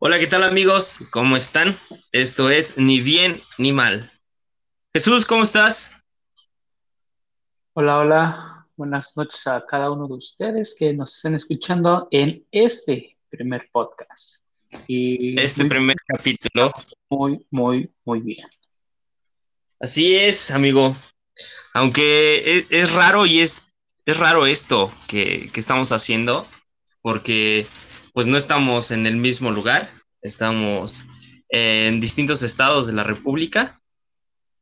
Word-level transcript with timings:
Hola, 0.00 0.20
¿qué 0.20 0.28
tal 0.28 0.44
amigos? 0.44 1.00
¿Cómo 1.10 1.36
están? 1.36 1.76
Esto 2.12 2.50
es 2.50 2.78
Ni 2.78 3.00
bien 3.00 3.42
ni 3.58 3.72
mal. 3.72 4.12
Jesús, 4.94 5.26
¿cómo 5.26 5.42
estás? 5.42 5.90
Hola, 7.72 7.98
hola. 7.98 8.68
Buenas 8.76 9.16
noches 9.16 9.44
a 9.48 9.66
cada 9.66 9.90
uno 9.90 10.06
de 10.06 10.14
ustedes 10.14 10.76
que 10.78 10.94
nos 10.94 11.16
estén 11.16 11.34
escuchando 11.34 12.06
en 12.12 12.46
este 12.52 13.18
primer 13.28 13.68
podcast. 13.72 14.36
Y 14.86 15.40
este 15.40 15.64
primer 15.64 15.96
capítulo. 16.06 16.72
Muy, 17.10 17.44
muy, 17.50 17.90
muy 18.04 18.20
bien. 18.20 18.46
Así 19.80 20.14
es, 20.14 20.52
amigo. 20.52 20.94
Aunque 21.74 22.64
es, 22.70 22.94
raro 22.94 23.26
y 23.26 23.40
es, 23.40 23.64
es 24.06 24.16
raro 24.16 24.46
esto 24.46 24.94
que, 25.08 25.50
que 25.52 25.58
estamos 25.58 25.90
haciendo, 25.90 26.46
porque 27.02 27.66
pues 28.18 28.26
no 28.26 28.36
estamos 28.36 28.90
en 28.90 29.06
el 29.06 29.16
mismo 29.16 29.52
lugar, 29.52 29.92
estamos 30.22 31.04
en 31.50 32.00
distintos 32.00 32.42
estados 32.42 32.88
de 32.88 32.92
la 32.92 33.04
República. 33.04 33.80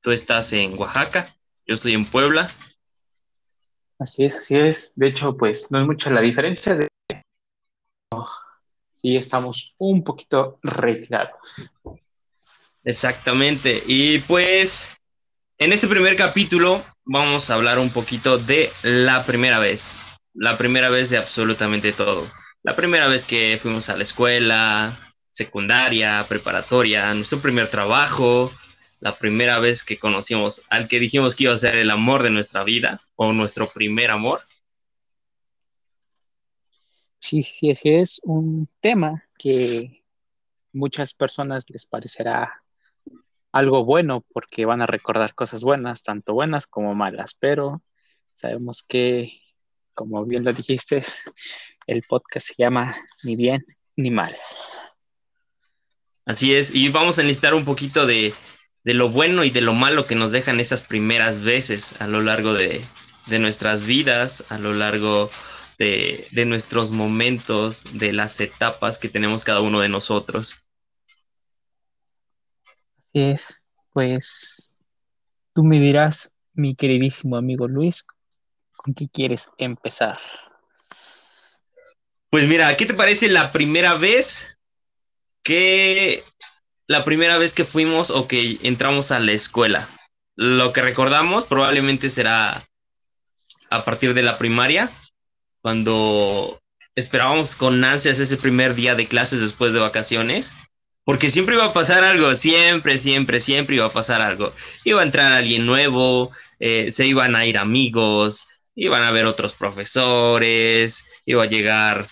Tú 0.02 0.10
estás 0.10 0.52
en 0.52 0.78
Oaxaca, 0.78 1.34
yo 1.66 1.74
estoy 1.76 1.94
en 1.94 2.04
Puebla. 2.04 2.50
Así 3.98 4.26
es, 4.26 4.36
así 4.36 4.56
es. 4.56 4.92
De 4.94 5.06
hecho, 5.06 5.38
pues 5.38 5.70
no 5.70 5.80
es 5.80 5.86
mucha 5.86 6.10
la 6.10 6.20
diferencia. 6.20 6.74
De... 6.74 6.88
Sí, 9.00 9.16
estamos 9.16 9.74
un 9.78 10.04
poquito 10.04 10.58
retirados. 10.62 11.40
Exactamente. 12.84 13.82
Y 13.86 14.18
pues 14.18 14.86
en 15.56 15.72
este 15.72 15.88
primer 15.88 16.14
capítulo 16.14 16.84
vamos 17.06 17.48
a 17.48 17.54
hablar 17.54 17.78
un 17.78 17.88
poquito 17.88 18.36
de 18.36 18.70
la 18.82 19.24
primera 19.24 19.60
vez. 19.60 19.98
La 20.34 20.58
primera 20.58 20.90
vez 20.90 21.08
de 21.08 21.16
absolutamente 21.16 21.94
todo 21.94 22.28
la 22.66 22.74
primera 22.74 23.06
vez 23.06 23.22
que 23.22 23.58
fuimos 23.62 23.88
a 23.88 23.96
la 23.96 24.02
escuela, 24.02 24.98
secundaria, 25.30 26.26
preparatoria, 26.28 27.14
nuestro 27.14 27.40
primer 27.40 27.70
trabajo, 27.70 28.50
la 28.98 29.16
primera 29.16 29.60
vez 29.60 29.84
que 29.84 30.00
conocimos 30.00 30.64
al 30.68 30.88
que 30.88 30.98
dijimos 30.98 31.36
que 31.36 31.44
iba 31.44 31.54
a 31.54 31.58
ser 31.58 31.76
el 31.76 31.92
amor 31.92 32.24
de 32.24 32.30
nuestra 32.30 32.64
vida 32.64 33.00
o 33.14 33.32
nuestro 33.32 33.68
primer 33.68 34.10
amor. 34.10 34.40
Sí, 37.20 37.40
sí, 37.42 37.70
ese 37.70 38.00
es 38.00 38.20
un 38.24 38.68
tema 38.80 39.22
que 39.38 40.02
muchas 40.72 41.14
personas 41.14 41.70
les 41.70 41.86
parecerá 41.86 42.64
algo 43.52 43.84
bueno 43.84 44.24
porque 44.32 44.64
van 44.64 44.82
a 44.82 44.86
recordar 44.86 45.36
cosas 45.36 45.62
buenas, 45.62 46.02
tanto 46.02 46.34
buenas 46.34 46.66
como 46.66 46.96
malas, 46.96 47.36
pero 47.38 47.84
sabemos 48.32 48.82
que, 48.82 49.40
como 49.94 50.24
bien 50.24 50.42
lo 50.42 50.52
dijiste, 50.52 51.00
el 51.86 52.02
podcast 52.02 52.48
se 52.48 52.54
llama 52.58 52.96
Ni 53.22 53.36
bien 53.36 53.64
ni 53.96 54.10
mal. 54.10 54.36
Así 56.24 56.54
es, 56.54 56.74
y 56.74 56.88
vamos 56.88 57.18
a 57.18 57.22
necesitar 57.22 57.54
un 57.54 57.64
poquito 57.64 58.06
de, 58.06 58.34
lo 58.84 59.10
bueno 59.10 59.44
y 59.44 59.50
de 59.50 59.60
lo 59.60 59.74
malo 59.74 60.06
que 60.06 60.16
nos 60.16 60.32
dejan 60.32 60.60
esas 60.60 60.82
primeras 60.82 61.40
veces 61.40 61.94
a 62.00 62.06
lo 62.06 62.20
largo 62.20 62.52
de, 62.52 62.84
nuestras 63.28 63.86
vidas, 63.86 64.44
a 64.48 64.58
lo 64.58 64.72
largo 64.72 65.30
de, 65.78 66.28
de, 66.32 66.44
nuestros 66.44 66.90
momentos, 66.90 67.86
de 67.92 68.12
las 68.12 68.40
etapas 68.40 68.98
que 68.98 69.08
tenemos 69.08 69.44
cada 69.44 69.60
uno 69.60 69.80
de 69.80 69.88
nosotros. 69.88 70.62
Así 72.98 73.20
es, 73.20 73.62
pues 73.92 74.72
tú 75.54 75.62
me 75.62 75.80
dirás, 75.80 76.30
mi 76.54 76.74
queridísimo 76.74 77.36
amigo 77.36 77.68
Luis, 77.68 78.04
¿con 78.76 78.94
qué 78.94 79.08
quieres 79.08 79.48
empezar? 79.58 80.18
Pues 82.36 82.48
mira, 82.48 82.76
¿qué 82.76 82.84
te 82.84 82.92
parece 82.92 83.30
la 83.30 83.50
primera 83.50 83.94
vez 83.94 84.60
que 85.42 86.22
la 86.86 87.02
primera 87.02 87.38
vez 87.38 87.54
que 87.54 87.64
fuimos 87.64 88.10
o 88.10 88.28
que 88.28 88.58
entramos 88.62 89.10
a 89.10 89.20
la 89.20 89.32
escuela? 89.32 89.88
Lo 90.34 90.74
que 90.74 90.82
recordamos 90.82 91.46
probablemente 91.46 92.10
será 92.10 92.62
a 93.70 93.84
partir 93.86 94.12
de 94.12 94.22
la 94.22 94.36
primaria, 94.36 94.92
cuando 95.62 96.60
esperábamos 96.94 97.56
con 97.56 97.82
ansias 97.82 98.18
ese 98.18 98.36
primer 98.36 98.74
día 98.74 98.94
de 98.94 99.06
clases 99.06 99.40
después 99.40 99.72
de 99.72 99.80
vacaciones, 99.80 100.52
porque 101.04 101.30
siempre 101.30 101.54
iba 101.54 101.64
a 101.64 101.72
pasar 101.72 102.04
algo, 102.04 102.34
siempre, 102.34 102.98
siempre, 102.98 103.40
siempre 103.40 103.76
iba 103.76 103.86
a 103.86 103.94
pasar 103.94 104.20
algo. 104.20 104.52
Iba 104.84 105.00
a 105.00 105.04
entrar 105.04 105.32
alguien 105.32 105.64
nuevo, 105.64 106.30
eh, 106.60 106.90
se 106.90 107.06
iban 107.06 107.34
a 107.34 107.46
ir 107.46 107.56
amigos, 107.56 108.46
iban 108.74 109.04
a 109.04 109.10
ver 109.10 109.24
otros 109.24 109.54
profesores, 109.54 111.02
iba 111.24 111.42
a 111.42 111.46
llegar 111.46 112.06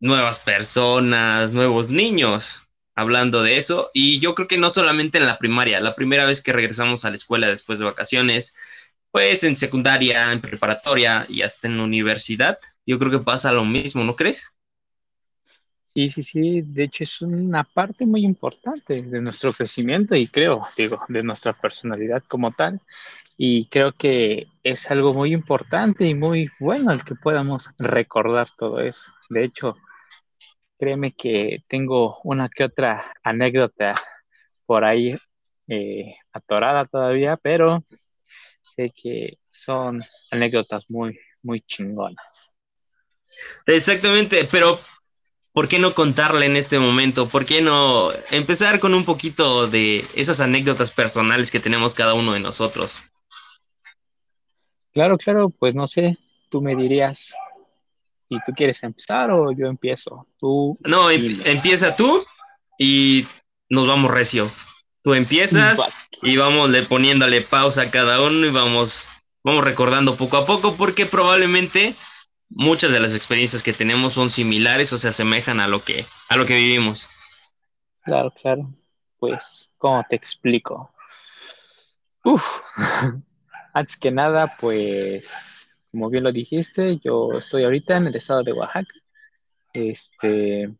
nuevas 0.00 0.40
personas, 0.40 1.52
nuevos 1.52 1.88
niños, 1.90 2.72
hablando 2.94 3.42
de 3.42 3.58
eso. 3.58 3.90
Y 3.94 4.20
yo 4.20 4.34
creo 4.34 4.48
que 4.48 4.58
no 4.58 4.70
solamente 4.70 5.18
en 5.18 5.26
la 5.26 5.38
primaria, 5.38 5.80
la 5.80 5.94
primera 5.94 6.24
vez 6.26 6.40
que 6.42 6.52
regresamos 6.52 7.04
a 7.04 7.10
la 7.10 7.16
escuela 7.16 7.48
después 7.48 7.78
de 7.78 7.86
vacaciones, 7.86 8.54
pues 9.10 9.44
en 9.44 9.56
secundaria, 9.56 10.32
en 10.32 10.40
preparatoria 10.40 11.26
y 11.28 11.42
hasta 11.42 11.68
en 11.68 11.80
universidad, 11.80 12.58
yo 12.86 12.98
creo 12.98 13.10
que 13.10 13.18
pasa 13.20 13.52
lo 13.52 13.64
mismo, 13.64 14.04
¿no 14.04 14.16
crees? 14.16 14.52
Sí, 15.86 16.08
sí, 16.08 16.22
sí, 16.22 16.62
de 16.62 16.84
hecho 16.84 17.02
es 17.04 17.22
una 17.22 17.64
parte 17.64 18.06
muy 18.06 18.24
importante 18.24 19.02
de 19.02 19.20
nuestro 19.20 19.52
crecimiento 19.52 20.14
y 20.14 20.28
creo, 20.28 20.66
digo, 20.76 21.00
de 21.08 21.22
nuestra 21.24 21.54
personalidad 21.54 22.22
como 22.28 22.52
tal. 22.52 22.80
Y 23.36 23.66
creo 23.68 23.92
que 23.92 24.46
es 24.62 24.90
algo 24.90 25.14
muy 25.14 25.32
importante 25.32 26.06
y 26.06 26.14
muy 26.14 26.50
bueno 26.60 26.92
el 26.92 27.04
que 27.04 27.14
podamos 27.16 27.70
recordar 27.78 28.48
todo 28.56 28.80
eso. 28.80 29.12
De 29.30 29.44
hecho, 29.44 29.76
Créeme 30.78 31.12
que 31.12 31.64
tengo 31.66 32.18
una 32.24 32.48
que 32.48 32.64
otra 32.64 33.12
anécdota 33.22 33.94
por 34.64 34.84
ahí 34.84 35.16
eh, 35.66 36.14
atorada 36.32 36.86
todavía, 36.86 37.36
pero 37.36 37.82
sé 38.62 38.90
que 38.94 39.38
son 39.50 40.02
anécdotas 40.30 40.88
muy, 40.88 41.18
muy 41.42 41.60
chingonas. 41.62 42.50
Exactamente, 43.66 44.48
pero 44.50 44.78
¿por 45.52 45.68
qué 45.68 45.78
no 45.78 45.94
contarle 45.94 46.46
en 46.46 46.56
este 46.56 46.78
momento? 46.78 47.28
¿Por 47.28 47.44
qué 47.44 47.60
no 47.60 48.10
empezar 48.30 48.78
con 48.78 48.94
un 48.94 49.04
poquito 49.04 49.66
de 49.66 50.04
esas 50.14 50.40
anécdotas 50.40 50.92
personales 50.92 51.50
que 51.50 51.60
tenemos 51.60 51.94
cada 51.94 52.14
uno 52.14 52.32
de 52.32 52.40
nosotros? 52.40 53.02
Claro, 54.92 55.16
claro, 55.16 55.48
pues 55.58 55.74
no 55.74 55.86
sé, 55.86 56.16
tú 56.50 56.60
me 56.60 56.74
dirías 56.74 57.34
¿Y 58.28 58.38
tú 58.44 58.52
quieres 58.54 58.82
empezar 58.82 59.30
o 59.30 59.52
yo 59.52 59.66
empiezo? 59.66 60.26
Tú. 60.38 60.76
No, 60.84 61.10
em, 61.10 61.40
empieza 61.44 61.96
tú 61.96 62.24
y 62.78 63.26
nos 63.68 63.86
vamos 63.86 64.10
recio. 64.10 64.50
Tú 65.02 65.14
empiezas 65.14 65.80
y 66.22 66.36
vamos 66.36 66.70
le 66.70 66.82
poniéndole 66.82 67.40
pausa 67.40 67.82
a 67.82 67.90
cada 67.90 68.20
uno 68.20 68.46
y 68.46 68.50
vamos, 68.50 69.08
vamos 69.42 69.64
recordando 69.64 70.16
poco 70.16 70.36
a 70.36 70.44
poco 70.44 70.76
porque 70.76 71.06
probablemente 71.06 71.94
muchas 72.50 72.90
de 72.90 73.00
las 73.00 73.14
experiencias 73.14 73.62
que 73.62 73.72
tenemos 73.72 74.14
son 74.14 74.30
similares 74.30 74.92
o 74.92 74.98
se 74.98 75.08
asemejan 75.08 75.60
a 75.60 75.68
lo 75.68 75.82
que, 75.84 76.04
a 76.28 76.36
lo 76.36 76.44
que 76.44 76.56
vivimos. 76.56 77.08
Claro, 78.02 78.30
claro. 78.30 78.74
Pues, 79.18 79.70
¿cómo 79.78 80.04
te 80.08 80.16
explico? 80.16 80.92
Uf. 82.24 82.60
Antes 83.74 83.96
que 83.96 84.10
nada, 84.10 84.56
pues 84.58 85.57
como 85.90 86.10
bien 86.10 86.24
lo 86.24 86.32
dijiste, 86.32 86.98
yo 86.98 87.32
estoy 87.32 87.64
ahorita 87.64 87.96
en 87.96 88.08
el 88.08 88.16
estado 88.16 88.42
de 88.42 88.52
Oaxaca. 88.52 88.94
Este, 89.74 90.74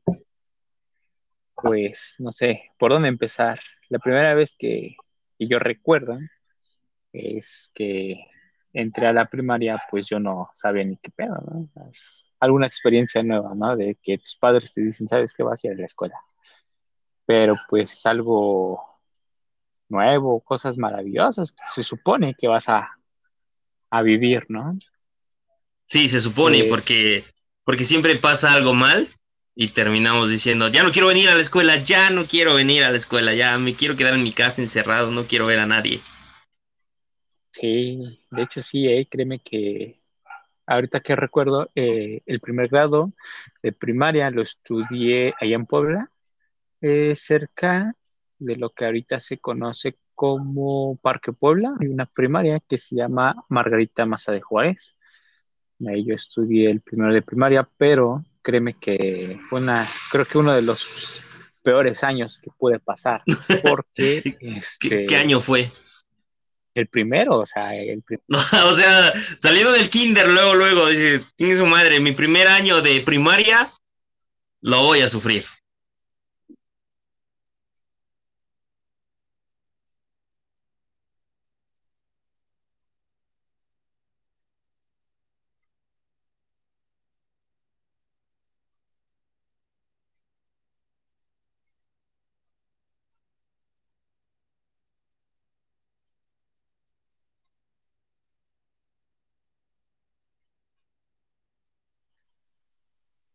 pues 1.54 2.16
no 2.18 2.32
sé 2.32 2.70
por 2.78 2.92
dónde 2.92 3.08
empezar. 3.08 3.58
La 3.88 3.98
primera 3.98 4.34
vez 4.34 4.54
que, 4.58 4.96
yo 5.38 5.58
recuerdo 5.58 6.18
es 7.12 7.70
que 7.74 8.24
entré 8.72 9.06
a 9.06 9.12
la 9.12 9.26
primaria, 9.26 9.82
pues 9.90 10.08
yo 10.08 10.20
no 10.20 10.50
sabía 10.52 10.84
ni 10.84 10.96
qué 10.98 11.10
pedo, 11.10 11.36
¿no? 11.46 11.68
Es 11.90 12.32
alguna 12.40 12.66
experiencia 12.66 13.22
nueva, 13.22 13.54
¿no? 13.54 13.76
De 13.76 13.98
que 14.02 14.18
tus 14.18 14.36
padres 14.36 14.74
te 14.74 14.82
dicen, 14.82 15.08
¿sabes 15.08 15.32
qué 15.32 15.42
vas 15.42 15.64
a 15.64 15.68
ir 15.68 15.72
a 15.74 15.76
la 15.76 15.86
escuela? 15.86 16.16
Pero 17.26 17.56
pues 17.68 17.92
es 17.92 18.06
algo 18.06 19.00
nuevo, 19.88 20.40
cosas 20.40 20.76
maravillosas 20.78 21.52
que 21.52 21.64
se 21.66 21.82
supone 21.82 22.34
que 22.34 22.48
vas 22.48 22.68
a, 22.68 22.98
a 23.90 24.02
vivir, 24.02 24.46
¿no? 24.48 24.76
Sí, 25.88 26.08
se 26.08 26.20
supone, 26.20 26.64
porque, 26.64 27.24
porque 27.64 27.84
siempre 27.84 28.14
pasa 28.16 28.52
algo 28.52 28.74
mal 28.74 29.08
y 29.54 29.68
terminamos 29.68 30.30
diciendo, 30.30 30.68
ya 30.68 30.82
no 30.82 30.92
quiero 30.92 31.08
venir 31.08 31.30
a 31.30 31.34
la 31.34 31.40
escuela, 31.40 31.76
ya 31.76 32.10
no 32.10 32.26
quiero 32.26 32.54
venir 32.54 32.84
a 32.84 32.90
la 32.90 32.96
escuela, 32.98 33.34
ya 33.34 33.58
me 33.58 33.74
quiero 33.74 33.96
quedar 33.96 34.14
en 34.14 34.22
mi 34.22 34.32
casa 34.32 34.60
encerrado, 34.60 35.10
no 35.10 35.26
quiero 35.26 35.46
ver 35.46 35.58
a 35.58 35.66
nadie. 35.66 36.02
Sí, 37.52 37.98
de 38.30 38.42
hecho 38.42 38.60
sí, 38.60 38.86
eh, 38.86 39.08
créeme 39.10 39.40
que 39.40 39.98
ahorita 40.66 41.00
que 41.00 41.16
recuerdo, 41.16 41.70
eh, 41.74 42.20
el 42.26 42.40
primer 42.40 42.68
grado 42.68 43.14
de 43.62 43.72
primaria 43.72 44.30
lo 44.30 44.42
estudié 44.42 45.34
allá 45.40 45.56
en 45.56 45.64
Puebla, 45.64 46.10
eh, 46.82 47.16
cerca 47.16 47.96
de 48.38 48.56
lo 48.56 48.70
que 48.70 48.84
ahorita 48.84 49.20
se 49.20 49.38
conoce 49.38 49.96
como 50.14 50.96
Parque 50.96 51.32
Puebla, 51.32 51.74
hay 51.80 51.88
una 51.88 52.04
primaria 52.04 52.60
que 52.60 52.76
se 52.76 52.94
llama 52.94 53.34
Margarita 53.48 54.04
Maza 54.04 54.32
de 54.32 54.42
Juárez. 54.42 54.97
Ahí 55.86 56.04
yo 56.04 56.14
estudié 56.14 56.70
el 56.70 56.80
primero 56.80 57.12
de 57.12 57.22
primaria, 57.22 57.68
pero 57.76 58.24
créeme 58.42 58.74
que 58.74 59.38
fue 59.48 59.60
una, 59.60 59.86
creo 60.10 60.24
que 60.24 60.38
uno 60.38 60.52
de 60.52 60.62
los 60.62 61.20
peores 61.62 62.02
años 62.02 62.38
que 62.42 62.50
puede 62.56 62.78
pasar. 62.80 63.22
Porque, 63.62 64.22
¿Qué, 64.40 64.56
este, 64.56 65.06
qué 65.06 65.16
año 65.16 65.40
fue? 65.40 65.70
el 66.74 66.86
primero, 66.86 67.38
o 67.38 67.46
sea, 67.46 67.74
el 67.74 68.02
prim- 68.02 68.20
o 68.28 68.76
sea, 68.76 69.12
saliendo 69.36 69.72
del 69.72 69.90
kinder, 69.90 70.28
luego, 70.28 70.54
luego, 70.54 70.88
dice, 70.88 71.24
tiene 71.36 71.56
su 71.56 71.66
madre, 71.66 71.98
mi 71.98 72.12
primer 72.12 72.46
año 72.46 72.80
de 72.80 73.00
primaria 73.00 73.72
lo 74.60 74.82
voy 74.84 75.00
a 75.00 75.08
sufrir. 75.08 75.44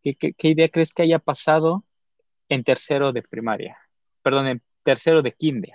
¿Qué, 0.04 0.16
qué- 0.16 0.34
qué 0.34 0.50
idea 0.50 0.70
crees 0.70 0.94
que 0.94 1.04
haya 1.04 1.20
pasado 1.20 1.84
en 2.50 2.64
tercero 2.64 3.12
de 3.12 3.22
primaria? 3.24 3.78
Perdón, 4.22 4.48
en 4.48 4.62
tercero 4.84 5.22
de 5.22 5.32
kinder. 5.32 5.74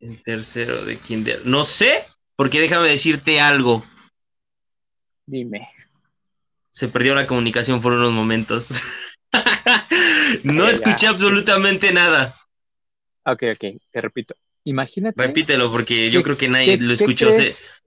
En 0.00 0.22
tercero 0.22 0.84
de 0.84 0.98
kinder. 0.98 1.46
No 1.46 1.64
sé, 1.64 2.04
porque 2.36 2.60
déjame 2.60 2.88
decirte 2.88 3.40
algo. 3.40 3.84
Dime. 5.26 5.68
Se 6.70 6.88
perdió 6.88 7.14
la 7.14 7.26
comunicación 7.26 7.80
por 7.80 7.92
unos 7.94 8.12
momentos. 8.12 8.68
no 10.44 10.66
escuché 10.68 11.06
absolutamente 11.06 11.92
nada. 11.92 12.38
Ok, 13.24 13.42
ok, 13.54 13.80
te 13.90 14.00
repito. 14.00 14.34
Imagínate. 14.64 15.20
Repítelo, 15.20 15.70
porque 15.70 16.10
yo 16.10 16.20
¿Qué- 16.20 16.24
creo 16.24 16.36
que 16.36 16.48
nadie 16.48 16.78
¿qué- 16.78 16.84
lo 16.84 16.92
escuchó. 16.92 17.30
Crees- 17.30 17.82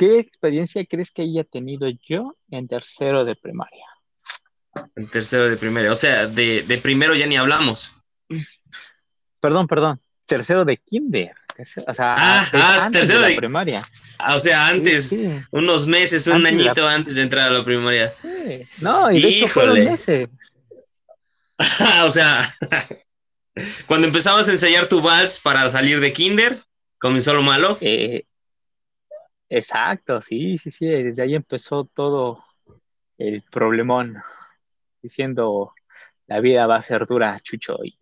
¿Qué 0.00 0.18
experiencia 0.18 0.82
crees 0.86 1.10
que 1.10 1.20
haya 1.20 1.44
tenido 1.44 1.86
yo 2.08 2.34
en 2.50 2.66
tercero 2.66 3.26
de 3.26 3.36
primaria? 3.36 3.84
En 4.96 5.06
tercero 5.10 5.46
de 5.46 5.58
primaria. 5.58 5.92
O 5.92 5.96
sea, 5.96 6.26
de, 6.26 6.62
de 6.62 6.78
primero 6.78 7.14
ya 7.14 7.26
ni 7.26 7.36
hablamos. 7.36 7.92
Perdón, 9.40 9.66
perdón. 9.66 10.00
Tercero 10.24 10.64
de 10.64 10.78
kinder. 10.78 11.34
Tercero- 11.54 11.84
o 11.86 11.92
sea, 11.92 12.14
Ah, 12.16 12.48
ah, 12.54 12.84
antes 12.86 13.02
tercero 13.02 13.20
de 13.26 13.30
la 13.30 13.36
primaria. 13.36 13.82
Ah, 14.18 14.36
O 14.36 14.40
sea, 14.40 14.68
antes, 14.68 15.10
Sí, 15.10 15.18
sí, 15.18 15.42
unos 15.50 15.86
meses, 15.86 16.26
un 16.28 16.36
Antes 16.36 16.52
de 16.56 16.64
la- 16.64 16.70
añito 16.70 16.88
antes 16.88 17.14
de 17.16 17.20
entrar 17.22 17.48
a 17.48 17.58
la 17.58 17.62
primaria. 17.64 18.14
sí. 18.22 18.62
No, 18.82 19.10
y 19.10 19.20
de 19.20 19.28
hecho 19.28 19.48
fueron 19.48 19.76
Híjole. 19.76 19.90
meses. 19.90 20.28
o 22.06 22.10
sea, 22.10 22.54
cuando 23.86 24.06
empezabas 24.06 24.48
a 24.48 24.52
ensayar 24.52 24.86
tu 24.86 25.02
vals 25.02 25.38
para 25.38 25.70
salir 25.70 26.00
de 26.00 26.10
kinder, 26.14 26.62
comenzó 26.98 27.34
lo 27.34 27.42
malo. 27.42 27.76
Eh, 27.82 28.24
exacto, 29.50 30.22
sí, 30.22 30.56
sí, 30.56 30.70
sí. 30.70 30.86
Desde 30.86 31.22
ahí 31.22 31.34
empezó 31.34 31.84
todo 31.84 32.42
el 33.18 33.42
problemón. 33.42 34.16
Diciendo, 35.02 35.70
la 36.26 36.40
vida 36.40 36.66
va 36.66 36.76
a 36.76 36.82
ser 36.82 37.06
dura, 37.06 37.38
Chucho, 37.40 37.78
y, 37.84 37.98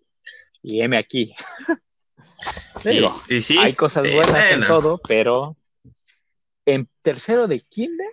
y 0.62 0.82
heme 0.82 0.98
aquí. 0.98 1.34
Digo, 2.84 3.22
Y, 3.28 3.40
sí, 3.40 3.58
hay 3.58 3.74
cosas 3.74 4.04
sí, 4.04 4.12
buenas 4.12 4.50
en 4.50 4.66
todo, 4.66 5.00
pero 5.06 5.56
en 6.64 6.88
tercero 7.02 7.46
de 7.46 7.60
kinder 7.60 8.06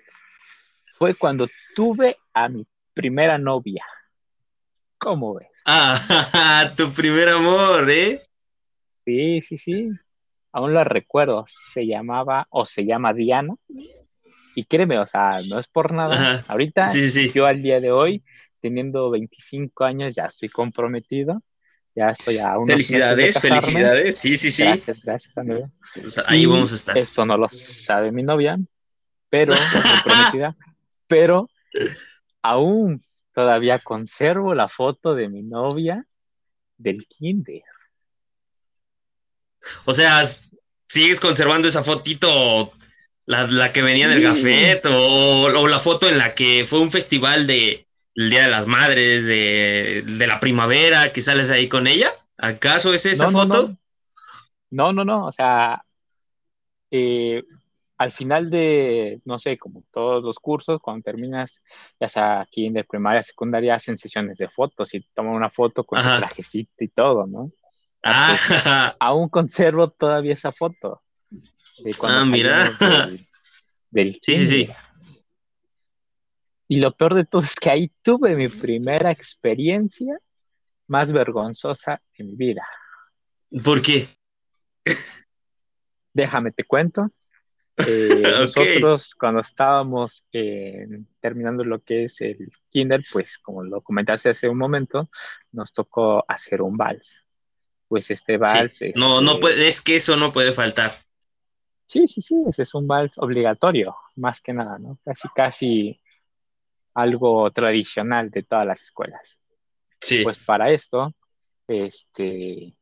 fue 0.93 1.13
cuando 1.13 1.47
tuve 1.75 2.17
a 2.33 2.47
mi 2.47 2.65
primera 2.93 3.37
novia. 3.37 3.85
¿Cómo 4.97 5.35
ves? 5.35 5.49
Ah, 5.65 6.73
tu 6.77 6.91
primer 6.91 7.29
amor, 7.29 7.89
¿eh? 7.89 8.25
Sí, 9.03 9.41
sí, 9.41 9.57
sí. 9.57 9.89
Aún 10.55 10.73
la 10.73 10.85
recuerdo. 10.85 11.43
Se 11.49 11.85
llamaba 11.85 12.47
o 12.49 12.65
se 12.65 12.85
llama 12.85 13.11
Diana. 13.11 13.55
Y 14.55 14.63
créeme, 14.63 14.97
o 14.99 15.05
sea, 15.05 15.41
no 15.49 15.59
es 15.59 15.67
por 15.67 15.91
nada. 15.91 16.15
Ajá. 16.15 16.45
Ahorita 16.47 16.87
Sí, 16.87 17.09
sí, 17.09 17.29
yo 17.33 17.45
al 17.45 17.61
día 17.61 17.81
de 17.81 17.91
hoy, 17.91 18.23
teniendo 18.61 19.09
25 19.09 19.83
años, 19.83 20.15
ya 20.15 20.27
estoy 20.27 20.47
comprometido. 20.47 21.43
Ya 21.93 22.07
estoy 22.07 22.37
a 22.37 22.57
unos 22.57 22.69
Felicidades, 22.69 23.37
felicidades. 23.37 24.17
Sí, 24.17 24.37
sí, 24.37 24.49
sí. 24.49 24.63
Gracias, 24.63 25.01
gracias, 25.01 25.37
Andrea. 25.37 25.69
O 26.05 26.09
sea, 26.09 26.23
ahí 26.27 26.43
Y 26.43 26.45
vamos 26.45 26.71
a 26.71 26.75
estar. 26.75 26.97
Esto 26.97 27.25
no 27.25 27.35
lo 27.35 27.49
sabe 27.49 28.13
mi 28.13 28.23
novia, 28.23 28.57
pero, 29.29 29.51
mi 29.53 30.01
prometida, 30.05 30.55
pero 31.07 31.49
aún 32.41 33.01
todavía 33.33 33.79
conservo 33.79 34.55
la 34.55 34.69
foto 34.69 35.15
de 35.15 35.27
mi 35.27 35.43
novia 35.43 36.05
del 36.77 37.05
kinder. 37.07 37.63
O 39.85 39.93
sea, 39.93 40.23
¿sigues 40.83 41.19
conservando 41.19 41.67
esa 41.67 41.83
fotito, 41.83 42.71
la, 43.25 43.47
la 43.47 43.71
que 43.73 43.81
venía 43.81 44.07
del 44.07 44.19
Sí. 44.19 44.23
gafet, 44.23 44.85
o, 44.87 45.45
o 45.45 45.67
la 45.67 45.79
foto 45.79 46.07
en 46.09 46.17
la 46.17 46.35
que 46.35 46.65
fue 46.67 46.79
un 46.79 46.91
festival 46.91 47.47
de 47.47 47.85
el 48.15 48.29
Día 48.29 48.43
de 48.43 48.49
las 48.49 48.65
Madres, 48.65 49.25
de, 49.25 50.03
de 50.05 50.27
la 50.27 50.39
primavera, 50.39 51.11
que 51.11 51.21
sales 51.21 51.49
ahí 51.49 51.67
con 51.67 51.85
ella? 51.87 52.13
¿Acaso 52.37 52.93
es 52.93 53.05
esa 53.05 53.25
no, 53.25 53.31
foto? 53.31 53.67
no. 53.69 53.77
No, 54.71 54.91
no, 54.93 55.05
no, 55.05 55.25
o 55.27 55.31
sea, 55.31 55.83
eh, 56.91 57.43
al 57.97 58.11
final 58.11 58.49
de, 58.49 59.21
no 59.25 59.39
sé, 59.39 59.57
como 59.57 59.83
todos 59.93 60.23
los 60.23 60.37
cursos, 60.39 60.81
cuando 60.81 61.03
terminas, 61.03 61.61
ya 61.99 62.09
sea 62.09 62.41
aquí 62.41 62.65
en 62.65 62.73
de 62.73 62.83
primaria, 62.83 63.23
secundaria, 63.23 63.75
hacen 63.75 63.97
sesiones 63.97 64.37
de 64.37 64.49
fotos 64.49 64.93
y 64.93 65.05
toman 65.13 65.33
una 65.33 65.49
foto 65.49 65.83
con 65.85 65.99
Ajá. 65.99 66.17
trajecito 66.19 66.83
y 66.83 66.89
todo, 66.89 67.25
¿no? 67.25 67.51
Ah, 68.07 68.95
aún 68.99 69.29
conservo 69.29 69.89
todavía 69.89 70.33
esa 70.33 70.51
foto. 70.51 71.01
De 71.79 71.93
cuando 71.95 72.19
Ah, 72.19 72.25
mira. 72.25 72.69
Del, 72.79 73.27
del 73.89 74.13
Sí, 74.21 74.37
sí, 74.37 74.47
sí. 74.47 74.69
Y 76.67 76.79
lo 76.79 76.95
peor 76.95 77.15
de 77.15 77.25
todo 77.25 77.43
es 77.43 77.55
que 77.55 77.69
ahí 77.69 77.91
tuve 78.01 78.35
mi 78.35 78.47
primera 78.47 79.11
experiencia 79.11 80.17
más 80.87 81.11
vergonzosa 81.11 82.01
en 82.13 82.27
mi 82.27 82.35
vida. 82.35 82.63
¿por 83.63 83.81
qué? 83.81 84.07
Déjame 86.13 86.51
te 86.51 86.63
cuento. 86.63 87.09
Eh. 87.77 88.21
Nosotros 88.23 89.13
cuando 89.15 89.41
estábamos 89.41 90.25
eh, 90.31 90.87
terminando 91.19 91.65
lo 91.65 91.83
que 91.83 92.05
es 92.05 92.21
el 92.21 92.47
kinder, 92.69 93.03
pues 93.11 93.37
como 93.37 93.65
lo 93.65 93.81
comentaste 93.81 94.29
hace 94.29 94.47
un 94.47 94.57
momento, 94.57 95.09
nos 95.51 95.73
tocó 95.73 96.23
hacer 96.25 96.61
un 96.61 96.77
vals. 96.77 97.21
Pues 97.87 98.09
este 98.11 98.37
vals 98.37 98.77
Sí. 98.77 98.91
No, 98.95 99.21
no 99.21 99.31
este, 99.31 99.41
puede, 99.41 99.67
es 99.67 99.81
que 99.81 99.95
eso 99.95 100.15
no 100.15 100.31
puede 100.31 100.53
faltar. 100.53 100.95
Sí, 101.87 102.07
sí, 102.07 102.21
sí, 102.21 102.35
ese 102.47 102.63
es 102.63 102.73
un 102.73 102.87
vals 102.87 103.17
obligatorio, 103.17 103.95
más 104.15 104.41
que 104.41 104.53
nada, 104.53 104.79
¿no? 104.79 104.97
Casi, 105.05 105.27
casi 105.35 106.01
algo 106.95 107.51
tradicional 107.51 108.31
de 108.31 108.43
todas 108.43 108.65
las 108.65 108.81
escuelas. 108.81 109.39
Sí. 110.01 110.23
Pues 110.23 110.39
para 110.39 110.71
esto, 110.71 111.13
este, 111.67 112.75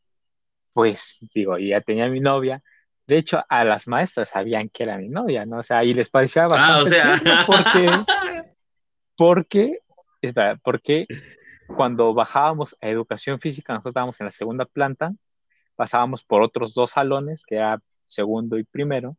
pues 0.72 1.27
digo, 1.33 1.57
ya 1.57 1.81
tenía 1.81 2.07
mi 2.07 2.19
novia. 2.19 2.60
De 3.05 3.17
hecho, 3.17 3.43
a 3.50 3.65
las 3.65 3.88
maestras 3.88 4.29
sabían 4.29 4.69
que 4.69 4.83
era 4.83 4.98
mi 4.98 5.10
novia, 5.10 5.45
¿no? 5.45 5.57
O 5.60 5.63
sea, 5.63 5.83
y 5.83 5.93
les 5.93 6.10
parecía 6.10 6.43
ah, 6.43 6.48
o 6.48 6.50
bastante 6.50 6.89
sea. 6.89 7.45
porque, 7.45 7.89
porque, 9.17 9.79
espera, 10.22 10.57
porque 10.63 11.05
cuando 11.74 12.13
bajábamos 12.13 12.75
a 12.82 12.88
educación 12.88 13.39
física, 13.39 13.74
nosotros 13.74 13.92
estábamos 13.92 14.20
en 14.22 14.25
la 14.25 14.32
segunda 14.32 14.65
planta, 14.65 15.13
pasábamos 15.75 16.24
por 16.24 16.42
otros 16.42 16.74
dos 16.74 16.92
salones, 16.92 17.44
que 17.46 17.56
era 17.56 17.80
segundo 18.08 18.58
y 18.58 18.63
primero, 18.63 19.18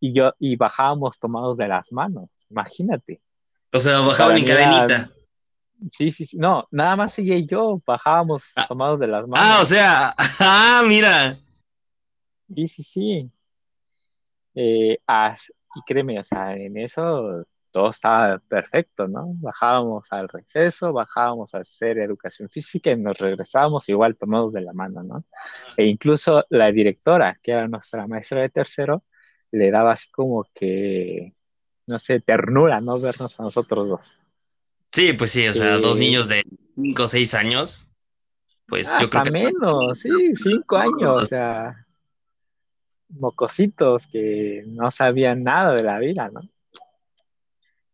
y 0.00 0.12
yo, 0.14 0.32
y 0.38 0.56
bajábamos 0.56 1.18
tomados 1.18 1.56
de 1.58 1.68
las 1.68 1.92
manos, 1.92 2.28
imagínate. 2.50 3.20
o 3.72 3.78
sea, 3.78 3.98
bajaban 4.00 4.38
en 4.38 4.44
cadenita. 4.46 5.10
Sí, 5.90 6.10
sí, 6.10 6.24
sí, 6.24 6.38
no, 6.38 6.66
nada 6.70 6.96
más 6.96 7.18
ella 7.18 7.34
y 7.34 7.44
yo 7.46 7.82
bajábamos 7.86 8.52
Ah. 8.56 8.66
tomados 8.66 8.98
de 8.98 9.06
las 9.08 9.26
manos. 9.28 9.38
Ah, 9.46 9.58
o 9.60 9.64
sea, 9.66 10.14
ah, 10.40 10.82
mira. 10.86 11.38
Sí, 12.54 12.68
sí, 12.68 12.82
sí. 12.82 13.30
Eh, 14.54 14.98
as- 15.06 15.52
y 15.74 15.80
créeme, 15.86 16.18
o 16.18 16.24
sea, 16.24 16.54
en 16.56 16.78
eso 16.78 17.44
todo 17.76 17.90
estaba 17.90 18.38
perfecto, 18.38 19.06
¿no? 19.06 19.34
Bajábamos 19.38 20.10
al 20.10 20.30
receso, 20.30 20.94
bajábamos 20.94 21.54
a 21.54 21.58
hacer 21.58 21.98
educación 21.98 22.48
física 22.48 22.90
y 22.90 22.96
nos 22.96 23.18
regresábamos 23.18 23.86
igual 23.90 24.14
tomados 24.18 24.54
de 24.54 24.62
la 24.62 24.72
mano, 24.72 25.02
¿no? 25.02 25.26
E 25.76 25.84
incluso 25.84 26.42
la 26.48 26.72
directora, 26.72 27.38
que 27.42 27.52
era 27.52 27.68
nuestra 27.68 28.06
maestra 28.06 28.40
de 28.40 28.48
tercero, 28.48 29.04
le 29.50 29.70
daba 29.70 29.92
así 29.92 30.10
como 30.10 30.46
que, 30.54 31.34
no 31.86 31.98
sé, 31.98 32.20
ternura, 32.20 32.80
¿no? 32.80 32.98
Vernos 32.98 33.38
a 33.38 33.42
nosotros 33.42 33.90
dos. 33.90 34.22
Sí, 34.90 35.12
pues 35.12 35.32
sí, 35.32 35.46
o 35.46 35.52
sea, 35.52 35.74
Eh, 35.74 35.80
dos 35.82 35.98
niños 35.98 36.28
de 36.28 36.44
5 36.76 37.02
o 37.02 37.06
6 37.06 37.34
años. 37.34 37.90
Pues 38.66 38.88
yo 38.92 38.96
Hasta 38.96 39.10
creo 39.10 39.22
que. 39.24 39.30
menos, 39.32 39.98
sí, 39.98 40.08
cinco 40.34 40.78
años, 40.78 41.22
o 41.22 41.26
sea, 41.26 41.86
mocositos 43.10 44.06
que 44.06 44.62
no 44.66 44.90
sabían 44.90 45.44
nada 45.44 45.74
de 45.74 45.82
la 45.82 45.98
vida, 45.98 46.30
¿no? 46.32 46.40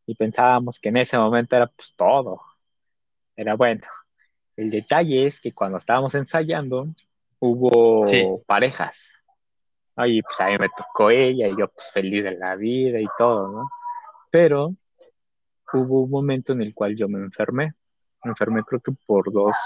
Y 0.06 0.14
pensábamos 0.14 0.78
que 0.78 0.88
en 0.88 0.98
ese 0.98 1.16
momento 1.16 1.56
era 1.56 1.66
pues 1.66 1.94
todo. 1.94 2.40
Era 3.36 3.54
bueno. 3.54 3.82
El 4.56 4.70
detalle 4.70 5.26
es 5.26 5.40
que 5.40 5.52
cuando 5.52 5.78
estábamos 5.78 6.14
ensayando, 6.14 6.88
hubo 7.38 8.04
parejas. 8.46 9.24
Y 10.06 10.22
pues 10.22 10.40
a 10.40 10.46
mí 10.46 10.56
me 10.58 10.68
tocó 10.76 11.10
ella 11.10 11.48
y 11.48 11.56
yo 11.56 11.68
pues 11.68 11.90
feliz 11.92 12.24
de 12.24 12.36
la 12.36 12.56
vida 12.56 13.00
y 13.00 13.06
todo, 13.18 13.48
¿no? 13.48 13.68
Pero 14.30 14.74
hubo 15.72 16.02
un 16.02 16.10
momento 16.10 16.52
en 16.52 16.62
el 16.62 16.74
cual 16.74 16.96
yo 16.96 17.08
me 17.08 17.18
enfermé. 17.18 17.70
Me 18.24 18.30
enfermé 18.30 18.62
creo 18.62 18.80
que 18.80 18.92
por 19.06 19.32
dos, 19.32 19.56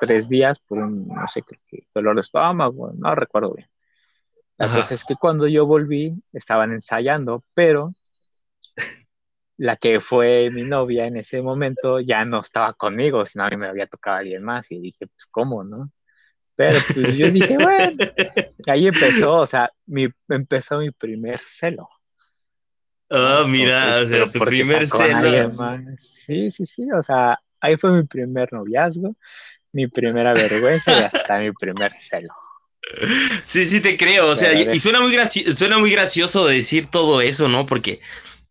tres 0.00 0.28
días 0.28 0.58
por 0.60 0.78
un, 0.78 1.08
no 1.08 1.28
sé, 1.28 1.42
qué 1.42 1.84
dolor 1.94 2.16
de 2.16 2.22
estómago, 2.22 2.92
no 2.94 3.14
recuerdo 3.14 3.54
bien. 3.54 3.68
La 4.56 4.74
cosa 4.74 4.92
es 4.92 5.04
que 5.06 5.16
cuando 5.16 5.48
yo 5.48 5.64
volví, 5.64 6.22
estaban 6.34 6.72
ensayando, 6.72 7.42
pero 7.54 7.94
la 9.60 9.76
que 9.76 10.00
fue 10.00 10.48
mi 10.50 10.62
novia 10.62 11.04
en 11.04 11.18
ese 11.18 11.42
momento 11.42 12.00
ya 12.00 12.24
no 12.24 12.40
estaba 12.40 12.72
conmigo, 12.72 13.26
sino 13.26 13.44
a 13.44 13.48
mí 13.48 13.58
me 13.58 13.68
había 13.68 13.86
tocado 13.86 14.16
alguien 14.16 14.42
más 14.42 14.72
y 14.72 14.80
dije, 14.80 15.00
pues, 15.00 15.26
¿cómo, 15.30 15.62
no? 15.64 15.92
Pero 16.56 16.78
pues 16.94 17.14
yo 17.18 17.30
dije, 17.30 17.58
bueno, 17.58 17.98
ahí 18.66 18.86
empezó, 18.86 19.34
o 19.34 19.46
sea, 19.46 19.70
mi, 19.84 20.08
empezó 20.30 20.78
mi 20.78 20.88
primer 20.88 21.38
celo. 21.38 21.86
Ah, 23.10 23.44
mira, 23.46 24.00
o 24.02 24.08
sea, 24.08 24.32
tu 24.32 24.40
primer 24.40 24.86
celo. 24.86 25.52
Sí, 25.98 26.50
sí, 26.50 26.64
sí, 26.64 26.90
o 26.90 27.02
sea, 27.02 27.38
ahí 27.60 27.76
fue 27.76 27.92
mi 27.92 28.04
primer 28.04 28.50
noviazgo, 28.54 29.14
mi 29.72 29.88
primera 29.88 30.32
vergüenza 30.32 30.98
y 30.98 31.04
hasta 31.04 31.38
mi 31.38 31.52
primer 31.52 31.92
celo. 31.98 32.32
Sí, 33.44 33.66
sí 33.66 33.80
te 33.80 33.98
creo, 33.98 34.30
o 34.30 34.36
sea, 34.36 34.54
y, 34.54 34.80
suena 34.80 35.02
muy, 35.02 35.14
suena 35.18 35.78
muy 35.78 35.90
gracioso 35.90 36.46
decir 36.46 36.86
todo 36.86 37.20
eso, 37.20 37.46
¿no? 37.46 37.66
Porque 37.66 38.00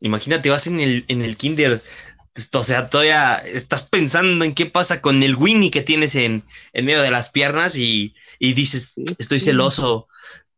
imagínate, 0.02 0.50
vas 0.50 0.68
en 0.68 0.80
el, 0.80 1.06
en 1.08 1.22
el 1.22 1.38
kinder, 1.38 1.82
o 2.54 2.64
sea, 2.64 2.90
todavía 2.90 3.36
estás 3.38 3.84
pensando 3.84 4.46
en 4.46 4.54
qué 4.54 4.66
pasa 4.66 5.02
con 5.02 5.22
el 5.24 5.36
Winnie 5.36 5.72
que 5.72 5.82
tienes 5.82 6.16
en, 6.16 6.44
medio 6.74 7.02
de 7.02 7.12
las 7.12 7.30
piernas 7.30 7.76
y, 7.78 8.16
dices, 8.40 8.94
estoy 9.18 9.40
celoso. 9.40 10.08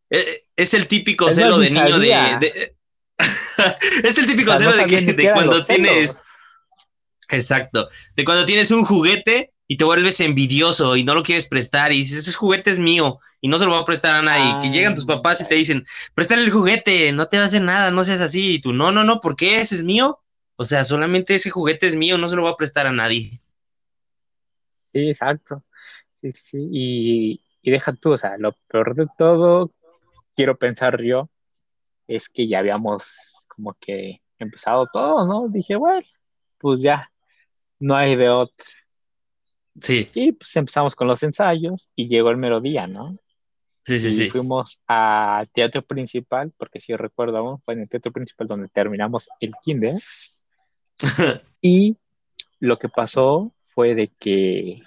E, 0.09 0.45
es, 0.55 0.73
el 0.73 0.87
típico 0.87 1.31
celo 1.31 1.57
de 1.57 1.71
niño 1.71 1.99
de... 1.99 2.75
es 4.03 4.17
el 4.17 4.25
típico 4.25 4.55
celo 4.57 4.75
de, 4.75 4.85
que, 4.85 5.01
de 5.13 5.31
cuando 5.33 5.63
tienes... 5.63 6.23
Exacto, 7.29 7.89
de 8.17 8.25
cuando 8.25 8.45
tienes 8.45 8.71
un 8.71 8.83
juguete 8.83 9.51
y 9.65 9.77
te 9.77 9.85
vuelves 9.85 10.19
envidioso 10.19 10.97
y 10.97 11.05
no 11.05 11.15
lo 11.15 11.23
quieres 11.23 11.47
prestar 11.47 11.93
y 11.93 11.99
dices, 11.99 12.27
ese 12.27 12.33
juguete 12.33 12.71
es 12.71 12.77
mío 12.77 13.19
y 13.41 13.47
no 13.47 13.57
se 13.57 13.65
lo 13.65 13.71
voy 13.71 13.81
a 13.81 13.85
prestar 13.85 14.13
a 14.13 14.21
nadie. 14.21 14.59
que 14.61 14.69
llegan 14.71 14.95
tus 14.95 15.05
papás 15.05 15.41
y 15.41 15.47
te 15.47 15.55
dicen, 15.55 15.85
préstale 16.13 16.43
el 16.43 16.51
juguete, 16.51 17.11
no 17.11 17.27
te 17.27 17.37
va 17.37 17.43
a 17.43 17.47
hacer 17.47 17.63
nada, 17.63 17.89
no 17.89 18.03
seas 18.03 18.21
así. 18.21 18.55
Y 18.55 18.61
tú, 18.61 18.71
no, 18.71 18.91
no, 18.91 19.03
no, 19.03 19.19
¿por 19.19 19.35
qué? 19.35 19.61
Ese 19.61 19.75
es 19.75 19.83
mío. 19.83 20.19
O 20.55 20.65
sea, 20.65 20.83
solamente 20.83 21.33
ese 21.33 21.49
juguete 21.49 21.87
es 21.87 21.95
mío, 21.95 22.19
no 22.19 22.29
se 22.29 22.35
lo 22.35 22.43
voy 22.43 22.51
a 22.51 22.55
prestar 22.55 22.85
a 22.85 22.91
nadie. 22.91 23.31
Sí, 24.93 25.09
exacto. 25.09 25.63
Sí, 26.21 26.31
sí, 26.33 26.67
Y, 26.71 27.41
y 27.63 27.71
deja 27.71 27.93
tú, 27.93 28.11
o 28.11 28.17
sea, 28.17 28.37
lo 28.37 28.53
peor 28.67 28.93
de 28.93 29.07
todo, 29.17 29.71
quiero 30.35 30.55
pensar 30.57 31.01
yo, 31.01 31.29
es 32.07 32.29
que 32.29 32.47
ya 32.47 32.59
habíamos 32.59 33.47
como 33.47 33.75
que 33.79 34.21
empezado 34.37 34.87
todo, 34.93 35.25
¿no? 35.25 35.47
Dije, 35.49 35.75
bueno, 35.75 36.05
pues 36.59 36.83
ya, 36.83 37.11
no 37.79 37.95
hay 37.95 38.15
de 38.15 38.29
otro. 38.29 38.65
Sí. 39.81 40.09
Y 40.13 40.33
pues 40.33 40.55
empezamos 40.55 40.95
con 40.95 41.07
los 41.07 41.23
ensayos 41.23 41.89
y 41.95 42.07
llegó 42.07 42.29
el 42.29 42.37
mero 42.37 42.61
día, 42.61 42.85
¿no? 42.85 43.17
Sí, 43.83 43.97
sí, 43.97 44.11
sí. 44.11 44.29
Fuimos 44.29 44.79
al 44.87 45.49
teatro 45.49 45.81
principal, 45.81 46.53
porque 46.57 46.79
si 46.79 46.95
recuerdo 46.95 47.37
aún, 47.37 47.61
fue 47.61 47.73
en 47.73 47.81
el 47.81 47.89
teatro 47.89 48.11
principal 48.11 48.47
donde 48.47 48.67
terminamos 48.67 49.29
el 49.39 49.53
kinder. 49.63 49.99
y 51.61 51.97
lo 52.59 52.77
que 52.77 52.89
pasó 52.89 53.53
fue 53.57 53.95
de 53.95 54.11
que 54.19 54.81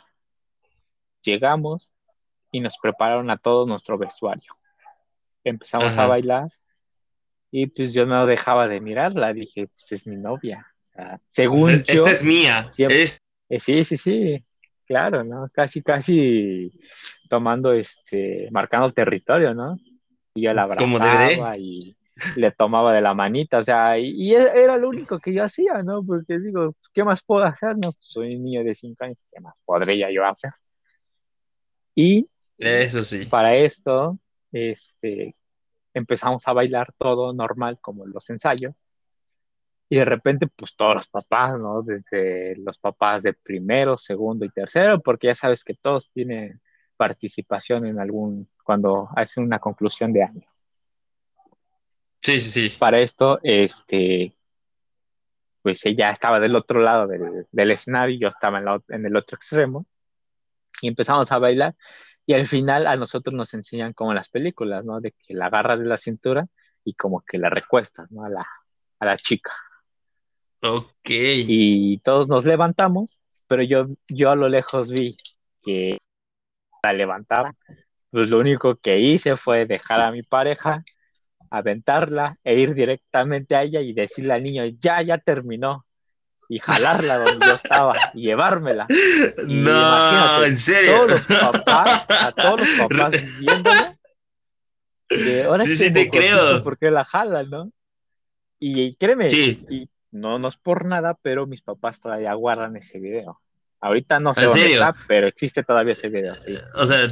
llegamos 1.22 1.92
y 2.52 2.60
nos 2.60 2.78
prepararon 2.78 3.30
a 3.30 3.36
todo 3.36 3.66
nuestro 3.66 3.98
vestuario. 3.98 4.56
Empezamos 5.42 5.98
a 5.98 6.06
bailar 6.06 6.48
y 7.50 7.66
pues 7.66 7.92
yo 7.92 8.06
no 8.06 8.26
dejaba 8.26 8.68
de 8.68 8.80
mirarla, 8.80 9.32
dije, 9.32 9.66
pues 9.66 9.92
es 9.92 10.06
mi 10.06 10.16
novia. 10.16 10.66
según 11.26 11.70
Esta 11.70 11.94
yo... 11.94 12.06
Es 12.06 12.22
mía. 12.22 12.68
Eh, 12.78 13.58
sí, 13.58 13.84
sí, 13.84 13.96
sí. 13.96 14.44
Claro, 14.86 15.24
¿no? 15.24 15.48
Casi, 15.52 15.82
casi 15.82 16.70
tomando, 17.28 17.72
este, 17.72 18.48
marcando 18.50 18.86
el 18.86 18.94
territorio, 18.94 19.54
¿no? 19.54 19.76
Y 20.34 20.42
yo 20.42 20.52
la 20.52 20.64
abrazaba 20.64 21.56
y 21.56 21.96
le 22.36 22.52
tomaba 22.52 22.92
de 22.92 23.00
la 23.00 23.14
manita, 23.14 23.58
o 23.58 23.62
sea, 23.62 23.98
y, 23.98 24.34
e, 24.34 24.62
era 24.62 24.76
lo 24.76 24.88
único 24.88 25.18
que 25.18 25.32
yo 25.32 25.42
hacía, 25.42 25.82
¿no? 25.82 26.04
Porque 26.04 26.38
digo, 26.38 26.74
¿qué 26.92 27.02
más 27.02 27.22
puedo 27.22 27.44
hacer? 27.44 27.76
No, 27.76 27.92
soy 27.98 28.36
un 28.36 28.44
niño 28.44 28.62
de 28.62 28.74
cinco 28.74 29.04
años, 29.04 29.24
¿qué 29.32 29.40
más 29.40 29.54
podría 29.64 30.10
yo 30.12 30.24
hacer? 30.24 30.52
Y 31.94 32.28
eso 32.58 33.02
sí. 33.02 33.24
Para 33.26 33.56
esto, 33.56 34.18
este, 34.52 35.34
empezamos 35.92 36.46
a 36.46 36.52
bailar 36.52 36.92
todo 36.98 37.32
normal, 37.32 37.78
como 37.80 38.06
los 38.06 38.28
ensayos. 38.30 38.83
Y 39.88 39.96
de 39.96 40.04
repente, 40.04 40.46
pues 40.46 40.74
todos 40.76 40.94
los 40.94 41.08
papás, 41.08 41.58
¿no? 41.58 41.82
Desde 41.82 42.56
los 42.56 42.78
papás 42.78 43.22
de 43.22 43.34
primero, 43.34 43.98
segundo 43.98 44.44
y 44.44 44.50
tercero, 44.50 45.00
porque 45.00 45.28
ya 45.28 45.34
sabes 45.34 45.62
que 45.62 45.74
todos 45.74 46.10
tienen 46.10 46.60
participación 46.96 47.86
en 47.86 47.98
algún, 47.98 48.48
cuando 48.62 49.08
hacen 49.14 49.44
una 49.44 49.58
conclusión 49.58 50.12
de 50.12 50.22
año. 50.22 50.46
Sí, 52.22 52.40
sí, 52.40 52.68
sí. 52.70 52.78
Para 52.78 53.00
esto, 53.00 53.38
este, 53.42 54.34
pues 55.60 55.84
ella 55.84 56.10
estaba 56.10 56.40
del 56.40 56.56
otro 56.56 56.80
lado 56.80 57.06
del, 57.06 57.46
del 57.50 57.70
escenario 57.70 58.16
y 58.16 58.18
yo 58.18 58.28
estaba 58.28 58.58
en, 58.58 58.66
en, 58.88 59.06
el 59.06 59.16
otro 59.16 59.36
extremo. 59.36 59.86
Y 60.80 60.88
empezamos 60.88 61.30
a 61.32 61.38
bailar. 61.38 61.74
Y 62.26 62.32
al 62.32 62.46
final 62.46 62.86
a 62.86 62.96
nosotros 62.96 63.34
nos 63.34 63.52
enseñan 63.52 63.92
como 63.92 64.12
en 64.12 64.16
las 64.16 64.30
películas, 64.30 64.84
¿no? 64.86 65.00
De 65.00 65.12
que 65.12 65.34
la 65.34 65.46
agarras 65.46 65.80
de 65.80 65.86
la 65.86 65.98
cintura 65.98 66.46
y 66.84 66.94
como 66.94 67.20
que 67.20 67.38
la 67.38 67.50
recuestas, 67.50 68.10
¿no? 68.12 68.24
A 68.24 68.30
la, 68.30 68.46
a 68.98 69.06
la 69.06 69.18
chica. 69.18 69.52
Ok. 70.64 71.10
Y 71.10 71.98
todos 71.98 72.26
nos 72.26 72.46
levantamos, 72.46 73.18
pero 73.46 73.62
yo, 73.62 73.88
yo 74.08 74.30
a 74.30 74.34
lo 74.34 74.48
lejos 74.48 74.90
vi 74.90 75.14
que 75.62 75.98
la 76.82 76.94
levantara. 76.94 77.54
Pues 78.10 78.30
lo 78.30 78.38
único 78.38 78.76
que 78.76 78.98
hice 78.98 79.36
fue 79.36 79.66
dejar 79.66 80.00
a 80.00 80.10
mi 80.10 80.22
pareja, 80.22 80.82
aventarla 81.50 82.38
e 82.44 82.54
ir 82.58 82.72
directamente 82.72 83.56
a 83.56 83.62
ella 83.62 83.82
y 83.82 83.92
decirle 83.92 84.32
al 84.32 84.42
niño, 84.42 84.64
ya, 84.80 85.02
ya 85.02 85.18
terminó. 85.18 85.84
Y 86.48 86.58
jalarla 86.60 87.18
donde 87.18 87.46
yo 87.46 87.54
estaba 87.54 87.94
y 88.14 88.22
llevármela. 88.22 88.86
no, 89.46 90.44
en 90.44 90.58
serio. 90.58 90.92
Todos 90.96 91.10
los 91.10 91.26
papás, 91.64 92.06
a 92.08 92.32
todos 92.32 92.60
los 92.60 92.88
papás 92.88 93.14
viéndola. 93.38 93.98
ahora 95.46 95.64
sí, 95.64 95.76
sí 95.76 95.92
te 95.92 96.08
creo. 96.08 96.62
Porque 96.62 96.90
la 96.90 97.04
jalan, 97.04 97.50
¿no? 97.50 97.70
Y 98.58 98.94
créeme, 98.96 99.28
y 99.30 99.88
no, 100.14 100.38
no 100.38 100.48
es 100.48 100.56
por 100.56 100.84
nada, 100.84 101.18
pero 101.20 101.46
mis 101.46 101.60
papás 101.60 102.00
todavía 102.00 102.32
guardan 102.34 102.76
ese 102.76 102.98
video. 102.98 103.40
Ahorita 103.80 104.20
no 104.20 104.32
sé 104.32 104.44
dónde 104.46 104.72
está, 104.72 104.94
pero 105.08 105.26
existe 105.26 105.62
todavía 105.62 105.92
ese 105.92 106.08
video, 106.08 106.40
sí. 106.40 106.56
O 106.76 106.86
sea, 106.86 107.06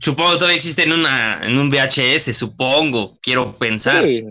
supongo 0.00 0.32
que 0.32 0.36
todavía 0.36 0.56
existe 0.56 0.82
en, 0.82 0.92
una, 0.92 1.40
en 1.42 1.56
un 1.56 1.70
VHS, 1.70 2.36
supongo, 2.36 3.18
quiero 3.22 3.54
pensar. 3.54 4.04
Sí, 4.04 4.26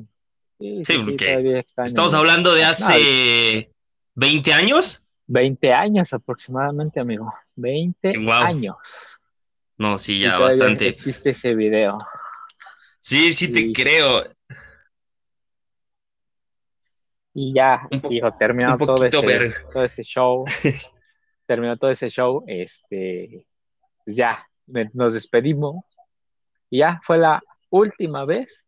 sí, 0.59 0.83
sí, 0.83 0.97
porque 0.99 1.63
estamos 1.85 2.13
hablando 2.13 2.53
de 2.53 2.65
hace 2.65 3.71
20 4.15 4.53
años. 4.53 5.07
20 5.27 5.73
años 5.73 6.13
aproximadamente, 6.13 6.99
amigo. 6.99 7.33
20 7.55 8.13
años. 8.31 8.75
No, 9.77 9.97
sí, 9.97 10.19
ya 10.19 10.37
bastante. 10.37 10.89
Existe 10.89 11.29
ese 11.29 11.55
video. 11.55 11.97
Sí, 12.99 13.31
sí, 13.31 13.51
te 13.51 13.71
creo. 13.71 14.23
Y 17.39 17.53
ya, 17.53 17.87
hijo, 18.09 18.33
terminó 18.33 18.75
todo 18.79 19.05
ese, 19.05 19.53
todo 19.71 19.83
ese 19.83 20.01
show. 20.01 20.43
terminó 21.45 21.77
todo 21.77 21.91
ese 21.91 22.09
show. 22.09 22.43
Este, 22.47 23.45
pues 24.03 24.15
ya, 24.15 24.43
nos 24.65 25.13
despedimos. 25.13 25.85
Y 26.71 26.79
ya 26.79 26.99
fue 27.03 27.19
la 27.19 27.39
última 27.69 28.25
vez 28.25 28.65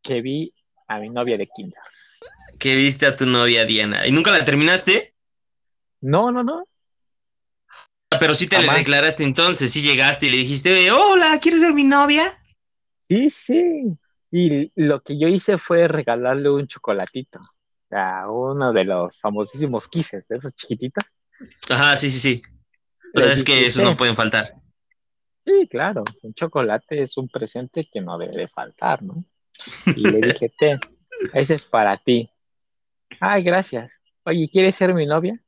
que 0.00 0.22
vi 0.22 0.54
a 0.86 1.00
mi 1.00 1.10
novia 1.10 1.36
de 1.36 1.48
kinder. 1.48 1.80
Que 2.60 2.76
viste 2.76 3.06
a 3.06 3.16
tu 3.16 3.26
novia 3.26 3.64
Diana. 3.64 4.06
¿Y 4.06 4.12
nunca 4.12 4.30
la 4.30 4.44
terminaste? 4.44 5.16
No, 6.00 6.30
no, 6.30 6.44
no. 6.44 6.62
Pero 8.20 8.34
sí 8.34 8.46
te 8.46 8.62
le 8.62 8.72
declaraste 8.72 9.24
entonces, 9.24 9.72
sí 9.72 9.82
llegaste 9.82 10.26
y 10.26 10.30
le 10.30 10.36
dijiste, 10.36 10.92
hola, 10.92 11.36
¿quieres 11.42 11.58
ser 11.58 11.74
mi 11.74 11.82
novia? 11.82 12.32
Sí, 13.08 13.28
sí. 13.30 13.98
Y 14.30 14.70
lo 14.76 15.02
que 15.02 15.18
yo 15.18 15.26
hice 15.28 15.58
fue 15.58 15.88
regalarle 15.88 16.50
un 16.50 16.66
chocolatito. 16.66 17.40
A 17.90 18.30
uno 18.30 18.72
de 18.72 18.84
los 18.84 19.18
famosísimos 19.20 19.88
quises, 19.88 20.28
de 20.28 20.36
esos 20.36 20.54
chiquititos. 20.54 21.04
Ajá, 21.70 21.96
sí, 21.96 22.10
sí, 22.10 22.18
sí. 22.18 22.42
O 23.14 23.20
sea, 23.20 23.32
es 23.32 23.42
que 23.42 23.66
eso 23.66 23.82
no 23.82 23.96
pueden 23.96 24.14
faltar. 24.14 24.52
Sí, 25.46 25.66
claro. 25.70 26.04
Un 26.22 26.34
chocolate 26.34 27.00
es 27.02 27.16
un 27.16 27.28
presente 27.28 27.88
que 27.90 28.02
no 28.02 28.18
debe 28.18 28.46
faltar, 28.48 29.02
¿no? 29.02 29.24
Y 29.86 30.02
le 30.10 30.20
dije, 30.20 30.52
ten, 30.58 30.78
ese 31.32 31.54
es 31.54 31.64
para 31.64 31.96
ti. 31.96 32.28
Ay, 33.20 33.42
gracias. 33.42 33.94
Oye, 34.24 34.48
¿quieres 34.52 34.74
ser 34.76 34.92
mi 34.92 35.06
novia? 35.06 35.40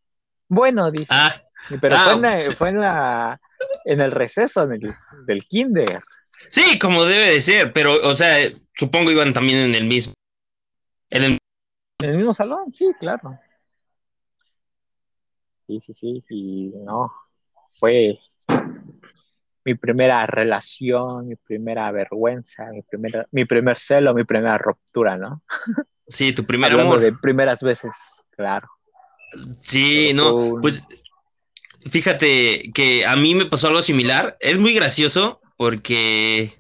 Bueno, 0.49 0.91
dice. 0.91 1.09
Ah. 1.11 1.35
Pero 1.83 1.95
Ah, 1.97 2.05
fue, 2.05 2.13
en, 2.15 2.23
la- 2.23 2.31
pues. 2.33 2.57
fue 2.57 2.69
en, 2.71 2.81
la, 2.81 3.41
en 3.85 4.01
el 4.01 4.11
receso 4.11 4.67
del, 4.67 4.81
del 5.27 5.45
kinder. 5.47 6.03
Sí, 6.49 6.79
como 6.79 7.05
debe 7.05 7.33
de 7.35 7.41
ser, 7.43 7.75
pero, 7.75 7.93
o 8.09 8.15
sea, 8.15 8.39
supongo 8.81 9.11
iban 9.11 9.35
también 9.35 9.59
en 9.59 9.75
el 9.75 9.85
mismo. 9.85 10.15
En 11.11 11.25
el, 11.25 11.39
¿En 11.99 12.11
el 12.11 12.17
mismo 12.17 12.33
salón? 12.33 12.73
Sí, 12.73 12.91
claro. 12.99 13.39
Sí, 15.67 15.81
sí, 15.81 15.93
sí. 15.93 16.25
Y 16.31 16.73
no, 16.77 17.13
fue 17.79 18.19
mi 19.67 19.75
primera 19.75 20.25
relación, 20.25 21.29
mi 21.29 21.37
primera 21.37 21.93
vergüenza, 21.93 22.71
mi, 22.73 22.81
primera, 22.81 23.27
mi 23.33 23.45
primer 23.45 23.77
celo, 23.77 24.15
mi 24.15 24.25
primera 24.25 24.57
ruptura, 24.57 25.19
¿no? 25.19 25.43
sí, 26.09 26.33
tu 26.33 26.47
primer 26.47 26.73
Hablando 26.73 26.95
amor. 26.95 27.05
de 27.05 27.13
primeras 27.13 27.63
veces, 27.63 27.95
claro. 28.31 28.67
Sí, 29.61 30.07
Pero 30.09 30.17
no, 30.17 30.35
un- 30.35 30.61
pues 30.63 30.87
fíjate 31.91 32.73
que 32.73 33.05
a 33.05 33.15
mí 33.17 33.35
me 33.35 33.45
pasó 33.45 33.69
algo 33.69 33.83
similar. 33.83 34.39
Es 34.41 34.59
muy 34.59 34.73
gracioso 34.73 35.43
porque 35.59 36.55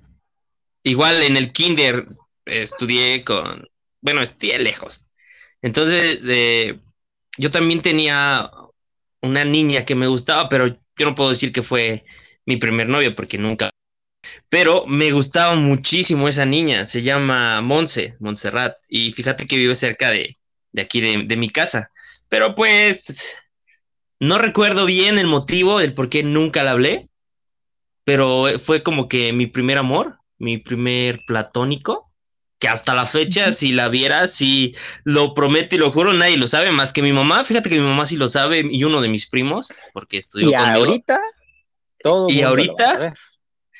igual 0.82 1.22
en 1.22 1.36
el 1.36 1.52
kinder 1.52 2.06
estudié 2.44 3.24
con, 3.24 3.68
bueno, 4.00 4.22
estudié 4.22 4.58
lejos. 4.58 5.06
Entonces, 5.62 6.20
eh, 6.28 6.80
yo 7.38 7.50
también 7.50 7.82
tenía 7.82 8.50
una 9.22 9.44
niña 9.44 9.84
que 9.84 9.94
me 9.94 10.06
gustaba, 10.06 10.48
pero 10.48 10.66
yo 10.68 11.06
no 11.06 11.14
puedo 11.14 11.30
decir 11.30 11.52
que 11.52 11.62
fue 11.62 12.04
mi 12.46 12.56
primer 12.56 12.88
novio 12.88 13.14
porque 13.14 13.38
nunca. 13.38 13.70
Pero 14.48 14.86
me 14.86 15.12
gustaba 15.12 15.54
muchísimo 15.54 16.28
esa 16.28 16.44
niña, 16.44 16.86
se 16.86 17.02
llama 17.02 17.60
Monse, 17.62 18.16
Montserrat, 18.20 18.76
y 18.88 19.12
fíjate 19.12 19.46
que 19.46 19.56
vive 19.56 19.76
cerca 19.76 20.10
de, 20.10 20.38
de 20.72 20.82
aquí, 20.82 21.00
de, 21.00 21.24
de 21.24 21.36
mi 21.36 21.50
casa. 21.50 21.90
Pero 22.28 22.54
pues 22.54 23.36
no 24.20 24.38
recuerdo 24.38 24.86
bien 24.86 25.18
el 25.18 25.26
motivo 25.26 25.78
del 25.80 25.94
por 25.94 26.10
qué 26.10 26.22
nunca 26.22 26.62
la 26.62 26.72
hablé, 26.72 27.08
pero 28.04 28.46
fue 28.58 28.82
como 28.82 29.08
que 29.08 29.32
mi 29.32 29.46
primer 29.46 29.78
amor, 29.78 30.19
mi 30.40 30.58
primer 30.58 31.20
platónico, 31.26 32.10
que 32.58 32.68
hasta 32.68 32.94
la 32.94 33.06
fecha, 33.06 33.52
si 33.52 33.72
la 33.72 33.88
viera, 33.88 34.28
si 34.28 34.74
lo 35.04 35.34
prometo 35.34 35.76
y 35.76 35.78
lo 35.78 35.92
juro, 35.92 36.12
nadie 36.12 36.36
lo 36.36 36.48
sabe 36.48 36.72
más 36.72 36.92
que 36.92 37.02
mi 37.02 37.12
mamá. 37.12 37.44
Fíjate 37.44 37.70
que 37.70 37.76
mi 37.80 37.86
mamá 37.86 38.06
sí 38.06 38.16
lo 38.16 38.28
sabe 38.28 38.66
y 38.68 38.84
uno 38.84 39.00
de 39.00 39.08
mis 39.08 39.28
primos, 39.28 39.68
porque 39.92 40.18
estudió 40.18 40.50
Y 40.50 40.54
conmigo. 40.54 40.80
ahorita, 40.80 41.20
todo 42.02 42.28
¿Y 42.28 42.42
ahorita? 42.42 43.14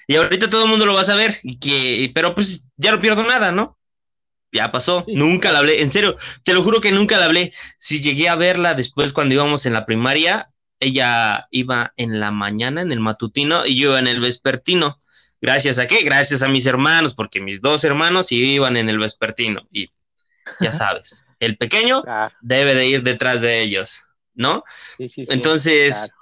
Y 0.07 0.17
ahorita 0.17 0.51
todo 0.51 0.65
el 0.65 0.71
mundo 0.71 0.87
lo 0.87 0.95
va 0.95 1.03
a 1.03 1.05
saber, 1.05 1.37
y 1.43 1.59
que, 1.59 2.11
pero 2.15 2.35
pues 2.35 2.67
ya 2.77 2.93
no 2.93 3.01
pierdo 3.01 3.25
nada, 3.25 3.53
¿no? 3.53 3.79
Ya 4.53 4.73
pasó, 4.73 5.05
nunca 5.09 5.53
la 5.53 5.61
hablé, 5.61 5.83
en 5.83 5.91
serio, 5.91 6.15
te 6.45 6.55
lo 6.55 6.63
juro 6.63 6.81
que 6.81 6.93
nunca 6.93 7.19
la 7.19 7.27
hablé. 7.27 7.53
Si 7.79 8.01
llegué 8.01 8.29
a 8.29 8.37
verla 8.37 8.75
después 8.75 9.13
cuando 9.13 9.35
íbamos 9.35 9.67
en 9.67 9.75
la 9.75 9.87
primaria, 9.87 10.51
ella 10.81 11.49
iba 11.53 11.93
en 11.97 12.21
la 12.21 12.33
mañana 12.33 12.83
en 12.83 12.93
el 12.93 13.01
matutino 13.01 13.67
y 13.67 13.77
yo 13.79 13.91
iba 13.91 13.99
en 14.01 14.09
el 14.09 14.21
vespertino. 14.21 15.00
Gracias 15.41 15.79
a 15.79 15.87
qué? 15.87 16.03
Gracias 16.03 16.43
a 16.43 16.49
mis 16.49 16.67
hermanos, 16.67 17.15
porque 17.15 17.41
mis 17.41 17.61
dos 17.61 17.85
hermanos 17.85 18.33
iban 18.33 18.77
en 18.77 18.89
el 18.91 18.99
vespertino. 18.99 19.67
Y 19.73 19.91
ya 20.61 20.73
sabes, 20.73 21.27
el 21.41 21.57
pequeño 21.59 22.05
Claro, 22.05 22.35
debe 22.41 22.75
de 22.75 22.89
ir 22.89 23.03
detrás 23.03 23.43
de 23.43 23.63
ellos, 23.63 24.05
¿no? 24.35 24.65
sí, 24.99 25.09
sí, 25.09 25.27
sí, 25.27 25.57
Entonces, 25.65 25.85
claro. 25.85 26.15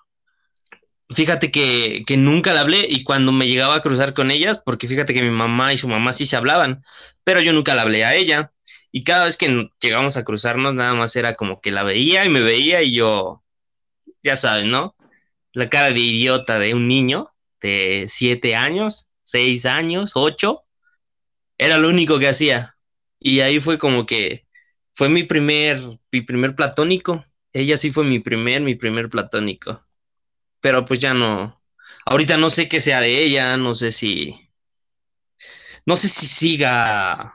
fíjate 1.10 1.50
que, 1.50 2.04
que 2.06 2.16
nunca 2.16 2.52
la 2.52 2.60
hablé 2.60 2.86
y 2.88 3.04
cuando 3.04 3.32
me 3.32 3.46
llegaba 3.48 3.76
a 3.76 3.82
cruzar 3.82 4.14
con 4.14 4.30
ellas, 4.30 4.58
porque 4.64 4.88
fíjate 4.88 5.14
que 5.14 5.22
mi 5.22 5.30
mamá 5.30 5.72
y 5.72 5.78
su 5.78 5.88
mamá 5.88 6.12
sí 6.12 6.26
se 6.26 6.36
hablaban, 6.36 6.84
pero 7.24 7.40
yo 7.40 7.52
nunca 7.52 7.74
la 7.74 7.82
hablé 7.82 8.04
a 8.04 8.14
ella. 8.14 8.52
Y 8.90 9.04
cada 9.04 9.24
vez 9.24 9.36
que 9.36 9.70
llegamos 9.80 10.16
a 10.16 10.24
cruzarnos, 10.24 10.74
nada 10.74 10.94
más 10.94 11.14
era 11.16 11.34
como 11.34 11.60
que 11.60 11.70
la 11.70 11.82
veía 11.82 12.24
y 12.24 12.30
me 12.30 12.40
veía 12.40 12.82
y 12.82 12.94
yo, 12.94 13.44
ya 14.22 14.36
sabes, 14.36 14.66
¿no? 14.66 14.96
La 15.52 15.70
cara 15.70 15.90
de 15.92 16.00
idiota 16.00 16.58
de 16.58 16.74
un 16.74 16.88
niño 16.88 17.32
de 17.62 18.06
siete 18.08 18.56
años, 18.56 19.07
seis 19.30 19.66
años, 19.66 20.12
ocho, 20.14 20.64
era 21.58 21.78
lo 21.78 21.88
único 21.88 22.18
que 22.18 22.28
hacía. 22.28 22.76
Y 23.20 23.40
ahí 23.40 23.60
fue 23.60 23.78
como 23.78 24.06
que 24.06 24.46
fue 24.94 25.08
mi 25.08 25.24
primer, 25.24 25.80
mi 26.12 26.22
primer 26.22 26.54
platónico. 26.54 27.24
Ella 27.52 27.76
sí 27.78 27.90
fue 27.90 28.04
mi 28.04 28.20
primer, 28.20 28.62
mi 28.62 28.74
primer 28.74 29.08
platónico 29.08 29.84
pero 30.60 30.84
pues 30.84 31.00
ya 31.00 31.14
no. 31.14 31.62
Ahorita 32.06 32.36
no 32.38 32.50
sé 32.50 32.68
qué 32.68 32.80
sea 32.80 33.00
de 33.00 33.22
ella, 33.24 33.56
no 33.56 33.74
sé 33.74 33.92
si. 33.92 34.50
No 35.86 35.96
sé 35.96 36.08
si 36.08 36.26
siga. 36.26 37.34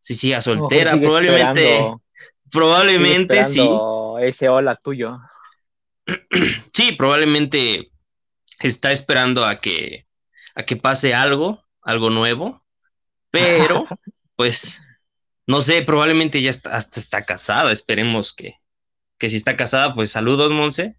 Si 0.00 0.14
siga 0.14 0.40
soltera, 0.42 0.92
sigue 0.92 1.06
probablemente. 1.06 1.78
esperando- 1.78 2.02
probablemente 2.50 3.44
sí. 3.44 3.68
Ese 4.20 4.48
hola 4.48 4.76
tuyo. 4.76 5.18
Sí, 6.72 6.92
probablemente 6.92 7.90
está 8.60 8.92
esperando 8.92 9.44
a 9.44 9.60
que. 9.60 10.03
A 10.54 10.64
que 10.64 10.76
pase 10.76 11.14
algo, 11.14 11.64
algo 11.82 12.10
nuevo. 12.10 12.62
Pero, 13.30 13.86
pues. 14.36 14.82
No 15.46 15.60
sé, 15.60 15.82
probablemente 15.82 16.40
ya 16.40 16.50
está, 16.50 16.76
hasta 16.76 17.00
está 17.00 17.24
casada. 17.24 17.72
Esperemos 17.72 18.32
que. 18.32 18.54
Que 19.18 19.30
si 19.30 19.36
está 19.36 19.56
casada, 19.56 19.94
pues 19.94 20.10
saludos, 20.10 20.50
Monse. 20.50 20.96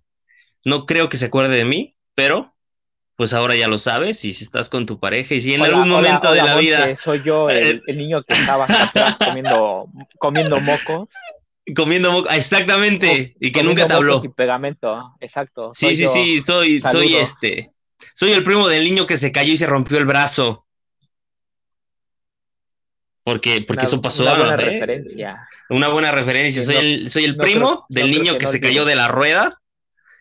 No 0.64 0.86
creo 0.86 1.10
que 1.10 1.18
se 1.18 1.26
acuerde 1.28 1.56
de 1.58 1.66
mí, 1.66 1.98
pero 2.16 2.56
pues 3.16 3.34
ahora 3.34 3.56
ya 3.56 3.68
lo 3.68 3.80
sabes. 3.80 4.24
Y 4.26 4.34
si 4.34 4.44
estás 4.44 4.70
con 4.70 4.86
tu 4.86 5.00
pareja 5.00 5.36
y 5.36 5.42
si 5.42 5.54
en 5.54 5.62
Hola, 5.62 5.78
algún 5.78 5.92
hola, 5.92 6.02
momento 6.02 6.32
de 6.34 6.44
la 6.44 6.56
vida 6.56 6.96
Soy 6.96 7.22
yo, 7.24 7.50
Eh, 7.50 7.70
el, 7.72 7.84
el 7.88 7.98
niño 7.98 8.24
que 8.24 8.34
estaba 8.34 8.66
atrás 8.66 9.18
comiendo, 9.24 9.88
comiendo 10.20 10.60
mocos. 10.62 11.10
comiendo 11.76 12.12
moco, 12.12 12.30
exactamente, 12.30 13.36
y 13.40 13.52
que 13.52 13.64
nunca 13.64 13.88
te 13.88 13.94
habló. 13.94 14.16
mocos 14.16 14.26
Y 14.26 14.30
pegamento, 14.30 15.16
exacto. 15.20 15.72
Sí, 15.74 15.96
sí, 15.96 16.04
yo. 16.04 16.10
sí, 16.14 16.42
soy, 16.42 16.80
soy 16.80 17.16
este. 17.16 17.75
Soy 18.14 18.32
el 18.32 18.44
primo 18.44 18.68
del 18.68 18.84
niño 18.84 19.06
que 19.08 19.18
se 19.18 19.32
cayó 19.32 19.54
y 19.54 19.58
se 19.58 19.66
rompió 19.68 19.98
el 19.98 20.06
brazo. 20.06 20.66
Porque, 23.24 23.62
porque 23.62 23.82
Una- 23.82 23.88
eso 23.88 24.02
pasó. 24.02 24.24
Una 24.24 24.36
buena 24.36 24.54
¿eh? 24.54 24.58
referencia. 24.58 25.48
Una 25.70 25.88
buena 25.88 26.12
referencia. 26.12 26.62
Soy 26.62 26.76
no- 26.76 26.82
el, 26.82 27.10
soy 27.10 27.24
el 27.26 27.38
no 27.38 27.44
primo 27.44 27.68
creo- 27.68 27.86
del 27.90 28.12
no 28.12 28.18
niño 28.20 28.38
que 28.38 28.48
se 28.48 28.60
cayó 28.60 28.86
de 28.86 28.96
la 28.96 29.08
rueda 29.08 29.62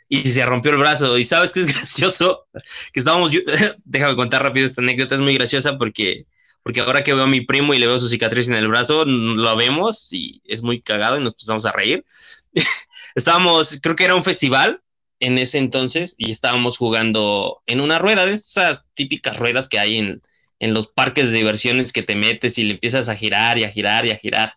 y 0.08 0.26
se 0.28 0.44
rompió 0.46 0.70
el 0.72 0.78
brazo. 0.78 1.18
Y 1.18 1.24
sabes 1.24 1.52
que 1.52 1.60
es 1.60 1.66
gracioso 1.74 2.46
que 2.92 3.00
estábamos. 3.00 3.30
yo- 3.30 3.40
déjame 3.84 4.16
contar 4.16 4.42
rápido 4.42 4.66
esta 4.66 4.80
anécdota, 4.80 5.16
es 5.16 5.20
muy 5.20 5.34
graciosa 5.34 5.76
porque, 5.76 6.26
porque 6.62 6.80
ahora 6.80 7.02
que 7.02 7.12
veo 7.12 7.24
a 7.24 7.26
mi 7.26 7.42
primo 7.42 7.74
y 7.74 7.78
le 7.78 7.86
veo 7.86 7.98
su 7.98 8.08
cicatriz 8.08 8.48
en 8.48 8.54
el 8.54 8.68
brazo, 8.68 9.04
lo 9.04 9.54
vemos 9.56 10.08
y 10.12 10.40
es 10.46 10.62
muy 10.62 10.80
cagado 10.80 11.18
y 11.18 11.20
nos 11.22 11.32
empezamos 11.34 11.66
a 11.66 11.72
reír. 11.72 12.06
estábamos, 13.14 13.80
creo 13.82 13.96
que 13.96 14.04
era 14.04 14.14
un 14.14 14.24
festival 14.24 14.80
en 15.20 15.38
ese 15.38 15.58
entonces 15.58 16.14
y 16.18 16.30
estábamos 16.30 16.78
jugando 16.78 17.62
en 17.66 17.80
una 17.80 17.98
rueda 17.98 18.26
de 18.26 18.32
esas 18.32 18.84
típicas 18.94 19.38
ruedas 19.38 19.68
que 19.68 19.78
hay 19.78 19.98
en, 19.98 20.22
en 20.58 20.74
los 20.74 20.88
parques 20.88 21.30
de 21.30 21.36
diversiones 21.36 21.92
que 21.92 22.02
te 22.02 22.14
metes 22.14 22.58
y 22.58 22.64
le 22.64 22.74
empiezas 22.74 23.08
a 23.08 23.16
girar 23.16 23.58
y 23.58 23.64
a 23.64 23.70
girar 23.70 24.06
y 24.06 24.10
a 24.10 24.16
girar, 24.16 24.54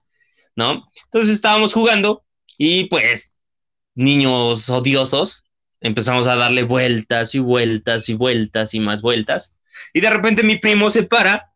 ¿no? 0.55 0.87
Entonces 1.05 1.31
estábamos 1.31 1.73
jugando 1.73 2.23
y 2.57 2.85
pues 2.85 3.33
niños 3.95 4.69
odiosos 4.69 5.45
empezamos 5.81 6.27
a 6.27 6.35
darle 6.35 6.63
vueltas 6.63 7.35
y 7.35 7.39
vueltas 7.39 8.09
y 8.09 8.13
vueltas 8.13 8.73
y 8.73 8.79
más 8.79 9.01
vueltas 9.01 9.57
y 9.93 10.01
de 10.01 10.09
repente 10.09 10.43
mi 10.43 10.57
primo 10.57 10.89
se 10.89 11.03
para 11.03 11.53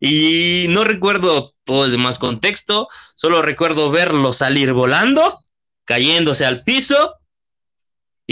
y 0.00 0.66
no 0.68 0.82
recuerdo 0.82 1.48
todo 1.64 1.84
el 1.84 1.92
demás 1.92 2.18
contexto, 2.18 2.88
solo 3.14 3.40
recuerdo 3.40 3.90
verlo 3.92 4.32
salir 4.32 4.72
volando, 4.72 5.38
cayéndose 5.84 6.44
al 6.44 6.64
piso 6.64 7.21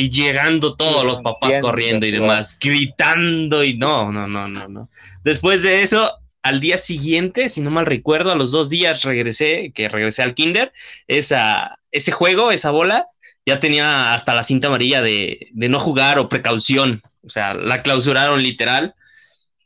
y 0.01 0.11
llegando 0.11 0.77
todos 0.77 1.05
los 1.05 1.21
papás 1.21 1.51
entiendo, 1.51 1.69
corriendo 1.69 2.07
y 2.07 2.11
demás, 2.11 2.59
gritando 2.59 3.63
y 3.63 3.77
no, 3.77 4.11
no, 4.11 4.27
no, 4.27 4.49
no, 4.49 4.67
no. 4.69 4.89
Después 5.23 5.63
de 5.63 5.83
eso, 5.83 6.19
al 6.43 6.61
día 6.61 6.79
siguiente, 6.79 7.49
si 7.49 7.61
no 7.61 7.71
mal 7.71 7.87
recuerdo, 7.87 8.33
a 8.33 8.35
los 8.37 8.51
dos 8.51 8.71
días 8.71 9.03
regresé, 9.03 9.73
que 9.75 9.89
regresé 9.89 10.23
al 10.23 10.35
kinder, 10.35 10.73
esa, 11.07 11.79
ese 11.91 12.13
juego, 12.13 12.51
esa 12.51 12.71
bola, 12.71 13.07
ya 13.45 13.61
tenía 13.61 14.15
hasta 14.15 14.35
la 14.35 14.43
cinta 14.43 14.69
amarilla 14.69 15.03
de, 15.03 15.49
de 15.53 15.69
no 15.69 15.81
jugar 15.81 16.19
o 16.19 16.29
precaución. 16.29 17.03
O 17.23 17.29
sea, 17.29 17.55
la 17.55 17.83
clausuraron 17.83 18.43
literal. 18.43 18.95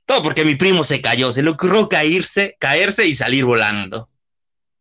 Todo 0.06 0.22
porque 0.22 0.44
mi 0.44 0.56
primo 0.56 0.84
se 0.84 1.00
cayó, 1.00 1.30
se 1.32 1.42
le 1.42 1.50
ocurrió 1.50 1.88
caerse, 1.88 2.56
caerse 2.58 3.06
y 3.06 3.14
salir 3.14 3.44
volando. 3.44 4.08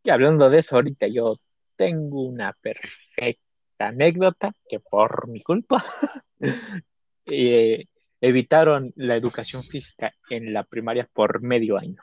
Y 0.04 0.10
hablando 0.10 0.50
de 0.50 0.60
eso, 0.60 0.76
ahorita 0.76 1.08
yo 1.08 1.38
tengo 1.76 2.24
una 2.24 2.54
perfecta 2.54 3.43
anécdota 3.80 4.54
que 4.70 4.80
por 4.80 5.28
mi 5.28 5.42
culpa 5.42 5.84
eh, 7.26 7.86
evitaron 8.22 8.94
la 8.96 9.16
educación 9.16 9.64
física 9.64 10.14
en 10.30 10.54
la 10.54 10.64
primaria 10.64 11.08
por 11.12 11.42
medio 11.42 11.78
año. 11.78 12.02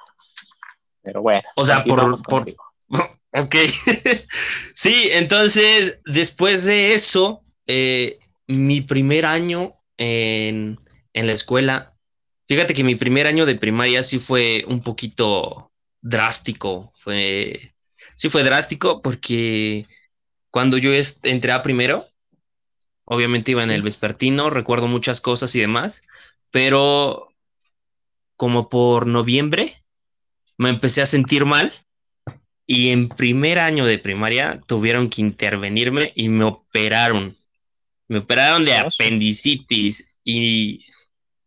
Pero 1.03 1.23
bueno, 1.23 1.43
O 1.57 1.65
sea, 1.65 1.85
por- 1.85 2.23
por-. 2.23 2.55
Ok. 3.33 3.55
sí, 4.75 5.09
entonces, 5.13 6.01
después 6.05 6.65
de 6.65 6.95
eso, 6.95 7.45
eh, 7.67 8.19
mi 8.49 8.81
primer 8.81 9.25
año 9.25 9.77
en, 9.97 10.81
en 11.13 11.27
la 11.27 11.33
escuela, 11.33 11.95
fíjate 12.49 12.75
que 12.75 12.83
mi 12.83 12.97
primer 12.97 13.29
año 13.29 13.47
de 13.47 13.55
primaria 13.55 14.03
sí 14.03 14.19
fue 14.19 14.65
un 14.67 14.83
poquito 14.83 15.73
drástico. 16.01 16.93
Fue, 16.97 17.61
sí 18.17 18.29
fue 18.29 18.43
drástico 18.43 19.01
porque 19.01 19.87
cuando 20.51 20.79
yo 20.79 20.91
entré 21.23 21.53
a 21.53 21.63
primero, 21.63 22.07
obviamente 23.05 23.53
iba 23.53 23.63
en 23.63 23.71
el 23.71 23.83
vespertino, 23.83 24.51
recuerdo 24.51 24.87
muchas 24.87 25.21
cosas 25.21 25.55
y 25.55 25.61
demás, 25.61 26.03
pero 26.51 27.33
como 28.37 28.69
por 28.69 29.07
noviembre 29.07 29.83
me 30.57 30.71
empecé 30.71 31.03
a 31.03 31.07
sentir 31.07 31.45
mal 31.45 31.73
y 32.67 32.91
en 32.91 33.09
primer 33.09 33.59
año 33.59 33.85
de 33.85 33.99
primaria 33.99 34.61
tuvieron 34.67 35.11
que 35.11 35.23
intervenirme 35.23 36.13
y 36.15 36.29
me 36.29 36.45
operaron. 36.45 37.37
Me 38.09 38.19
operaron 38.19 38.65
de 38.65 38.77
apendicitis 38.77 40.17
y 40.25 40.85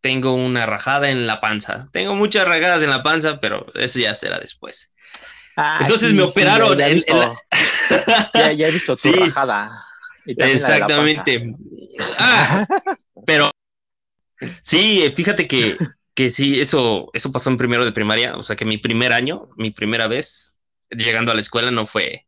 tengo 0.01 0.33
una 0.33 0.65
rajada 0.65 1.09
en 1.09 1.25
la 1.25 1.39
panza. 1.39 1.89
Tengo 1.93 2.13
muchas 2.13 2.45
rajadas 2.45 2.83
en 2.83 2.89
la 2.89 3.03
panza, 3.03 3.39
pero 3.39 3.65
eso 3.75 3.99
ya 3.99 4.13
será 4.15 4.37
después. 4.39 4.91
Ah, 5.55 5.79
Entonces 5.81 6.13
me 6.13 6.23
operaron. 6.23 6.77
ya, 6.77 6.85
he 6.85 8.71
visto 8.71 8.95
tu 8.95 9.11
rajada. 9.13 9.85
Exactamente. 10.25 11.55
Ah, 12.17 12.67
pero 13.25 13.51
sí, 14.61 15.11
fíjate 15.15 15.47
que, 15.47 15.77
que 16.13 16.29
sí, 16.29 16.59
eso, 16.59 17.09
eso 17.13 17.31
pasó 17.31 17.49
en 17.49 17.57
primero 17.57 17.85
de 17.85 17.91
primaria. 17.91 18.35
O 18.35 18.43
sea 18.43 18.55
que 18.55 18.65
mi 18.65 18.77
primer 18.77 19.13
año, 19.13 19.49
mi 19.57 19.71
primera 19.71 20.07
vez 20.07 20.59
llegando 20.89 21.31
a 21.31 21.35
la 21.35 21.41
escuela 21.41 21.71
no 21.71 21.85
fue 21.85 22.27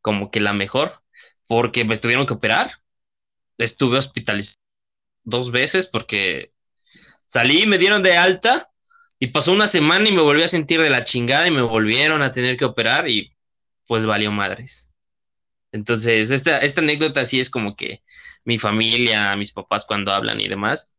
como 0.00 0.30
que 0.30 0.40
la 0.40 0.52
mejor, 0.52 1.02
porque 1.46 1.84
me 1.84 1.98
tuvieron 1.98 2.26
que 2.26 2.34
operar. 2.34 2.70
Estuve 3.56 3.98
hospitalizado 3.98 4.60
dos 5.22 5.50
veces 5.50 5.86
porque 5.86 6.54
Salí, 7.26 7.66
me 7.66 7.78
dieron 7.78 8.02
de 8.02 8.16
alta 8.16 8.70
y 9.24 9.28
pasó 9.28 9.52
una 9.52 9.66
semana 9.66 10.06
y 10.08 10.12
me 10.12 10.20
volví 10.20 10.42
a 10.42 10.48
sentir 10.48 10.80
de 10.82 10.90
la 10.90 11.04
chingada 11.04 11.46
y 11.48 11.50
me 11.50 11.62
volvieron 11.62 12.20
a 12.22 12.30
tener 12.30 12.58
que 12.58 12.66
operar 12.66 13.08
y 13.08 13.32
pues 13.86 14.04
valió 14.06 14.30
madres. 14.30 14.92
Entonces, 15.72 16.30
esta, 16.30 16.58
esta 16.60 16.82
anécdota 16.82 17.26
sí 17.26 17.40
es 17.40 17.50
como 17.50 17.76
que 17.76 18.04
mi 18.44 18.58
familia, 18.58 19.36
mis 19.36 19.52
papás 19.52 19.86
cuando 19.86 20.12
hablan 20.12 20.40
y 20.40 20.48
demás, 20.48 20.94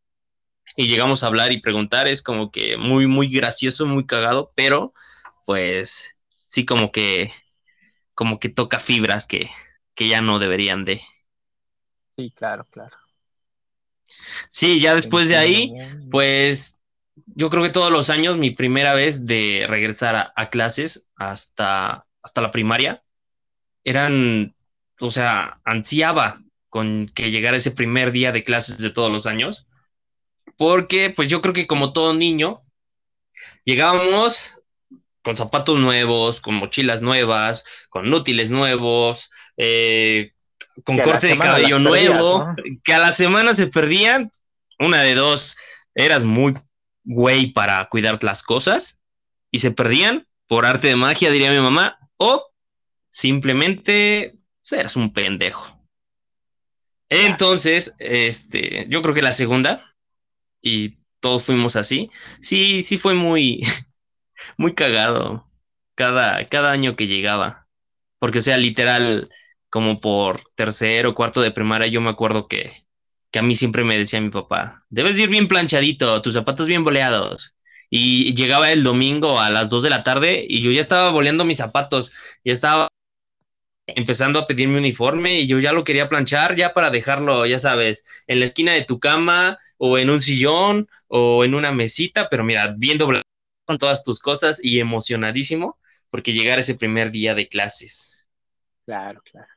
y 0.76 0.88
llegamos 0.88 1.22
a 1.24 1.28
hablar 1.28 1.52
y 1.52 1.60
preguntar, 1.60 2.08
es 2.08 2.22
como 2.22 2.50
que 2.52 2.76
muy, 2.76 3.06
muy 3.06 3.28
gracioso, 3.28 3.86
muy 3.86 4.06
cagado, 4.06 4.52
pero 4.56 4.94
pues 5.46 6.16
sí 6.48 6.66
como 6.66 6.92
que, 6.92 7.32
como 8.14 8.40
que 8.40 8.48
toca 8.50 8.80
fibras 8.80 9.26
que, 9.26 9.50
que 9.94 10.08
ya 10.08 10.22
no 10.22 10.38
deberían 10.40 10.84
de. 10.84 11.02
Sí, 12.16 12.30
claro, 12.32 12.64
claro. 12.66 12.96
Sí, 14.48 14.80
ya 14.80 14.94
después 14.94 15.28
de 15.28 15.36
ahí, 15.36 15.74
pues 16.10 16.75
yo 17.24 17.50
creo 17.50 17.62
que 17.62 17.70
todos 17.70 17.90
los 17.90 18.10
años, 18.10 18.36
mi 18.36 18.50
primera 18.50 18.94
vez 18.94 19.26
de 19.26 19.66
regresar 19.68 20.32
a, 20.34 20.50
clases 20.50 21.08
hasta, 21.16 22.06
hasta 22.22 22.40
la 22.40 22.50
primaria, 22.50 23.02
eran, 23.84 24.54
o 25.00 25.10
sea, 25.10 25.60
ansiaba 25.64 26.42
con 26.68 27.10
que 27.14 27.30
llegara 27.30 27.56
ese 27.56 27.70
primer 27.70 28.10
día 28.10 28.32
de 28.32 28.42
clases 28.42 28.78
de 28.78 28.90
todos 28.90 29.10
los 29.10 29.26
años, 29.26 29.66
porque 30.56 31.10
pues 31.14 31.28
yo 31.28 31.40
creo 31.40 31.54
que 31.54 31.66
como 31.66 31.92
todo 31.92 32.14
niño, 32.14 32.60
llegábamos 33.64 34.62
con 35.22 35.36
zapatos 35.36 35.78
nuevos, 35.78 36.40
con 36.40 36.54
mochilas 36.54 37.02
nuevas, 37.02 37.64
con 37.90 38.12
útiles 38.12 38.50
nuevos, 38.50 39.30
eh, 39.56 40.32
con 40.84 40.98
corte 40.98 41.28
de 41.28 41.38
cabello 41.38 41.78
nuevo, 41.78 42.46
que 42.84 42.94
a 42.94 42.98
la 42.98 43.12
semana 43.12 43.54
se 43.54 43.66
perdían, 43.66 44.30
una 44.78 45.00
de 45.02 45.14
dos, 45.14 45.56
eras 45.94 46.24
muy 46.24 46.54
güey 47.06 47.52
para 47.52 47.88
cuidar 47.88 48.22
las 48.22 48.42
cosas 48.42 49.00
y 49.50 49.60
se 49.60 49.70
perdían 49.70 50.28
por 50.46 50.66
arte 50.66 50.88
de 50.88 50.96
magia, 50.96 51.30
diría 51.30 51.50
mi 51.50 51.60
mamá, 51.60 51.98
o 52.18 52.52
simplemente 53.08 54.38
pues, 54.60 54.72
eras 54.72 54.96
un 54.96 55.12
pendejo. 55.12 55.80
Entonces, 57.08 57.94
este, 57.98 58.86
yo 58.88 59.00
creo 59.00 59.14
que 59.14 59.22
la 59.22 59.32
segunda, 59.32 59.94
y 60.60 60.98
todos 61.20 61.44
fuimos 61.44 61.76
así, 61.76 62.10
sí, 62.40 62.82
sí 62.82 62.98
fue 62.98 63.14
muy, 63.14 63.62
muy 64.58 64.74
cagado 64.74 65.48
cada, 65.94 66.48
cada 66.48 66.72
año 66.72 66.96
que 66.96 67.06
llegaba. 67.06 67.68
Porque, 68.18 68.40
o 68.40 68.42
sea, 68.42 68.56
literal, 68.56 69.30
como 69.70 70.00
por 70.00 70.40
tercero 70.54 71.10
o 71.10 71.14
cuarto 71.14 71.40
de 71.42 71.52
primaria, 71.52 71.86
yo 71.86 72.00
me 72.00 72.10
acuerdo 72.10 72.48
que, 72.48 72.85
que 73.36 73.40
a 73.40 73.42
mí 73.42 73.54
siempre 73.54 73.84
me 73.84 73.98
decía 73.98 74.18
mi 74.18 74.30
papá, 74.30 74.86
debes 74.88 75.18
ir 75.18 75.28
bien 75.28 75.46
planchadito, 75.46 76.22
tus 76.22 76.32
zapatos 76.32 76.66
bien 76.66 76.84
boleados. 76.84 77.54
Y 77.90 78.32
llegaba 78.32 78.72
el 78.72 78.82
domingo 78.82 79.38
a 79.38 79.50
las 79.50 79.68
2 79.68 79.82
de 79.82 79.90
la 79.90 80.02
tarde 80.02 80.46
y 80.48 80.62
yo 80.62 80.70
ya 80.70 80.80
estaba 80.80 81.10
boleando 81.10 81.44
mis 81.44 81.58
zapatos, 81.58 82.14
ya 82.46 82.54
estaba 82.54 82.88
empezando 83.88 84.38
a 84.38 84.46
pedir 84.46 84.68
mi 84.68 84.78
uniforme 84.78 85.38
y 85.38 85.46
yo 85.46 85.58
ya 85.58 85.74
lo 85.74 85.84
quería 85.84 86.08
planchar 86.08 86.56
ya 86.56 86.72
para 86.72 86.88
dejarlo, 86.88 87.44
ya 87.44 87.58
sabes, 87.58 88.06
en 88.26 88.40
la 88.40 88.46
esquina 88.46 88.72
de 88.72 88.86
tu 88.86 89.00
cama 89.00 89.58
o 89.76 89.98
en 89.98 90.08
un 90.08 90.22
sillón 90.22 90.88
o 91.06 91.44
en 91.44 91.54
una 91.54 91.72
mesita, 91.72 92.30
pero 92.30 92.42
mira, 92.42 92.74
bien 92.78 92.96
doblado 92.96 93.24
con 93.66 93.76
todas 93.76 94.02
tus 94.02 94.18
cosas 94.18 94.64
y 94.64 94.80
emocionadísimo 94.80 95.78
porque 96.08 96.32
llegar 96.32 96.58
ese 96.58 96.74
primer 96.74 97.10
día 97.10 97.34
de 97.34 97.48
clases. 97.48 98.30
Claro, 98.86 99.20
claro 99.30 99.55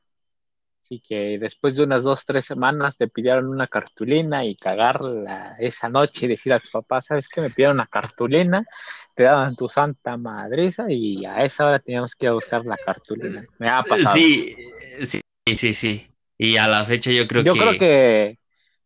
y 0.90 1.00
que 1.02 1.38
después 1.38 1.76
de 1.76 1.84
unas 1.84 2.04
dos, 2.04 2.26
tres 2.26 2.46
semanas 2.46 2.98
te 2.98 3.08
pidieron 3.08 3.48
una 3.48 3.68
cartulina 3.68 4.44
y 4.44 4.56
cagarla 4.56 5.56
esa 5.60 5.88
noche 5.88 6.26
y 6.26 6.30
decir 6.30 6.52
a 6.52 6.60
tu 6.60 6.70
papá, 6.72 7.00
¿sabes 7.02 7.30
qué? 7.30 7.42
Me 7.42 7.52
pidieron 7.52 7.76
una 7.76 7.86
cartulina, 7.86 8.66
te 9.16 9.24
daban 9.24 9.56
tu 9.56 9.70
santa 9.70 10.18
madreza 10.18 10.86
y 10.90 11.26
a 11.26 11.44
esa 11.44 11.68
hora 11.68 11.80
teníamos 11.80 12.16
que 12.16 12.26
ir 12.26 12.32
a 12.32 12.34
buscar 12.34 12.66
la 12.66 12.76
cartulina. 12.76 13.42
Me 13.60 13.70
ha 13.70 13.84
pasado. 13.84 14.16
Sí, 14.16 14.56
sí, 15.06 15.22
sí, 15.56 15.74
sí. 15.76 16.12
Y 16.40 16.58
a 16.58 16.68
la 16.68 16.84
fecha 16.86 17.12
yo 17.12 17.28
creo 17.28 17.44
que... 17.44 17.50
Yo 17.50 17.54
creo 17.54 17.78
que... 17.78 18.36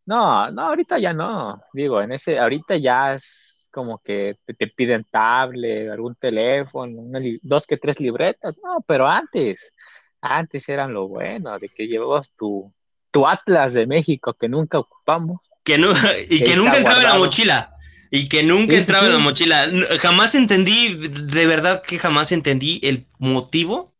No, 0.05 0.49
no, 0.49 0.63
ahorita 0.63 0.99
ya 0.99 1.13
no. 1.13 1.55
Digo, 1.71 2.01
en 2.01 2.11
ese, 2.11 2.37
ahorita 2.37 2.75
ya 2.75 3.13
es 3.13 3.69
como 3.71 3.97
que 3.97 4.33
te, 4.45 4.67
piden 4.67 5.05
tablet, 5.05 5.89
algún 5.89 6.15
teléfono, 6.15 6.93
dos 7.41 7.65
que 7.65 7.77
tres 7.77 8.01
libretas. 8.01 8.55
No, 8.61 8.79
pero 8.85 9.07
antes 9.07 9.73
antes 10.23 10.69
eran 10.69 10.93
lo 10.93 11.07
bueno, 11.07 11.57
de 11.59 11.67
que 11.69 11.87
llevabas 11.87 12.31
tu, 12.31 12.71
tu 13.11 13.27
Atlas 13.27 13.73
de 13.73 13.85
México 13.85 14.33
que 14.33 14.47
nunca 14.47 14.79
ocupamos. 14.79 15.41
Que 15.65 15.77
no, 15.77 15.91
y 16.29 16.43
que, 16.43 16.55
nunca 16.55 16.77
entraba 16.77 17.01
en 17.01 17.07
la 17.07 17.17
mochila. 17.17 17.75
Y 18.09 18.29
que 18.29 18.43
nunca 18.43 18.75
entraba 18.75 19.07
en 19.07 19.13
la 19.13 19.19
mochila. 19.19 19.69
Jamás 19.99 20.35
entendí, 20.35 20.95
de 20.95 21.45
verdad 21.45 21.81
que 21.81 21.99
jamás 21.99 22.31
entendí 22.31 22.79
el 22.83 23.05
motivo 23.19 23.93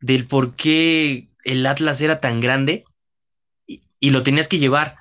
del 0.00 0.26
por 0.26 0.54
qué 0.54 1.28
el 1.44 1.64
Atlas 1.64 2.00
era 2.00 2.20
tan 2.20 2.40
grande 2.40 2.84
y, 3.66 4.10
lo 4.10 4.22
tenías 4.22 4.48
que 4.48 4.58
llevar. 4.58 4.96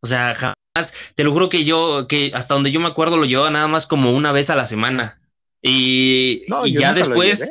O 0.00 0.06
sea, 0.06 0.34
jamás, 0.34 0.94
te 1.14 1.24
lo 1.24 1.32
juro 1.32 1.48
que 1.48 1.64
yo, 1.64 2.06
que 2.08 2.30
hasta 2.34 2.54
donde 2.54 2.70
yo 2.70 2.80
me 2.80 2.88
acuerdo, 2.88 3.18
lo 3.18 3.26
llevaba 3.26 3.50
nada 3.50 3.68
más 3.68 3.86
como 3.86 4.12
una 4.12 4.32
vez 4.32 4.48
a 4.48 4.56
la 4.56 4.64
semana. 4.64 5.20
Y, 5.60 6.42
y 6.64 6.72
ya 6.72 6.94
después, 6.94 7.50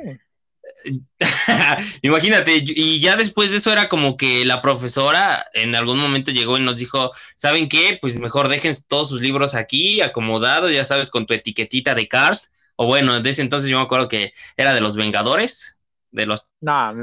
Imagínate, 2.01 2.63
y 2.65 2.99
ya 2.99 3.15
después 3.15 3.51
de 3.51 3.57
eso 3.57 3.71
era 3.71 3.89
como 3.89 4.17
que 4.17 4.45
la 4.45 4.61
profesora 4.61 5.45
en 5.53 5.75
algún 5.75 5.97
momento 5.97 6.31
llegó 6.31 6.57
y 6.57 6.61
nos 6.61 6.77
dijo, 6.77 7.11
¿saben 7.35 7.69
qué? 7.69 7.97
Pues 7.99 8.17
mejor 8.17 8.47
dejen 8.47 8.75
todos 8.87 9.09
sus 9.09 9.21
libros 9.21 9.55
aquí, 9.55 10.01
acomodados, 10.01 10.71
ya 10.71 10.85
sabes, 10.85 11.09
con 11.09 11.25
tu 11.25 11.33
etiquetita 11.33 11.95
de 11.95 12.07
Cars, 12.07 12.51
o 12.75 12.87
bueno, 12.87 13.19
desde 13.21 13.41
entonces 13.41 13.69
yo 13.69 13.77
me 13.77 13.83
acuerdo 13.83 14.07
que 14.07 14.33
era 14.57 14.73
de 14.73 14.81
los 14.81 14.95
Vengadores, 14.95 15.79
de 16.11 16.25
los 16.25 16.45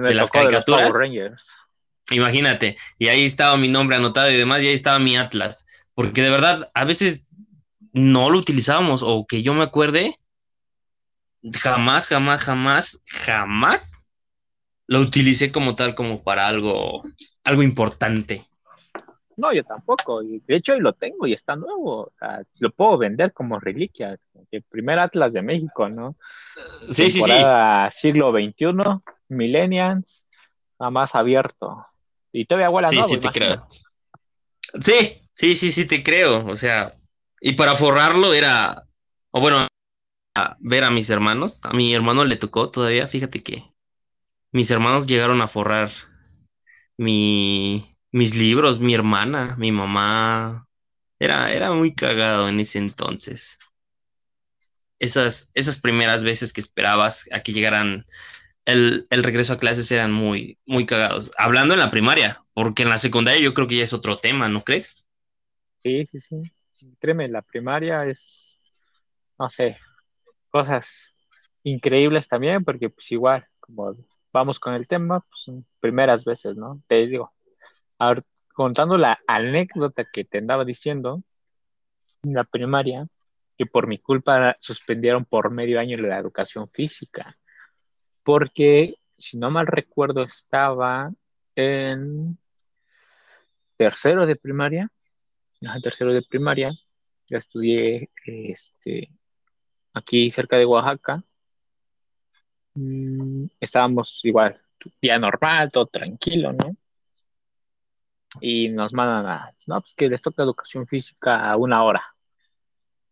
de 0.08 0.14
las 0.14 0.30
caricaturas. 0.30 0.94
Imagínate, 2.10 2.76
y 2.98 3.08
ahí 3.08 3.24
estaba 3.24 3.56
mi 3.56 3.68
nombre 3.68 3.96
anotado 3.96 4.30
y 4.30 4.36
demás, 4.36 4.62
y 4.62 4.68
ahí 4.68 4.74
estaba 4.74 4.98
mi 4.98 5.16
Atlas, 5.16 5.66
porque 5.94 6.22
de 6.22 6.30
verdad 6.30 6.70
a 6.74 6.84
veces 6.84 7.26
no 7.92 8.30
lo 8.30 8.38
utilizábamos, 8.38 9.02
o 9.02 9.26
que 9.26 9.42
yo 9.42 9.54
me 9.54 9.62
acuerde, 9.62 10.18
jamás, 11.50 12.08
jamás, 12.08 12.42
jamás, 12.42 13.02
jamás 13.06 13.98
lo 14.86 15.00
utilicé 15.00 15.50
como 15.52 15.74
tal, 15.74 15.94
como 15.94 16.22
para 16.22 16.46
algo, 16.46 17.02
algo 17.44 17.62
importante. 17.62 18.46
No, 19.36 19.52
yo 19.52 19.64
tampoco. 19.64 20.22
Y 20.22 20.40
de 20.46 20.56
hecho, 20.56 20.74
hoy 20.74 20.80
lo 20.80 20.92
tengo 20.92 21.26
y 21.26 21.32
está 21.32 21.56
nuevo. 21.56 22.02
O 22.02 22.10
sea, 22.18 22.40
lo 22.60 22.70
puedo 22.70 22.98
vender 22.98 23.32
como 23.32 23.58
reliquia. 23.58 24.16
El 24.50 24.62
primer 24.70 24.98
Atlas 24.98 25.32
de 25.32 25.42
México, 25.42 25.88
¿no? 25.88 26.14
Sí, 26.90 27.10
sí, 27.10 27.22
sí. 27.22 27.32
Siglo 27.90 28.30
XXI, 28.30 28.74
Millennials, 29.28 30.28
nada 30.78 30.90
más 30.90 31.14
abierto. 31.14 31.74
Y 32.32 32.44
todavía 32.44 32.70
huele 32.70 32.88
Sí, 32.88 33.02
sí, 33.04 33.18
te 33.18 33.30
creo. 33.30 33.66
Sí, 34.80 35.22
sí, 35.32 35.56
sí, 35.56 35.72
sí, 35.72 35.84
te 35.86 36.02
creo. 36.02 36.46
O 36.46 36.56
sea, 36.56 36.94
y 37.40 37.54
para 37.54 37.74
forrarlo 37.74 38.34
era, 38.34 38.86
o 39.30 39.40
bueno, 39.40 39.66
ver 40.60 40.84
a 40.84 40.90
mis 40.90 41.10
hermanos. 41.10 41.60
A 41.62 41.72
mi 41.72 41.94
hermano 41.94 42.24
le 42.24 42.36
tocó 42.36 42.70
todavía, 42.70 43.08
fíjate 43.08 43.42
que 43.42 43.72
mis 44.52 44.70
hermanos 44.70 45.06
llegaron 45.06 45.40
a 45.40 45.48
forrar 45.48 45.90
mi, 46.96 47.96
mis 48.10 48.34
libros, 48.34 48.80
mi 48.80 48.94
hermana, 48.94 49.56
mi 49.58 49.72
mamá. 49.72 50.68
Era, 51.18 51.52
era 51.52 51.72
muy 51.72 51.94
cagado 51.94 52.48
en 52.48 52.60
ese 52.60 52.78
entonces. 52.78 53.58
Esas, 54.98 55.50
esas 55.54 55.78
primeras 55.80 56.22
veces 56.22 56.52
que 56.52 56.60
esperabas 56.60 57.28
a 57.32 57.40
que 57.40 57.52
llegaran 57.52 58.06
el, 58.64 59.06
el, 59.10 59.24
regreso 59.24 59.52
a 59.52 59.58
clases 59.58 59.90
eran 59.90 60.12
muy, 60.12 60.58
muy 60.66 60.86
cagados. 60.86 61.30
Hablando 61.36 61.74
en 61.74 61.80
la 61.80 61.90
primaria, 61.90 62.44
porque 62.54 62.82
en 62.82 62.90
la 62.90 62.98
secundaria 62.98 63.42
yo 63.42 63.54
creo 63.54 63.66
que 63.66 63.76
ya 63.76 63.84
es 63.84 63.92
otro 63.92 64.18
tema, 64.18 64.48
¿no 64.48 64.62
crees? 64.62 65.04
Sí, 65.82 66.06
sí, 66.06 66.18
sí. 66.18 66.36
Créeme, 67.00 67.28
la 67.28 67.42
primaria 67.42 68.04
es, 68.04 68.56
no 69.38 69.48
sé, 69.50 69.76
cosas 70.52 71.12
increíbles 71.64 72.28
también, 72.28 72.62
porque 72.62 72.88
pues 72.90 73.10
igual, 73.10 73.42
como 73.60 73.90
vamos 74.32 74.60
con 74.60 74.74
el 74.74 74.86
tema, 74.86 75.20
pues 75.20 75.66
primeras 75.80 76.24
veces, 76.24 76.56
¿no? 76.56 76.76
Te 76.86 77.06
digo, 77.06 77.30
contando 78.54 78.96
la 78.96 79.18
anécdota 79.26 80.04
que 80.04 80.24
te 80.24 80.38
andaba 80.38 80.64
diciendo, 80.64 81.20
en 82.22 82.34
la 82.34 82.44
primaria, 82.44 83.06
que 83.56 83.66
por 83.66 83.88
mi 83.88 83.98
culpa 83.98 84.54
suspendieron 84.58 85.24
por 85.24 85.52
medio 85.52 85.80
año 85.80 85.96
la 85.98 86.18
educación 86.18 86.68
física, 86.68 87.32
porque 88.22 88.94
si 89.16 89.38
no 89.38 89.50
mal 89.50 89.66
recuerdo 89.66 90.22
estaba 90.22 91.10
en 91.54 92.36
tercero 93.76 94.26
de 94.26 94.36
primaria, 94.36 94.88
en 95.60 95.82
tercero 95.82 96.12
de 96.12 96.22
primaria, 96.22 96.70
ya 97.28 97.38
estudié 97.38 98.08
este, 98.26 99.08
aquí 99.94 100.30
cerca 100.30 100.56
de 100.56 100.66
Oaxaca, 100.66 101.22
mm, 102.74 103.44
estábamos 103.60 104.20
igual, 104.24 104.56
día 105.00 105.18
normal, 105.18 105.70
todo 105.70 105.86
tranquilo, 105.86 106.52
¿no? 106.52 106.70
Y 108.40 108.68
nos 108.70 108.92
mandan 108.92 109.26
a, 109.30 109.54
no, 109.66 109.80
pues 109.80 109.94
que 109.94 110.08
les 110.08 110.22
toca 110.22 110.42
educación 110.42 110.86
física 110.86 111.38
a 111.50 111.56
una 111.56 111.82
hora. 111.84 112.02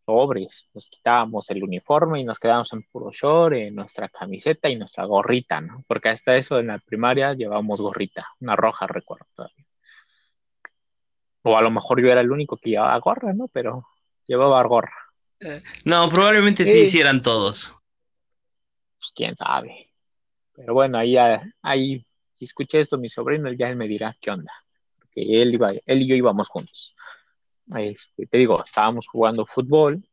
Sobres, 0.07 0.71
nos 0.75 0.89
quitábamos 0.91 1.49
el 1.51 1.63
uniforme 1.63 2.21
y 2.21 2.25
nos 2.25 2.39
quedábamos 2.39 2.73
en 2.73 2.83
puro 2.83 3.11
short, 3.13 3.55
en 3.55 3.75
nuestra 3.75 4.09
camiseta 4.09 4.69
y 4.69 4.77
nuestra 4.77 5.05
gorrita, 5.05 5.61
¿no? 5.61 5.81
Porque 5.87 6.09
hasta 6.09 6.37
eso 6.37 6.59
en 6.59 6.69
la 6.69 6.79
primaria 6.79 7.35
llevábamos 7.35 7.81
gorrita, 7.81 8.27
una 8.41 8.57
roja, 8.57 8.87
recuerdo 8.87 9.27
todavía. 9.37 9.67
O 11.43 11.57
a 11.57 11.63
lo 11.63 11.71
mejor 11.71 12.03
yo 12.03 12.11
era 12.11 12.21
el 12.21 12.33
único 12.33 12.57
que 12.57 12.71
llevaba 12.71 12.99
gorra, 12.99 13.33
¿no? 13.35 13.47
Pero 13.53 13.83
llevaba 14.27 14.63
gorra. 14.65 14.93
No, 15.85 16.09
probablemente 16.09 16.67
sí, 16.67 16.81
hicieran 16.81 17.23
todos. 17.23 17.75
Pues 18.99 19.13
quién 19.15 19.37
sabe. 19.37 19.89
Pero 20.55 20.75
bueno, 20.75 20.99
ahí, 20.99 21.17
ahí, 21.63 22.03
si 22.39 22.45
escuché 22.45 22.81
esto, 22.81 22.99
mi 22.99 23.09
sobrino, 23.09 23.51
ya 23.53 23.69
él 23.69 23.77
me 23.77 23.89
dirá 23.89 24.15
qué 24.21 24.31
onda. 24.31 24.53
Porque 24.99 25.43
él, 25.43 25.55
iba, 25.55 25.73
él 25.87 26.03
y 26.03 26.07
yo 26.07 26.15
íbamos 26.15 26.49
juntos. 26.49 26.95
Este, 27.77 28.27
te 28.27 28.39
digo, 28.39 28.63
estábamos 28.63 29.07
jugando 29.07 29.47
fútbol 29.47 30.05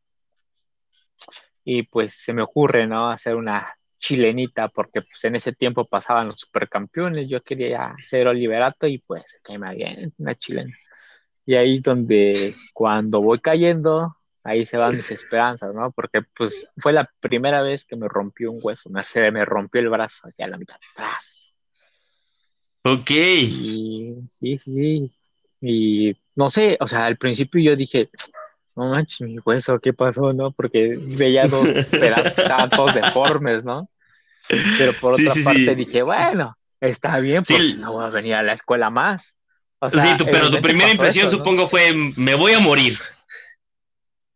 y 1.64 1.82
pues 1.82 2.14
se 2.14 2.32
me 2.32 2.42
ocurre, 2.42 2.86
¿no? 2.86 3.10
Hacer 3.10 3.34
una 3.34 3.66
chilenita 3.98 4.68
porque 4.68 5.00
pues 5.00 5.24
en 5.24 5.34
ese 5.34 5.52
tiempo 5.52 5.84
pasaban 5.84 6.28
los 6.28 6.36
supercampeones, 6.36 7.28
yo 7.28 7.42
quería 7.42 7.86
hacer 7.86 8.28
Oliverato 8.28 8.86
y 8.86 8.98
pues 8.98 9.24
que 9.44 9.58
me 9.58 9.74
bien 9.74 10.10
una 10.18 10.34
chilena. 10.34 10.72
Y 11.44 11.56
ahí 11.56 11.80
donde 11.80 12.54
cuando 12.72 13.20
voy 13.20 13.40
cayendo, 13.40 14.06
ahí 14.48 14.66
se 14.66 14.76
van 14.76 14.96
mis 14.96 15.10
esperanzas, 15.10 15.72
¿no? 15.74 15.90
Porque 15.94 16.20
pues 16.36 16.66
fue 16.78 16.92
la 16.92 17.08
primera 17.20 17.62
vez 17.62 17.84
que 17.84 17.96
me 17.96 18.08
rompió 18.08 18.50
un 18.50 18.60
hueso, 18.62 18.90
me, 18.90 19.04
se 19.04 19.30
me 19.30 19.44
rompió 19.44 19.80
el 19.80 19.88
brazo 19.88 20.20
hacia 20.24 20.48
la 20.48 20.56
mitad 20.56 20.76
atrás. 20.92 21.58
Ok. 22.84 23.10
Y, 23.10 24.16
sí, 24.26 24.58
sí, 24.58 25.10
y 25.60 26.16
no 26.36 26.48
sé, 26.48 26.76
o 26.80 26.86
sea, 26.86 27.06
al 27.06 27.16
principio 27.16 27.62
yo 27.62 27.76
dije, 27.76 28.08
no 28.76 28.88
manches, 28.88 29.20
mi 29.20 29.36
hueso, 29.44 29.78
¿qué 29.78 29.92
pasó, 29.92 30.32
no? 30.32 30.50
Porque 30.52 30.96
veía 31.16 31.44
dos 31.44 31.68
pedazos, 31.90 32.38
estaban 32.38 32.70
todos 32.70 32.94
deformes, 32.94 33.64
¿no? 33.64 33.84
Pero 34.78 34.92
por 35.00 35.12
otra 35.12 35.32
parte 35.44 35.74
dije, 35.74 36.02
bueno, 36.02 36.54
está 36.80 37.18
bien, 37.18 37.42
porque 37.46 37.74
no 37.74 37.92
voy 37.92 38.06
a 38.06 38.08
venir 38.08 38.34
a 38.34 38.42
la 38.42 38.54
escuela 38.54 38.88
más. 38.88 39.36
sí, 39.90 40.08
pero 40.24 40.50
tu 40.50 40.60
primera 40.60 40.90
impresión 40.90 41.30
supongo 41.30 41.68
fue, 41.68 41.92
me 42.16 42.34
voy 42.34 42.52
a 42.52 42.60
morir. 42.60 42.98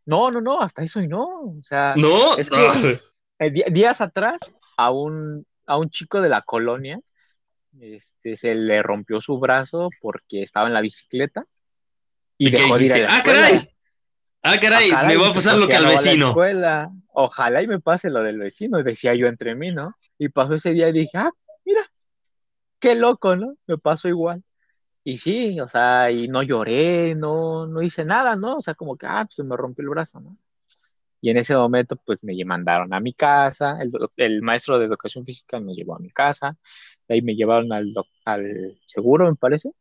No, 0.04 0.30
no, 0.30 0.40
no, 0.40 0.60
hasta 0.60 0.82
eso 0.82 1.00
y 1.00 1.08
no. 1.08 1.24
O 1.58 1.62
sea, 1.62 1.94
no, 1.96 2.36
es 2.36 2.50
que 2.50 2.58
eh, 3.38 3.70
días 3.70 4.00
atrás 4.00 4.40
a 4.76 4.90
un, 4.90 5.46
a 5.66 5.76
un 5.78 5.90
chico 5.90 6.20
de 6.20 6.28
la 6.28 6.42
colonia 6.42 7.00
este, 7.80 8.36
se 8.36 8.54
le 8.54 8.82
rompió 8.82 9.20
su 9.20 9.38
brazo 9.38 9.88
porque 10.00 10.42
estaba 10.42 10.66
en 10.66 10.74
la 10.74 10.80
bicicleta 10.80 11.44
y, 12.36 12.50
dejó 12.50 12.76
de 12.76 12.84
ir 12.84 12.92
a 12.92 12.98
la 12.98 13.16
¡Ah, 13.16 13.22
caray! 13.22 13.68
Ah, 14.42 14.58
caray, 14.60 14.90
ah, 14.90 15.04
me 15.04 15.16
va 15.16 15.28
a 15.28 15.34
pasar 15.34 15.56
lo 15.56 15.68
que 15.68 15.76
al 15.76 15.86
vecino. 15.86 16.34
Ojalá 17.14 17.62
y 17.62 17.68
me 17.68 17.80
pase 17.80 18.10
lo 18.10 18.22
del 18.22 18.38
vecino, 18.38 18.82
decía 18.82 19.14
yo 19.14 19.26
entre 19.28 19.54
mí, 19.54 19.70
¿no? 19.70 19.94
Y 20.18 20.30
pasó 20.30 20.54
ese 20.54 20.72
día 20.72 20.88
y 20.88 20.92
dije, 20.92 21.16
ah, 21.18 21.30
mira, 21.64 21.82
qué 22.80 22.94
loco, 22.94 23.36
¿no? 23.36 23.54
Me 23.66 23.78
pasó 23.78 24.08
igual. 24.08 24.42
Y 25.04 25.18
sí, 25.18 25.58
o 25.60 25.68
sea, 25.68 26.10
y 26.12 26.28
no 26.28 26.42
lloré, 26.42 27.14
no, 27.16 27.66
no 27.66 27.82
hice 27.82 28.04
nada, 28.04 28.36
¿no? 28.36 28.58
O 28.58 28.60
sea, 28.60 28.74
como 28.74 28.96
que, 28.96 29.06
ah, 29.06 29.24
pues 29.24 29.36
se 29.36 29.44
me 29.44 29.56
rompió 29.56 29.82
el 29.82 29.88
brazo, 29.90 30.20
¿no? 30.20 30.36
Y 31.20 31.30
en 31.30 31.38
ese 31.38 31.56
momento, 31.56 31.96
pues 31.96 32.24
me 32.24 32.34
mandaron 32.44 32.92
a 32.94 33.00
mi 33.00 33.14
casa, 33.14 33.78
el, 33.82 33.92
el 34.16 34.42
maestro 34.42 34.78
de 34.78 34.86
educación 34.86 35.24
física 35.24 35.60
nos 35.60 35.76
llevó 35.76 35.96
a 35.96 36.00
mi 36.00 36.10
casa, 36.10 36.56
ahí 37.08 37.22
me 37.22 37.34
llevaron 37.36 37.72
al, 37.72 37.92
al 38.24 38.78
seguro, 38.86 39.28
me 39.30 39.36
parece, 39.36 39.72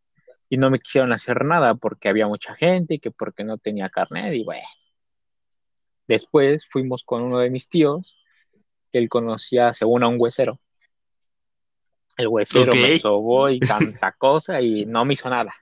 y 0.49 0.57
no 0.57 0.71
me 0.71 0.79
quisieron 0.79 1.13
hacer 1.13 1.45
nada 1.45 1.75
porque 1.75 2.09
había 2.09 2.27
mucha 2.27 2.55
gente 2.55 2.95
y 2.95 2.99
que 2.99 3.11
porque 3.11 3.43
no 3.43 3.57
tenía 3.57 3.89
carnet, 3.89 4.33
y 4.35 4.43
bueno. 4.43 4.67
Después 6.07 6.67
fuimos 6.67 7.03
con 7.03 7.23
uno 7.23 7.39
de 7.39 7.49
mis 7.49 7.69
tíos, 7.69 8.17
que 8.91 8.99
él 8.99 9.09
conocía, 9.09 9.73
según 9.73 10.03
a 10.03 10.07
un 10.09 10.17
huesero, 10.19 10.59
el 12.17 12.27
huesero 12.27 12.73
me 12.73 12.99
sobó 12.99 13.49
y 13.49 13.59
tanta 13.59 14.11
cosa 14.13 14.61
y 14.61 14.85
no 14.85 15.05
me 15.05 15.13
hizo 15.13 15.29
nada. 15.29 15.53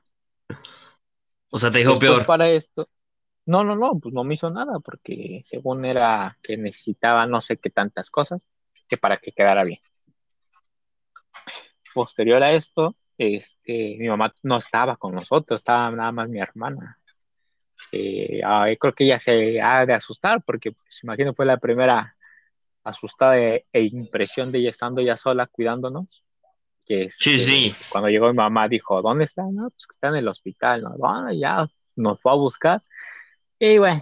O 1.50 1.58
sea, 1.58 1.72
te 1.72 1.80
dijo 1.80 1.98
peor. 1.98 2.26
Para 2.26 2.50
esto. 2.50 2.90
No, 3.46 3.64
no, 3.64 3.76
no, 3.76 4.00
pues 4.00 4.14
no 4.14 4.24
me 4.24 4.36
hizo 4.36 4.50
nada 4.50 4.80
porque 4.80 5.42
según 5.44 5.84
era 5.86 6.38
que 6.44 6.56
necesitaba 6.58 7.26
no 7.26 7.42
sé 7.42 7.58
qué 7.58 7.72
tantas 7.72 8.12
cosas 8.12 8.48
que 8.88 8.98
para 8.98 9.18
que 9.18 9.32
quedara 9.32 9.64
bien. 9.64 9.80
Posterior 11.94 12.44
a 12.44 12.52
esto, 12.52 12.96
este, 13.18 13.96
mi 13.98 14.08
mamá 14.08 14.34
no 14.44 14.58
estaba 14.58 14.98
con 14.98 15.16
nosotros, 15.16 15.60
estaba 15.60 15.90
nada 15.90 16.12
más 16.12 16.30
mi 16.30 16.40
hermana. 16.40 17.00
Eh, 17.92 18.42
creo 18.80 18.94
que 18.94 19.06
ella 19.06 19.18
se 19.18 19.60
ha 19.62 19.86
de 19.86 19.94
asustar 19.94 20.44
porque, 20.44 20.72
pues, 20.74 21.04
imagino, 21.04 21.34
fue 21.34 21.46
la 21.48 21.58
primera 21.58 22.16
asustada 22.84 23.40
e, 23.40 23.66
e 23.74 23.82
impresión 23.82 24.52
de 24.52 24.60
ella 24.60 24.70
estando 24.70 25.02
ya 25.02 25.18
sola 25.18 25.48
cuidándonos 25.48 26.24
que 26.90 27.08
sí, 27.12 27.38
sí. 27.38 27.76
cuando 27.90 28.10
llegó 28.10 28.30
mi 28.30 28.34
mamá 28.34 28.68
dijo, 28.68 29.00
¿dónde 29.04 29.26
está? 29.26 29.44
No, 29.44 29.70
pues 29.70 29.86
que 29.86 29.94
está 29.94 30.08
en 30.08 30.16
el 30.16 30.28
hospital, 30.28 30.82
¿no? 30.82 30.98
Bueno, 30.98 31.32
ya 31.32 31.68
nos 31.96 32.20
fue 32.20 32.32
a 32.32 32.36
buscar. 32.36 32.82
Y 33.60 33.78
bueno, 33.78 34.02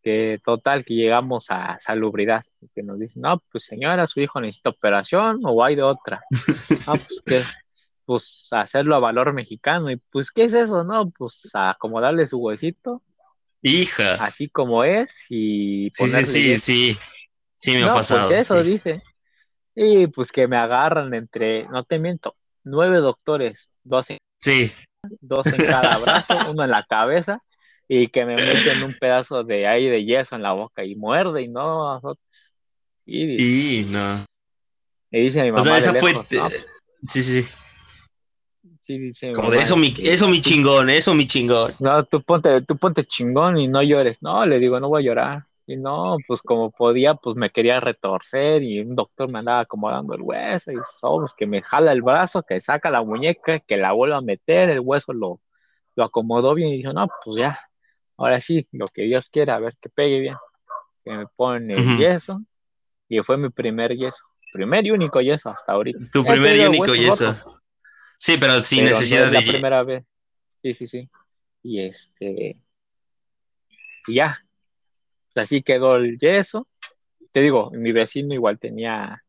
que 0.00 0.38
total 0.44 0.84
que 0.84 0.94
llegamos 0.94 1.46
a 1.50 1.80
salubridad, 1.80 2.44
que 2.76 2.84
nos 2.84 2.96
dicen, 3.00 3.22
no, 3.22 3.42
pues 3.50 3.64
señora, 3.64 4.06
su 4.06 4.20
hijo 4.20 4.40
necesita 4.40 4.70
operación 4.70 5.40
o 5.42 5.64
hay 5.64 5.74
de 5.74 5.82
otra. 5.82 6.20
no, 6.86 6.92
pues 6.94 7.22
que, 7.26 7.42
pues 8.04 8.48
hacerlo 8.52 8.94
a 8.94 9.00
valor 9.00 9.32
mexicano. 9.32 9.90
Y 9.90 9.96
pues, 9.96 10.30
¿qué 10.30 10.44
es 10.44 10.54
eso? 10.54 10.84
No, 10.84 11.10
pues 11.10 11.50
acomodarle 11.54 12.24
su 12.24 12.38
huesito. 12.38 13.02
Hija. 13.62 14.14
Así 14.24 14.48
como 14.48 14.84
es 14.84 15.26
y 15.28 15.90
ponerle 15.90 16.24
Sí, 16.24 16.60
sí, 16.60 16.60
sí, 16.60 16.98
sí. 17.56 17.76
me 17.76 17.82
ha 17.82 17.94
pues, 17.94 18.08
pasado. 18.08 18.28
Pues 18.28 18.42
eso 18.42 18.62
dice. 18.62 19.02
Y 19.82 20.08
pues 20.08 20.30
que 20.30 20.46
me 20.46 20.58
agarran 20.58 21.14
entre, 21.14 21.66
no 21.68 21.84
te 21.84 21.98
miento, 21.98 22.36
nueve 22.64 22.98
doctores, 22.98 23.70
dos 23.82 24.10
en, 24.10 24.18
sí. 24.36 24.70
dos 25.22 25.46
en 25.46 25.64
cada 25.64 25.96
brazo, 25.96 26.34
uno 26.50 26.64
en 26.64 26.70
la 26.70 26.82
cabeza, 26.82 27.40
y 27.88 28.08
que 28.08 28.26
me 28.26 28.34
meten 28.34 28.82
un 28.84 28.92
pedazo 29.00 29.42
de 29.42 29.66
aire 29.66 29.96
de 29.96 30.04
yeso 30.04 30.36
en 30.36 30.42
la 30.42 30.52
boca 30.52 30.84
y 30.84 30.96
muerde 30.96 31.40
y 31.40 31.48
no. 31.48 31.98
Y, 33.06 33.86
no. 33.90 34.26
Y 35.10 35.20
dice 35.22 35.44
mi 35.44 35.50
mamá. 35.50 35.62
O 35.62 35.64
sea, 35.64 35.78
esa 35.78 35.94
fue. 35.94 36.12
Sí, 36.24 36.38
sí, 37.06 37.22
sí. 37.22 37.48
Sí, 38.80 38.98
dice 38.98 39.32
Como 39.32 39.50
de 39.50 39.62
eso 39.62 39.78
mi, 39.78 39.94
eso 40.02 40.28
mi 40.28 40.42
chingón, 40.42 40.90
eso 40.90 41.14
mi 41.14 41.26
chingón. 41.26 41.72
No, 41.78 42.04
tú 42.04 42.20
ponte, 42.20 42.60
tú 42.66 42.76
ponte 42.76 43.04
chingón 43.04 43.56
y 43.56 43.66
no 43.66 43.82
llores. 43.82 44.20
No, 44.20 44.44
le 44.44 44.58
digo, 44.58 44.78
no 44.78 44.90
voy 44.90 45.04
a 45.04 45.06
llorar. 45.06 45.46
Y 45.70 45.76
no, 45.76 46.16
pues 46.26 46.42
como 46.42 46.72
podía, 46.72 47.14
pues 47.14 47.36
me 47.36 47.50
quería 47.50 47.78
retorcer 47.78 48.60
y 48.64 48.80
un 48.80 48.96
doctor 48.96 49.30
me 49.32 49.38
andaba 49.38 49.60
acomodando 49.60 50.14
el 50.14 50.22
hueso 50.22 50.72
y 50.72 50.78
somos 50.98 51.32
que 51.32 51.46
me 51.46 51.62
jala 51.62 51.92
el 51.92 52.02
brazo, 52.02 52.42
que 52.42 52.60
saca 52.60 52.90
la 52.90 53.04
muñeca, 53.04 53.60
que 53.60 53.76
la 53.76 53.92
vuelva 53.92 54.16
a 54.16 54.20
meter, 54.20 54.68
el 54.70 54.80
hueso 54.80 55.12
lo, 55.12 55.40
lo 55.94 56.02
acomodó 56.02 56.54
bien 56.54 56.70
y 56.70 56.78
dijo, 56.78 56.92
no, 56.92 57.06
pues 57.24 57.36
ya, 57.36 57.60
ahora 58.16 58.40
sí, 58.40 58.66
lo 58.72 58.88
que 58.88 59.02
Dios 59.02 59.28
quiera, 59.28 59.54
a 59.54 59.58
ver 59.60 59.76
que 59.80 59.88
pegue 59.88 60.18
bien. 60.18 60.34
Que 61.04 61.12
me 61.12 61.26
pone 61.28 61.74
el 61.74 61.96
yeso 61.96 62.42
y 63.08 63.20
fue 63.20 63.36
mi 63.36 63.50
primer 63.50 63.96
yeso, 63.96 64.24
primer 64.52 64.84
y 64.84 64.90
único 64.90 65.20
yeso 65.20 65.50
hasta 65.50 65.74
ahorita. 65.74 66.00
Tu 66.12 66.24
primer 66.24 66.56
y 66.56 66.64
único 66.64 66.96
yeso. 66.96 67.60
Sí, 68.18 68.38
pero 68.40 68.60
sin 68.64 68.86
necesidad 68.86 69.26
de... 69.26 69.40
La 69.40 69.40
primera 69.40 69.84
vez. 69.84 70.04
Sí, 70.50 70.74
sí, 70.74 70.88
sí. 70.88 71.08
Y 71.62 71.80
este... 71.80 72.56
Y 74.08 74.14
ya, 74.14 74.44
así 75.34 75.62
quedó 75.62 75.96
el 75.96 76.18
yeso. 76.18 76.68
Te 77.32 77.40
digo, 77.40 77.70
mi 77.72 77.92
vecino 77.92 78.34
igual 78.34 78.58
tenía 78.58 79.22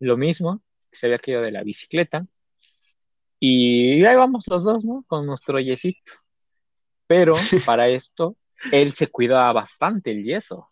lo 0.00 0.16
mismo, 0.16 0.62
se 0.90 1.06
había 1.06 1.18
caído 1.18 1.42
de 1.42 1.52
la 1.52 1.62
bicicleta. 1.62 2.26
Y 3.40 4.04
ahí 4.04 4.16
vamos 4.16 4.44
los 4.48 4.64
dos, 4.64 4.84
¿no? 4.84 5.04
Con 5.06 5.26
nuestro 5.26 5.58
yesito. 5.60 6.12
Pero 7.06 7.34
para 7.66 7.88
esto, 7.88 8.36
él 8.72 8.92
se 8.92 9.08
cuidaba 9.08 9.52
bastante 9.52 10.10
el 10.10 10.24
yeso. 10.24 10.68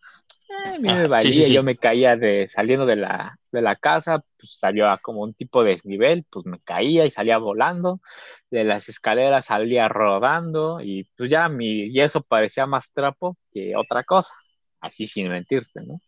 a 0.64 0.78
mí 0.78 0.88
me 0.88 1.14
ah, 1.14 1.22
yo 1.22 1.62
me 1.62 1.76
caía 1.76 2.16
de 2.16 2.48
saliendo 2.48 2.87
de 2.87 2.96
la, 2.96 3.38
de 3.50 3.62
la 3.62 3.76
casa, 3.76 4.24
pues 4.38 4.56
salió 4.58 4.88
a 4.90 4.98
como 4.98 5.20
un 5.20 5.35
tipo 5.35 5.62
de 5.62 5.72
desnivel, 5.72 6.24
pues 6.30 6.46
me 6.46 6.61
caía 6.61 7.04
y 7.04 7.11
salía 7.11 7.38
volando, 7.38 8.00
de 8.50 8.64
las 8.64 8.88
escaleras 8.88 9.46
salía 9.46 9.88
rodando 9.88 10.80
y 10.80 11.04
pues 11.16 11.30
ya 11.30 11.48
mi 11.48 11.92
yeso 11.92 12.22
parecía 12.22 12.66
más 12.66 12.92
trapo 12.92 13.37
que 13.50 13.76
otra 13.76 14.04
cosa, 14.04 14.32
así 14.83 15.07
sin 15.07 15.29
mentirte, 15.29 15.81
¿no? 15.81 16.01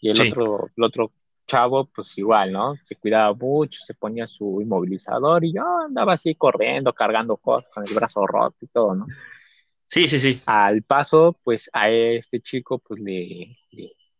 Y 0.00 0.10
el 0.10 0.20
otro, 0.20 0.70
el 0.76 0.84
otro 0.84 1.12
chavo, 1.46 1.86
pues 1.86 2.16
igual, 2.18 2.52
¿no? 2.52 2.76
Se 2.82 2.96
cuidaba 2.96 3.34
mucho, 3.34 3.80
se 3.84 3.94
ponía 3.94 4.26
su 4.26 4.60
inmovilizador 4.60 5.44
y 5.44 5.54
yo 5.54 5.62
andaba 5.86 6.14
así 6.14 6.34
corriendo, 6.34 6.92
cargando 6.92 7.36
cosas 7.36 7.68
con 7.74 7.86
el 7.86 7.94
brazo 7.94 8.26
roto 8.26 8.56
y 8.60 8.68
todo, 8.68 8.94
¿no? 8.94 9.06
Sí, 9.86 10.08
sí, 10.08 10.18
sí. 10.18 10.40
Al 10.46 10.82
paso, 10.82 11.38
pues 11.42 11.68
a 11.72 11.90
este 11.90 12.40
chico, 12.40 12.78
pues 12.78 13.00
le, 13.00 13.58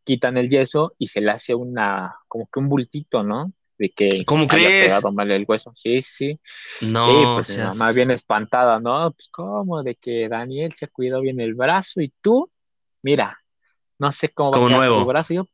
quitan 0.04 0.36
el 0.36 0.50
yeso 0.50 0.94
y 0.98 1.06
se 1.06 1.20
le 1.20 1.30
hace 1.30 1.54
una, 1.54 2.14
como 2.28 2.46
que 2.46 2.60
un 2.60 2.68
bultito, 2.68 3.22
¿no? 3.22 3.52
De 3.78 3.90
que 3.90 4.24
¿Cómo 4.26 4.46
crees? 4.46 4.92
pegado 4.92 5.12
mal 5.12 5.30
el 5.30 5.46
hueso. 5.48 5.72
Sí, 5.74 6.02
sí, 6.02 6.12
sí. 6.12 6.86
No, 6.86 7.36
pues 7.36 7.56
más 7.58 7.78
mamá 7.78 7.92
bien 7.92 8.10
espantada, 8.10 8.78
¿no? 8.78 9.12
Pues 9.12 9.28
cómo, 9.30 9.82
de 9.82 9.94
que 9.94 10.28
Daniel 10.28 10.72
se 10.72 10.88
cuidó 10.88 11.20
bien 11.20 11.40
el 11.40 11.54
brazo 11.54 12.00
y 12.00 12.12
tú, 12.20 12.50
mira, 13.02 13.41
no 14.02 14.10
sé 14.10 14.30
cómo 14.30 14.50
va 14.50 14.58
a 14.58 14.68
quedar 14.68 14.88
tu 14.88 15.04
brazo. 15.06 15.32
Y 15.32 15.36
yo, 15.36 15.46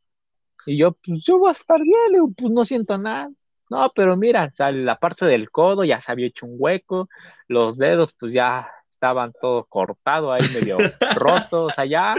y 0.64 0.78
yo, 0.78 0.92
pues 0.92 1.22
yo 1.22 1.38
voy 1.38 1.50
a 1.50 1.52
estar 1.52 1.80
bien, 1.82 2.34
pues 2.34 2.50
no 2.50 2.64
siento 2.64 2.96
nada. 2.96 3.30
No, 3.68 3.92
pero 3.94 4.16
mira, 4.16 4.50
la 4.58 4.98
parte 4.98 5.26
del 5.26 5.50
codo 5.50 5.84
ya 5.84 6.00
se 6.00 6.10
había 6.10 6.28
hecho 6.28 6.46
un 6.46 6.56
hueco, 6.58 7.10
los 7.46 7.76
dedos 7.76 8.14
pues 8.18 8.32
ya 8.32 8.66
estaban 8.90 9.34
todo 9.38 9.66
cortado 9.66 10.32
ahí 10.32 10.40
medio 10.54 10.78
roto, 11.16 11.64
o 11.64 11.70
sea, 11.70 11.84
ya 11.84 12.14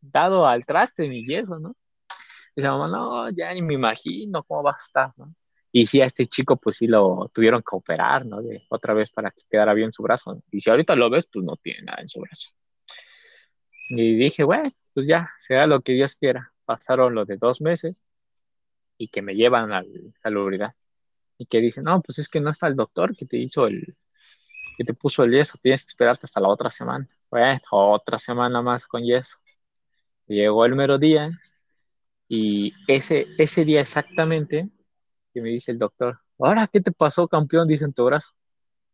dado 0.00 0.46
al 0.46 0.64
traste 0.64 1.06
mi 1.10 1.26
yeso, 1.26 1.58
¿no? 1.58 1.76
Y 2.54 2.62
dice, 2.62 2.68
mamá, 2.70 2.88
no, 2.88 3.28
ya 3.28 3.52
ni 3.52 3.60
me 3.60 3.74
imagino 3.74 4.42
cómo 4.44 4.62
va 4.62 4.70
a 4.70 4.76
estar, 4.82 5.12
¿no? 5.18 5.34
Y 5.70 5.86
sí, 5.86 6.00
a 6.00 6.06
este 6.06 6.24
chico 6.26 6.56
pues 6.56 6.78
sí 6.78 6.86
lo 6.86 7.30
tuvieron 7.34 7.60
que 7.60 7.76
operar, 7.76 8.24
¿no? 8.24 8.40
De 8.40 8.62
otra 8.70 8.94
vez 8.94 9.10
para 9.10 9.30
que 9.30 9.42
quedara 9.50 9.74
bien 9.74 9.92
su 9.92 10.02
brazo. 10.02 10.42
Y 10.50 10.60
si 10.60 10.70
ahorita 10.70 10.96
lo 10.96 11.10
ves, 11.10 11.28
pues 11.30 11.44
no 11.44 11.56
tiene 11.56 11.82
nada 11.82 12.00
en 12.00 12.08
su 12.08 12.18
brazo. 12.20 12.48
Y 13.90 14.16
dije, 14.16 14.42
bueno, 14.42 14.72
pues 14.96 15.06
ya, 15.06 15.30
sea 15.38 15.66
lo 15.66 15.82
que 15.82 15.92
Dios 15.92 16.16
quiera. 16.16 16.54
Pasaron 16.64 17.14
lo 17.14 17.26
de 17.26 17.36
dos 17.36 17.60
meses 17.60 18.02
y 18.96 19.08
que 19.08 19.20
me 19.20 19.34
llevan 19.34 19.70
a 19.70 19.82
la 19.82 19.88
salubridad. 20.22 20.74
Y 21.36 21.44
que 21.44 21.60
dicen, 21.60 21.84
no, 21.84 22.00
pues 22.00 22.18
es 22.18 22.30
que 22.30 22.40
no 22.40 22.48
está 22.48 22.66
el 22.68 22.76
doctor 22.76 23.14
que 23.14 23.26
te 23.26 23.36
hizo 23.36 23.66
el, 23.66 23.94
que 24.78 24.84
te 24.84 24.94
puso 24.94 25.22
el 25.22 25.32
yeso, 25.32 25.58
tienes 25.60 25.84
que 25.84 25.90
esperarte 25.90 26.22
hasta 26.24 26.40
la 26.40 26.48
otra 26.48 26.70
semana. 26.70 27.06
Bueno, 27.30 27.60
otra 27.72 28.18
semana 28.18 28.62
más 28.62 28.86
con 28.86 29.04
yeso. 29.04 29.36
Llegó 30.28 30.64
el 30.64 30.74
mero 30.74 30.96
día 30.96 31.30
y 32.26 32.72
ese, 32.88 33.26
ese 33.36 33.66
día 33.66 33.82
exactamente 33.82 34.70
que 35.34 35.42
me 35.42 35.50
dice 35.50 35.72
el 35.72 35.78
doctor, 35.78 36.20
ahora, 36.38 36.66
¿qué 36.72 36.80
te 36.80 36.90
pasó, 36.90 37.28
campeón? 37.28 37.68
Dice 37.68 37.84
en 37.84 37.92
tu 37.92 38.06
brazo. 38.06 38.30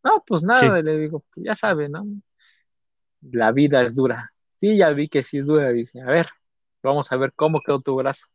No, 0.03 0.21
pues 0.27 0.43
nada, 0.43 0.81
le 0.81 0.97
digo, 0.97 1.23
pues 1.33 1.45
ya 1.45 1.55
sabes, 1.55 1.89
¿no? 1.89 2.05
La 3.21 3.53
vida 3.53 3.81
es 3.83 3.95
dura. 3.95 4.32
Sí, 4.63 4.77
ya 4.77 4.91
vi 4.91 5.09
que 5.09 5.23
sí 5.23 5.39
es 5.39 5.45
dura. 5.45 5.71
Dice, 5.71 5.99
a 6.01 6.05
ver, 6.05 6.27
vamos 6.81 7.11
a 7.11 7.17
ver 7.17 7.33
cómo 7.35 7.59
quedó 7.59 7.81
tu 7.81 7.95
brazo. 7.97 8.27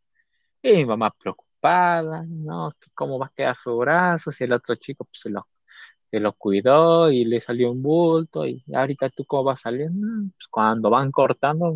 Y 0.62 0.76
mi 0.76 0.86
mamá 0.86 1.10
preocupada, 1.18 2.24
¿no? 2.28 2.70
¿Cómo 2.94 3.18
va 3.18 3.26
a 3.26 3.30
quedar 3.34 3.56
su 3.56 3.76
brazo? 3.78 4.30
Si 4.32 4.44
el 4.44 4.52
otro 4.52 4.74
chico, 4.76 5.04
pues 5.04 5.20
se 5.20 5.30
lo 5.30 5.42
se 6.10 6.20
lo 6.20 6.32
cuidó 6.34 7.10
y 7.10 7.24
le 7.24 7.40
salió 7.40 7.70
un 7.70 7.82
bulto 7.82 8.46
y 8.46 8.62
ahorita 8.74 9.10
tú 9.10 9.24
cómo 9.26 9.44
vas 9.44 9.60
saliendo, 9.62 10.06
pues 10.34 10.48
cuando 10.50 10.90
van 10.90 11.10
cortando, 11.10 11.74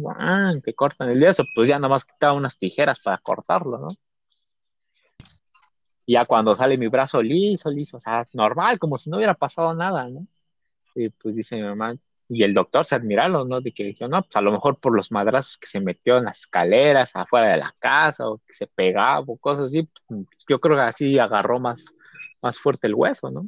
que 0.64 0.72
cortan 0.74 1.10
el 1.10 1.20
yeso, 1.20 1.44
pues 1.54 1.68
ya 1.68 1.78
nomás 1.78 2.04
quitaba 2.04 2.34
unas 2.34 2.58
tijeras 2.58 3.00
para 3.00 3.18
cortarlo, 3.18 3.78
¿no? 3.78 3.88
Y 6.06 6.14
ya 6.14 6.26
cuando 6.26 6.54
sale 6.54 6.76
mi 6.78 6.88
brazo 6.88 7.22
liso, 7.22 7.70
liso, 7.70 7.96
o 7.98 8.00
sea, 8.00 8.26
normal, 8.34 8.78
como 8.78 8.98
si 8.98 9.10
no 9.10 9.16
hubiera 9.18 9.34
pasado 9.34 9.74
nada, 9.74 10.08
¿no? 10.08 10.20
Y 10.94 11.08
pues 11.10 11.36
dice 11.36 11.56
mi 11.56 11.62
mamá, 11.62 11.94
y 12.34 12.44
el 12.44 12.54
doctor 12.54 12.84
se 12.84 12.94
admiraron, 12.94 13.46
¿no? 13.46 13.60
De 13.60 13.72
que 13.72 13.84
dijo, 13.84 14.08
no, 14.08 14.22
pues 14.22 14.34
a 14.36 14.40
lo 14.40 14.52
mejor 14.52 14.78
por 14.80 14.96
los 14.96 15.12
madrazos 15.12 15.58
que 15.58 15.66
se 15.66 15.80
metió 15.80 16.16
en 16.16 16.24
las 16.24 16.40
escaleras, 16.40 17.10
afuera 17.14 17.50
de 17.50 17.58
la 17.58 17.70
casa, 17.78 18.26
o 18.26 18.38
que 18.38 18.54
se 18.54 18.66
pegaba, 18.74 19.20
o 19.20 19.36
cosas 19.36 19.66
así, 19.66 19.82
pues, 20.08 20.28
yo 20.48 20.58
creo 20.58 20.76
que 20.76 20.82
así 20.82 21.18
agarró 21.18 21.60
más, 21.60 21.84
más 22.40 22.58
fuerte 22.58 22.86
el 22.86 22.94
hueso, 22.94 23.30
¿no? 23.30 23.42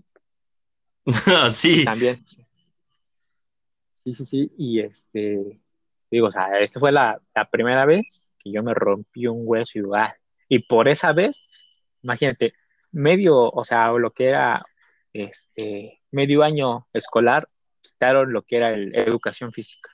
sí. 1.51 1.85
También. 1.85 2.21
Sí, 4.05 4.15
sí, 4.15 4.25
sí. 4.27 4.51
Y 4.59 4.81
este, 4.81 5.41
digo, 6.11 6.27
o 6.27 6.33
sea, 6.33 6.49
esta 6.61 6.79
fue 6.79 6.93
la, 6.93 7.17
primera 7.51 7.87
vez 7.87 8.35
que 8.39 8.53
yo 8.53 8.63
me 8.63 8.75
rompí 8.75 9.27
un 9.27 9.45
hueso 9.45 9.79
igual. 9.79 10.13
Y 10.49 10.59
por 10.59 10.89
esa 10.89 11.15
vez, 11.15 11.49
imagínate, 12.03 12.53
medio, 12.93 13.35
o 13.35 13.65
sea, 13.65 13.91
lo 13.93 14.11
que 14.11 14.27
era 14.27 14.63
este 15.15 15.97
medio 16.13 16.43
año 16.43 16.81
escolar, 16.93 17.47
quitaron 18.05 18.33
lo 18.33 18.43
que 18.43 18.57
era 18.57 18.71
el, 18.71 18.95
educación 18.95 19.53
física. 19.53 19.91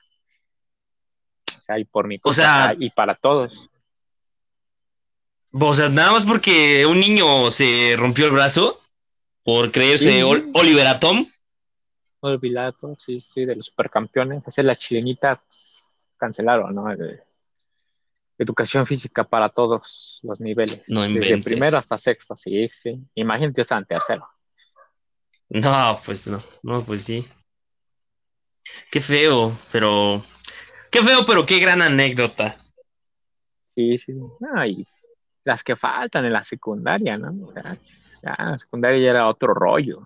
O 1.47 1.61
sea, 1.61 1.79
y 1.79 1.85
por 1.85 2.07
mi 2.07 2.17
o 2.23 2.33
sea, 2.33 2.75
y 2.77 2.89
para 2.89 3.15
todos. 3.15 3.69
O 5.53 5.73
sea, 5.73 5.89
nada 5.89 6.11
más 6.13 6.23
porque 6.23 6.85
un 6.85 6.99
niño 6.99 7.51
se 7.51 7.95
rompió 7.97 8.25
el 8.25 8.31
brazo 8.31 8.79
por 9.43 9.71
creerse 9.71 10.23
Oliver 10.23 10.87
Atom. 10.87 11.27
Oliver 12.21 12.59
Atom, 12.59 12.95
sí, 12.97 13.19
sí, 13.19 13.45
de 13.45 13.55
los 13.55 13.65
supercampeones. 13.67 14.47
Hacer 14.47 14.65
la 14.65 14.75
chilenita, 14.75 15.43
cancelaron, 16.17 16.73
¿no? 16.73 16.85
educación 18.37 18.87
física 18.87 19.23
para 19.23 19.49
todos 19.49 20.19
los 20.23 20.39
niveles. 20.39 20.83
No 20.87 21.01
Desde 21.03 21.43
primero 21.43 21.77
hasta 21.77 21.95
sexto, 21.97 22.35
sí, 22.35 22.67
sí. 22.67 22.97
Imagínate, 23.13 23.61
hasta 23.61 23.77
en 23.77 23.83
tercero. 23.83 24.23
No, 25.49 25.99
pues 26.03 26.27
no, 26.27 26.41
no, 26.63 26.83
pues 26.83 27.03
sí. 27.03 27.27
Qué 28.89 28.99
feo, 28.99 29.57
pero. 29.71 30.25
Qué 30.89 31.03
feo, 31.03 31.25
pero 31.25 31.45
qué 31.45 31.59
gran 31.59 31.81
anécdota. 31.81 32.57
Sí, 33.75 33.97
sí. 33.97 34.13
No, 34.39 34.65
y 34.65 34.85
las 35.43 35.63
que 35.63 35.75
faltan 35.75 36.25
en 36.25 36.33
la 36.33 36.43
secundaria, 36.43 37.17
¿no? 37.17 37.29
O 37.29 37.53
sea, 37.53 37.77
ya 38.23 38.35
en 38.37 38.51
la 38.51 38.57
secundaria 38.57 38.99
ya 38.99 39.09
era 39.11 39.27
otro 39.27 39.53
rollo. 39.53 39.97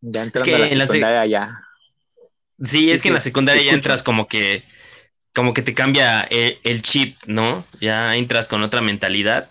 Ya 0.00 0.22
entrando 0.22 0.56
a 0.56 0.58
la 0.58 0.86
secundaria 0.86 1.26
ya. 1.26 1.58
Sí, 2.62 2.90
es 2.90 3.02
que 3.02 3.08
en 3.08 3.14
la 3.14 3.20
secundaria 3.20 3.62
ya 3.62 3.72
entras 3.72 4.02
como 4.02 4.28
que 4.28 4.64
como 5.36 5.52
que 5.52 5.60
te 5.60 5.74
cambia 5.74 6.22
el, 6.22 6.80
chip, 6.80 7.18
¿no? 7.26 7.66
Ya 7.78 8.16
entras 8.16 8.48
con 8.48 8.62
otra 8.62 8.80
mentalidad. 8.80 9.50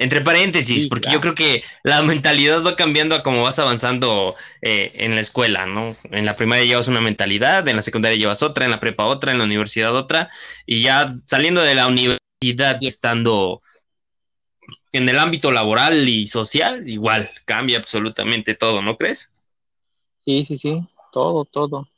Entre 0.00 0.20
paréntesis, 0.20 0.86
porque 0.86 1.10
yo 1.10 1.20
creo 1.20 1.34
que 1.34 1.64
la 1.82 2.02
mentalidad 2.04 2.64
va 2.64 2.76
cambiando 2.76 3.16
a 3.16 3.24
como 3.24 3.42
vas 3.42 3.58
avanzando 3.58 4.36
eh, 4.62 4.92
en 4.94 5.16
la 5.16 5.20
escuela, 5.20 5.66
¿no? 5.66 5.96
En 6.04 6.24
la 6.24 6.36
primaria 6.36 6.64
llevas 6.64 6.86
una 6.86 7.00
mentalidad, 7.00 7.66
en 7.66 7.74
la 7.74 7.82
secundaria 7.82 8.16
llevas 8.16 8.44
otra, 8.44 8.64
en 8.64 8.70
la 8.70 8.78
prepa 8.78 9.06
otra, 9.06 9.32
en 9.32 9.38
la 9.38 9.44
universidad 9.44 9.96
otra, 9.96 10.30
y 10.66 10.82
ya 10.82 11.12
saliendo 11.26 11.62
de 11.62 11.74
la 11.74 11.88
universidad 11.88 12.78
y 12.80 12.86
estando 12.86 13.60
en 14.92 15.08
el 15.08 15.18
ámbito 15.18 15.50
laboral 15.50 16.08
y 16.08 16.28
social, 16.28 16.88
igual, 16.88 17.28
cambia 17.44 17.78
absolutamente 17.78 18.54
todo, 18.54 18.82
¿no 18.82 18.96
crees? 18.96 19.32
Sí, 20.24 20.44
sí, 20.44 20.56
sí, 20.56 20.78
todo, 21.12 21.44
todo, 21.44 21.88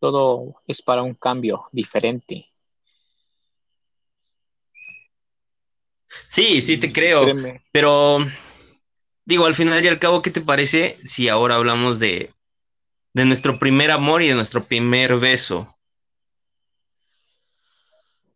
todo 0.00 0.52
es 0.66 0.82
para 0.82 1.04
un 1.04 1.14
cambio 1.14 1.60
diferente. 1.70 2.44
Sí, 6.26 6.62
sí 6.62 6.76
te 6.76 6.92
creo, 6.92 7.32
pero 7.72 8.26
digo, 9.24 9.46
al 9.46 9.54
final 9.54 9.84
y 9.84 9.88
al 9.88 9.98
cabo, 9.98 10.22
¿qué 10.22 10.30
te 10.30 10.40
parece 10.40 10.98
si 11.04 11.28
ahora 11.28 11.56
hablamos 11.56 11.98
de, 11.98 12.32
de 13.12 13.24
nuestro 13.24 13.58
primer 13.58 13.90
amor 13.90 14.22
y 14.22 14.28
de 14.28 14.34
nuestro 14.34 14.64
primer 14.64 15.18
beso? 15.18 15.76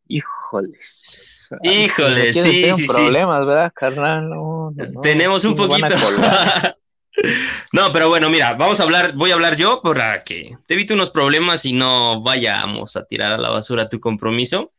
Híjoles. 0.08 1.48
Híjole, 1.62 2.32
sí, 2.32 2.72
sí, 2.74 2.86
problemas, 2.86 3.46
¿verdad, 3.46 3.72
carnal? 3.74 4.30
Tenemos 5.02 5.44
un 5.44 5.56
poquito. 5.56 5.94
no, 7.72 7.92
pero 7.92 8.08
bueno, 8.08 8.30
mira, 8.30 8.54
vamos 8.54 8.80
a 8.80 8.84
hablar, 8.84 9.14
voy 9.14 9.32
a 9.32 9.34
hablar 9.34 9.56
yo 9.56 9.82
para 9.82 10.22
que 10.22 10.56
te 10.66 10.74
evite 10.74 10.94
unos 10.94 11.10
problemas 11.10 11.64
y 11.64 11.72
no 11.72 12.22
vayamos 12.22 12.96
a 12.96 13.04
tirar 13.04 13.32
a 13.32 13.38
la 13.38 13.50
basura 13.50 13.88
tu 13.88 13.98
compromiso. 13.98 14.72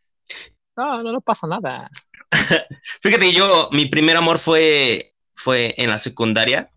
No, 0.78 1.04
no, 1.04 1.12
no 1.12 1.22
pasa 1.22 1.48
nada. 1.48 1.90
Fíjate 3.02 3.26
que 3.26 3.34
yo, 3.34 3.70
mi 3.72 3.86
primer 3.86 4.18
amor 4.18 4.40
fue, 4.40 5.14
fue 5.36 5.74
en 5.78 5.90
la 5.90 5.98
secundaria, 5.98 6.72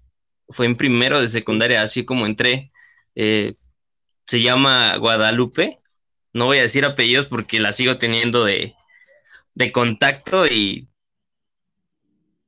fue 0.48 0.66
en 0.66 0.76
primero 0.76 1.20
de 1.20 1.28
secundaria, 1.28 1.82
así 1.82 2.04
como 2.04 2.26
entré. 2.26 2.72
Eh, 3.14 3.54
se 4.26 4.42
llama 4.42 4.96
Guadalupe. 4.96 5.80
No 6.32 6.46
voy 6.46 6.58
a 6.58 6.62
decir 6.62 6.84
apellidos 6.84 7.28
porque 7.28 7.60
la 7.60 7.72
sigo 7.72 7.98
teniendo 7.98 8.44
de, 8.44 8.74
de 9.54 9.72
contacto 9.72 10.46
y 10.46 10.88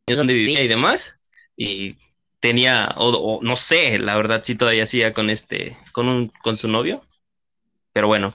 donde 0.07 0.35
vivía 0.35 0.63
y 0.63 0.69
demás. 0.69 1.21
Y 1.57 1.97
tenía, 2.41 2.93
o, 2.97 3.41
no 3.43 3.57
sé, 3.57 3.99
la 3.99 4.17
verdad 4.17 4.43
sí 4.45 4.55
todavía 4.55 4.85
hacía 4.85 5.13
con 5.13 5.31
este, 5.31 5.77
con 5.93 6.09
un, 6.09 6.29
con 6.43 6.57
su 6.57 6.69
novio. 6.69 7.03
Pero 7.93 8.09
bueno, 8.09 8.35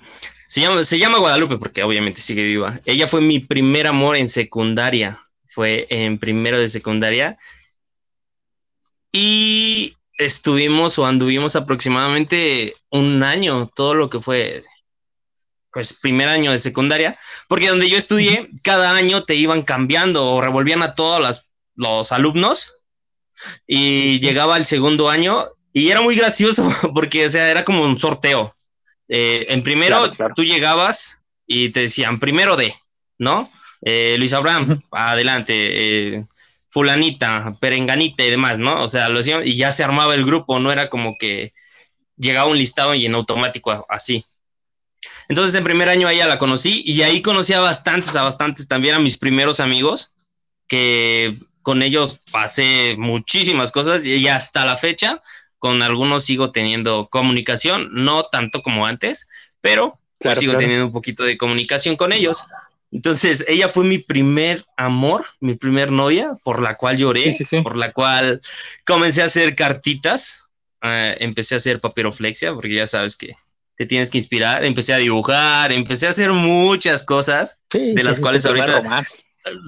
se 0.51 0.59
llama, 0.59 0.83
se 0.83 0.99
llama 0.99 1.17
Guadalupe 1.17 1.55
porque 1.55 1.81
obviamente 1.81 2.19
sigue 2.19 2.43
viva. 2.43 2.77
Ella 2.83 3.07
fue 3.07 3.21
mi 3.21 3.39
primer 3.39 3.87
amor 3.87 4.17
en 4.17 4.27
secundaria. 4.27 5.17
Fue 5.45 5.87
en 5.89 6.19
primero 6.19 6.59
de 6.59 6.67
secundaria. 6.67 7.37
Y 9.13 9.95
estuvimos 10.17 10.99
o 10.99 11.05
anduvimos 11.05 11.55
aproximadamente 11.55 12.73
un 12.89 13.23
año, 13.23 13.71
todo 13.73 13.93
lo 13.93 14.09
que 14.09 14.19
fue, 14.19 14.61
pues, 15.71 15.93
primer 15.93 16.27
año 16.27 16.51
de 16.51 16.59
secundaria, 16.59 17.17
porque 17.47 17.69
donde 17.69 17.89
yo 17.89 17.95
estudié, 17.97 18.49
cada 18.61 18.91
año 18.93 19.23
te 19.23 19.35
iban 19.35 19.61
cambiando 19.61 20.31
o 20.31 20.41
revolvían 20.41 20.83
a 20.83 20.95
todos 20.95 21.45
los 21.75 22.11
alumnos 22.11 22.73
y 23.65 24.19
llegaba 24.19 24.57
el 24.57 24.65
segundo 24.65 25.09
año 25.09 25.45
y 25.71 25.91
era 25.91 26.01
muy 26.01 26.17
gracioso 26.17 26.69
porque, 26.93 27.25
o 27.25 27.29
sea, 27.29 27.49
era 27.49 27.63
como 27.63 27.83
un 27.83 27.97
sorteo. 27.97 28.53
Eh, 29.13 29.45
en 29.49 29.61
primero, 29.61 30.09
tú 30.37 30.45
llegabas 30.45 31.19
y 31.45 31.69
te 31.69 31.81
decían, 31.81 32.17
primero 32.17 32.55
de, 32.55 32.73
¿no? 33.17 33.51
Eh, 33.81 34.15
Luis 34.17 34.31
Abraham, 34.31 34.81
adelante. 34.89 35.53
Eh, 35.53 36.25
fulanita, 36.69 37.57
perenganita 37.59 38.23
y 38.23 38.29
demás, 38.29 38.57
¿no? 38.57 38.81
O 38.81 38.87
sea, 38.87 39.09
lo 39.09 39.19
y 39.19 39.57
ya 39.57 39.73
se 39.73 39.83
armaba 39.83 40.15
el 40.15 40.25
grupo, 40.25 40.57
no 40.59 40.71
era 40.71 40.89
como 40.89 41.17
que 41.17 41.53
llegaba 42.15 42.49
un 42.49 42.57
listado 42.57 42.95
y 42.95 43.05
en 43.05 43.13
automático 43.13 43.85
así. 43.89 44.25
Entonces, 45.27 45.53
en 45.55 45.65
primer 45.65 45.89
año 45.89 46.07
ella 46.07 46.27
la 46.27 46.37
conocí 46.37 46.81
y 46.85 47.01
ahí 47.01 47.21
conocí 47.21 47.51
a 47.51 47.59
bastantes, 47.59 48.15
a 48.15 48.23
bastantes 48.23 48.69
también 48.69 48.95
a 48.95 48.99
mis 48.99 49.17
primeros 49.17 49.59
amigos, 49.59 50.13
que 50.67 51.37
con 51.61 51.83
ellos 51.83 52.21
pasé 52.31 52.95
muchísimas 52.97 53.73
cosas 53.73 54.05
y 54.05 54.25
hasta 54.29 54.65
la 54.65 54.77
fecha 54.77 55.19
con 55.61 55.83
algunos 55.83 56.25
sigo 56.25 56.49
teniendo 56.49 57.07
comunicación, 57.11 57.89
no 57.91 58.23
tanto 58.23 58.63
como 58.63 58.87
antes, 58.87 59.27
pero 59.61 59.99
sigo 60.33 60.57
teniendo 60.57 60.87
un 60.87 60.91
poquito 60.91 61.23
de 61.23 61.37
comunicación 61.37 61.95
con 61.95 62.13
ellos. 62.13 62.41
Entonces, 62.91 63.45
ella 63.47 63.69
fue 63.69 63.83
mi 63.83 63.99
primer 63.99 64.65
amor, 64.75 65.23
mi 65.39 65.53
primer 65.53 65.91
novia, 65.91 66.35
por 66.43 66.63
la 66.63 66.77
cual 66.77 66.97
lloré, 66.97 67.37
por 67.61 67.77
la 67.77 67.91
cual 67.91 68.41
comencé 68.87 69.21
a 69.21 69.25
hacer 69.25 69.55
cartitas, 69.55 70.51
eh, 70.81 71.15
empecé 71.19 71.53
a 71.53 71.57
hacer 71.57 71.79
papiroflexia, 71.79 72.55
porque 72.55 72.73
ya 72.73 72.87
sabes 72.87 73.15
que 73.15 73.35
te 73.77 73.85
tienes 73.85 74.09
que 74.09 74.17
inspirar, 74.17 74.65
empecé 74.65 74.95
a 74.95 74.97
dibujar, 74.97 75.71
empecé 75.71 76.07
a 76.07 76.09
hacer 76.09 76.31
muchas 76.31 77.03
cosas, 77.03 77.59
de 77.71 78.03
las 78.03 78.19
cuales 78.19 78.47
ahorita... 78.47 78.81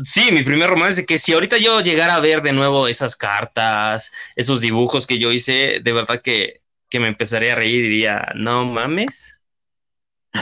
Sí, 0.03 0.32
mi 0.32 0.43
primer 0.43 0.69
romance, 0.69 1.05
que 1.05 1.17
si 1.17 1.34
ahorita 1.34 1.57
yo 1.57 1.82
llegara 1.82 2.15
a 2.15 2.19
ver 2.19 2.41
de 2.43 2.53
nuevo 2.53 2.88
esas 2.88 3.15
cartas, 3.15 4.11
esos 4.36 4.61
dibujos 4.61 5.07
que 5.07 5.17
yo 5.17 5.32
hice, 5.32 5.80
de 5.84 5.93
verdad 5.93 6.21
que, 6.21 6.61
que 6.89 6.99
me 6.99 7.07
empezaré 7.07 7.51
a 7.51 7.55
reír 7.55 7.80
y 7.86 7.89
diría, 7.89 8.32
no 8.36 8.65
mames, 8.65 9.41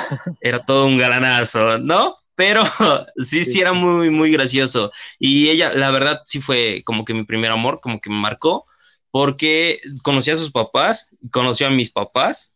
era 0.41 0.63
todo 0.65 0.85
un 0.87 0.97
galanazo, 0.97 1.77
¿no? 1.79 2.17
pero 2.35 2.63
sí, 3.17 3.43
sí 3.43 3.61
era 3.61 3.73
muy, 3.73 4.09
muy 4.09 4.31
gracioso. 4.31 4.91
Y 5.19 5.49
ella, 5.49 5.73
la 5.73 5.91
verdad, 5.91 6.21
sí 6.25 6.41
fue 6.41 6.81
como 6.85 7.05
que 7.05 7.13
mi 7.13 7.23
primer 7.23 7.51
amor, 7.51 7.79
como 7.81 8.01
que 8.01 8.09
me 8.09 8.15
marcó, 8.17 8.65
porque 9.11 9.77
conocí 10.03 10.31
a 10.31 10.35
sus 10.35 10.51
papás, 10.51 11.15
conoció 11.31 11.67
a 11.67 11.71
mis 11.71 11.91
papás, 11.91 12.55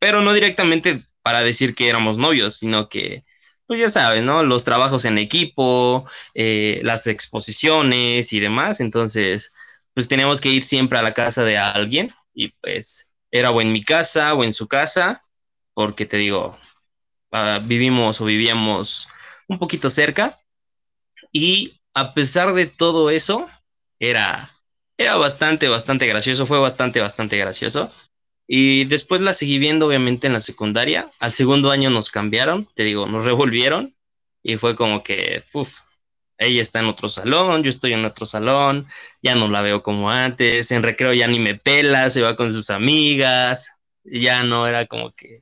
pero 0.00 0.22
no 0.22 0.34
directamente 0.34 1.00
para 1.22 1.42
decir 1.42 1.76
que 1.76 1.90
éramos 1.90 2.18
novios, 2.18 2.58
sino 2.58 2.88
que, 2.90 3.25
pues 3.66 3.80
ya 3.80 3.88
saben, 3.88 4.26
¿no? 4.26 4.42
Los 4.42 4.64
trabajos 4.64 5.04
en 5.04 5.18
equipo, 5.18 6.04
eh, 6.34 6.80
las 6.84 7.06
exposiciones 7.06 8.32
y 8.32 8.40
demás. 8.40 8.80
Entonces, 8.80 9.52
pues 9.94 10.08
teníamos 10.08 10.40
que 10.40 10.50
ir 10.50 10.62
siempre 10.62 10.98
a 10.98 11.02
la 11.02 11.14
casa 11.14 11.42
de 11.44 11.58
alguien 11.58 12.12
y 12.34 12.48
pues 12.60 13.10
era 13.30 13.50
o 13.50 13.60
en 13.60 13.72
mi 13.72 13.82
casa 13.82 14.34
o 14.34 14.44
en 14.44 14.52
su 14.52 14.68
casa, 14.68 15.22
porque 15.74 16.06
te 16.06 16.16
digo, 16.18 16.58
ah, 17.32 17.60
vivimos 17.64 18.20
o 18.20 18.24
vivíamos 18.24 19.08
un 19.48 19.58
poquito 19.58 19.90
cerca. 19.90 20.40
Y 21.32 21.80
a 21.94 22.14
pesar 22.14 22.54
de 22.54 22.66
todo 22.66 23.10
eso, 23.10 23.48
era, 23.98 24.50
era 24.98 25.16
bastante, 25.16 25.68
bastante 25.68 26.06
gracioso, 26.06 26.46
fue 26.46 26.58
bastante, 26.58 27.00
bastante 27.00 27.36
gracioso. 27.36 27.92
Y 28.46 28.84
después 28.84 29.20
la 29.20 29.32
seguí 29.32 29.58
viendo, 29.58 29.86
obviamente, 29.86 30.26
en 30.26 30.32
la 30.32 30.40
secundaria. 30.40 31.10
Al 31.18 31.32
segundo 31.32 31.70
año 31.70 31.90
nos 31.90 32.10
cambiaron, 32.10 32.68
te 32.74 32.84
digo, 32.84 33.06
nos 33.06 33.24
revolvieron. 33.24 33.94
Y 34.42 34.56
fue 34.56 34.76
como 34.76 35.02
que, 35.02 35.42
uff, 35.52 35.80
ella 36.38 36.62
está 36.62 36.78
en 36.78 36.86
otro 36.86 37.08
salón, 37.08 37.62
yo 37.62 37.70
estoy 37.70 37.92
en 37.94 38.04
otro 38.04 38.26
salón, 38.26 38.86
ya 39.22 39.34
no 39.34 39.48
la 39.48 39.62
veo 39.62 39.82
como 39.82 40.10
antes, 40.10 40.70
en 40.70 40.82
recreo 40.82 41.12
ya 41.12 41.26
ni 41.26 41.38
me 41.38 41.54
pela, 41.56 42.10
se 42.10 42.22
va 42.22 42.36
con 42.36 42.52
sus 42.52 42.70
amigas, 42.70 43.70
ya 44.04 44.42
no 44.42 44.68
era 44.68 44.86
como 44.86 45.12
que, 45.12 45.40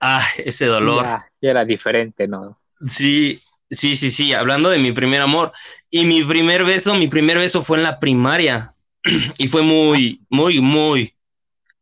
ah, 0.00 0.24
ese 0.38 0.66
dolor. 0.66 1.04
Ya, 1.04 1.28
ya 1.40 1.50
era 1.50 1.64
diferente, 1.64 2.28
¿no? 2.28 2.56
Sí, 2.86 3.42
sí, 3.70 3.96
sí, 3.96 4.10
sí, 4.10 4.32
hablando 4.32 4.68
de 4.70 4.78
mi 4.78 4.92
primer 4.92 5.22
amor. 5.22 5.52
Y 5.90 6.04
mi 6.04 6.22
primer 6.22 6.64
beso, 6.64 6.94
mi 6.94 7.08
primer 7.08 7.38
beso 7.38 7.62
fue 7.62 7.78
en 7.78 7.82
la 7.82 7.98
primaria. 7.98 8.72
y 9.38 9.48
fue 9.48 9.62
muy, 9.62 10.20
muy, 10.30 10.60
muy, 10.60 11.15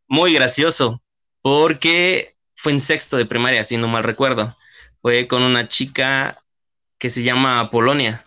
muy 0.08 0.34
gracioso. 0.34 1.02
Porque 1.42 2.34
fue 2.56 2.72
en 2.72 2.80
sexto 2.80 3.16
de 3.16 3.26
primaria, 3.26 3.64
si 3.64 3.76
no 3.76 3.88
mal 3.88 4.04
recuerdo. 4.04 4.56
Fue 4.98 5.28
con 5.28 5.42
una 5.42 5.68
chica 5.68 6.42
que 6.98 7.10
se 7.10 7.22
llama 7.22 7.70
Polonia. 7.70 8.24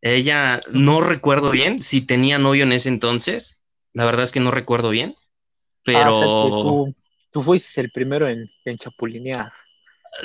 Ella, 0.00 0.60
no 0.70 1.00
recuerdo 1.00 1.50
bien 1.50 1.82
si 1.82 2.02
tenía 2.02 2.38
novio 2.38 2.64
en 2.64 2.72
ese 2.72 2.88
entonces. 2.88 3.62
La 3.94 4.04
verdad 4.04 4.24
es 4.24 4.32
que 4.32 4.40
no 4.40 4.50
recuerdo 4.50 4.90
bien. 4.90 5.16
Ah, 5.18 5.82
pero. 5.84 6.94
tú, 7.30 7.42
fuiste 7.42 7.80
el 7.80 7.90
primero 7.90 8.28
en, 8.28 8.46
en 8.64 8.78
chapulinear. 8.78 9.50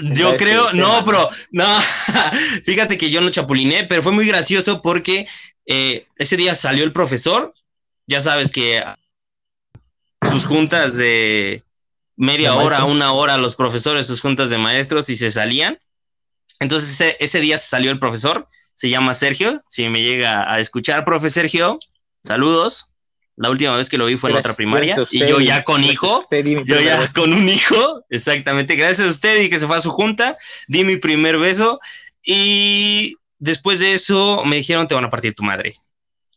Yo 0.01 0.35
creo, 0.37 0.73
no, 0.73 1.03
pero 1.05 1.27
no, 1.51 1.65
fíjate 2.63 2.97
que 2.97 3.11
yo 3.11 3.21
no 3.21 3.29
chapuliné, 3.29 3.83
pero 3.85 4.01
fue 4.01 4.11
muy 4.11 4.25
gracioso 4.25 4.81
porque 4.81 5.27
eh, 5.65 6.07
ese 6.17 6.35
día 6.35 6.55
salió 6.55 6.83
el 6.83 6.91
profesor, 6.91 7.53
ya 8.07 8.19
sabes 8.19 8.51
que 8.51 8.83
sus 10.23 10.45
juntas 10.45 10.95
de 10.95 11.63
media 12.15 12.55
hora, 12.55 12.85
una 12.85 13.13
hora, 13.13 13.37
los 13.37 13.55
profesores, 13.55 14.07
sus 14.07 14.21
juntas 14.21 14.49
de 14.49 14.57
maestros 14.57 15.09
y 15.09 15.15
se 15.15 15.31
salían. 15.31 15.77
Entonces 16.59 16.91
ese, 16.91 17.17
ese 17.19 17.39
día 17.39 17.57
salió 17.57 17.91
el 17.91 17.99
profesor, 17.99 18.47
se 18.73 18.89
llama 18.89 19.13
Sergio, 19.13 19.59
si 19.67 19.87
me 19.89 20.01
llega 20.01 20.51
a 20.51 20.59
escuchar, 20.59 21.05
profe 21.05 21.29
Sergio, 21.29 21.79
saludos. 22.23 22.89
La 23.35 23.49
última 23.49 23.75
vez 23.75 23.89
que 23.89 23.97
lo 23.97 24.05
vi 24.05 24.15
fue 24.15 24.29
en 24.29 24.37
otra 24.37 24.53
primaria 24.53 24.95
y 25.09 25.25
yo 25.25 25.39
ya 25.39 25.63
con 25.63 25.83
hijo, 25.83 26.23
yo 26.29 26.79
ya 26.79 27.11
con 27.13 27.33
un 27.33 27.49
hijo, 27.49 28.05
exactamente, 28.09 28.75
gracias 28.75 29.07
a 29.07 29.11
usted 29.11 29.41
y 29.41 29.49
que 29.49 29.57
se 29.57 29.65
fue 29.65 29.75
a 29.75 29.81
su 29.81 29.89
junta, 29.89 30.37
di 30.67 30.83
mi 30.83 30.97
primer 30.97 31.39
beso 31.39 31.79
y 32.23 33.15
después 33.39 33.79
de 33.79 33.93
eso 33.93 34.43
me 34.45 34.57
dijeron 34.57 34.87
te 34.87 34.93
van 34.93 35.05
a 35.05 35.09
partir 35.09 35.33
tu 35.33 35.43
madre. 35.43 35.75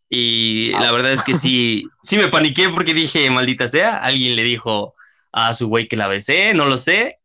Y 0.08 0.70
la 0.70 0.92
verdad 0.92 1.12
es 1.12 1.22
que 1.22 1.34
sí, 1.34 1.84
sí 2.02 2.16
me 2.16 2.28
paniqué 2.28 2.68
porque 2.68 2.94
dije, 2.94 3.28
maldita 3.30 3.68
sea, 3.68 3.98
alguien 3.98 4.36
le 4.36 4.44
dijo 4.44 4.94
a 5.32 5.54
su 5.54 5.68
güey 5.68 5.88
que 5.88 5.96
la 5.96 6.08
besé, 6.08 6.54
no 6.54 6.66
lo 6.66 6.78
sé, 6.78 7.20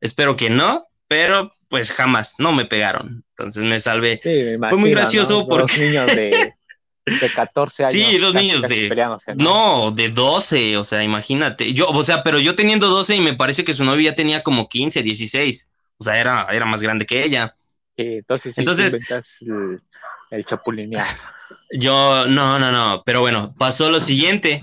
espero 0.00 0.36
que 0.36 0.50
no, 0.50 0.86
pero 1.08 1.52
pues 1.68 1.92
jamás, 1.92 2.34
no 2.38 2.52
me 2.52 2.64
pegaron, 2.64 3.24
entonces 3.30 3.62
me 3.62 3.80
salvé. 3.80 4.20
Fue 4.68 4.78
muy 4.78 4.90
gracioso 4.90 5.46
porque 5.46 5.98
de 7.06 7.30
14 7.30 7.84
años. 7.84 7.92
Sí, 7.92 8.18
los 8.18 8.34
niños 8.34 8.62
de. 8.62 8.90
¿no? 9.36 9.92
de 9.92 10.08
12, 10.10 10.76
o 10.76 10.84
sea, 10.84 11.02
imagínate. 11.02 11.72
Yo, 11.72 11.88
o 11.88 12.04
sea, 12.04 12.22
pero 12.22 12.38
yo 12.40 12.54
teniendo 12.54 12.88
12 12.88 13.16
y 13.16 13.20
me 13.20 13.34
parece 13.34 13.64
que 13.64 13.72
su 13.72 13.84
novia 13.84 14.10
ya 14.10 14.16
tenía 14.16 14.42
como 14.42 14.68
15, 14.68 15.02
16. 15.02 15.70
O 15.98 16.04
sea, 16.04 16.18
era, 16.18 16.46
era 16.50 16.66
más 16.66 16.82
grande 16.82 17.06
que 17.06 17.24
ella. 17.24 17.56
Sí, 17.96 18.18
entonces, 18.18 18.54
sí, 18.54 18.60
entonces 18.60 18.94
el, 19.40 19.80
el 20.30 20.44
chapulinear. 20.44 21.06
Yo, 21.78 22.26
no, 22.26 22.58
no, 22.58 22.72
no. 22.72 23.02
Pero 23.04 23.20
bueno, 23.20 23.54
pasó 23.58 23.90
lo 23.90 24.00
siguiente. 24.00 24.62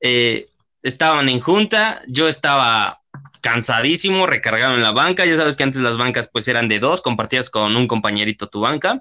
Eh, 0.00 0.48
estaban 0.82 1.28
en 1.28 1.40
junta, 1.40 2.02
yo 2.08 2.28
estaba 2.28 3.00
cansadísimo, 3.40 4.26
recargado 4.26 4.74
en 4.74 4.82
la 4.82 4.92
banca. 4.92 5.24
Ya 5.24 5.36
sabes 5.36 5.56
que 5.56 5.62
antes 5.62 5.80
las 5.80 5.96
bancas 5.96 6.28
pues 6.32 6.48
eran 6.48 6.68
de 6.68 6.78
dos, 6.78 7.00
compartías 7.00 7.50
con 7.50 7.76
un 7.76 7.86
compañerito 7.86 8.48
tu 8.48 8.60
banca. 8.60 9.00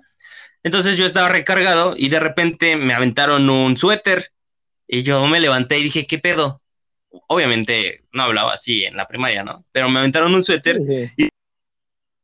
Entonces 0.64 0.98
yo 0.98 1.06
estaba 1.06 1.30
recargado 1.30 1.94
y 1.98 2.10
de 2.10 2.20
repente 2.20 2.76
me 2.76 2.94
aventaron 2.94 3.50
un 3.50 3.78
suéter 3.78 4.32
y 4.88 5.04
yo 5.04 5.26
me 5.28 5.40
levanté 5.40 5.80
y 5.80 5.84
dije, 5.84 6.08
¿qué 6.08 6.20
pedo? 6.20 6.62
Obviamente 7.28 8.06
no 8.12 8.24
hablaba 8.24 8.54
así 8.54 8.86
en 8.86 8.96
la 8.96 9.08
primaria, 9.08 9.44
¿no? 9.44 9.66
Pero 9.72 9.90
me 9.90 10.00
aventaron 10.00 10.34
un 10.34 10.44
suéter 10.44 10.80
y 11.18 11.30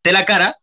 de 0.03 0.11
la 0.11 0.25
cara 0.25 0.57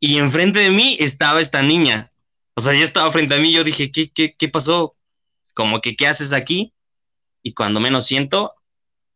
y 0.00 0.18
enfrente 0.18 0.60
de 0.60 0.70
mí 0.70 0.96
estaba 1.00 1.40
esta 1.40 1.62
niña. 1.62 2.10
O 2.58 2.60
sea, 2.60 2.72
ella 2.72 2.82
estaba 2.82 3.12
frente 3.12 3.36
a 3.36 3.38
mí 3.38 3.52
yo 3.52 3.62
dije, 3.62 3.92
¿qué, 3.92 4.10
qué, 4.10 4.34
qué 4.36 4.48
pasó? 4.48 4.96
Como 5.54 5.80
que, 5.80 5.94
¿qué 5.94 6.08
haces 6.08 6.32
aquí? 6.32 6.74
Y 7.40 7.52
cuando 7.52 7.78
menos 7.78 8.04
siento, 8.04 8.52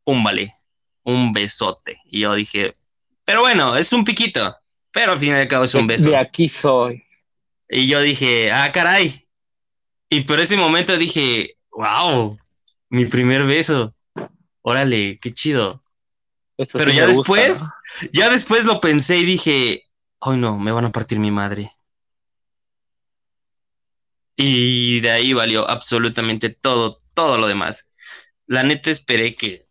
un 0.05 0.22
vale, 0.22 0.55
un 1.03 1.32
besote. 1.32 2.01
Y 2.05 2.20
yo 2.20 2.34
dije, 2.36 2.76
pero 3.24 3.40
bueno, 3.40 3.76
es 3.76 3.93
un 3.93 4.05
piquito, 4.05 4.57
pero 4.93 5.11
al 5.11 5.18
fin 5.18 5.30
y 5.30 5.32
al 5.32 5.49
cabo 5.49 5.64
es 5.64 5.74
un 5.74 5.88
beso. 5.88 6.11
Y 6.11 6.14
aquí 6.14 6.49
soy. 6.49 7.03
Y 7.68 7.88
yo 7.88 8.01
dije, 8.01 8.53
ah, 8.53 8.70
caray. 8.70 9.12
Y 10.09 10.20
por 10.20 10.38
ese 10.38 10.57
momento 10.57 10.97
dije, 10.97 11.57
wow, 11.72 12.38
mi 12.90 13.07
primer 13.07 13.43
beso. 13.43 13.93
Órale, 14.61 15.18
qué 15.20 15.34
chido. 15.34 15.82
Pero 16.57 16.93
ya 16.93 17.09
después, 17.09 17.68
ya 18.12 18.30
después 18.30 18.64
lo 18.64 18.78
pensé 18.78 19.16
y 19.16 19.24
dije, 19.24 19.82
ay 20.20 20.36
no, 20.36 20.61
me 20.61 20.70
van 20.70 20.84
a 20.84 20.93
partir 20.93 21.18
mi 21.18 21.32
madre. 21.32 21.72
Y 24.37 25.01
de 25.01 25.11
ahí 25.11 25.33
valió 25.33 25.68
absolutamente 25.68 26.51
todo, 26.51 27.03
todo 27.14 27.39
lo 27.39 27.47
demás. 27.47 27.91
La 28.47 28.62
neta 28.62 28.91
esperé 28.91 29.35
que, 29.35 29.64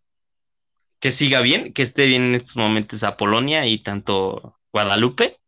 que 0.99 1.11
siga 1.11 1.41
bien, 1.41 1.73
que 1.73 1.81
esté 1.81 2.05
bien 2.05 2.23
en 2.23 2.35
estos 2.35 2.57
momentos 2.57 3.03
a 3.03 3.17
Polonia 3.17 3.65
y 3.65 3.79
tanto 3.79 4.59
Guadalupe, 4.71 5.39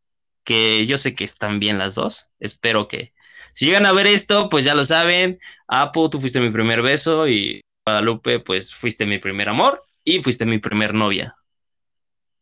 que 0.44 0.86
yo 0.86 0.98
sé 0.98 1.16
que 1.16 1.24
están 1.24 1.60
bien 1.60 1.78
las 1.78 1.96
dos. 1.96 2.30
Espero 2.40 2.88
que 2.88 3.14
si 3.54 3.66
llegan 3.68 3.86
a 3.86 3.94
ver 3.94 4.08
esto, 4.08 4.50
pues 4.50 4.66
ya 4.66 4.74
lo 4.74 4.84
saben. 4.84 5.40
Apo, 5.68 6.10
tú 6.10 6.20
fuiste 6.20 6.40
mi 6.42 6.50
primer 6.50 6.82
beso 6.82 7.28
y 7.28 7.62
Guadalupe, 7.86 8.40
pues 8.40 8.74
fuiste 8.74 9.06
mi 9.06 9.20
primer 9.20 9.50
amor 9.50 9.84
y 10.04 10.22
fuiste 10.22 10.46
mi 10.46 10.58
primer 10.58 10.94
novia. 10.94 11.36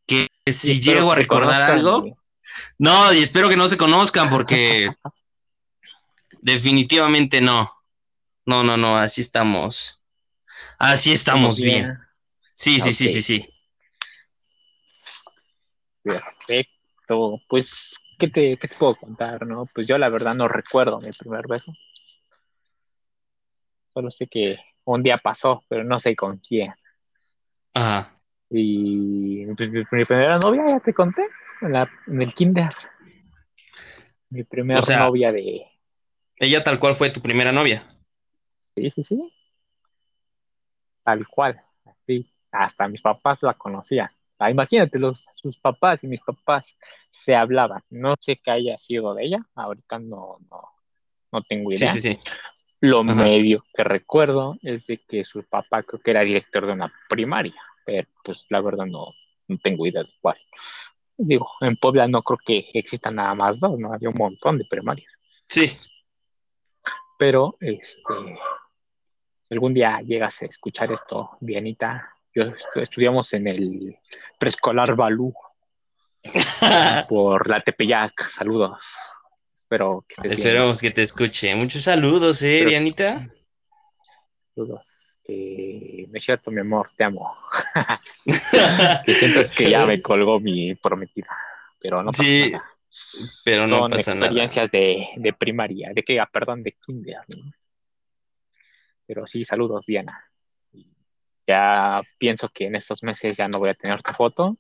Que 0.07 0.27
si 0.51 0.79
llego 0.79 1.11
a 1.11 1.15
recordar 1.15 1.69
algo, 1.69 2.17
no, 2.77 3.13
y 3.13 3.19
espero 3.19 3.49
que 3.49 3.57
no 3.57 3.69
se 3.69 3.77
conozcan 3.77 4.29
porque 4.29 4.89
definitivamente 6.41 7.41
no. 7.41 7.71
No, 8.45 8.63
no, 8.63 8.75
no, 8.75 8.97
así 8.97 9.21
estamos. 9.21 10.03
Así 10.77 11.11
estamos 11.11 11.61
bien. 11.61 11.97
Sí, 12.53 12.79
sí, 12.79 12.91
sí, 12.91 13.07
sí, 13.07 13.21
sí. 13.21 13.53
Perfecto. 16.03 17.39
Pues, 17.47 17.99
¿qué 18.17 18.27
te, 18.27 18.57
¿qué 18.57 18.67
te 18.67 18.75
puedo 18.75 18.95
contar, 18.95 19.45
no? 19.45 19.65
Pues 19.73 19.87
yo 19.87 19.97
la 19.97 20.09
verdad 20.09 20.35
no 20.35 20.47
recuerdo 20.47 20.99
mi 20.99 21.11
primer 21.11 21.47
beso. 21.47 21.71
Solo 23.93 24.09
sé 24.09 24.27
que 24.27 24.59
un 24.85 25.03
día 25.03 25.17
pasó, 25.17 25.63
pero 25.67 25.83
no 25.83 25.99
sé 25.99 26.15
con 26.15 26.37
quién. 26.37 26.73
Ajá. 27.73 28.19
Y 28.49 29.45
pues, 29.55 29.69
mi 29.69 30.05
primera 30.05 30.37
novia, 30.39 30.63
ya 30.67 30.79
te 30.79 30.93
conté, 30.93 31.25
en, 31.61 31.73
la, 31.73 31.89
en 32.07 32.21
el 32.21 32.33
kinder. 32.33 32.69
Mi 34.29 34.43
primera 34.43 34.81
novia 34.81 35.31
de... 35.31 35.70
¿Ella 36.41 36.63
tal 36.63 36.79
cual 36.79 36.95
fue 36.95 37.11
tu 37.11 37.21
primera 37.21 37.51
novia? 37.51 37.83
Sí, 38.75 38.89
sí, 38.89 39.03
sí. 39.03 39.33
Tal 41.03 41.27
cual. 41.27 41.61
Sí. 42.07 42.33
Hasta 42.51 42.87
mis 42.87 43.03
papás 43.03 43.37
la 43.43 43.53
conocían. 43.53 44.09
Ah, 44.39 44.49
imagínate, 44.49 44.97
los, 44.97 45.23
sus 45.35 45.59
papás 45.59 46.03
y 46.03 46.07
mis 46.07 46.19
papás 46.21 46.75
se 47.11 47.35
hablaban. 47.35 47.83
No 47.91 48.15
sé 48.19 48.41
qué 48.43 48.49
haya 48.49 48.75
sido 48.79 49.13
de 49.13 49.25
ella. 49.25 49.45
Ahorita 49.53 49.99
no, 49.99 50.39
no, 50.49 50.63
no 51.31 51.43
tengo 51.43 51.73
idea. 51.73 51.93
Sí, 51.93 51.99
sí, 51.99 52.15
sí. 52.15 52.19
Lo 52.79 53.03
medio 53.03 53.63
que 53.75 53.83
recuerdo 53.83 54.57
es 54.63 54.87
de 54.87 54.97
que 54.97 55.23
su 55.23 55.43
papá 55.43 55.83
creo 55.83 56.01
que 56.01 56.09
era 56.09 56.21
director 56.21 56.65
de 56.65 56.73
una 56.73 56.91
primaria, 57.07 57.61
pero 57.85 58.09
pues 58.23 58.47
la 58.49 58.61
verdad 58.61 58.87
no, 58.87 59.13
no 59.47 59.57
tengo 59.59 59.85
idea 59.85 60.01
de 60.01 60.09
cuál. 60.19 60.37
Digo, 61.15 61.51
en 61.61 61.77
Puebla 61.77 62.07
no 62.07 62.23
creo 62.23 62.39
que 62.43 62.71
existan 62.73 63.17
nada 63.17 63.35
más 63.35 63.59
dos, 63.59 63.77
¿no? 63.77 63.93
Había 63.93 64.09
un 64.09 64.15
montón 64.17 64.57
de 64.57 64.65
primarias. 64.65 65.13
Sí. 65.47 65.77
Pero, 67.21 67.55
este, 67.59 68.01
algún 69.51 69.73
día 69.73 70.01
llegas 70.03 70.41
a 70.41 70.47
escuchar 70.47 70.91
esto, 70.91 71.37
Dianita, 71.39 72.15
yo 72.33 72.45
estudiamos 72.73 73.31
en 73.33 73.47
el 73.47 73.95
preescolar 74.39 74.95
Balú 74.95 75.31
por 77.07 77.47
la 77.47 77.59
Tepeyac, 77.59 78.27
saludos. 78.27 78.83
Espero 79.55 80.03
que 80.07 80.29
Esperemos 80.29 80.81
que 80.81 80.89
te 80.89 81.03
escuche. 81.03 81.53
Muchos 81.53 81.83
saludos, 81.83 82.41
¿eh, 82.41 82.65
Dianita? 82.65 83.29
Saludos. 84.55 84.83
no 85.27 86.17
es 86.17 86.23
cierto, 86.23 86.49
mi 86.49 86.61
amor, 86.61 86.89
te 86.97 87.03
amo. 87.03 87.37
siento 89.05 89.41
que 89.55 89.69
ya 89.69 89.85
me 89.85 90.01
colgó 90.01 90.39
mi 90.39 90.73
prometida, 90.73 91.37
pero 91.79 92.01
no 92.01 92.11
sí, 92.11 92.51
pero 93.43 93.67
no 93.67 93.87
pasa 93.89 94.11
experiencias 94.11 94.71
De, 94.71 95.07
de 95.15 95.33
primaria, 95.33 95.91
de 95.93 96.03
que, 96.03 96.19
ah, 96.19 96.29
perdón, 96.31 96.63
de 96.63 96.73
kinder. 96.73 97.21
Pero 99.05 99.27
sí, 99.27 99.43
saludos, 99.43 99.85
Diana. 99.85 100.21
Ya 101.47 102.01
pienso 102.17 102.49
que 102.49 102.67
en 102.67 102.75
estos 102.75 103.03
meses 103.03 103.35
ya 103.35 103.47
no 103.47 103.59
voy 103.59 103.69
a 103.69 103.73
tener 103.73 104.01
tu 104.01 104.13
foto 104.13 104.55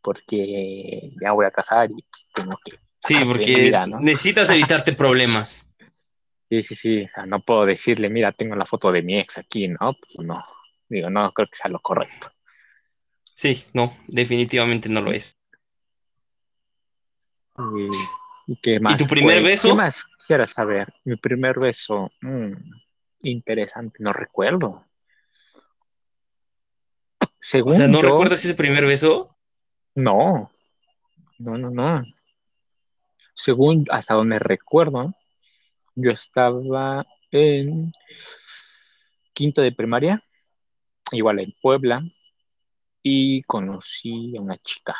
porque 0.00 1.00
ya 1.20 1.32
voy 1.32 1.46
a 1.46 1.50
casar 1.50 1.90
y 1.90 2.02
pues, 2.02 2.28
tengo 2.34 2.56
que 2.64 2.76
Sí, 3.04 3.16
porque 3.22 3.72
necesitas 4.00 4.48
evitarte 4.48 4.92
problemas. 4.94 5.70
Sí, 6.48 6.62
sí, 6.62 6.74
sí. 6.74 7.02
O 7.04 7.08
sea, 7.08 7.26
no 7.26 7.40
puedo 7.40 7.66
decirle, 7.66 8.08
mira, 8.08 8.32
tengo 8.32 8.54
la 8.54 8.64
foto 8.64 8.90
de 8.90 9.02
mi 9.02 9.18
ex 9.18 9.38
aquí, 9.38 9.68
¿no? 9.68 9.94
Pues 10.14 10.26
no. 10.26 10.42
Digo, 10.88 11.10
no 11.10 11.30
creo 11.32 11.48
que 11.48 11.56
sea 11.56 11.70
lo 11.70 11.80
correcto. 11.80 12.30
Sí, 13.34 13.64
no, 13.74 13.96
definitivamente 14.06 14.88
no 14.88 15.00
lo 15.00 15.12
es. 15.12 15.32
¿Y, 18.46 18.56
qué 18.56 18.80
más? 18.80 18.94
¿Y 18.94 19.04
tu 19.04 19.06
primer 19.06 19.42
beso? 19.42 19.68
¿Qué 19.68 19.74
más 19.74 20.06
quisiera 20.18 20.46
saber? 20.46 20.92
Mi 21.04 21.16
primer 21.16 21.58
beso. 21.58 22.10
Mm, 22.20 22.52
interesante, 23.22 23.98
no 24.00 24.12
recuerdo. 24.12 24.84
Según 27.40 27.74
o 27.74 27.76
sea, 27.76 27.88
¿no 27.88 28.02
recuerdas 28.02 28.44
ese 28.44 28.54
primer 28.54 28.86
beso? 28.86 29.36
No. 29.94 30.50
No, 31.38 31.58
no, 31.58 31.70
no 31.70 32.02
según 33.34 33.84
hasta 33.90 34.14
donde 34.14 34.38
recuerdo, 34.38 35.12
yo 35.96 36.10
estaba 36.10 37.04
en 37.30 37.92
quinto 39.32 39.60
de 39.60 39.72
primaria, 39.72 40.22
igual 41.10 41.40
en 41.40 41.52
Puebla, 41.60 42.00
y 43.02 43.42
conocí 43.42 44.36
a 44.36 44.40
una 44.40 44.56
chica 44.56 44.96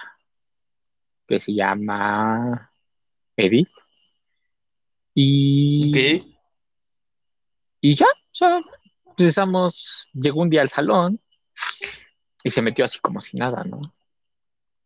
que 1.27 1.41
se 1.41 1.55
llama 1.55 2.71
Edith. 3.37 3.69
Y, 5.15 6.37
y 7.81 7.95
ya, 7.95 8.07
ya 8.33 8.61
empezamos, 9.07 10.09
llegó 10.13 10.43
un 10.43 10.51
día 10.51 10.63
al 10.63 10.69
salón 10.69 11.21
y 12.43 12.51
se 12.51 12.63
metió 12.63 12.85
así 12.85 12.99
como 12.99 13.21
si 13.21 13.37
nada, 13.37 13.65
¿no? 13.65 13.81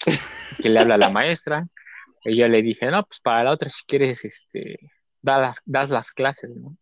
que 0.63 0.69
le 0.69 0.79
habla 0.79 0.97
a 0.97 0.99
la 0.99 1.09
maestra, 1.09 1.67
y 2.25 2.37
yo 2.37 2.49
le 2.49 2.63
dije, 2.63 2.91
no, 2.91 3.05
pues 3.05 3.21
para 3.21 3.45
la 3.45 3.53
otra, 3.53 3.71
si 3.71 3.85
quieres, 3.87 4.25
este, 4.25 4.79
das 5.23 5.61
las, 5.67 5.91
las 5.91 6.13
clases, 6.13 6.51
¿no? 6.57 6.77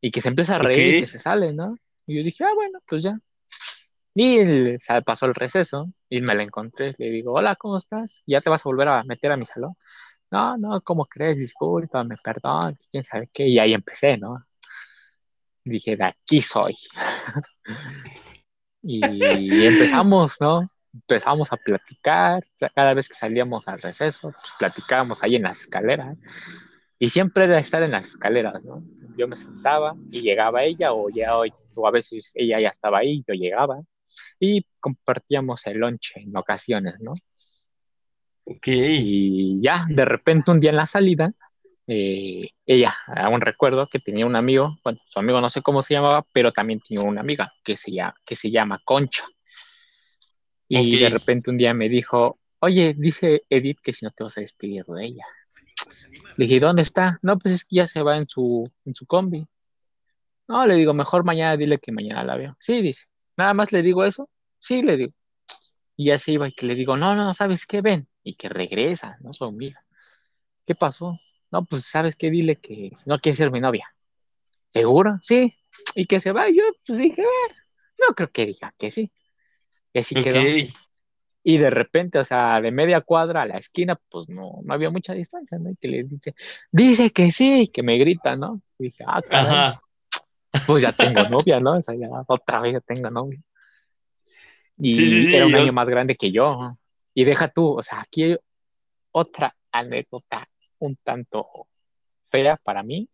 Y 0.00 0.10
que 0.10 0.20
se 0.20 0.28
empieza 0.28 0.56
a 0.56 0.58
reír, 0.58 0.96
y 0.96 1.00
que 1.00 1.06
se 1.06 1.18
sale, 1.18 1.52
¿no? 1.52 1.76
Y 2.06 2.16
yo 2.16 2.22
dije, 2.22 2.44
ah, 2.44 2.54
bueno, 2.54 2.80
pues 2.86 3.02
ya. 3.02 3.18
Y 4.14 4.76
pasó 5.04 5.26
el 5.26 5.34
receso 5.34 5.90
y 6.08 6.20
me 6.20 6.34
la 6.34 6.44
encontré. 6.44 6.94
Le 6.98 7.10
digo, 7.10 7.32
hola, 7.34 7.56
¿cómo 7.56 7.78
estás? 7.78 8.22
¿Ya 8.26 8.40
te 8.40 8.50
vas 8.50 8.64
a 8.64 8.68
volver 8.68 8.88
a 8.88 9.04
meter 9.04 9.32
a 9.32 9.36
mi 9.36 9.46
salón? 9.46 9.74
No, 10.30 10.56
no, 10.58 10.80
¿cómo 10.82 11.06
crees? 11.06 11.38
Discúlpame, 11.38 12.16
perdón, 12.22 12.76
quién 12.90 13.04
sabe 13.04 13.28
qué. 13.32 13.48
Y 13.48 13.58
ahí 13.58 13.74
empecé, 13.74 14.16
¿no? 14.16 14.38
Dije, 15.64 15.96
de 15.96 16.04
aquí 16.04 16.40
soy. 16.40 16.76
y 18.82 19.66
empezamos, 19.66 20.36
¿no? 20.40 20.62
empezamos 20.94 21.52
a 21.52 21.56
platicar, 21.56 22.42
cada 22.74 22.94
vez 22.94 23.08
que 23.08 23.14
salíamos 23.14 23.66
al 23.66 23.80
receso, 23.80 24.30
pues, 24.30 24.52
platicábamos 24.58 25.22
ahí 25.22 25.36
en 25.36 25.42
las 25.42 25.60
escaleras, 25.60 26.18
y 26.98 27.08
siempre 27.08 27.44
era 27.44 27.58
estar 27.58 27.82
en 27.82 27.90
las 27.90 28.06
escaleras, 28.06 28.64
¿no? 28.64 28.82
Yo 29.16 29.26
me 29.28 29.36
sentaba 29.36 29.94
y 30.10 30.22
llegaba 30.22 30.62
ella, 30.62 30.92
o, 30.92 31.10
ya, 31.10 31.36
o 31.36 31.86
a 31.86 31.90
veces 31.90 32.30
ella 32.34 32.60
ya 32.60 32.68
estaba 32.68 32.98
ahí, 32.98 33.24
yo 33.26 33.34
llegaba, 33.34 33.80
y 34.38 34.66
compartíamos 34.80 35.66
el 35.66 35.78
lonche 35.78 36.20
en 36.20 36.36
ocasiones, 36.36 36.94
¿no? 37.00 37.12
Ok. 38.44 38.68
Y 38.68 39.60
ya, 39.62 39.86
de 39.88 40.04
repente 40.04 40.50
un 40.50 40.60
día 40.60 40.70
en 40.70 40.76
la 40.76 40.86
salida, 40.86 41.32
eh, 41.86 42.50
ella, 42.64 42.96
aún 43.06 43.40
recuerdo 43.40 43.88
que 43.88 43.98
tenía 43.98 44.26
un 44.26 44.36
amigo, 44.36 44.78
bueno, 44.82 44.98
su 45.06 45.18
amigo 45.18 45.40
no 45.40 45.50
sé 45.50 45.62
cómo 45.62 45.82
se 45.82 45.94
llamaba, 45.94 46.26
pero 46.32 46.52
también 46.52 46.80
tenía 46.80 47.04
una 47.04 47.20
amiga 47.20 47.52
que 47.62 47.76
se 47.76 47.92
llama, 47.92 48.14
que 48.24 48.36
se 48.36 48.50
llama 48.50 48.80
Concha. 48.84 49.24
Y 50.68 50.98
de 50.98 51.10
repente 51.10 51.50
un 51.50 51.58
día 51.58 51.74
me 51.74 51.88
dijo, 51.88 52.40
oye, 52.60 52.94
dice 52.96 53.42
Edith 53.50 53.78
que 53.82 53.92
si 53.92 54.04
no 54.04 54.10
te 54.10 54.24
vas 54.24 54.36
a 54.38 54.40
despedir 54.40 54.84
de 54.84 55.04
ella. 55.04 55.24
Le 56.36 56.46
dije, 56.46 56.58
¿dónde 56.58 56.82
está? 56.82 57.18
No, 57.22 57.38
pues 57.38 57.54
es 57.54 57.64
que 57.64 57.76
ya 57.76 57.86
se 57.86 58.02
va 58.02 58.16
en 58.16 58.26
su, 58.26 58.68
en 58.84 58.94
su 58.94 59.06
combi. 59.06 59.46
No, 60.48 60.66
le 60.66 60.74
digo, 60.74 60.94
mejor 60.94 61.24
mañana 61.24 61.56
dile 61.56 61.78
que 61.78 61.92
mañana 61.92 62.24
la 62.24 62.36
veo. 62.36 62.56
Sí, 62.58 62.82
dice. 62.82 63.04
Nada 63.36 63.54
más 63.54 63.72
le 63.72 63.82
digo 63.82 64.04
eso. 64.04 64.28
Sí, 64.58 64.82
le 64.82 64.96
digo. 64.96 65.12
Y 65.96 66.06
ya 66.06 66.18
se 66.18 66.32
iba 66.32 66.48
y 66.48 66.52
que 66.52 66.66
le 66.66 66.74
digo, 66.74 66.96
no, 66.96 67.14
no, 67.14 67.34
¿sabes 67.34 67.66
qué? 67.66 67.80
Ven. 67.80 68.08
Y 68.22 68.34
que 68.34 68.48
regresa, 68.48 69.16
no 69.20 69.32
su 69.32 69.44
amiga. 69.44 69.84
¿Qué 70.66 70.74
pasó? 70.74 71.18
No, 71.50 71.64
pues, 71.64 71.84
¿sabes 71.84 72.16
qué? 72.16 72.30
Dile 72.30 72.56
que 72.56 72.90
no 73.06 73.18
quiere 73.20 73.36
ser 73.36 73.50
mi 73.50 73.60
novia. 73.60 73.94
¿Seguro? 74.72 75.18
Sí. 75.22 75.54
Y 75.94 76.06
que 76.06 76.20
se 76.20 76.32
va. 76.32 76.48
Yo 76.48 76.62
pues 76.86 76.98
dije, 76.98 77.22
eh, 77.22 77.54
no 78.00 78.14
creo 78.14 78.30
que 78.30 78.46
diga 78.46 78.74
que 78.78 78.90
sí. 78.90 79.12
Y 79.92 79.98
así 80.00 80.14
quedó. 80.14 80.40
Y 81.46 81.58
de 81.58 81.68
repente, 81.68 82.18
o 82.18 82.24
sea, 82.24 82.58
de 82.62 82.70
media 82.70 83.02
cuadra 83.02 83.42
a 83.42 83.46
la 83.46 83.58
esquina, 83.58 84.00
pues 84.08 84.30
no, 84.30 84.60
no 84.64 84.74
había 84.74 84.88
mucha 84.88 85.12
distancia, 85.12 85.58
¿no? 85.58 85.70
Y 85.70 85.76
que 85.76 85.88
le 85.88 86.04
dice, 86.04 86.34
dice 86.72 87.10
que 87.10 87.30
sí, 87.30 87.68
que 87.68 87.82
me 87.82 87.98
grita, 87.98 88.34
¿no? 88.34 88.62
Y 88.78 88.84
dije, 88.84 89.04
ah, 89.06 89.20
caray, 89.20 89.74
pues 90.66 90.82
ya 90.82 90.92
tengo 90.92 91.22
novia, 91.28 91.60
¿no? 91.60 91.78
O 91.78 91.82
sea, 91.82 91.94
ya 91.94 92.08
otra 92.26 92.60
vez 92.60 92.74
ya 92.74 92.80
tengo 92.80 93.10
novia. 93.10 93.40
Y 94.78 95.34
era 95.34 95.46
un 95.46 95.54
año 95.54 95.72
más 95.72 95.88
grande 95.88 96.16
que 96.16 96.32
yo. 96.32 96.76
Y 97.14 97.24
deja 97.24 97.48
tú, 97.48 97.78
o 97.78 97.82
sea, 97.82 98.00
aquí 98.00 98.24
hay 98.24 98.36
otra 99.12 99.52
anécdota 99.72 100.44
un 100.80 100.96
tanto 100.96 101.46
fea 102.30 102.58
para 102.64 102.82
mí. 102.82 103.08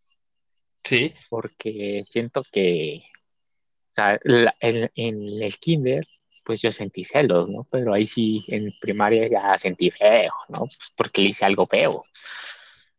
Sí. 0.82 1.14
Porque 1.28 2.00
siento 2.04 2.42
que, 2.50 3.02
o 3.02 3.94
sea, 3.94 4.16
en, 4.60 4.90
el 4.96 5.58
kinder, 5.58 6.02
pues 6.44 6.62
yo 6.62 6.70
sentí 6.70 7.04
celos, 7.04 7.50
¿no? 7.50 7.66
Pero 7.70 7.94
ahí 7.94 8.06
sí, 8.06 8.42
en 8.48 8.70
primaria 8.80 9.28
ya 9.28 9.58
sentí 9.58 9.90
feo, 9.90 10.32
¿no? 10.48 10.60
Pues 10.60 10.90
porque 10.96 11.22
le 11.22 11.30
hice 11.30 11.44
algo 11.44 11.66
feo. 11.66 12.02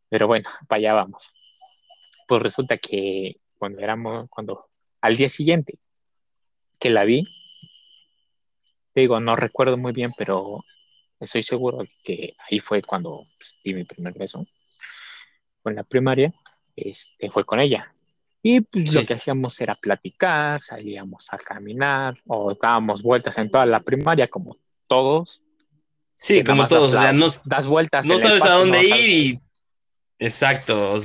Pero 0.10 0.28
bueno, 0.28 0.50
para 0.68 0.80
allá 0.80 0.94
vamos. 0.94 1.28
Pues 2.28 2.44
resulta 2.44 2.78
que 2.78 3.34
cuando 3.62 3.78
éramos, 3.78 4.28
cuando 4.32 4.60
al 5.04 5.16
día 5.16 5.30
siguiente 5.30 5.78
que 6.80 6.90
la 6.90 7.06
vi, 7.06 7.22
digo, 8.96 9.20
no 9.20 9.36
recuerdo 9.36 9.78
muy 9.78 9.94
bien, 9.94 10.10
pero 10.18 10.64
estoy 11.20 11.44
seguro 11.44 11.78
que 12.04 12.34
ahí 12.50 12.60
fue 12.60 12.82
cuando 12.82 13.18
pues, 13.18 13.60
di 13.64 13.76
mi 13.76 13.84
primer 13.84 14.14
beso. 14.18 14.44
Fue 15.62 15.74
en 15.74 15.76
la 15.76 15.84
primaria, 15.84 16.32
este, 16.76 17.30
fue 17.30 17.46
con 17.46 17.60
ella. 17.60 17.84
Y 18.42 18.62
pues, 18.62 18.96
lo 18.96 19.06
que 19.06 19.14
hacíamos 19.14 19.62
era 19.62 19.76
platicar, 19.76 20.60
salíamos 20.64 21.28
a 21.32 21.38
caminar 21.38 22.16
o 22.26 22.56
dábamos 22.60 23.04
vueltas 23.04 23.38
en 23.38 23.52
toda 23.52 23.68
la 23.68 23.80
primaria 23.80 24.28
como 24.28 24.56
todos. 24.88 25.40
Sí, 26.16 26.44
como 26.44 26.68
todos, 26.68 26.96
o 26.96 27.00
sea, 27.00 27.14
no, 27.14 27.28
das 27.46 27.68
vueltas. 27.68 28.08
No 28.08 28.18
sabes 28.18 28.44
a 28.44 28.56
dónde 28.56 28.84
ir 28.84 29.08
y... 29.08 29.40
Exacto, 30.22 30.96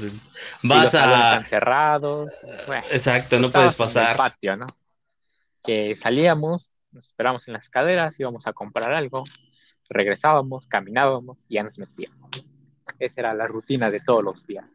vas 0.62 0.95
a... 0.95 1.43
cerrados. 1.43 2.31
Exacto, 2.91 3.39
no 3.41 3.51
puedes 3.51 3.75
pasar. 3.75 4.11
En 4.11 4.17
patio, 4.19 4.57
¿no? 4.57 4.67
Que 5.64 5.97
salíamos, 5.97 6.71
nos 6.93 7.07
esperábamos 7.07 7.49
en 7.49 7.55
las 7.55 7.71
caderas, 7.71 8.21
íbamos 8.21 8.47
a 8.47 8.53
comprar 8.53 8.93
algo, 8.93 9.25
regresábamos, 9.89 10.67
caminábamos 10.67 11.39
y 11.49 11.55
ya 11.55 11.62
nos 11.62 11.79
metíamos. 11.79 12.29
Esa 12.99 13.21
era 13.23 13.35
la 13.35 13.47
rutina 13.47 13.91
de 13.91 14.01
todos 14.01 14.23
los 14.23 14.47
días. 14.47 14.71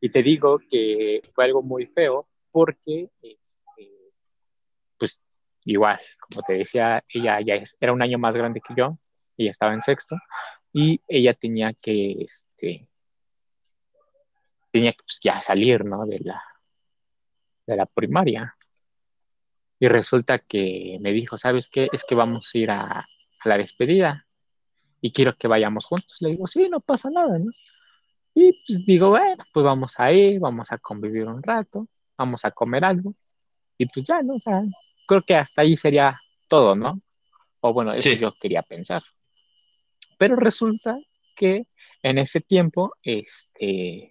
Y 0.00 0.10
te 0.10 0.24
digo 0.24 0.58
que 0.68 1.20
fue 1.32 1.44
algo 1.44 1.62
muy 1.62 1.86
feo 1.86 2.24
porque, 2.50 3.04
este, 3.22 3.88
pues 4.98 5.24
igual, 5.64 6.00
como 6.18 6.42
te 6.42 6.54
decía, 6.54 7.00
ella 7.14 7.38
ya 7.40 7.54
era 7.78 7.92
un 7.92 8.02
año 8.02 8.18
más 8.18 8.34
grande 8.34 8.60
que 8.60 8.74
yo, 8.76 8.88
ella 9.38 9.50
estaba 9.50 9.72
en 9.72 9.82
sexto 9.82 10.16
y 10.72 10.98
ella 11.06 11.32
tenía 11.32 11.72
que, 11.80 12.10
este, 12.18 12.82
tenía 14.72 14.92
que 14.92 15.04
pues, 15.04 15.20
ya 15.22 15.40
salir, 15.40 15.84
¿no? 15.84 16.04
De 16.06 16.18
la, 16.24 16.42
de 17.66 17.76
la 17.76 17.86
primaria. 17.86 18.46
Y 19.78 19.88
resulta 19.88 20.38
que 20.38 20.96
me 21.00 21.12
dijo, 21.12 21.36
¿sabes 21.36 21.68
qué? 21.68 21.86
Es 21.92 22.04
que 22.04 22.14
vamos 22.14 22.50
a 22.52 22.58
ir 22.58 22.70
a, 22.70 22.82
a 22.82 23.48
la 23.48 23.56
despedida 23.56 24.14
y 25.00 25.12
quiero 25.12 25.32
que 25.38 25.48
vayamos 25.48 25.84
juntos. 25.84 26.16
Le 26.20 26.30
digo, 26.30 26.46
sí, 26.46 26.66
no 26.70 26.78
pasa 26.80 27.10
nada, 27.10 27.36
¿no? 27.38 27.50
Y 28.34 28.50
pues 28.66 28.86
digo, 28.86 29.08
bueno, 29.08 29.44
pues 29.52 29.64
vamos 29.64 29.92
a 29.98 30.10
ir, 30.12 30.38
vamos 30.40 30.72
a 30.72 30.78
convivir 30.78 31.26
un 31.28 31.42
rato, 31.42 31.82
vamos 32.16 32.44
a 32.44 32.50
comer 32.50 32.84
algo. 32.84 33.12
Y 33.76 33.86
pues 33.86 34.06
ya, 34.06 34.20
¿no? 34.22 34.34
O 34.34 34.38
sea, 34.38 34.56
creo 35.06 35.22
que 35.22 35.34
hasta 35.34 35.62
ahí 35.62 35.76
sería 35.76 36.14
todo, 36.48 36.74
¿no? 36.74 36.96
O 37.60 37.72
bueno, 37.74 37.92
eso 37.92 38.10
yo 38.10 38.32
quería 38.40 38.62
pensar. 38.62 39.02
Pero 40.18 40.36
resulta 40.36 40.96
que 41.36 41.62
en 42.02 42.18
ese 42.18 42.40
tiempo, 42.40 42.90
este, 43.04 44.10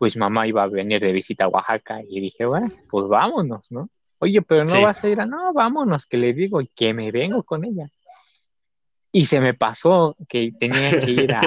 pues 0.00 0.16
mamá 0.16 0.46
iba 0.46 0.62
a 0.62 0.66
venir 0.66 0.98
de 0.98 1.12
visita 1.12 1.44
a 1.44 1.48
Oaxaca 1.48 1.98
y 2.08 2.22
dije, 2.22 2.46
bueno, 2.46 2.68
pues 2.88 3.10
vámonos, 3.10 3.70
¿no? 3.70 3.86
Oye, 4.20 4.40
pero 4.40 4.64
no 4.64 4.80
vas 4.80 5.04
a 5.04 5.08
ir 5.10 5.20
a, 5.20 5.26
no, 5.26 5.52
vámonos, 5.52 6.06
que 6.06 6.16
le 6.16 6.32
digo 6.32 6.58
que 6.74 6.94
me 6.94 7.10
vengo 7.10 7.42
con 7.42 7.66
ella. 7.66 7.86
Y 9.12 9.26
se 9.26 9.42
me 9.42 9.52
pasó 9.52 10.14
que 10.26 10.48
tenía 10.58 10.98
que 10.98 11.10
ir 11.10 11.32
a, 11.34 11.40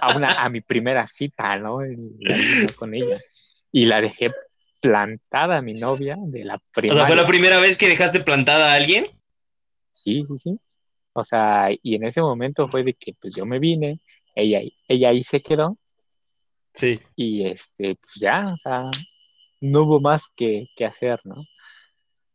a, 0.00 0.16
una, 0.16 0.28
a 0.28 0.48
mi 0.48 0.60
primera 0.60 1.08
cita, 1.08 1.58
¿no? 1.58 1.78
con 2.78 2.94
ella. 2.94 3.18
Y 3.72 3.86
la 3.86 4.00
dejé 4.00 4.30
plantada, 4.80 5.60
mi 5.60 5.74
novia, 5.74 6.16
de 6.20 6.44
la 6.44 6.56
primera. 6.72 6.94
O 6.94 6.98
sea, 6.98 7.06
¿fue 7.08 7.16
la 7.16 7.26
primera 7.26 7.58
vez 7.58 7.78
que 7.78 7.88
dejaste 7.88 8.20
plantada 8.20 8.74
a 8.74 8.74
alguien? 8.76 9.06
Sí, 9.90 10.24
sí, 10.28 10.38
sí. 10.38 10.58
O 11.14 11.24
sea, 11.24 11.66
y 11.82 11.96
en 11.96 12.04
ese 12.04 12.22
momento 12.22 12.68
fue 12.68 12.84
de 12.84 12.94
que 12.94 13.10
pues 13.20 13.34
yo 13.34 13.44
me 13.44 13.58
vine, 13.58 13.94
ella, 14.36 14.60
ella 14.86 15.08
ahí 15.08 15.24
se 15.24 15.40
quedó. 15.40 15.72
Sí. 16.78 17.00
Y 17.16 17.48
este, 17.48 17.96
pues 17.96 18.14
ya, 18.20 18.46
o 18.46 18.56
sea, 18.56 18.82
no 19.60 19.82
hubo 19.82 19.98
más 19.98 20.30
que, 20.36 20.60
que 20.76 20.84
hacer, 20.86 21.18
¿no? 21.24 21.34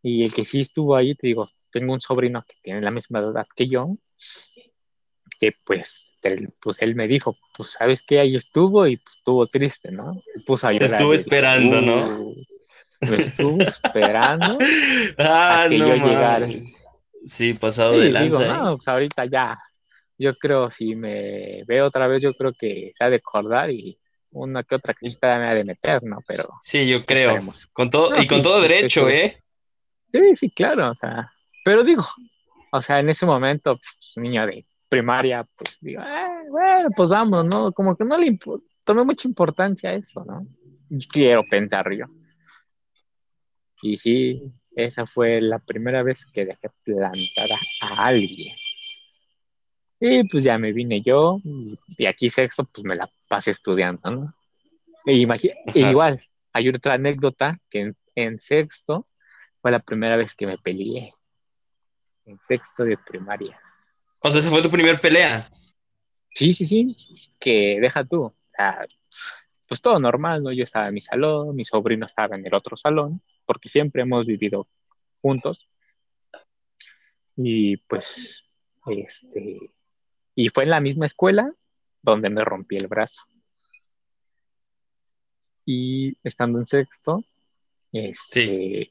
Y 0.01 0.25
el 0.25 0.33
que 0.33 0.43
sí 0.43 0.59
estuvo 0.59 0.97
ahí, 0.97 1.15
te 1.15 1.27
digo, 1.27 1.47
tengo 1.71 1.93
un 1.93 2.01
sobrino 2.01 2.41
que 2.41 2.55
tiene 2.61 2.81
la 2.81 2.91
misma 2.91 3.21
edad 3.21 3.45
que 3.55 3.67
yo, 3.67 3.83
que 5.39 5.51
pues 5.65 6.13
él, 6.23 6.49
pues 6.61 6.81
él 6.81 6.93
me 6.95 7.07
dijo, 7.07 7.33
pues 7.55 7.69
sabes 7.79 8.01
que 8.01 8.19
ahí 8.19 8.35
estuvo 8.35 8.85
y 8.85 8.97
pues, 8.97 9.15
estuvo 9.15 9.47
triste, 9.47 9.93
¿no? 9.93 10.09
Puso 10.45 10.67
Estuvo 10.69 11.13
esperando, 11.13 11.79
¿no? 11.79 12.31
Me 12.99 13.15
estuvo 13.15 13.61
esperando 13.61 14.57
ah, 15.19 15.63
a 15.63 15.69
que 15.69 15.77
yo 15.77 15.95
llegara. 15.95 16.49
Sí, 17.25 17.53
pasado 17.53 17.97
de 17.97 18.11
lanza. 18.11 18.39
Digo, 18.39 18.41
¿eh? 18.41 18.57
no, 18.57 18.75
pues 18.75 18.87
ahorita 18.89 19.25
ya. 19.25 19.57
Yo 20.17 20.33
creo, 20.33 20.69
si 20.69 20.95
me 20.95 21.61
veo 21.65 21.85
otra 21.85 22.07
vez, 22.07 22.21
yo 22.21 22.33
creo 22.33 22.51
que 22.57 22.91
se 22.93 23.03
ha 23.05 23.09
de 23.09 23.15
acordar 23.15 23.69
y 23.69 23.97
una 24.33 24.63
que 24.63 24.75
otra 24.75 24.93
crisita 24.93 25.37
me 25.39 25.47
ha 25.47 25.53
de 25.53 25.63
meter, 25.63 26.01
¿no? 26.03 26.17
Pero. 26.27 26.49
Sí, 26.61 26.87
yo 26.87 27.05
creo. 27.05 27.41
Con 27.73 27.89
todo, 27.89 28.21
y 28.21 28.27
con 28.27 28.41
todo 28.41 28.61
derecho, 28.61 29.09
¿eh? 29.09 29.37
Sí, 30.05 30.35
sí, 30.35 30.49
claro, 30.51 30.91
o 30.91 30.95
sea, 30.95 31.23
pero 31.63 31.83
digo, 31.83 32.05
o 32.71 32.81
sea, 32.81 32.99
en 32.99 33.09
ese 33.09 33.25
momento, 33.25 33.71
pues, 33.71 34.13
niño 34.17 34.45
de 34.45 34.63
primaria, 34.89 35.41
pues 35.57 35.77
digo, 35.81 36.03
eh, 36.03 36.27
bueno, 36.51 36.87
pues 36.95 37.09
vamos, 37.09 37.45
¿no? 37.45 37.71
Como 37.71 37.95
que 37.95 38.05
no 38.05 38.17
le 38.17 38.31
tomé 38.85 39.03
mucha 39.03 39.27
importancia 39.27 39.89
a 39.89 39.93
eso, 39.93 40.23
¿no? 40.25 40.39
Quiero 41.11 41.43
pensar 41.49 41.85
yo. 41.95 42.05
Y 43.81 43.97
sí, 43.97 44.39
esa 44.75 45.05
fue 45.05 45.41
la 45.41 45.59
primera 45.59 46.03
vez 46.03 46.25
que 46.31 46.45
dejé 46.45 46.67
plantada 46.85 47.59
a 47.81 48.05
alguien. 48.05 48.55
Y 50.05 50.27
pues 50.27 50.43
ya 50.43 50.57
me 50.57 50.73
vine 50.73 51.01
yo, 51.01 51.39
y 51.97 52.07
aquí 52.07 52.29
sexto, 52.29 52.63
pues 52.73 52.83
me 52.83 52.93
la 52.93 53.07
pasé 53.29 53.51
estudiando, 53.51 54.01
¿no? 54.11 54.29
E 55.05 55.13
igual, 55.15 56.19
hay 56.51 56.67
otra 56.67 56.95
anécdota 56.95 57.57
que 57.69 57.79
en, 57.79 57.95
en 58.15 58.37
sexto 58.37 59.05
fue 59.61 59.71
la 59.71 59.79
primera 59.79 60.17
vez 60.17 60.35
que 60.35 60.45
me 60.45 60.57
peleé. 60.57 61.09
En 62.25 62.37
sexto 62.37 62.83
de 62.83 62.97
primaria. 62.97 63.57
O 64.19 64.29
sea, 64.29 64.41
esa 64.41 64.49
fue 64.49 64.61
tu 64.61 64.69
primer 64.69 64.99
pelea. 64.99 65.49
Sí, 66.33 66.53
sí, 66.53 66.65
sí. 66.65 66.95
Que 67.39 67.77
deja 67.79 68.03
tú. 68.03 68.25
O 68.25 68.31
sea, 68.49 68.77
pues 69.69 69.79
todo 69.79 69.99
normal, 69.99 70.43
¿no? 70.43 70.51
Yo 70.51 70.65
estaba 70.65 70.89
en 70.89 70.95
mi 70.95 71.01
salón, 71.01 71.55
mi 71.55 71.63
sobrino 71.63 72.05
estaba 72.05 72.35
en 72.35 72.45
el 72.45 72.53
otro 72.53 72.75
salón, 72.75 73.13
porque 73.45 73.69
siempre 73.69 74.03
hemos 74.03 74.25
vivido 74.25 74.65
juntos. 75.21 75.69
Y 77.37 77.77
pues, 77.87 78.45
este, 78.87 79.59
y 80.35 80.49
fue 80.49 80.63
en 80.63 80.71
la 80.71 80.81
misma 80.81 81.05
escuela 81.05 81.45
donde 82.01 82.29
me 82.29 82.43
rompí 82.43 82.75
el 82.75 82.87
brazo. 82.87 83.21
Y 85.65 86.13
estando 86.23 86.57
en 86.57 86.65
sexto, 86.65 87.21
este, 87.91 88.87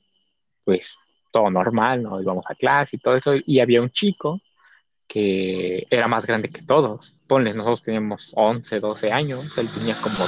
pues 0.64 0.98
todo 1.30 1.50
normal, 1.50 2.02
¿no? 2.02 2.20
Íbamos 2.20 2.44
a 2.48 2.54
clase 2.54 2.96
y 2.96 2.98
todo 2.98 3.14
eso, 3.14 3.32
y 3.46 3.60
había 3.60 3.82
un 3.82 3.88
chico 3.88 4.40
que 5.06 5.86
era 5.90 6.08
más 6.08 6.24
grande 6.26 6.48
que 6.48 6.62
todos. 6.62 7.18
Ponle, 7.28 7.52
nosotros 7.52 7.82
teníamos 7.82 8.32
11, 8.34 8.78
12 8.78 9.12
años, 9.12 9.58
él 9.58 9.68
tenía 9.70 9.94
como 10.00 10.24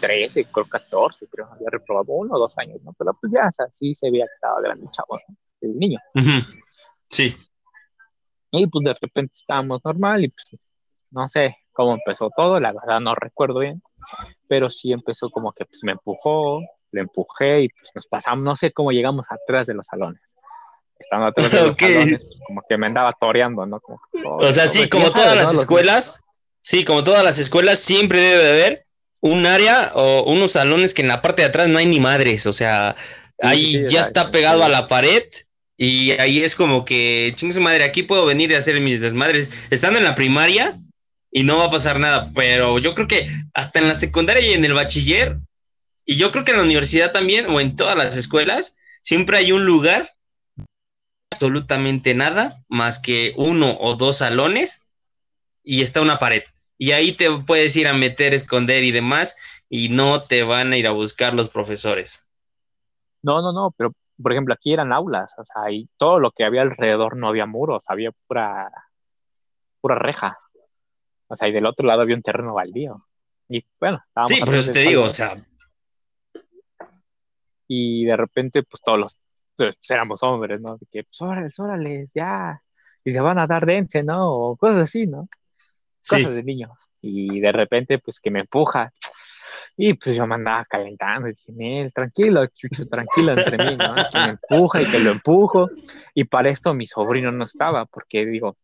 13, 0.00 0.46
creo 0.46 0.66
14, 0.66 1.26
creo, 1.28 1.46
había 1.46 1.68
reprobado 1.70 2.12
uno 2.12 2.34
o 2.34 2.38
dos 2.38 2.56
años, 2.58 2.82
¿no? 2.84 2.92
Pero 2.98 3.10
pues 3.20 3.32
ya, 3.32 3.46
o 3.46 3.50
sea, 3.50 3.66
sí 3.70 3.94
se 3.94 4.10
veía 4.10 4.24
que 4.24 4.34
estaba 4.34 4.60
grande 4.62 4.86
chavo, 4.90 5.18
el 5.60 5.74
niño. 5.74 5.98
Sí. 7.08 7.36
Y 8.52 8.66
pues 8.66 8.84
de 8.84 8.94
repente 9.00 9.32
estábamos 9.34 9.80
normal 9.84 10.24
y 10.24 10.28
pues 10.28 10.60
no 11.12 11.28
sé 11.28 11.56
cómo 11.72 11.94
empezó 11.94 12.28
todo, 12.34 12.58
la 12.58 12.72
verdad 12.72 13.00
no 13.00 13.14
recuerdo 13.14 13.60
bien, 13.60 13.74
pero 14.48 14.70
sí 14.70 14.92
empezó 14.92 15.30
como 15.30 15.52
que 15.52 15.64
pues 15.64 15.80
me 15.84 15.92
empujó, 15.92 16.60
le 16.92 17.00
empujé 17.00 17.62
y 17.62 17.68
pues 17.68 17.90
nos 17.94 18.06
pasamos, 18.06 18.42
no 18.42 18.56
sé 18.56 18.70
cómo 18.72 18.90
llegamos 18.90 19.24
atrás 19.28 19.66
de 19.66 19.74
los 19.74 19.86
salones. 19.86 20.20
Estando 20.98 21.26
atrás 21.26 21.50
de 21.50 21.60
los 21.66 21.76
salones, 21.76 22.24
pues, 22.24 22.36
como 22.46 22.62
que 22.68 22.76
me 22.76 22.86
andaba 22.86 23.12
toreando, 23.18 23.66
¿no? 23.66 23.80
o 24.24 24.52
sea, 24.52 24.68
sí, 24.68 24.88
como 24.88 25.10
todas 25.12 25.36
las 25.36 25.54
escuelas, 25.54 26.20
sí, 26.60 26.84
como 26.84 27.02
todas 27.02 27.24
las 27.24 27.38
escuelas, 27.38 27.78
siempre 27.78 28.20
debe 28.20 28.50
haber 28.50 28.86
un 29.20 29.46
área 29.46 29.92
o 29.94 30.24
unos 30.24 30.52
salones 30.52 30.94
que 30.94 31.02
en 31.02 31.08
la 31.08 31.22
parte 31.22 31.42
de 31.42 31.48
atrás 31.48 31.68
no 31.68 31.78
hay 31.78 31.86
ni 31.86 32.00
madres, 32.00 32.46
o 32.46 32.52
sea, 32.52 32.96
ahí 33.38 33.84
ya 33.88 34.00
está 34.00 34.30
pegado 34.30 34.64
a 34.64 34.68
la 34.68 34.86
pared 34.86 35.24
y 35.76 36.12
ahí 36.12 36.42
es 36.42 36.54
como 36.54 36.84
que, 36.84 37.32
chingue 37.36 37.60
madre, 37.60 37.84
aquí 37.84 38.02
puedo 38.02 38.26
venir 38.26 38.50
y 38.50 38.54
hacer 38.54 38.80
mis 38.80 39.00
desmadres. 39.00 39.48
Estando 39.70 39.98
en 39.98 40.04
la 40.04 40.14
primaria, 40.14 40.78
y 41.32 41.42
no 41.42 41.58
va 41.58 41.64
a 41.64 41.70
pasar 41.70 41.98
nada. 41.98 42.30
Pero 42.34 42.78
yo 42.78 42.94
creo 42.94 43.08
que 43.08 43.26
hasta 43.54 43.80
en 43.80 43.88
la 43.88 43.94
secundaria 43.94 44.46
y 44.46 44.52
en 44.52 44.64
el 44.64 44.74
bachiller 44.74 45.38
Y 46.04 46.16
yo 46.16 46.30
creo 46.30 46.44
que 46.44 46.52
en 46.52 46.58
la 46.58 46.64
universidad 46.64 47.10
también, 47.10 47.46
o 47.46 47.60
en 47.60 47.74
todas 47.74 47.96
las 47.96 48.16
escuelas, 48.16 48.76
siempre 49.02 49.38
hay 49.38 49.52
un 49.52 49.64
lugar, 49.64 50.14
absolutamente 51.30 52.14
nada, 52.14 52.60
más 52.68 52.98
que 52.98 53.32
uno 53.36 53.78
o 53.80 53.96
dos 53.96 54.18
salones, 54.18 54.82
y 55.64 55.82
está 55.82 56.00
una 56.00 56.18
pared. 56.18 56.42
Y 56.76 56.90
ahí 56.90 57.12
te 57.12 57.30
puedes 57.30 57.76
ir 57.76 57.86
a 57.86 57.92
meter, 57.92 58.34
esconder 58.34 58.82
y 58.82 58.90
demás, 58.90 59.36
y 59.70 59.88
no 59.90 60.24
te 60.24 60.42
van 60.42 60.72
a 60.72 60.76
ir 60.76 60.88
a 60.88 60.90
buscar 60.90 61.34
los 61.34 61.48
profesores. 61.48 62.24
No, 63.22 63.40
no, 63.40 63.52
no, 63.52 63.68
pero 63.76 63.90
por 64.20 64.32
ejemplo 64.32 64.52
aquí 64.52 64.72
eran 64.72 64.92
aulas, 64.92 65.30
o 65.38 65.44
sea, 65.44 65.72
y 65.72 65.84
todo 65.96 66.18
lo 66.18 66.32
que 66.32 66.44
había 66.44 66.62
alrededor 66.62 67.16
no 67.16 67.28
había 67.28 67.46
muros, 67.46 67.84
había 67.86 68.10
pura, 68.26 68.68
pura 69.80 69.96
reja. 69.96 70.32
O 71.28 71.36
sea, 71.36 71.48
y 71.48 71.52
del 71.52 71.66
otro 71.66 71.86
lado 71.86 72.02
había 72.02 72.16
un 72.16 72.22
terreno 72.22 72.52
baldío. 72.52 72.92
Y 73.48 73.62
bueno, 73.80 73.98
estábamos. 73.98 74.32
Sí, 74.32 74.42
pues 74.44 74.72
te 74.72 74.80
digo, 74.80 75.04
o 75.04 75.08
sea. 75.08 75.34
Y 77.68 78.04
de 78.04 78.16
repente, 78.16 78.62
pues 78.62 78.82
todos 78.82 78.98
los. 78.98 79.18
Pues, 79.56 79.76
éramos 79.88 80.22
hombres, 80.22 80.60
¿no? 80.60 80.76
De 80.76 80.86
que, 80.90 81.02
pues 81.02 81.20
órale, 81.20 81.48
órale, 81.58 82.06
ya. 82.14 82.58
Y 83.04 83.12
se 83.12 83.20
van 83.20 83.38
a 83.38 83.46
dar 83.46 83.64
dense, 83.64 84.02
¿no? 84.02 84.30
O 84.30 84.56
cosas 84.56 84.88
así, 84.88 85.06
¿no? 85.06 85.26
Cosas 86.06 86.34
de 86.34 86.42
niños. 86.42 86.70
Y 87.02 87.40
de 87.40 87.52
repente, 87.52 87.98
pues 87.98 88.20
que 88.20 88.30
me 88.30 88.40
empuja. 88.40 88.86
Y 89.76 89.94
pues 89.94 90.16
yo 90.16 90.26
me 90.26 90.34
andaba 90.34 90.64
calentando, 90.68 91.28
y 91.28 91.32
dije, 91.32 91.90
tranquilo, 91.94 92.44
chucho, 92.46 92.86
tranquilo 92.86 93.32
entre 93.32 93.56
mí, 93.56 93.76
¿no? 93.76 93.94
Que 94.12 94.18
me 94.18 94.36
empuja 94.38 94.82
y 94.82 94.86
que 94.86 94.98
lo 94.98 95.12
empujo. 95.12 95.68
Y 96.14 96.24
para 96.24 96.50
esto 96.50 96.74
mi 96.74 96.86
sobrino 96.86 97.32
no 97.32 97.44
estaba, 97.44 97.84
porque 97.90 98.26
digo, 98.26 98.54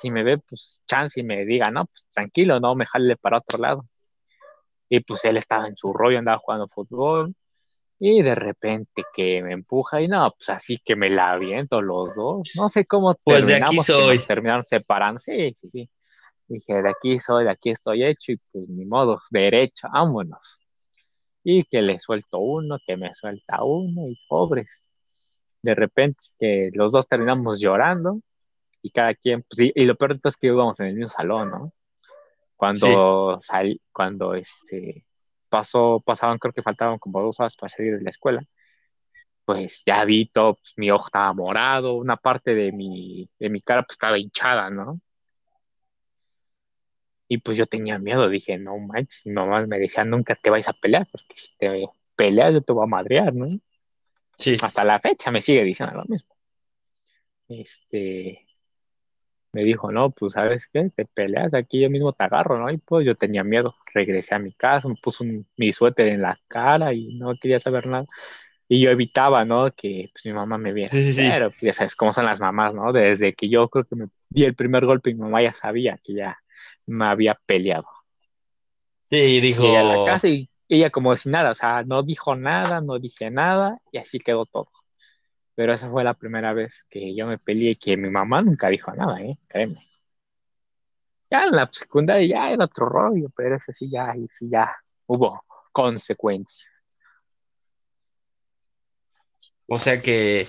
si 0.00 0.10
me 0.10 0.24
ve, 0.24 0.38
pues 0.38 0.82
chance 0.86 1.20
y 1.20 1.24
me 1.24 1.44
diga, 1.44 1.70
no, 1.70 1.84
pues 1.84 2.08
tranquilo, 2.12 2.58
no 2.58 2.74
me 2.74 2.86
jale 2.86 3.16
para 3.16 3.38
otro 3.38 3.58
lado. 3.58 3.82
Y 4.88 5.00
pues 5.00 5.24
él 5.24 5.36
estaba 5.36 5.66
en 5.66 5.74
su 5.74 5.92
rollo, 5.92 6.18
andaba 6.18 6.38
jugando 6.38 6.66
fútbol. 6.68 7.32
Y 7.98 8.22
de 8.22 8.34
repente 8.34 9.02
que 9.14 9.40
me 9.42 9.54
empuja 9.54 10.02
y 10.02 10.06
no, 10.06 10.28
pues 10.36 10.50
así 10.50 10.78
que 10.84 10.96
me 10.96 11.08
la 11.08 11.30
aviento 11.30 11.80
los 11.80 12.14
dos. 12.14 12.42
No 12.54 12.68
sé 12.68 12.84
cómo 12.84 13.16
pues 13.24 13.46
terminamos, 13.46 13.86
de 13.86 13.94
aquí 13.94 14.02
soy. 14.02 14.18
terminaron 14.18 14.64
separando. 14.64 15.18
Sí, 15.18 15.50
sí, 15.52 15.68
sí. 15.68 15.88
Dije, 16.48 16.82
de 16.82 16.90
aquí 16.90 17.18
soy, 17.18 17.44
de 17.44 17.50
aquí 17.50 17.70
estoy 17.70 18.04
hecho 18.04 18.32
y 18.32 18.36
pues 18.52 18.68
ni 18.68 18.84
modo, 18.84 19.20
derecho, 19.30 19.88
vámonos. 19.92 20.56
Y 21.42 21.64
que 21.64 21.82
le 21.82 21.98
suelto 22.00 22.38
uno, 22.38 22.76
que 22.86 22.96
me 22.96 23.14
suelta 23.14 23.58
uno 23.62 24.06
y 24.08 24.16
pobres. 24.28 24.66
De 25.62 25.74
repente 25.74 26.18
que 26.38 26.70
los 26.74 26.92
dos 26.92 27.08
terminamos 27.08 27.60
llorando 27.60 28.20
y 28.82 28.90
cada 28.90 29.14
quien, 29.14 29.42
pues, 29.42 29.72
y, 29.74 29.84
lo 29.84 29.96
peor 29.96 30.18
es 30.22 30.36
que 30.36 30.48
íbamos 30.48 30.78
en 30.80 30.86
el 30.86 30.94
mismo 30.94 31.10
salón, 31.10 31.50
¿no? 31.50 31.72
Cuando 32.56 33.38
salí, 33.40 33.80
cuando 33.92 34.34
este 34.34 35.04
pasó, 35.48 36.00
pasaban, 36.04 36.38
creo 36.38 36.52
que 36.52 36.62
faltaban 36.62 36.98
como 36.98 37.20
dos 37.22 37.40
horas 37.40 37.56
para 37.56 37.68
salir 37.68 37.98
de 37.98 38.04
la 38.04 38.10
escuela, 38.10 38.42
pues 39.44 39.82
ya 39.86 40.04
vi 40.04 40.26
todo, 40.26 40.54
pues, 40.54 40.74
mi 40.76 40.90
ojo 40.90 41.06
estaba 41.06 41.32
morado, 41.32 41.94
una 41.94 42.16
parte 42.16 42.54
de 42.54 42.72
mi, 42.72 43.28
de 43.38 43.48
mi 43.50 43.60
cara 43.60 43.82
pues 43.82 43.94
estaba 43.94 44.18
hinchada, 44.18 44.70
¿no? 44.70 45.00
Y 47.28 47.38
pues 47.38 47.58
yo 47.58 47.66
tenía 47.66 47.98
miedo, 47.98 48.28
dije, 48.28 48.58
no 48.58 48.78
manches, 48.78 49.26
mi 49.26 49.32
mamá 49.32 49.66
me 49.66 49.78
decía, 49.78 50.04
nunca 50.04 50.36
te 50.36 50.50
vais 50.50 50.68
a 50.68 50.72
pelear, 50.72 51.06
porque 51.10 51.34
si 51.34 51.56
te 51.58 51.86
peleas 52.14 52.54
yo 52.54 52.60
te 52.62 52.72
voy 52.72 52.84
a 52.84 52.86
madrear, 52.86 53.34
¿no? 53.34 53.46
Sí. 54.34 54.56
Hasta 54.62 54.84
la 54.84 55.00
fecha 55.00 55.30
me 55.30 55.40
sigue 55.40 55.64
diciendo 55.64 55.96
lo 55.96 56.04
mismo. 56.04 56.34
Este, 57.48 58.46
me 59.52 59.64
dijo, 59.64 59.90
no, 59.90 60.10
pues 60.10 60.34
sabes 60.34 60.68
qué, 60.72 60.90
te 60.94 61.06
peleas, 61.06 61.54
aquí 61.54 61.80
yo 61.80 61.90
mismo 61.90 62.12
te 62.12 62.24
agarro, 62.24 62.58
¿no? 62.58 62.70
Y 62.70 62.78
pues 62.78 63.06
yo 63.06 63.14
tenía 63.14 63.42
miedo, 63.42 63.74
regresé 63.94 64.34
a 64.34 64.38
mi 64.38 64.52
casa, 64.52 64.86
me 64.86 64.96
puse 64.96 65.44
mi 65.56 65.72
suéter 65.72 66.08
en 66.08 66.22
la 66.22 66.38
cara 66.46 66.92
y 66.92 67.16
no 67.16 67.32
quería 67.40 67.58
saber 67.58 67.86
nada. 67.86 68.04
Y 68.68 68.80
yo 68.82 68.90
evitaba, 68.90 69.44
¿no? 69.44 69.70
Que 69.70 70.10
pues, 70.12 70.26
mi 70.26 70.32
mamá 70.32 70.58
me 70.58 70.72
viera. 70.72 70.90
Sí, 70.90 71.02
sí, 71.02 71.12
sí. 71.12 71.28
Pero 71.30 71.50
pues, 71.50 71.62
ya 71.62 71.72
sabes 71.72 71.94
cómo 71.94 72.12
son 72.12 72.26
las 72.26 72.40
mamás, 72.40 72.74
¿no? 72.74 72.92
Desde 72.92 73.32
que 73.32 73.48
yo 73.48 73.66
creo 73.68 73.84
que 73.84 73.96
me 73.96 74.06
di 74.28 74.44
el 74.44 74.54
primer 74.54 74.84
golpe, 74.84 75.12
mi 75.14 75.20
mamá 75.20 75.42
ya 75.42 75.54
sabía 75.54 75.98
que 76.02 76.14
ya 76.14 76.38
me 76.86 77.06
había 77.06 77.36
peleado. 77.46 77.88
Sí, 79.04 79.40
dijo. 79.40 79.64
Y 79.64 79.76
a 79.76 79.82
la 79.82 80.04
casa 80.04 80.28
y 80.28 80.48
ella 80.68 80.90
como 80.90 81.14
si 81.16 81.28
nada, 81.28 81.50
o 81.50 81.54
sea, 81.54 81.82
no 81.82 82.02
dijo 82.02 82.34
nada, 82.34 82.80
no 82.80 82.98
dije 82.98 83.30
nada 83.30 83.76
y 83.92 83.98
así 83.98 84.18
quedó 84.18 84.44
todo. 84.46 84.66
Pero 85.54 85.72
esa 85.72 85.88
fue 85.88 86.04
la 86.04 86.14
primera 86.14 86.52
vez 86.52 86.84
que 86.90 87.14
yo 87.14 87.26
me 87.26 87.38
peleé 87.38 87.70
y 87.70 87.76
que 87.76 87.96
mi 87.96 88.10
mamá 88.10 88.42
nunca 88.42 88.68
dijo 88.68 88.92
nada, 88.92 89.18
¿eh? 89.20 89.34
Créeme. 89.48 89.88
Ya 91.30 91.44
en 91.44 91.52
la 91.52 91.66
secundaria 91.66 92.26
ya 92.28 92.50
era 92.50 92.64
otro 92.64 92.88
rollo, 92.88 93.28
pero 93.36 93.56
ese 93.56 93.72
sí 93.72 93.88
ya, 93.90 94.12
sí 94.12 94.48
ya 94.50 94.70
hubo 95.06 95.40
consecuencias. 95.72 96.70
O 99.68 99.78
sea 99.78 100.00
que 100.00 100.48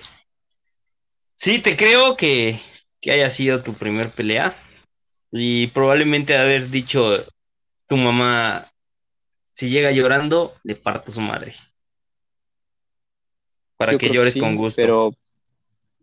sí, 1.34 1.60
te 1.60 1.76
creo 1.76 2.16
que, 2.16 2.60
que 3.00 3.12
haya 3.12 3.30
sido 3.30 3.62
tu 3.62 3.74
primer 3.74 4.12
pelea 4.12 4.56
y 5.30 5.66
probablemente 5.68 6.36
haber 6.36 6.70
dicho 6.70 7.24
tu 7.86 7.96
mamá, 7.96 8.70
si 9.52 9.70
llega 9.70 9.92
llorando, 9.92 10.54
le 10.62 10.76
parto 10.76 11.12
su 11.12 11.20
madre. 11.20 11.54
Para 13.76 13.96
que 13.96 14.10
llores 14.10 14.36
con 14.36 14.56
gusto. 14.56 14.80
Pero, 14.80 15.10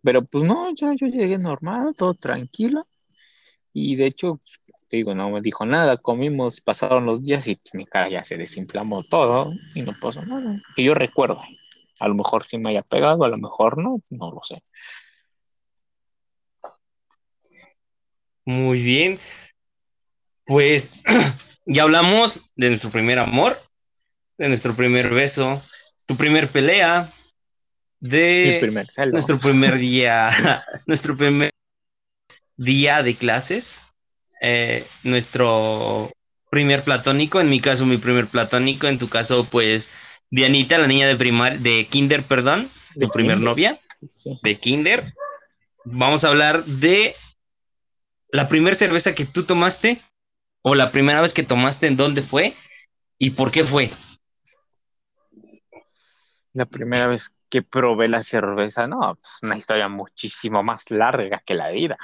pero 0.02 0.22
pues 0.24 0.44
no, 0.44 0.70
ya 0.74 0.88
yo 0.96 1.06
llegué 1.08 1.38
normal, 1.38 1.94
todo 1.96 2.14
tranquilo. 2.14 2.82
Y 3.72 3.96
de 3.96 4.06
hecho, 4.06 4.38
digo, 4.90 5.14
no 5.14 5.30
me 5.30 5.40
dijo 5.40 5.66
nada, 5.66 5.96
comimos, 5.96 6.60
pasaron 6.60 7.04
los 7.04 7.22
días 7.22 7.46
y 7.46 7.58
mi 7.74 7.84
cara 7.84 8.08
ya 8.08 8.22
se 8.22 8.36
desinflamó 8.36 9.02
todo 9.04 9.46
y 9.74 9.82
no 9.82 9.92
pasó 10.00 10.24
nada. 10.24 10.56
Que 10.74 10.84
yo 10.84 10.94
recuerdo. 10.94 11.38
A 11.98 12.08
lo 12.08 12.14
mejor 12.14 12.46
sí 12.46 12.58
me 12.58 12.70
haya 12.70 12.82
pegado, 12.82 13.24
a 13.24 13.28
lo 13.28 13.36
mejor 13.38 13.82
no, 13.82 13.96
no 14.10 14.30
lo 14.30 14.40
sé. 14.40 14.62
Muy 18.46 18.80
bien. 18.80 19.18
Pues 20.46 20.92
ya 21.66 21.82
hablamos 21.82 22.52
de 22.54 22.70
nuestro 22.70 22.90
primer 22.90 23.18
amor, 23.18 23.60
de 24.38 24.48
nuestro 24.48 24.74
primer 24.74 25.10
beso, 25.10 25.62
tu 26.06 26.16
primer 26.16 26.48
pelea, 26.48 27.12
de 27.98 28.86
nuestro 29.10 29.38
primer 29.40 29.76
día, 29.78 30.30
nuestro 30.86 31.16
primer 31.16 31.52
día 32.56 33.02
de 33.02 33.16
clases, 33.16 33.86
eh, 34.40 34.86
nuestro 35.02 36.12
primer 36.50 36.84
platónico, 36.84 37.40
en 37.40 37.50
mi 37.50 37.60
caso 37.60 37.84
mi 37.84 37.96
primer 37.96 38.28
platónico, 38.28 38.86
en 38.86 38.98
tu 38.98 39.08
caso 39.08 39.44
pues 39.50 39.90
Dianita, 40.30 40.78
la 40.78 40.86
niña 40.86 41.08
de 41.08 41.16
primar, 41.16 41.58
de 41.58 41.86
kinder, 41.88 42.22
perdón, 42.22 42.70
tu 42.98 43.08
primer 43.08 43.40
novia, 43.40 43.80
de 44.42 44.58
kinder. 44.58 45.02
Vamos 45.84 46.24
a 46.24 46.28
hablar 46.28 46.64
de 46.64 47.14
la 48.28 48.48
primera 48.48 48.74
cerveza 48.74 49.14
que 49.14 49.24
tú 49.24 49.44
tomaste 49.44 50.02
o 50.62 50.74
la 50.74 50.90
primera 50.90 51.20
vez 51.20 51.32
que 51.32 51.42
tomaste, 51.42 51.86
¿en 51.86 51.96
dónde 51.96 52.22
fue 52.22 52.54
y 53.18 53.30
por 53.30 53.50
qué 53.50 53.64
fue? 53.64 53.90
La 56.52 56.66
primera 56.66 57.06
vez 57.06 57.36
que 57.48 57.62
probé 57.62 58.08
la 58.08 58.22
cerveza, 58.22 58.86
no, 58.86 58.98
pues 58.98 59.38
una 59.42 59.56
historia 59.56 59.88
muchísimo 59.88 60.62
más 60.62 60.90
larga 60.90 61.40
que 61.46 61.54
la 61.54 61.68
vida. 61.70 61.96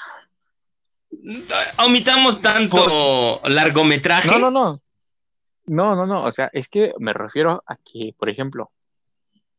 Omitamos 1.78 2.40
tanto 2.40 3.40
largometraje. 3.44 4.28
No, 4.28 4.38
no, 4.38 4.50
no. 4.50 4.80
No, 5.66 5.94
no, 5.94 6.06
no. 6.06 6.24
O 6.24 6.32
sea, 6.32 6.48
es 6.52 6.68
que 6.68 6.92
me 6.98 7.12
refiero 7.12 7.62
a 7.66 7.76
que, 7.76 8.10
por 8.18 8.30
ejemplo, 8.30 8.66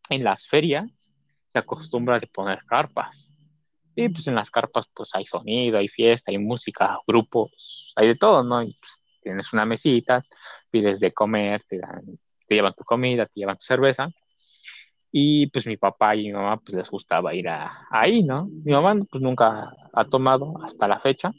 en 0.10 0.24
las 0.24 0.48
ferias 0.48 1.10
se 1.52 1.60
acostumbra 1.60 2.18
a 2.18 2.22
poner 2.34 2.64
carpas. 2.66 3.43
Y 3.96 4.10
pues 4.10 4.28
en 4.28 4.36
las 4.36 4.50
carpas 4.50 4.92
pues 4.96 5.12
hay 5.14 5.26
sonido, 5.26 5.78
hay 5.78 5.88
fiesta, 5.88 6.32
hay 6.32 6.40
música, 6.40 6.98
grupos, 7.08 7.94
hay 7.96 8.08
de 8.08 8.16
todo, 8.16 8.44
¿no? 8.44 8.62
Y 8.62 8.68
pues, 8.68 9.06
tienes 9.22 9.54
una 9.54 9.66
mesita, 9.66 10.22
pides 10.72 11.00
de 11.00 11.12
comer, 11.12 11.62
te, 11.64 11.78
dan, 11.78 12.02
te 12.48 12.56
llevan 12.56 12.74
tu 12.74 12.84
comida, 12.84 13.26
te 13.26 13.42
llevan 13.42 13.56
tu 13.56 13.64
cerveza. 13.64 14.06
Y 15.12 15.48
pues 15.52 15.68
mi 15.68 15.78
papá 15.78 16.16
y 16.16 16.26
mi 16.26 16.34
mamá 16.34 16.56
pues 16.58 16.76
les 16.76 16.90
gustaba 16.90 17.36
ir 17.36 17.48
ahí, 17.92 18.24
¿no? 18.24 18.44
Mi 18.66 18.72
mamá 18.74 18.94
pues 19.12 19.24
nunca 19.24 19.52
ha 19.94 20.04
tomado 20.06 20.50
hasta 20.64 20.88
la 20.88 21.00
fecha. 21.00 21.30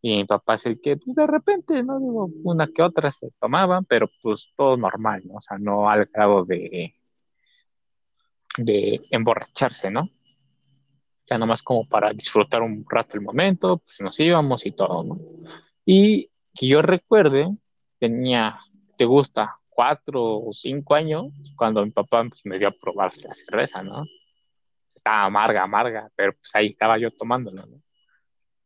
Y 0.00 0.16
mi 0.16 0.24
papá 0.24 0.54
es 0.54 0.66
el 0.66 0.80
que 0.80 0.96
pues 0.96 1.14
de 1.14 1.26
repente, 1.26 1.82
¿no? 1.84 1.98
Una 2.44 2.66
que 2.66 2.82
otra 2.82 3.12
se 3.12 3.28
tomaban, 3.40 3.84
pero 3.84 4.08
pues 4.22 4.52
todo 4.56 4.76
normal, 4.76 5.20
¿no? 5.26 5.34
O 5.36 5.42
sea, 5.42 5.58
no 5.60 5.88
al 5.88 6.06
grado 6.12 6.42
de, 6.44 6.90
de 8.58 9.00
emborracharse, 9.10 9.90
¿no? 9.90 10.02
Ya 11.30 11.38
nomás 11.38 11.62
como 11.62 11.82
para 11.88 12.12
disfrutar 12.12 12.62
un 12.62 12.84
rato 12.88 13.14
el 13.14 13.22
momento, 13.22 13.74
pues 13.76 14.00
nos 14.00 14.18
íbamos 14.20 14.66
y 14.66 14.72
todo, 14.72 15.02
¿no? 15.04 15.14
Y 15.84 16.26
que 16.54 16.66
yo 16.66 16.82
recuerde, 16.82 17.48
tenía, 17.98 18.58
te 18.98 19.04
gusta, 19.04 19.52
cuatro 19.74 20.22
o 20.22 20.52
cinco 20.52 20.94
años, 20.94 21.28
cuando 21.56 21.82
mi 21.82 21.90
papá 21.90 22.24
pues, 22.28 22.40
me 22.44 22.58
dio 22.58 22.68
a 22.68 22.72
probar 22.72 23.12
la 23.18 23.34
cerveza, 23.34 23.82
¿no? 23.82 24.02
Estaba 24.94 25.24
amarga, 25.24 25.64
amarga, 25.64 26.06
pero 26.16 26.32
pues 26.32 26.50
ahí 26.54 26.66
estaba 26.66 26.98
yo 26.98 27.10
tomándolo, 27.10 27.62
¿no? 27.62 27.76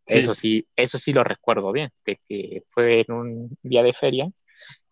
Eso 0.07 0.35
sí, 0.35 0.63
eso 0.77 0.99
sí 1.01 1.13
lo 1.13 1.25
recuerdo 1.25 1.73
bien, 1.73 1.89
de 2.05 2.17
que 2.29 2.63
fue 2.69 3.01
en 3.01 3.13
un 3.13 3.49
día 3.63 3.83
de 3.83 3.93
feria, 3.93 4.25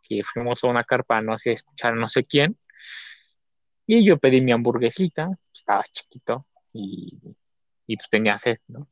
que 0.02 0.22
fuimos 0.24 0.62
a 0.64 0.68
una 0.68 0.82
carpa, 0.82 1.20
no 1.20 1.38
sé, 1.38 1.52
escuchar 1.52 1.94
no 1.94 2.08
sé 2.08 2.24
quién, 2.24 2.50
Y 3.86 4.04
yo 4.04 4.16
pedí 4.18 4.40
mi 4.40 4.52
hamburguesita, 4.52 5.28
estaba 5.52 5.84
chiquito 5.84 6.38
y, 6.72 7.18
y 7.86 7.96
pues 7.96 8.08
tenía 8.08 8.38
sed, 8.38 8.56
¿no? 8.68 8.86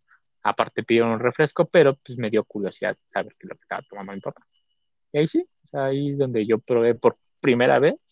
Aparte 0.45 0.83
pidieron 0.83 1.13
un 1.13 1.19
refresco, 1.19 1.65
pero 1.73 1.93
pues 2.05 2.19
me 2.19 2.29
dio 2.29 2.45
curiosidad 2.45 2.97
saber 3.07 3.31
qué 3.33 3.45
es 3.45 3.51
lo 3.51 3.55
que 3.55 3.63
estaba 3.63 3.83
tomando 3.89 4.13
mi 4.13 4.21
papá. 4.21 4.41
Y 5.13 5.19
ahí 5.19 5.29
sí, 5.29 5.45
ahí 5.75 6.13
es 6.13 6.19
donde 6.19 6.47
yo 6.47 6.59
probé 6.59 6.95
por 6.95 7.15
primera 7.41 7.79
vez, 7.79 8.07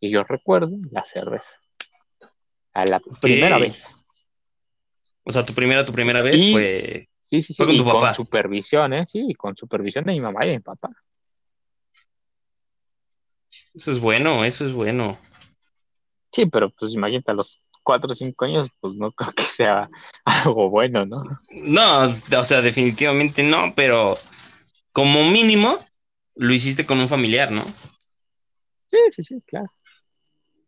y 0.00 0.10
yo 0.10 0.22
recuerdo, 0.24 0.76
la 0.90 1.02
cerveza. 1.02 1.56
A 2.74 2.84
la 2.84 3.00
primera 3.20 3.58
vez. 3.58 3.84
O 5.24 5.30
sea, 5.30 5.44
tu 5.44 5.54
primera, 5.54 5.84
tu 5.84 5.92
primera 5.92 6.20
vez 6.20 6.50
fue, 6.50 7.08
sí, 7.20 7.42
sí, 7.42 7.54
sí, 7.54 7.64
con 7.64 7.76
tu 7.76 7.84
papá. 7.84 8.14
Con 8.14 8.26
supervisión, 8.26 8.92
¿eh? 8.94 9.06
Sí, 9.06 9.32
con 9.34 9.56
supervisión 9.56 10.04
de 10.04 10.12
mi 10.12 10.20
mamá 10.20 10.44
y 10.44 10.48
de 10.48 10.54
mi 10.56 10.62
papá. 10.62 10.88
Eso 13.74 13.92
es 13.92 14.00
bueno, 14.00 14.44
eso 14.44 14.66
es 14.66 14.72
bueno. 14.72 15.18
Sí, 16.32 16.46
pero 16.46 16.70
pues 16.70 16.94
imagínate 16.94 17.30
a 17.30 17.34
los 17.34 17.58
cuatro 17.82 18.12
o 18.12 18.14
cinco 18.14 18.44
años, 18.44 18.68
pues 18.80 18.94
no 18.94 19.10
creo 19.12 19.32
que 19.32 19.42
sea 19.42 19.86
algo 20.24 20.70
bueno, 20.70 21.04
¿no? 21.04 21.22
No, 21.64 22.14
o 22.38 22.44
sea, 22.44 22.62
definitivamente 22.62 23.42
no, 23.42 23.74
pero 23.74 24.18
como 24.92 25.24
mínimo 25.24 25.78
lo 26.36 26.52
hiciste 26.52 26.86
con 26.86 27.00
un 27.00 27.08
familiar, 27.08 27.50
¿no? 27.50 27.64
Sí, 28.90 28.98
sí, 29.12 29.22
sí, 29.22 29.40
claro. 29.46 29.66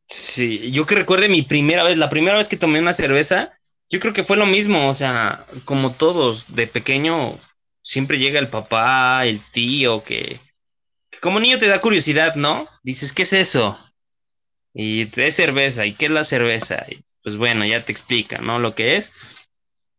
Sí, 0.09 0.71
yo 0.73 0.87
que 0.87 0.95
recuerde 0.95 1.29
mi 1.29 1.43
primera 1.43 1.83
vez, 1.83 1.97
la 1.97 2.11
primera 2.11 2.37
vez 2.37 2.49
que 2.49 2.57
tomé 2.57 2.79
una 2.79 2.93
cerveza, 2.93 3.59
yo 3.91 4.01
creo 4.01 4.13
que 4.13 4.25
fue 4.25 4.37
lo 4.37 4.47
mismo, 4.47 4.89
o 4.89 4.95
sea, 4.95 5.45
como 5.65 5.93
todos, 5.93 6.47
de 6.55 6.67
pequeño 6.67 7.39
siempre 7.83 8.19
llega 8.19 8.39
el 8.39 8.49
papá, 8.49 9.27
el 9.27 9.43
tío, 9.51 10.03
que, 10.05 10.41
que 11.11 11.21
como 11.21 11.41
niño 11.41 11.59
te 11.59 11.69
da 11.69 11.81
curiosidad, 11.81 12.35
¿no? 12.37 12.67
Dices, 12.83 13.13
¿qué 13.13 13.23
es 13.23 13.33
eso? 13.33 13.79
Y 14.75 15.09
es 15.21 15.37
cerveza, 15.37 15.87
¿y 15.87 15.95
qué 15.95 16.07
es 16.07 16.11
la 16.11 16.25
cerveza? 16.25 16.85
Pues 17.23 17.37
bueno, 17.37 17.65
ya 17.65 17.85
te 17.85 17.93
explica, 17.93 18.39
¿no? 18.39 18.59
Lo 18.59 18.75
que 18.75 18.97
es. 18.97 19.13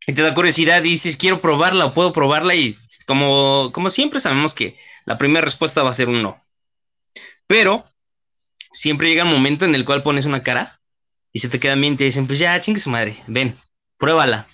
Y 0.06 0.14
te 0.14 0.22
da 0.22 0.34
curiosidad 0.34 0.84
y 0.84 0.90
dices, 0.90 1.18
quiero 1.18 1.42
probarla 1.42 1.86
o 1.86 1.94
puedo 1.94 2.14
probarla 2.14 2.54
y 2.54 2.78
como, 3.08 3.72
como 3.74 3.90
siempre 3.90 4.20
sabemos 4.20 4.54
que 4.54 4.78
la 5.06 5.18
primera 5.18 5.46
respuesta 5.46 5.82
va 5.82 5.90
a 5.90 5.94
ser 5.94 6.10
un 6.10 6.22
no. 6.22 6.40
Pero 7.48 7.86
siempre 8.72 9.08
llega 9.08 9.24
un 9.24 9.32
momento 9.32 9.66
en 9.66 9.74
el 9.74 9.86
cual 9.86 10.04
pones 10.04 10.26
una 10.26 10.44
cara 10.44 10.78
y 11.32 11.40
se 11.40 11.50
te 11.50 11.60
queda 11.60 11.76
bien 11.76 11.94
y 11.94 11.98
te 11.98 12.04
dicen, 12.04 12.28
pues 12.28 12.38
ya, 12.38 12.60
chingue 12.60 12.80
su 12.80 12.90
madre, 12.90 13.16
ven, 13.28 13.58
pruébala. 13.98 14.48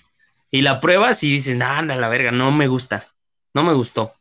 Y 0.50 0.62
la 0.62 0.80
pruebas 0.80 1.22
y 1.24 1.32
dices, 1.32 1.56
nada, 1.56 1.82
la 1.82 2.08
verga, 2.08 2.30
no 2.30 2.52
me 2.52 2.68
gusta, 2.68 3.08
no 3.54 3.64
me 3.64 3.72
gustó. 3.72 4.14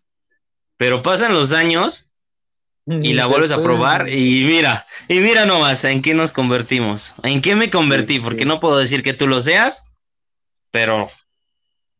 Pero 0.77 1.03
pasan 1.03 1.33
los 1.33 1.53
años 1.53 2.10
y 2.85 3.13
la 3.13 3.27
vuelves 3.27 3.51
a 3.51 3.61
probar 3.61 4.09
y 4.09 4.43
mira, 4.45 4.85
y 5.07 5.19
mira 5.19 5.45
nomás 5.45 5.83
en 5.85 6.01
qué 6.01 6.13
nos 6.13 6.31
convertimos. 6.31 7.13
¿En 7.23 7.41
qué 7.41 7.55
me 7.55 7.69
convertí? 7.69 8.19
Porque 8.19 8.45
no 8.45 8.59
puedo 8.59 8.77
decir 8.77 9.03
que 9.03 9.13
tú 9.13 9.27
lo 9.27 9.39
seas, 9.41 9.93
pero 10.71 11.09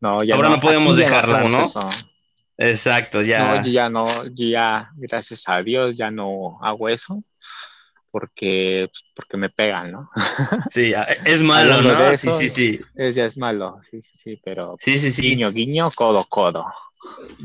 no, 0.00 0.18
ya 0.24 0.34
ahora 0.34 0.50
no, 0.50 0.60
podemos 0.60 0.96
dejarlo, 0.96 1.48
¿no? 1.48 1.64
Exacto, 2.58 3.22
ya. 3.22 3.62
No, 3.62 3.66
ya 3.66 3.88
no, 3.88 4.06
ya, 4.34 4.84
gracias 4.96 5.44
a 5.46 5.62
Dios, 5.62 5.96
ya 5.96 6.10
no 6.10 6.28
hago 6.60 6.88
eso 6.88 7.20
porque, 8.12 8.86
porque 9.16 9.36
me 9.38 9.48
pegan, 9.48 9.90
¿no? 9.90 10.08
Sí, 10.70 10.92
es 11.24 11.40
malo, 11.40 11.80
¿no? 11.82 12.14
sí, 12.14 12.28
sí, 12.30 12.48
sí. 12.48 12.80
Es, 12.94 13.14
ya 13.14 13.24
es 13.24 13.38
malo, 13.38 13.76
sí, 13.90 14.00
sí, 14.00 14.10
sí, 14.12 14.40
pero 14.44 14.76
sí, 14.78 14.98
sí, 14.98 15.10
sí. 15.10 15.22
guiño, 15.22 15.50
guiño, 15.50 15.90
codo, 15.90 16.24
codo. 16.28 16.64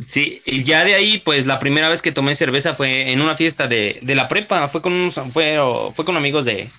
Sí, 0.06 0.42
y 0.46 0.64
ya 0.64 0.84
de 0.86 0.96
ahí, 0.96 1.18
pues 1.18 1.46
la 1.46 1.60
primera 1.60 1.90
vez 1.90 2.02
que 2.02 2.12
tomé 2.12 2.36
cerveza 2.36 2.76
fue 2.76 3.12
en 3.12 3.22
una 3.22 3.36
fiesta 3.36 3.68
de, 3.68 4.00
de 4.02 4.16
la 4.16 4.28
prepa, 4.28 4.70
fue 4.70 4.82
con 4.82 4.94
unos, 4.94 5.20
fue, 5.32 5.58
fue 5.94 6.06
con 6.06 6.18
amigos 6.18 6.46
de, 6.46 6.70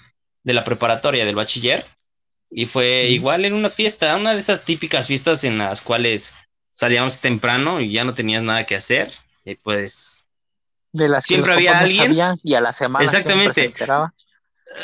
de 0.44 0.52
la 0.52 0.64
preparatoria, 0.64 1.24
del 1.24 1.34
bachiller, 1.34 1.84
y 2.50 2.66
fue 2.66 3.08
igual 3.08 3.44
en 3.44 3.54
una 3.54 3.70
fiesta, 3.70 4.16
una 4.16 4.34
de 4.34 4.40
esas 4.40 4.64
típicas 4.64 5.08
fiestas 5.08 5.44
en 5.44 5.58
las 5.58 5.82
cuales 5.82 6.32
salíamos 6.70 7.20
temprano 7.20 7.80
y 7.80 7.92
ya 7.92 8.04
no 8.04 8.14
tenías 8.14 8.42
nada 8.42 8.64
que 8.64 8.76
hacer, 8.76 9.12
y 9.44 9.56
pues 9.56 10.24
de 10.92 11.08
las 11.08 11.24
siempre 11.24 11.52
había 11.52 11.80
alguien. 11.80 12.16
y 12.42 12.54
a 12.54 12.60
la 12.60 12.72
semana 12.72 13.04
exactamente. 13.04 13.72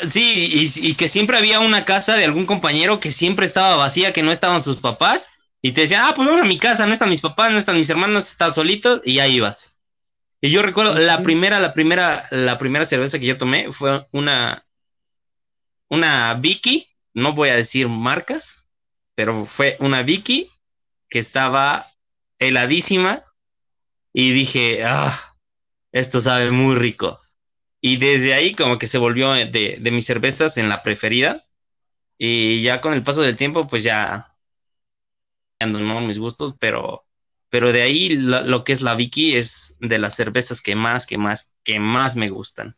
sí 0.07 0.69
y, 0.79 0.89
y, 0.89 0.95
que 0.95 1.07
siempre 1.07 1.37
había 1.37 1.59
una 1.59 1.85
casa 1.85 2.15
de 2.15 2.25
algún 2.25 2.45
compañero 2.45 2.99
que 2.99 3.11
siempre 3.11 3.45
estaba 3.45 3.75
vacía 3.75 4.13
que 4.13 4.21
no 4.21 4.31
estaban 4.31 4.61
sus 4.61 4.77
papás 4.77 5.29
y 5.65 5.71
te 5.71 5.81
decían 5.81 6.03
ah 6.05 6.13
pues 6.15 6.27
vamos 6.27 6.41
a 6.41 6.45
mi 6.45 6.59
casa 6.59 6.85
no 6.85 6.93
están 6.93 7.09
mis 7.09 7.21
papás 7.21 7.51
no 7.51 7.57
están 7.57 7.75
mis 7.75 7.89
hermanos 7.89 8.29
estás 8.29 8.55
solito 8.55 9.01
y 9.03 9.19
ahí 9.19 9.37
ibas 9.37 9.81
y 10.41 10.51
yo 10.51 10.61
recuerdo 10.61 10.93
la 10.99 11.21
primera 11.23 11.59
la 11.59 11.73
primera 11.73 12.27
la 12.29 12.57
primera 12.57 12.85
cerveza 12.85 13.17
que 13.17 13.25
yo 13.25 13.37
tomé 13.37 13.71
fue 13.71 14.05
una 14.11 14.65
una 15.89 16.33
Vicky 16.35 16.87
no 17.13 17.33
voy 17.33 17.49
a 17.49 17.55
decir 17.55 17.87
marcas 17.87 18.63
pero 19.15 19.45
fue 19.45 19.77
una 19.79 20.03
Vicky 20.03 20.51
que 21.09 21.19
estaba 21.19 21.91
heladísima 22.37 23.23
y 24.13 24.31
dije 24.31 24.83
ah 24.85 25.35
esto 25.95 26.19
sabe 26.19 26.51
muy 26.51 26.75
rico. 26.75 27.21
Y 27.79 27.95
desde 27.95 28.33
ahí 28.33 28.53
como 28.53 28.77
que 28.77 28.85
se 28.85 28.97
volvió 28.97 29.31
de, 29.31 29.79
mis 29.93 30.05
cervezas 30.05 30.57
en 30.57 30.67
la 30.67 30.83
preferida. 30.83 31.45
Y 32.17 32.61
ya 32.63 32.81
con 32.81 32.93
el 32.93 33.01
paso 33.01 33.21
del 33.21 33.37
tiempo, 33.37 33.65
pues 33.65 33.83
ya 33.83 34.34
ando 35.59 35.79
mis 36.01 36.19
gustos, 36.19 36.55
pero, 36.59 37.05
pero 37.49 37.71
de 37.71 37.81
ahí 37.81 38.09
lo, 38.09 38.63
que 38.63 38.73
es 38.73 38.81
la 38.81 38.95
Vicky 38.95 39.35
es 39.35 39.77
de 39.79 39.99
las 39.99 40.15
cervezas 40.15 40.61
que 40.61 40.75
más, 40.75 41.05
que 41.05 41.17
más, 41.17 41.53
que 41.63 41.79
más 41.79 42.15
me 42.15 42.29
gustan. 42.29 42.75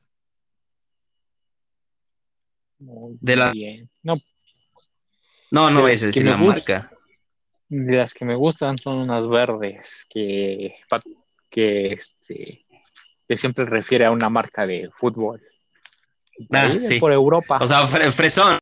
de 2.79 3.35
la... 3.35 3.51
Bien. 3.51 3.79
No, 4.03 4.15
no, 5.51 5.71
no 5.71 5.87
es 5.87 6.01
decir 6.01 6.25
la 6.25 6.37
marca. 6.37 6.89
De 7.69 7.97
las 7.97 8.13
que 8.13 8.25
me 8.25 8.35
gustan 8.35 8.77
son 8.77 8.97
unas 8.97 9.27
verdes 9.27 10.05
que, 10.09 10.73
que 11.49 11.93
este, 11.93 12.61
que 13.27 13.37
siempre 13.37 13.65
refiere 13.65 14.05
a 14.05 14.11
una 14.11 14.29
marca 14.29 14.65
de 14.65 14.87
fútbol. 14.97 15.41
Ah, 16.51 16.73
sí. 16.79 16.99
Por 16.99 17.11
Europa. 17.11 17.59
O 17.61 17.67
sea, 17.67 17.85
fresón. 17.87 18.59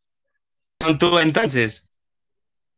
Son 0.81 0.97
tú 0.97 1.19
entonces. 1.19 1.87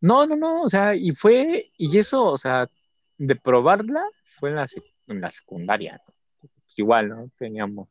No, 0.01 0.25
no, 0.25 0.35
no, 0.35 0.61
o 0.61 0.69
sea, 0.69 0.95
y 0.95 1.11
fue, 1.11 1.69
y 1.77 1.97
eso, 1.97 2.21
o 2.21 2.37
sea, 2.37 2.67
de 3.17 3.35
probarla 3.35 4.01
fue 4.39 4.49
en 4.49 4.57
la, 4.57 4.67
en 5.07 5.21
la 5.21 5.29
secundaria. 5.29 5.99
igual, 6.75 7.09
¿no? 7.09 7.23
Teníamos 7.37 7.87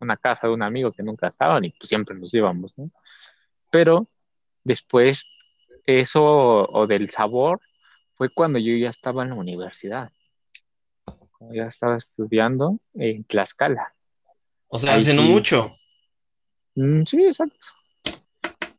una 0.00 0.16
casa 0.16 0.46
de 0.46 0.54
un 0.54 0.62
amigo 0.62 0.90
que 0.90 1.02
nunca 1.02 1.28
estaban 1.28 1.64
y 1.64 1.70
pues 1.70 1.88
siempre 1.88 2.18
nos 2.18 2.32
íbamos, 2.32 2.78
¿no? 2.78 2.84
Pero 3.70 4.06
después, 4.64 5.24
eso 5.86 6.24
o 6.24 6.86
del 6.86 7.10
sabor 7.10 7.60
fue 8.14 8.28
cuando 8.30 8.58
yo 8.58 8.74
ya 8.76 8.90
estaba 8.90 9.22
en 9.22 9.30
la 9.30 9.34
universidad 9.36 10.10
ya 11.52 11.64
estaba 11.64 11.96
estudiando 11.96 12.78
en 12.94 13.24
Tlaxcala. 13.24 13.86
O 14.68 14.78
sea, 14.78 14.94
hace 14.94 15.14
no 15.14 15.22
mucho. 15.22 15.72
Mm, 16.74 17.02
sí, 17.02 17.24
exacto. 17.24 17.66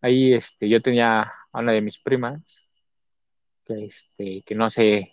Ahí 0.01 0.33
este, 0.33 0.69
yo 0.69 0.79
tenía 0.79 1.21
a 1.21 1.59
una 1.59 1.71
de 1.71 1.81
mis 1.81 1.97
primas, 1.99 2.43
que, 3.65 3.85
este, 3.85 4.41
que 4.45 4.55
no 4.55 4.69
sé 4.69 5.11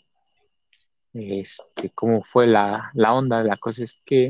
este, 1.15 1.91
cómo 1.95 2.23
fue 2.23 2.47
la, 2.47 2.91
onda. 2.95 3.43
La 3.43 3.57
cosa 3.57 3.85
es 3.85 4.03
que, 4.05 4.29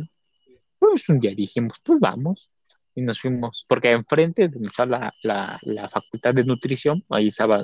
pues 0.79 1.09
un 1.09 1.19
día 1.19 1.33
dijimos, 1.35 1.81
pues 1.85 2.01
vamos. 2.01 2.55
Y 2.95 3.03
nos 3.03 3.21
fuimos, 3.21 3.65
porque 3.69 3.91
enfrente 3.91 4.47
donde 4.49 4.69
está 4.69 4.85
la, 4.85 5.13
la, 5.23 5.89
facultad 5.89 6.35
de 6.35 6.45
nutrición, 6.45 7.03
ahí 7.11 7.29
estaba, 7.29 7.63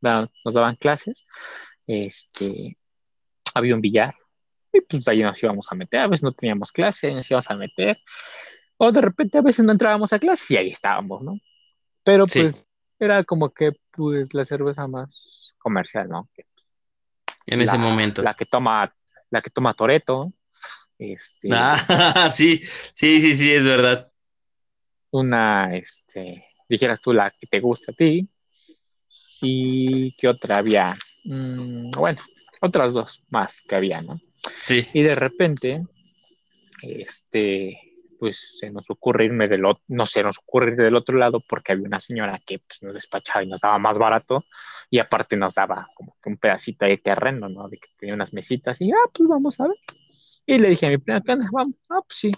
nos 0.00 0.54
daban 0.54 0.74
clases, 0.76 1.28
este, 1.86 2.72
había 3.52 3.74
un 3.74 3.82
billar 3.82 4.14
y 4.72 4.80
pues 4.88 5.06
ahí 5.08 5.18
nos 5.18 5.42
íbamos 5.42 5.66
a 5.70 5.74
meter, 5.74 6.00
a 6.00 6.08
veces 6.08 6.22
no 6.22 6.32
teníamos 6.32 6.72
clase, 6.72 7.12
nos 7.12 7.30
íbamos 7.30 7.50
a 7.50 7.56
meter, 7.56 7.98
o 8.78 8.90
de 8.90 9.00
repente 9.00 9.38
a 9.38 9.42
veces 9.42 9.64
no 9.64 9.72
entrábamos 9.72 10.12
a 10.12 10.18
clase 10.18 10.54
y 10.54 10.56
ahí 10.56 10.70
estábamos, 10.70 11.22
¿no? 11.24 11.32
Pero 12.02 12.26
pues 12.26 12.64
era 12.98 13.24
como 13.24 13.52
que 13.52 13.72
pues 13.90 14.32
la 14.32 14.44
cerveza 14.44 14.86
más 14.86 15.49
comercial, 15.60 16.08
¿no? 16.08 16.28
en 17.46 17.60
ese 17.62 17.78
momento. 17.78 18.22
La 18.22 18.34
que 18.34 18.44
toma, 18.44 18.94
la 19.30 19.42
que 19.42 19.50
toma 19.50 19.74
Toreto. 19.74 20.32
Este, 20.98 21.48
ah, 21.52 22.30
sí, 22.32 22.60
sí, 22.92 23.20
sí, 23.20 23.34
sí, 23.34 23.52
es 23.52 23.64
verdad. 23.64 24.10
Una, 25.10 25.74
este, 25.74 26.44
dijeras 26.68 27.00
tú 27.00 27.12
la 27.12 27.30
que 27.30 27.46
te 27.46 27.60
gusta 27.60 27.92
a 27.92 27.94
ti. 27.94 28.28
Y 29.40 30.12
qué 30.16 30.28
otra 30.28 30.58
había. 30.58 30.94
Mm, 31.24 31.90
bueno, 31.92 32.20
otras 32.60 32.92
dos 32.92 33.26
más 33.30 33.62
que 33.62 33.74
había, 33.74 34.00
¿no? 34.02 34.16
Sí. 34.52 34.86
Y 34.92 35.02
de 35.02 35.14
repente, 35.14 35.80
este, 36.82 37.80
pues 38.20 38.58
se 38.58 38.70
nos 38.70 38.84
ocurre 38.90 39.24
irme 39.24 39.48
del 39.48 39.64
otro, 39.64 39.82
no 39.88 40.04
se 40.06 40.22
nos 40.22 40.38
ocurre 40.38 40.72
ir 40.72 40.76
del 40.76 40.94
otro 40.94 41.16
lado 41.16 41.40
porque 41.48 41.72
había 41.72 41.86
una 41.86 41.98
señora 41.98 42.36
que 42.46 42.58
pues, 42.58 42.82
nos 42.82 42.94
despachaba 42.94 43.42
y 43.42 43.48
nos 43.48 43.60
daba 43.60 43.78
más 43.78 43.98
barato 43.98 44.44
y 44.90 44.98
aparte 44.98 45.36
nos 45.36 45.54
daba 45.54 45.88
como 45.94 46.12
que 46.22 46.28
un 46.28 46.36
pedacito 46.36 46.84
de 46.86 46.98
terreno, 46.98 47.48
¿no? 47.48 47.68
De 47.68 47.78
que 47.78 47.88
tenía 47.98 48.14
unas 48.14 48.34
mesitas 48.34 48.80
y, 48.80 48.92
ah, 48.92 49.10
pues 49.12 49.28
vamos 49.28 49.58
a 49.60 49.68
ver. 49.68 49.76
Y 50.46 50.58
le 50.58 50.68
dije 50.70 50.86
a 50.86 50.90
mi 50.90 50.98
prima, 50.98 51.22
vamos, 51.52 51.74
ah, 51.88 52.00
pues 52.06 52.18
sí. 52.18 52.32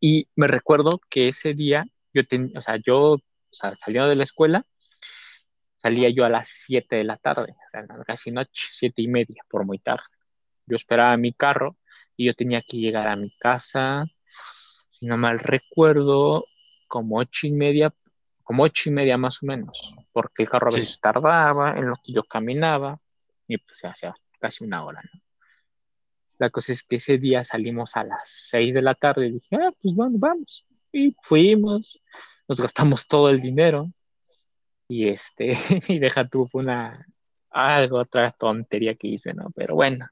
Y 0.00 0.28
me 0.36 0.46
recuerdo 0.46 1.00
que 1.10 1.28
ese 1.28 1.52
día 1.54 1.84
yo 2.14 2.26
tenía, 2.26 2.58
o 2.58 2.62
sea, 2.62 2.78
yo 2.84 3.18
o 3.50 3.54
sea, 3.54 3.74
saliendo 3.76 4.08
de 4.08 4.16
la 4.16 4.22
escuela, 4.24 4.66
salía 5.76 6.10
yo 6.10 6.24
a 6.24 6.28
las 6.28 6.48
7 6.48 6.96
de 6.96 7.04
la 7.04 7.16
tarde, 7.16 7.52
o 7.52 7.70
sea, 7.70 7.84
casi 8.06 8.30
noche, 8.30 8.68
siete 8.72 9.02
y 9.02 9.08
media, 9.08 9.42
por 9.48 9.64
muy 9.64 9.78
tarde. 9.78 10.04
Yo 10.66 10.76
esperaba 10.76 11.16
mi 11.16 11.32
carro 11.32 11.74
y 12.16 12.26
yo 12.26 12.34
tenía 12.34 12.60
que 12.62 12.76
llegar 12.78 13.08
a 13.08 13.16
mi 13.16 13.30
casa, 13.38 14.04
si 15.00 15.06
no 15.06 15.16
mal 15.16 15.38
recuerdo, 15.38 16.44
como 16.86 17.18
ocho 17.18 17.46
y 17.46 17.52
media, 17.52 17.90
como 18.44 18.64
ocho 18.64 18.90
y 18.90 18.92
media 18.92 19.16
más 19.16 19.42
o 19.42 19.46
menos, 19.46 19.94
porque 20.12 20.42
el 20.42 20.50
carro 20.50 20.68
a 20.70 20.74
veces 20.74 21.00
tardaba 21.00 21.70
en 21.70 21.86
lo 21.86 21.96
que 22.04 22.12
yo 22.12 22.22
caminaba 22.22 22.96
y 23.48 23.56
pues 23.56 23.78
se 23.78 23.88
hacía 23.88 24.12
casi 24.40 24.64
una 24.64 24.84
hora, 24.84 25.00
¿no? 25.02 25.20
La 26.38 26.48
cosa 26.48 26.72
es 26.72 26.82
que 26.82 26.96
ese 26.96 27.18
día 27.18 27.44
salimos 27.44 27.96
a 27.96 28.04
las 28.04 28.22
6 28.24 28.74
de 28.74 28.82
la 28.82 28.94
tarde 28.94 29.26
y 29.26 29.32
dije, 29.32 29.56
ah, 29.56 29.70
pues 29.82 29.94
bueno, 29.94 30.16
vamos. 30.18 30.62
Y 30.90 31.14
fuimos, 31.22 32.00
nos 32.48 32.60
gastamos 32.60 33.06
todo 33.06 33.28
el 33.28 33.40
dinero. 33.40 33.84
Y 34.88 35.08
este, 35.08 35.58
y 35.88 35.98
deja 35.98 36.26
tú, 36.26 36.48
una, 36.54 36.98
algo, 37.50 38.00
otra 38.00 38.30
tontería 38.30 38.94
que 38.98 39.08
hice, 39.08 39.34
¿no? 39.34 39.50
Pero 39.54 39.74
bueno, 39.74 40.06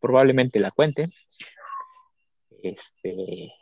probablemente 0.00 0.60
la 0.60 0.70
cuente. 0.70 1.06
Este, 2.62 3.52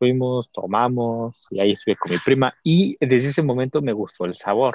fuimos, 0.00 0.48
tomamos, 0.48 1.46
y 1.50 1.60
ahí 1.60 1.72
estuve 1.72 1.94
con 1.94 2.10
mi 2.10 2.18
prima. 2.18 2.52
Y 2.64 2.96
desde 3.00 3.28
ese 3.28 3.42
momento 3.44 3.80
me 3.82 3.92
gustó 3.92 4.24
el 4.24 4.34
sabor 4.34 4.74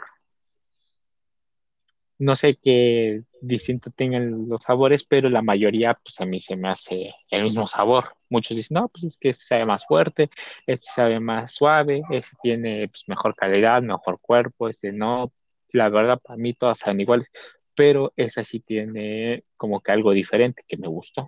no 2.17 2.35
sé 2.35 2.55
qué 2.55 3.17
distinto 3.41 3.91
tengan 3.91 4.31
los 4.47 4.61
sabores, 4.61 5.05
pero 5.05 5.29
la 5.29 5.41
mayoría, 5.41 5.93
pues 6.01 6.19
a 6.21 6.25
mí 6.25 6.39
se 6.39 6.55
me 6.55 6.69
hace 6.69 7.11
el 7.29 7.43
mismo 7.43 7.67
sabor. 7.67 8.05
Muchos 8.29 8.57
dicen, 8.57 8.75
no, 8.75 8.87
pues 8.87 9.03
es 9.03 9.17
que 9.19 9.29
este 9.29 9.45
sabe 9.45 9.65
más 9.65 9.85
fuerte, 9.85 10.29
este 10.65 10.87
sabe 10.95 11.19
más 11.19 11.51
suave, 11.51 12.01
este 12.11 12.35
tiene 12.41 12.87
pues, 12.87 13.03
mejor 13.07 13.35
calidad, 13.35 13.81
mejor 13.81 14.17
cuerpo, 14.21 14.69
este 14.69 14.93
no. 14.93 15.25
La 15.73 15.89
verdad, 15.89 16.17
para 16.23 16.37
mí 16.37 16.53
todas 16.53 16.79
saben 16.79 17.01
iguales, 17.01 17.31
pero 17.75 18.11
esa 18.15 18.43
sí 18.43 18.59
tiene 18.61 19.41
como 19.57 19.81
que 19.81 19.91
algo 19.91 20.13
diferente 20.13 20.63
que 20.67 20.77
me 20.77 20.87
gustó. 20.87 21.25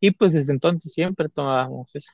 Y 0.00 0.12
pues 0.12 0.32
desde 0.32 0.52
entonces 0.52 0.92
siempre 0.92 1.28
tomábamos 1.28 1.94
esa. 1.94 2.12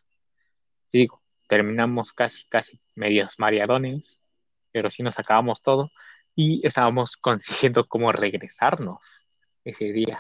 Digo, 0.93 1.19
terminamos 1.49 2.13
casi, 2.13 2.47
casi 2.49 2.79
medios 2.97 3.35
mareadones, 3.39 4.19
pero 4.73 4.91
sí 4.91 5.03
nos 5.03 5.19
acabamos 5.19 5.63
todo 5.63 5.89
y 6.35 6.65
estábamos 6.67 7.17
consiguiendo 7.21 7.85
cómo 7.85 8.13
regresarnos 8.13 8.99
ese 9.65 9.93
día, 9.93 10.19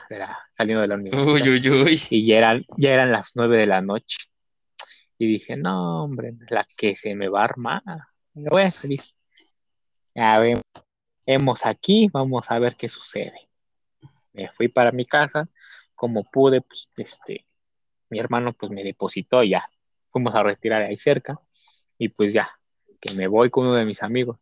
saliendo 0.52 0.82
de 0.82 0.88
la 0.88 0.94
universidad. 0.96 1.32
Uy, 1.32 1.48
uy, 1.48 1.70
uy. 1.70 2.00
Y 2.10 2.26
ya 2.26 2.36
eran, 2.36 2.66
ya 2.76 2.90
eran 2.90 3.12
las 3.12 3.32
nueve 3.34 3.56
de 3.56 3.66
la 3.66 3.80
noche. 3.80 4.18
Y 5.16 5.26
dije, 5.26 5.56
no, 5.56 6.04
hombre, 6.04 6.34
la 6.50 6.66
que 6.76 6.94
se 6.94 7.14
me 7.14 7.28
va 7.28 7.40
a 7.40 7.44
armar. 7.44 7.82
Pero 8.34 8.50
bueno, 8.50 8.72
dije, 8.84 9.14
ya 10.14 10.38
vemos 11.26 11.66
aquí, 11.66 12.08
vamos 12.12 12.50
a 12.50 12.58
ver 12.58 12.76
qué 12.76 12.88
sucede. 12.88 13.48
Me 14.32 14.48
fui 14.50 14.68
para 14.68 14.92
mi 14.92 15.04
casa, 15.04 15.48
como 15.94 16.24
pude, 16.24 16.60
pues, 16.60 16.90
este, 16.96 17.46
mi 18.10 18.18
hermano, 18.18 18.52
pues, 18.52 18.70
me 18.70 18.84
depositó 18.84 19.42
ya. 19.42 19.68
Fuimos 20.10 20.34
a 20.34 20.42
retirar 20.42 20.82
ahí 20.82 20.96
cerca, 20.96 21.38
y 21.98 22.08
pues 22.08 22.32
ya, 22.32 22.50
que 23.00 23.14
me 23.14 23.26
voy 23.26 23.50
con 23.50 23.66
uno 23.66 23.76
de 23.76 23.84
mis 23.84 24.02
amigos 24.02 24.38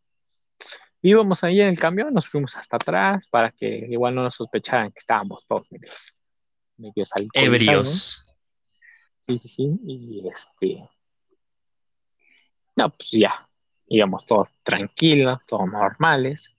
íbamos 1.01 1.43
ahí 1.43 1.61
en 1.61 1.69
el 1.69 1.79
camión, 1.79 2.13
nos 2.13 2.27
fuimos 2.27 2.55
hasta 2.57 2.77
atrás 2.77 3.27
para 3.27 3.51
que 3.51 3.87
igual 3.89 4.15
no 4.15 4.23
nos 4.23 4.35
sospecharan 4.35 4.91
que 4.91 4.99
estábamos 4.99 5.45
todos 5.45 5.71
medios, 5.71 6.21
medios 6.77 7.09
Ebrios. 7.33 8.35
Sí, 9.27 9.37
sí, 9.37 9.47
sí. 9.49 9.79
Y 9.85 10.27
este. 10.27 10.89
No, 12.75 12.89
pues 12.89 13.11
ya. 13.11 13.47
Íbamos 13.89 14.25
todos 14.25 14.49
tranquilos, 14.63 15.45
todos 15.45 15.67
normales. 15.67 16.56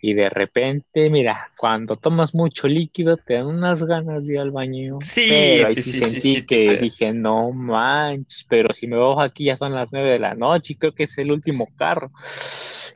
Y 0.00 0.14
de 0.14 0.30
repente, 0.30 1.10
mira, 1.10 1.50
cuando 1.56 1.96
tomas 1.96 2.34
mucho 2.34 2.68
líquido, 2.68 3.16
te 3.16 3.34
dan 3.34 3.46
unas 3.46 3.82
ganas 3.82 4.26
de 4.26 4.34
ir 4.34 4.40
al 4.40 4.52
baño. 4.52 4.98
Sí, 5.00 5.26
pero 5.28 5.68
ahí 5.68 5.76
sí, 5.76 5.92
sentí 5.92 6.42
que 6.42 6.76
dije, 6.76 7.12
no 7.12 7.50
manches, 7.50 8.46
pero 8.48 8.72
si 8.72 8.86
me 8.86 8.96
bajo 8.96 9.20
aquí 9.20 9.44
ya 9.44 9.56
son 9.56 9.74
las 9.74 9.88
nueve 9.92 10.12
de 10.12 10.18
la 10.20 10.34
noche 10.34 10.74
y 10.74 10.76
creo 10.76 10.94
que 10.94 11.04
es 11.04 11.18
el 11.18 11.32
último 11.32 11.68
carro. 11.76 12.12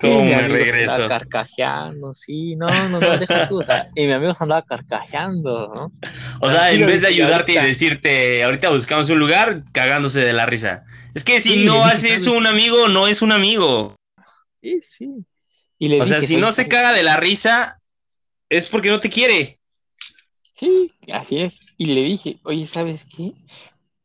¿Cómo 0.01 0.23
me 0.25 0.49
regreso? 0.49 1.07
carcajeando, 1.09 2.13
sí, 2.13 2.57
no, 2.57 2.67
no, 2.89 3.01
no, 3.01 3.19
deja 3.19 3.49
tú, 3.49 3.61
o 3.61 3.63
sea, 3.63 3.89
y 3.95 4.07
mi 4.07 4.13
amigo 4.13 4.35
se 4.35 4.43
andaba 4.43 4.63
carcajeando, 4.63 5.71
¿no? 5.75 5.93
O 6.41 6.51
sea, 6.51 6.73
en 6.73 6.87
vez 6.87 7.03
de 7.03 7.09
ayudarte 7.09 7.53
y 7.53 7.57
decirte, 7.59 8.43
ahorita 8.43 8.71
buscamos 8.71 9.09
un 9.11 9.21
lugar, 9.21 9.63
cagándose 9.73 10.25
de 10.25 10.33
la 10.33 10.47
risa. 10.47 10.85
Es 11.15 11.23
que 11.23 11.41
si 11.41 11.65
no 11.65 11.85
haces 11.85 12.27
un 12.27 12.47
amigo, 12.47 12.89
no 12.89 13.07
es 13.07 13.23
un 13.23 13.31
amigo. 13.31 13.95
Sí, 14.61 14.81
sí. 14.81 15.25
O 16.01 16.05
sea, 16.05 16.21
si 16.21 16.37
no 16.37 16.53
se 16.53 16.69
caga 16.69 16.93
de 16.93 17.03
la 17.03 17.17
risa, 17.17 17.81
es 18.49 18.69
porque 18.69 18.91
no 18.91 18.99
te 18.99 19.11
quiere. 19.11 19.59
Sí, 20.55 20.93
así 21.13 21.37
es. 21.37 21.61
Y 21.77 21.87
le 21.87 22.03
dije, 22.03 22.39
oye, 22.45 22.67
¿sabes 22.67 23.05
qué? 23.05 23.33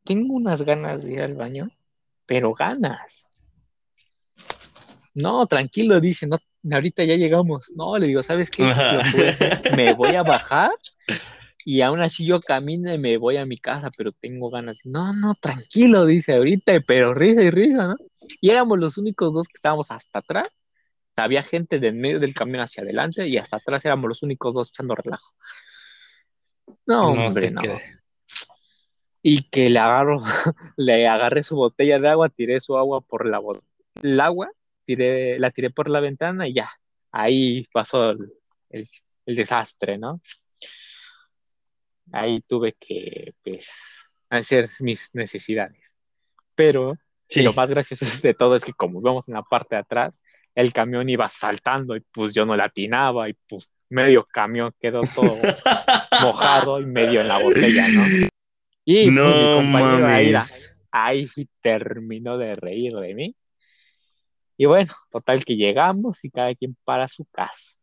Tengo 0.04 0.34
unas 0.34 0.62
ganas 0.64 1.04
de 1.04 1.14
ir 1.14 1.22
al 1.22 1.36
baño, 1.36 1.70
pero 2.26 2.54
ganas. 2.54 3.26
No, 5.14 5.46
tranquilo, 5.48 6.00
dice, 6.00 6.28
no, 6.28 6.40
ahorita 6.72 7.04
ya 7.04 7.16
llegamos. 7.16 7.72
No, 7.76 7.98
le 7.98 8.08
digo, 8.08 8.24
¿sabes 8.24 8.50
qué? 8.50 8.68
Me 9.76 9.94
voy 9.94 10.16
a 10.16 10.24
bajar 10.24 10.72
y 11.66 11.82
aún 11.82 12.02
así 12.02 12.26
yo 12.26 12.40
camino 12.40 12.94
y 12.94 12.98
me 12.98 13.18
voy 13.18 13.38
a 13.38 13.46
mi 13.46 13.58
casa, 13.58 13.92
pero 13.98 14.14
tengo 14.14 14.50
ganas. 14.50 14.80
No, 14.84 15.14
no, 15.14 15.36
tranquilo, 15.36 16.06
dice 16.06 16.36
ahorita, 16.36 16.80
pero 16.88 17.14
risa 17.14 17.44
y 17.44 17.50
risa, 17.50 17.90
¿no? 17.90 17.96
Y 18.40 18.50
éramos 18.50 18.80
los 18.80 18.98
únicos 18.98 19.34
dos 19.34 19.48
que 19.48 19.58
estábamos 19.58 19.92
hasta 19.92 20.20
atrás. 20.20 20.48
Había 21.18 21.44
gente 21.44 21.80
del 21.80 21.96
medio 21.96 22.20
del 22.20 22.34
camión 22.34 22.62
hacia 22.62 22.84
adelante 22.84 23.28
y 23.28 23.38
hasta 23.38 23.58
atrás 23.58 23.84
éramos 23.86 24.08
los 24.08 24.24
únicos 24.24 24.56
dos 24.56 24.70
echando 24.70 24.96
relajo. 24.96 25.34
No, 26.86 27.12
hombre, 27.12 27.52
no. 27.52 27.62
Y 29.22 29.50
que 29.50 29.70
le 29.70 29.80
agarro, 29.80 30.22
le 30.78 31.08
agarré 31.08 31.44
su 31.44 31.56
botella 31.56 32.00
de 32.00 32.10
agua, 32.10 32.30
tiré 32.30 32.60
su 32.60 32.78
agua 32.78 33.02
por 33.02 33.26
la. 33.26 33.42
El 34.02 34.20
agua 34.20 34.52
la 34.88 35.52
tiré 35.52 35.70
por 35.70 35.90
la 35.90 36.00
ventana 36.00 36.48
y 36.48 36.54
ya, 36.54 36.70
ahí 37.12 37.66
pasó 37.74 38.12
el, 38.12 38.88
desastre, 39.26 39.98
¿no? 39.98 40.22
Ahí 42.14 42.42
tuve 42.48 42.74
que, 42.80 43.34
pues, 43.44 43.70
hacer 44.30 44.70
mis 44.80 45.10
necesidades. 45.14 45.98
Pero 46.56 46.94
lo 47.36 47.54
más 47.54 47.70
gracioso 47.70 48.06
de 48.24 48.34
todo 48.34 48.56
es 48.56 48.64
que 48.64 48.74
como 48.74 49.02
vemos 49.02 49.28
en 49.28 49.34
la 49.34 49.44
parte 49.44 49.76
de 49.76 49.82
atrás, 49.82 50.22
el 50.58 50.74
camión 50.74 51.08
iba 51.08 51.30
saltando 51.30 51.96
y 51.96 52.02
pues 52.12 52.34
yo 52.34 52.44
no 52.44 52.56
la 52.56 52.66
atinaba 52.66 53.30
y 53.30 53.36
pues 53.48 53.72
medio 53.90 54.26
camión 54.26 54.74
quedó 54.80 55.02
todo 55.14 55.36
mojado 56.24 56.82
y 56.82 56.86
medio 56.88 57.22
en 57.22 57.28
la 57.28 57.38
botella, 57.44 57.88
¿no? 57.90 58.02
Y 58.84 59.04
pues, 59.04 59.14
no, 59.14 59.26
mi 59.28 59.54
compañero 59.54 60.08
ahí, 60.08 60.34
ahí 60.92 61.28
sí 61.28 61.48
terminó 61.62 62.40
de 62.40 62.56
reír 62.56 62.94
de 62.96 63.14
mí 63.14 63.36
y 64.58 64.66
bueno, 64.66 64.92
total 65.12 65.46
que 65.46 65.56
llegamos 65.56 66.26
y 66.26 66.32
cada 66.32 66.54
quien 66.56 66.76
para 66.84 67.08
su 67.08 67.26
casa. 67.26 67.78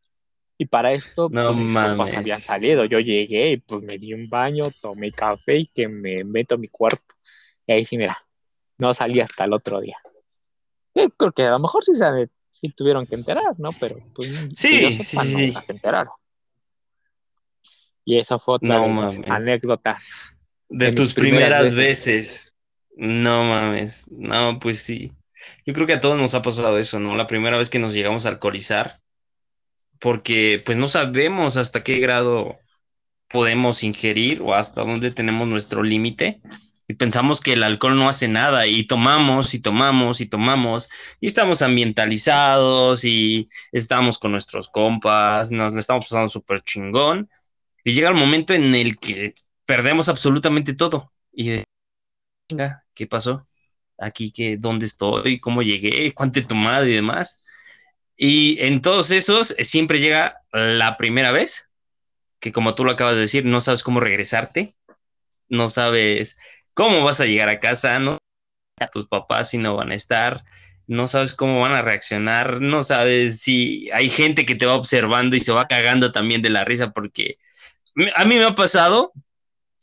Y 0.58 0.66
para 0.66 0.92
esto, 0.92 1.28
no 1.30 1.46
pues, 1.46 1.56
mames. 1.56 2.16
habían 2.16 2.40
salido. 2.40 2.84
Yo 2.84 2.98
llegué 2.98 3.52
y 3.52 3.56
pues 3.58 3.82
me 3.82 3.98
di 3.98 4.14
un 4.14 4.28
baño, 4.28 4.66
tomé 4.82 5.12
café 5.12 5.58
y 5.58 5.66
que 5.68 5.86
me 5.86 6.24
meto 6.24 6.56
a 6.56 6.58
mi 6.58 6.68
cuarto. 6.68 7.14
Y 7.66 7.72
ahí 7.72 7.84
sí, 7.84 7.96
mira, 7.96 8.18
no 8.78 8.92
salí 8.92 9.20
hasta 9.20 9.44
el 9.44 9.52
otro 9.52 9.80
día. 9.80 9.96
Yo 10.94 11.08
creo 11.10 11.32
que 11.32 11.44
a 11.44 11.50
lo 11.50 11.60
mejor 11.60 11.84
sí, 11.84 11.92
sí 12.64 12.74
tuvieron 12.74 13.06
que 13.06 13.14
enterar, 13.14 13.58
¿no? 13.58 13.70
Pero 13.78 13.96
pues 14.14 14.28
sí, 14.54 14.92
sí, 14.92 15.16
sí. 15.18 15.52
se 15.52 15.72
enteraron. 15.72 16.12
Y 18.04 18.18
esa 18.18 18.38
fue 18.38 18.56
otra 18.56 18.80
de 18.80 19.24
anécdotas. 19.28 20.34
De, 20.68 20.92
tus 20.92 21.14
primeras, 21.14 21.74
veces. 21.74 22.54
No 22.96 23.44
mames. 23.44 24.06
No, 24.10 24.58
pues 24.58 24.80
sí. 24.80 25.12
Yo 25.66 25.74
creo 25.74 25.86
que 25.86 25.94
a 25.94 26.00
todos 26.00 26.18
nos 26.18 26.34
ha 26.34 26.42
pasado 26.42 26.78
eso, 26.78 27.00
¿no? 27.00 27.16
La 27.16 27.26
primera 27.26 27.58
vez 27.58 27.68
que 27.68 27.78
nos 27.78 27.92
llegamos 27.92 28.24
a 28.24 28.30
alcoholizar, 28.30 29.00
porque 29.98 30.62
pues 30.64 30.78
no 30.78 30.88
sabemos 30.88 31.56
hasta 31.56 31.82
qué 31.82 31.98
grado 31.98 32.58
podemos 33.28 33.82
ingerir 33.82 34.40
o 34.42 34.54
hasta 34.54 34.84
dónde 34.84 35.10
tenemos 35.10 35.48
nuestro 35.48 35.82
límite 35.82 36.40
y 36.86 36.94
pensamos 36.94 37.40
que 37.40 37.54
el 37.54 37.62
alcohol 37.62 37.96
no 37.96 38.08
hace 38.08 38.28
nada 38.28 38.66
y 38.66 38.86
tomamos 38.86 39.54
y 39.54 39.60
tomamos 39.60 40.20
y 40.20 40.26
tomamos 40.26 40.88
y 41.20 41.26
estamos 41.26 41.62
ambientalizados 41.62 43.04
y 43.04 43.48
estamos 43.72 44.18
con 44.18 44.32
nuestros 44.32 44.68
compas, 44.68 45.50
nos 45.50 45.74
estamos 45.74 46.04
pasando 46.04 46.28
súper 46.28 46.62
chingón 46.62 47.30
y 47.84 47.92
llega 47.92 48.08
el 48.08 48.14
momento 48.14 48.54
en 48.54 48.74
el 48.74 48.98
que 48.98 49.34
perdemos 49.66 50.08
absolutamente 50.08 50.74
todo 50.74 51.12
y 51.32 51.48
de, 51.48 51.64
¿qué 52.94 53.06
pasó? 53.06 53.46
aquí 53.98 54.32
que 54.32 54.56
dónde 54.56 54.86
estoy, 54.86 55.38
cómo 55.38 55.62
llegué, 55.62 56.12
cuánto 56.12 56.40
he 56.40 56.42
tomado 56.42 56.86
y 56.86 56.92
demás. 56.92 57.42
Y 58.16 58.60
en 58.60 58.82
todos 58.82 59.10
esos 59.10 59.54
eh, 59.58 59.64
siempre 59.64 60.00
llega 60.00 60.42
la 60.52 60.96
primera 60.96 61.32
vez, 61.32 61.70
que 62.40 62.52
como 62.52 62.74
tú 62.74 62.84
lo 62.84 62.92
acabas 62.92 63.14
de 63.14 63.22
decir, 63.22 63.44
no 63.44 63.60
sabes 63.60 63.82
cómo 63.82 64.00
regresarte, 64.00 64.76
no 65.48 65.70
sabes 65.70 66.38
cómo 66.74 67.02
vas 67.04 67.20
a 67.20 67.26
llegar 67.26 67.48
a 67.48 67.60
casa, 67.60 67.98
no 67.98 68.18
a 68.80 68.88
tus 68.88 69.06
papás 69.06 69.50
si 69.50 69.58
no 69.58 69.76
van 69.76 69.92
a 69.92 69.94
estar, 69.94 70.44
no 70.86 71.08
sabes 71.08 71.34
cómo 71.34 71.60
van 71.60 71.74
a 71.74 71.82
reaccionar, 71.82 72.60
no 72.60 72.82
sabes 72.82 73.40
si 73.40 73.90
hay 73.92 74.10
gente 74.10 74.44
que 74.44 74.54
te 74.54 74.66
va 74.66 74.74
observando 74.74 75.36
y 75.36 75.40
se 75.40 75.52
va 75.52 75.68
cagando 75.68 76.12
también 76.12 76.42
de 76.42 76.50
la 76.50 76.64
risa, 76.64 76.92
porque 76.92 77.38
a 78.14 78.24
mí 78.24 78.36
me 78.36 78.44
ha 78.44 78.54
pasado, 78.54 79.12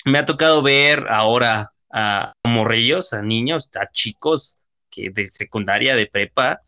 me 0.05 0.19
ha 0.19 0.25
tocado 0.25 0.61
ver 0.61 1.07
ahora 1.09 1.69
a 1.91 2.33
morrillos, 2.43 3.13
a 3.13 3.21
niños, 3.21 3.69
a 3.75 3.89
chicos 3.91 4.57
que 4.89 5.09
de 5.09 5.25
secundaria, 5.25 5.95
de 5.95 6.07
prepa, 6.07 6.61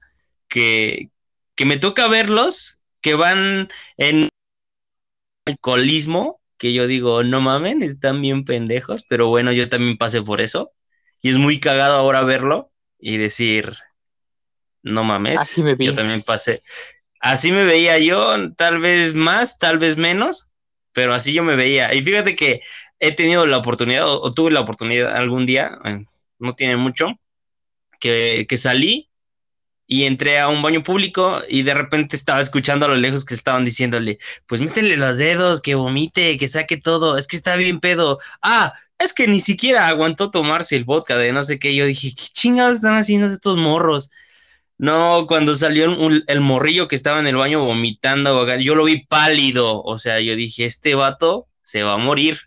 que, 0.48 1.10
que 1.56 1.66
me 1.66 1.78
toca 1.78 2.08
verlos, 2.08 2.84
que 3.02 3.16
van 3.16 3.70
en 3.98 4.30
alcoholismo, 5.46 6.40
que 6.64 6.72
yo 6.72 6.88
digo, 6.88 7.24
no 7.26 7.42
mamen, 7.42 7.84
están 7.84 8.22
bien 8.22 8.46
pendejos, 8.46 9.04
pero 9.10 9.28
bueno, 9.28 9.52
yo 9.52 9.68
también 9.68 9.98
pasé 9.98 10.22
por 10.22 10.40
eso. 10.40 10.72
Y 11.22 11.28
es 11.30 11.36
muy 11.36 11.60
cagado 11.60 11.98
ahora 11.98 12.22
verlo 12.22 12.72
y 12.98 13.18
decir, 13.18 13.74
no 14.82 15.04
mames, 15.04 15.42
Así 15.42 15.62
me 15.62 15.76
vi. 15.76 15.88
yo 15.88 15.94
también 15.94 16.22
pasé. 16.22 16.64
Así 17.20 17.52
me 17.52 17.66
veía 17.66 18.00
yo, 18.00 18.54
tal 18.56 18.80
vez 18.80 19.14
más, 19.14 19.58
tal 19.58 19.78
vez 19.78 19.98
menos, 19.98 20.52
pero 20.94 21.14
así 21.14 21.34
yo 21.34 21.44
me 21.44 21.58
veía. 21.58 21.94
Y 21.94 22.02
fíjate 22.02 22.34
que 22.38 22.62
he 23.00 23.14
tenido 23.14 23.46
la 23.46 23.58
oportunidad, 23.58 24.08
o, 24.08 24.22
o 24.22 24.32
tuve 24.32 24.52
la 24.52 24.62
oportunidad 24.62 25.14
algún 25.18 25.46
día, 25.46 25.78
eh, 25.84 26.06
no 26.40 26.54
tiene 26.54 26.78
mucho, 26.78 27.08
que, 28.00 28.46
que 28.48 28.56
salí 28.56 29.10
y 29.88 30.04
entré 30.06 30.40
a 30.40 30.48
un 30.48 30.62
baño 30.62 30.82
público 30.84 31.42
y 31.50 31.64
de 31.64 31.74
repente 31.74 32.16
estaba 32.16 32.40
escuchando 32.40 32.86
a 32.86 32.90
lo 32.90 32.96
lejos 32.96 33.26
que 33.26 33.36
estaban 33.36 33.66
diciéndole, 33.66 34.18
pues 34.48 34.62
métele 34.62 34.98
los 34.98 35.18
dedos, 35.18 35.62
que 35.62 35.76
vomite, 35.76 36.38
que 36.38 36.48
saque 36.48 36.78
todo, 36.78 37.18
es 37.18 37.28
que 37.28 37.36
está 37.38 37.56
bien 37.56 37.80
pedo. 37.80 38.18
Ah, 38.42 38.74
es 38.98 39.14
que 39.14 39.28
ni 39.28 39.40
siquiera 39.42 39.88
aguantó 39.90 40.32
tomarse 40.32 40.76
el 40.78 40.86
vodka 40.86 41.18
de 41.18 41.34
no 41.34 41.44
sé 41.44 41.60
qué. 41.60 41.76
Yo 41.76 41.86
dije, 41.86 42.10
¿qué 42.16 42.24
chingados 42.32 42.78
están 42.78 42.96
haciendo 42.96 43.28
estos 43.28 43.58
morros? 43.58 44.10
No, 44.78 45.26
cuando 45.28 45.56
salió 45.56 45.92
un- 45.98 46.24
el 46.28 46.40
morrillo 46.42 46.88
que 46.88 46.96
estaba 46.96 47.20
en 47.20 47.28
el 47.28 47.36
baño 47.36 47.64
vomitando, 47.64 48.48
yo 48.60 48.76
lo 48.76 48.86
vi 48.86 49.06
pálido, 49.06 49.82
o 49.84 49.98
sea, 49.98 50.20
yo 50.20 50.36
dije, 50.36 50.66
este 50.66 50.96
vato 50.96 51.48
se 51.62 51.84
va 51.84 51.94
a 51.94 51.98
morir. 51.98 52.40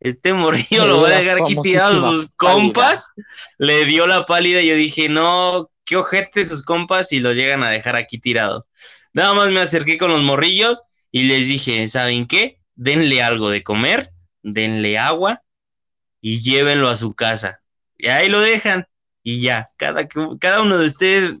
Este 0.00 0.32
morrillo 0.32 0.86
lo 0.86 1.00
va 1.00 1.08
a 1.08 1.18
dejar 1.18 1.38
aquí 1.42 1.56
tirado 1.62 1.94
sus 1.94 2.26
pálida. 2.26 2.34
compas. 2.36 3.10
Le 3.58 3.84
dio 3.84 4.06
la 4.06 4.24
pálida 4.26 4.60
y 4.62 4.68
yo 4.68 4.74
dije, 4.76 5.08
no, 5.08 5.70
qué 5.84 5.96
ojete 5.96 6.44
sus 6.44 6.62
compas 6.62 7.12
y 7.12 7.20
lo 7.20 7.32
llegan 7.32 7.62
a 7.62 7.70
dejar 7.70 7.96
aquí 7.96 8.18
tirado. 8.18 8.66
Nada 9.12 9.34
más 9.34 9.50
me 9.50 9.60
acerqué 9.60 9.98
con 9.98 10.10
los 10.10 10.22
morrillos 10.22 10.82
y 11.10 11.24
les 11.24 11.46
dije, 11.48 11.86
¿saben 11.88 12.26
qué? 12.26 12.60
Denle 12.74 13.22
algo 13.22 13.50
de 13.50 13.62
comer, 13.62 14.10
denle 14.42 14.98
agua 14.98 15.42
y 16.20 16.40
llévenlo 16.40 16.88
a 16.88 16.96
su 16.96 17.14
casa. 17.14 17.62
Y 17.96 18.08
ahí 18.08 18.28
lo 18.28 18.40
dejan 18.40 18.86
y 19.22 19.40
ya, 19.40 19.70
cada, 19.76 20.08
cada 20.40 20.62
uno 20.62 20.78
de 20.78 20.86
ustedes 20.86 21.34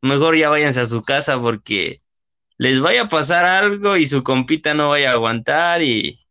mejor 0.00 0.36
ya 0.36 0.48
váyanse 0.48 0.80
a 0.80 0.86
su 0.86 1.02
casa 1.02 1.38
porque 1.40 2.02
les 2.58 2.80
vaya 2.80 3.02
a 3.02 3.08
pasar 3.08 3.44
algo 3.44 3.96
y 3.96 4.06
su 4.06 4.22
compita 4.22 4.74
no 4.74 4.90
vaya 4.90 5.10
a 5.10 5.14
aguantar 5.14 5.82
y 5.82 6.26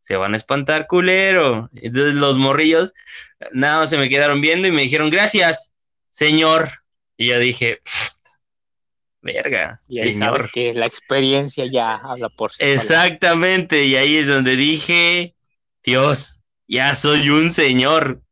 se 0.00 0.16
van 0.16 0.34
a 0.34 0.36
espantar 0.36 0.86
culero. 0.86 1.68
Entonces 1.74 2.14
los 2.14 2.38
morrillos 2.38 2.94
nada 3.52 3.80
más 3.80 3.90
se 3.90 3.98
me 3.98 4.08
quedaron 4.08 4.40
viendo 4.40 4.68
y 4.68 4.72
me 4.72 4.82
dijeron, 4.82 5.10
gracias, 5.10 5.74
señor. 6.10 6.77
Y 7.18 7.26
yo 7.26 7.38
dije, 7.40 7.80
"Pff, 7.84 8.10
verga, 9.20 9.82
Y 9.88 9.98
ahí 10.00 10.12
señor. 10.14 10.38
sabes 10.38 10.52
que 10.52 10.72
la 10.72 10.86
experiencia 10.86 11.66
ya 11.70 11.96
habla 11.96 12.28
por 12.30 12.52
sí. 12.52 12.62
Exactamente, 12.64 13.84
y 13.84 13.96
ahí 13.96 14.16
es 14.16 14.28
donde 14.28 14.54
dije, 14.56 15.34
Dios, 15.82 16.42
ya 16.68 16.94
soy 16.94 17.28
un 17.30 17.50
señor. 17.50 18.22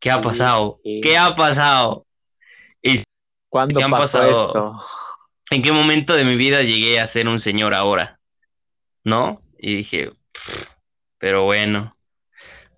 ¿Qué 0.00 0.10
ha 0.10 0.20
pasado? 0.20 0.80
sí. 0.84 1.00
¿Qué 1.02 1.16
ha 1.16 1.34
pasado? 1.34 2.06
¿Y 2.82 3.02
¿Cuándo 3.48 3.76
se 3.76 3.82
han 3.84 3.90
pasó 3.92 4.18
pasado- 4.18 4.46
esto? 4.48 4.82
en 5.50 5.62
qué 5.62 5.70
momento 5.72 6.14
de 6.14 6.24
mi 6.24 6.34
vida 6.36 6.62
llegué 6.62 6.98
a 7.00 7.06
ser 7.06 7.28
un 7.28 7.38
señor 7.38 7.72
ahora? 7.72 8.18
¿No? 9.04 9.42
Y 9.58 9.76
dije, 9.76 10.10
"Pff, 10.32 10.72
pero 11.18 11.44
bueno, 11.44 11.96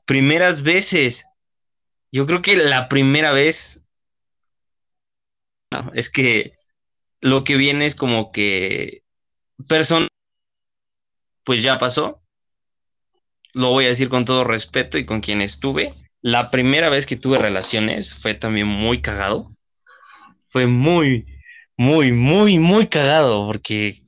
primeras 0.05 0.63
veces. 0.63 1.25
Yo 2.13 2.27
creo 2.27 2.41
que 2.43 2.57
la 2.57 2.89
primera 2.89 3.33
vez, 3.33 3.85
no, 5.71 5.91
es 5.95 6.11
que 6.11 6.55
lo 7.21 7.45
que 7.45 7.57
viene 7.57 7.87
es 7.87 7.95
como 7.95 8.33
que 8.33 9.03
persona, 9.67 10.09
pues 11.45 11.63
ya 11.63 11.79
pasó. 11.79 12.23
Lo 13.55 13.71
voy 13.71 13.87
a 13.87 13.89
decir 13.89 14.09
con 14.09 14.25
todo 14.25 14.45
respeto 14.45 14.99
y 14.99 15.07
con 15.07 15.21
quien 15.21 15.41
estuve. 15.41 15.95
La 16.21 16.51
primera 16.51 16.91
vez 16.91 17.07
que 17.07 17.17
tuve 17.17 17.39
relaciones 17.39 18.15
fue 18.15 18.35
también 18.35 18.67
muy 18.67 19.01
cagado. 19.01 19.49
Fue 20.41 20.67
muy, 20.67 21.27
muy, 21.77 22.13
muy, 22.13 22.59
muy 22.59 22.87
cagado 22.89 23.47
porque 23.47 24.03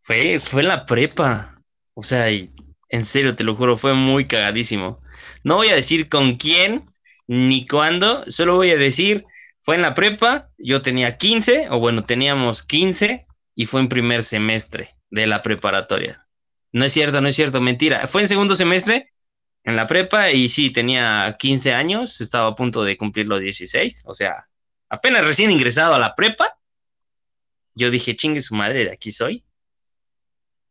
fue, 0.00 0.40
fue 0.40 0.62
la 0.62 0.86
prepa. 0.86 1.62
O 1.94 2.02
sea, 2.02 2.30
y 2.30 2.50
en 2.88 3.04
serio, 3.04 3.36
te 3.36 3.44
lo 3.44 3.56
juro, 3.56 3.76
fue 3.76 3.94
muy 3.94 4.26
cagadísimo. 4.26 4.98
No 5.44 5.56
voy 5.56 5.68
a 5.68 5.74
decir 5.74 6.08
con 6.08 6.36
quién 6.36 6.90
ni 7.26 7.66
cuándo, 7.66 8.24
solo 8.28 8.56
voy 8.56 8.70
a 8.70 8.76
decir, 8.76 9.24
fue 9.60 9.76
en 9.76 9.82
la 9.82 9.94
prepa, 9.94 10.50
yo 10.58 10.82
tenía 10.82 11.18
15, 11.18 11.68
o 11.70 11.78
bueno, 11.78 12.04
teníamos 12.04 12.62
15, 12.62 13.26
y 13.54 13.66
fue 13.66 13.80
en 13.80 13.88
primer 13.88 14.22
semestre 14.22 14.88
de 15.10 15.26
la 15.26 15.42
preparatoria. 15.42 16.26
No 16.72 16.84
es 16.84 16.92
cierto, 16.92 17.20
no 17.20 17.28
es 17.28 17.34
cierto, 17.34 17.60
mentira. 17.60 18.06
Fue 18.06 18.22
en 18.22 18.28
segundo 18.28 18.54
semestre 18.54 19.12
en 19.64 19.76
la 19.76 19.86
prepa 19.86 20.30
y 20.30 20.48
sí, 20.48 20.70
tenía 20.70 21.36
15 21.38 21.74
años, 21.74 22.20
estaba 22.20 22.48
a 22.48 22.54
punto 22.54 22.84
de 22.84 22.96
cumplir 22.96 23.28
los 23.28 23.42
16, 23.42 24.04
o 24.06 24.14
sea, 24.14 24.48
apenas 24.88 25.24
recién 25.24 25.50
ingresado 25.50 25.94
a 25.94 25.98
la 25.98 26.14
prepa. 26.14 26.58
Yo 27.74 27.90
dije, 27.90 28.16
chingue 28.16 28.40
su 28.40 28.54
madre, 28.54 28.84
de 28.84 28.92
aquí 28.92 29.12
soy. 29.12 29.44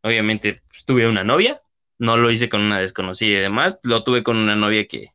Obviamente 0.02 0.62
pues, 0.68 0.86
tuve 0.86 1.08
una 1.08 1.24
novia, 1.24 1.62
no 1.98 2.18
lo 2.18 2.32
hice 2.32 2.50
con 2.50 2.62
una 2.62 2.80
desconocida 2.80 3.38
y 3.38 3.42
demás, 3.42 3.80
lo 3.84 4.04
tuve 4.04 4.24
con 4.24 4.38
una 4.38 4.56
novia 4.56 4.88
que 4.88 5.12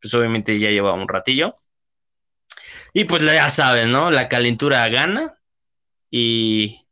pues 0.00 0.12
obviamente 0.14 0.58
ya 0.58 0.70
llevaba 0.70 0.94
un 0.94 1.08
ratillo. 1.08 1.61
Y 2.92 3.04
pues 3.04 3.22
ya 3.24 3.48
sabes, 3.50 3.86
¿no? 3.86 4.10
La 4.10 4.28
calentura 4.28 4.88
gana 4.88 5.34
y 6.10 6.86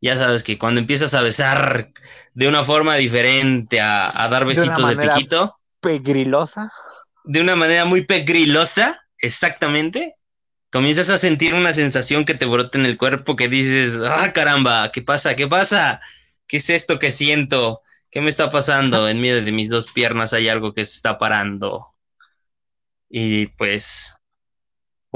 ya 0.00 0.16
sabes 0.16 0.42
que 0.42 0.58
cuando 0.58 0.80
empiezas 0.80 1.14
a 1.14 1.22
besar 1.22 1.92
de 2.34 2.48
una 2.48 2.64
forma 2.64 2.96
diferente, 2.96 3.80
a, 3.80 4.08
a 4.24 4.28
dar 4.28 4.46
besitos 4.46 4.86
de, 4.88 4.94
manera- 4.94 5.14
piquito, 5.14 5.54
Pegrilosa. 5.80 6.72
de 7.24 7.40
una 7.40 7.56
manera 7.56 7.84
muy 7.84 8.04
pegrilosa, 8.04 9.00
exactamente, 9.18 10.14
comienzas 10.70 11.10
a 11.10 11.18
sentir 11.18 11.54
una 11.54 11.72
sensación 11.72 12.24
que 12.24 12.34
te 12.34 12.46
brota 12.46 12.78
en 12.78 12.86
el 12.86 12.96
cuerpo 12.98 13.36
que 13.36 13.48
dices, 13.48 14.00
ah, 14.04 14.32
caramba, 14.32 14.90
¿qué 14.92 15.02
pasa? 15.02 15.36
¿Qué 15.36 15.46
pasa? 15.46 16.00
¿Qué 16.46 16.58
es 16.58 16.70
esto 16.70 16.98
que 16.98 17.10
siento? 17.10 17.82
¿Qué 18.10 18.20
me 18.22 18.28
está 18.30 18.50
pasando? 18.50 19.08
En 19.08 19.20
medio 19.20 19.44
de 19.44 19.52
mis 19.52 19.68
dos 19.68 19.92
piernas 19.92 20.32
hay 20.32 20.48
algo 20.48 20.72
que 20.74 20.84
se 20.84 20.92
está 20.94 21.18
parando. 21.18 21.94
Y 23.10 23.46
pues, 23.48 24.14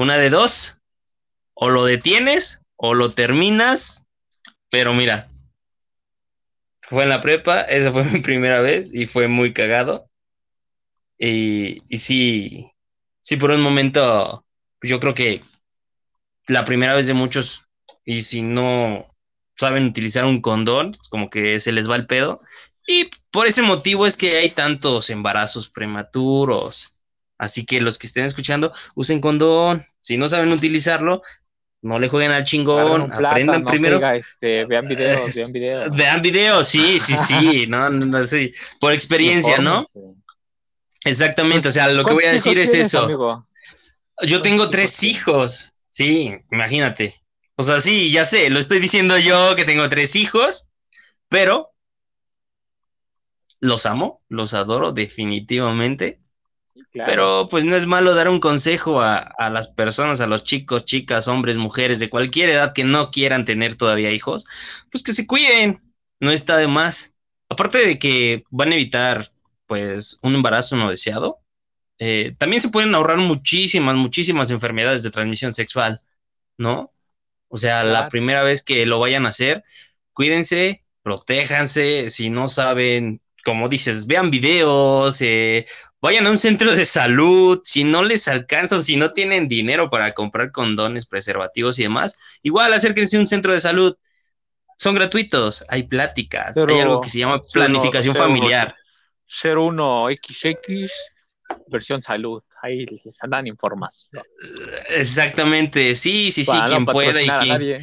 una 0.02 0.16
de 0.18 0.30
dos, 0.30 0.82
o 1.54 1.70
lo 1.70 1.84
detienes 1.84 2.62
o 2.76 2.94
lo 2.94 3.08
terminas, 3.08 4.06
pero 4.70 4.92
mira, 4.92 5.28
fue 6.82 7.04
en 7.04 7.08
la 7.08 7.20
prepa, 7.20 7.62
esa 7.62 7.92
fue 7.92 8.04
mi 8.04 8.20
primera 8.20 8.60
vez 8.60 8.92
y 8.92 9.06
fue 9.06 9.28
muy 9.28 9.52
cagado. 9.52 10.10
Y, 11.18 11.82
sí, 11.96 12.70
sí, 13.20 13.36
por 13.36 13.52
un 13.52 13.60
momento, 13.60 14.44
pues 14.80 14.90
yo 14.90 14.98
creo 14.98 15.14
que 15.14 15.42
la 16.48 16.64
primera 16.64 16.94
vez 16.94 17.06
de 17.06 17.14
muchos, 17.14 17.68
y 18.04 18.22
si 18.22 18.42
no 18.42 19.06
saben 19.56 19.86
utilizar 19.86 20.24
un 20.24 20.40
condón, 20.40 20.96
como 21.10 21.30
que 21.30 21.60
se 21.60 21.70
les 21.70 21.88
va 21.88 21.96
el 21.96 22.06
pedo. 22.06 22.40
Y 22.86 23.08
por 23.30 23.46
ese 23.46 23.62
motivo 23.62 24.06
es 24.06 24.16
que 24.16 24.36
hay 24.38 24.50
tantos 24.50 25.10
embarazos 25.10 25.68
prematuros. 25.68 26.91
Así 27.42 27.66
que 27.66 27.80
los 27.80 27.98
que 27.98 28.06
estén 28.06 28.24
escuchando, 28.24 28.72
usen 28.94 29.20
condón. 29.20 29.84
Si 30.00 30.16
no 30.16 30.28
saben 30.28 30.52
utilizarlo, 30.52 31.22
no 31.80 31.98
le 31.98 32.08
jueguen 32.08 32.30
al 32.30 32.44
chingón. 32.44 33.12
Aprendan 33.12 33.64
primero. 33.64 34.00
este, 34.12 34.64
vean 34.66 34.86
videos, 34.86 35.34
vean 35.34 35.52
videos. 35.52 35.90
Vean 35.96 36.22
videos, 36.22 36.68
sí, 36.68 37.00
sí, 37.00 37.16
sí, 37.16 37.66
no, 37.68 37.90
no, 37.90 38.24
sí. 38.28 38.52
Por 38.78 38.92
experiencia, 38.92 39.58
¿no? 39.58 39.84
Exactamente, 41.04 41.66
o 41.66 41.72
sea, 41.72 41.88
lo 41.88 42.04
que 42.04 42.12
¿Cuántos 42.12 42.14
voy 42.14 42.24
a 42.26 42.32
decir 42.32 42.58
es 42.60 42.74
eso. 42.74 43.06
amigo? 43.06 43.44
Yo 44.22 44.40
tengo 44.40 44.58
¿Cuántos 44.58 44.70
tres 44.70 45.02
hijos. 45.02 45.82
Sí, 45.88 46.32
imagínate. 46.52 47.12
O 47.56 47.64
sea, 47.64 47.80
sí, 47.80 48.12
ya 48.12 48.24
sé, 48.24 48.50
lo 48.50 48.60
estoy 48.60 48.78
diciendo 48.78 49.18
yo 49.18 49.56
que 49.56 49.64
tengo 49.64 49.88
tres 49.88 50.14
hijos, 50.14 50.70
pero 51.28 51.72
los 53.58 53.84
amo, 53.84 54.22
los 54.28 54.54
adoro 54.54 54.92
definitivamente. 54.92 56.21
Claro. 56.92 57.10
Pero 57.10 57.48
pues 57.48 57.64
no 57.64 57.74
es 57.74 57.86
malo 57.86 58.14
dar 58.14 58.28
un 58.28 58.38
consejo 58.38 59.00
a, 59.00 59.16
a 59.16 59.48
las 59.50 59.68
personas, 59.68 60.20
a 60.20 60.26
los 60.26 60.44
chicos, 60.44 60.84
chicas, 60.84 61.26
hombres, 61.26 61.56
mujeres 61.56 61.98
de 62.00 62.10
cualquier 62.10 62.50
edad 62.50 62.74
que 62.74 62.84
no 62.84 63.10
quieran 63.10 63.46
tener 63.46 63.76
todavía 63.76 64.10
hijos, 64.10 64.46
pues 64.90 65.02
que 65.02 65.14
se 65.14 65.26
cuiden, 65.26 65.80
no 66.20 66.30
está 66.30 66.58
de 66.58 66.68
más. 66.68 67.14
Aparte 67.48 67.78
de 67.86 67.98
que 67.98 68.44
van 68.50 68.72
a 68.72 68.74
evitar 68.74 69.32
pues 69.66 70.18
un 70.22 70.34
embarazo 70.34 70.76
no 70.76 70.90
deseado, 70.90 71.38
eh, 71.98 72.34
también 72.38 72.60
se 72.60 72.68
pueden 72.68 72.94
ahorrar 72.94 73.18
muchísimas, 73.18 73.94
muchísimas 73.96 74.50
enfermedades 74.50 75.02
de 75.02 75.10
transmisión 75.10 75.52
sexual, 75.52 76.02
¿no? 76.58 76.92
O 77.48 77.58
sea, 77.58 77.84
la 77.84 78.08
primera 78.08 78.42
vez 78.42 78.62
que 78.62 78.86
lo 78.86 78.98
vayan 78.98 79.26
a 79.26 79.30
hacer, 79.30 79.62
cuídense, 80.12 80.84
protéjanse, 81.02 82.10
si 82.10 82.30
no 82.30 82.48
saben, 82.48 83.20
como 83.44 83.68
dices, 83.68 84.06
vean 84.06 84.30
videos, 84.30 85.20
eh, 85.20 85.66
vayan 86.02 86.26
a 86.26 86.30
un 86.30 86.38
centro 86.38 86.74
de 86.74 86.84
salud, 86.84 87.60
si 87.62 87.84
no 87.84 88.02
les 88.02 88.28
alcanza 88.28 88.76
o 88.76 88.80
si 88.80 88.96
no 88.96 89.12
tienen 89.12 89.48
dinero 89.48 89.88
para 89.88 90.12
comprar 90.12 90.50
condones, 90.52 91.06
preservativos 91.06 91.78
y 91.78 91.84
demás, 91.84 92.18
igual 92.42 92.74
acérquense 92.74 93.16
a 93.16 93.20
un 93.20 93.28
centro 93.28 93.52
de 93.52 93.60
salud. 93.60 93.96
Son 94.76 94.96
gratuitos, 94.96 95.64
hay 95.68 95.84
pláticas, 95.84 96.56
hay 96.56 96.80
algo 96.80 97.00
que 97.00 97.08
se 97.08 97.20
llama 97.20 97.40
planificación 97.40 98.16
familiar. 98.16 98.74
01XX 99.28 100.90
versión 101.68 102.02
salud, 102.02 102.42
ahí 102.62 102.84
les 102.86 103.18
dan 103.28 103.46
información. 103.46 104.22
Exactamente, 104.88 105.94
sí, 105.94 106.30
sí, 106.30 106.44
sí, 106.44 106.52
quien 106.66 106.84
pueda 106.84 107.22
y 107.22 107.28
quien... 107.28 107.80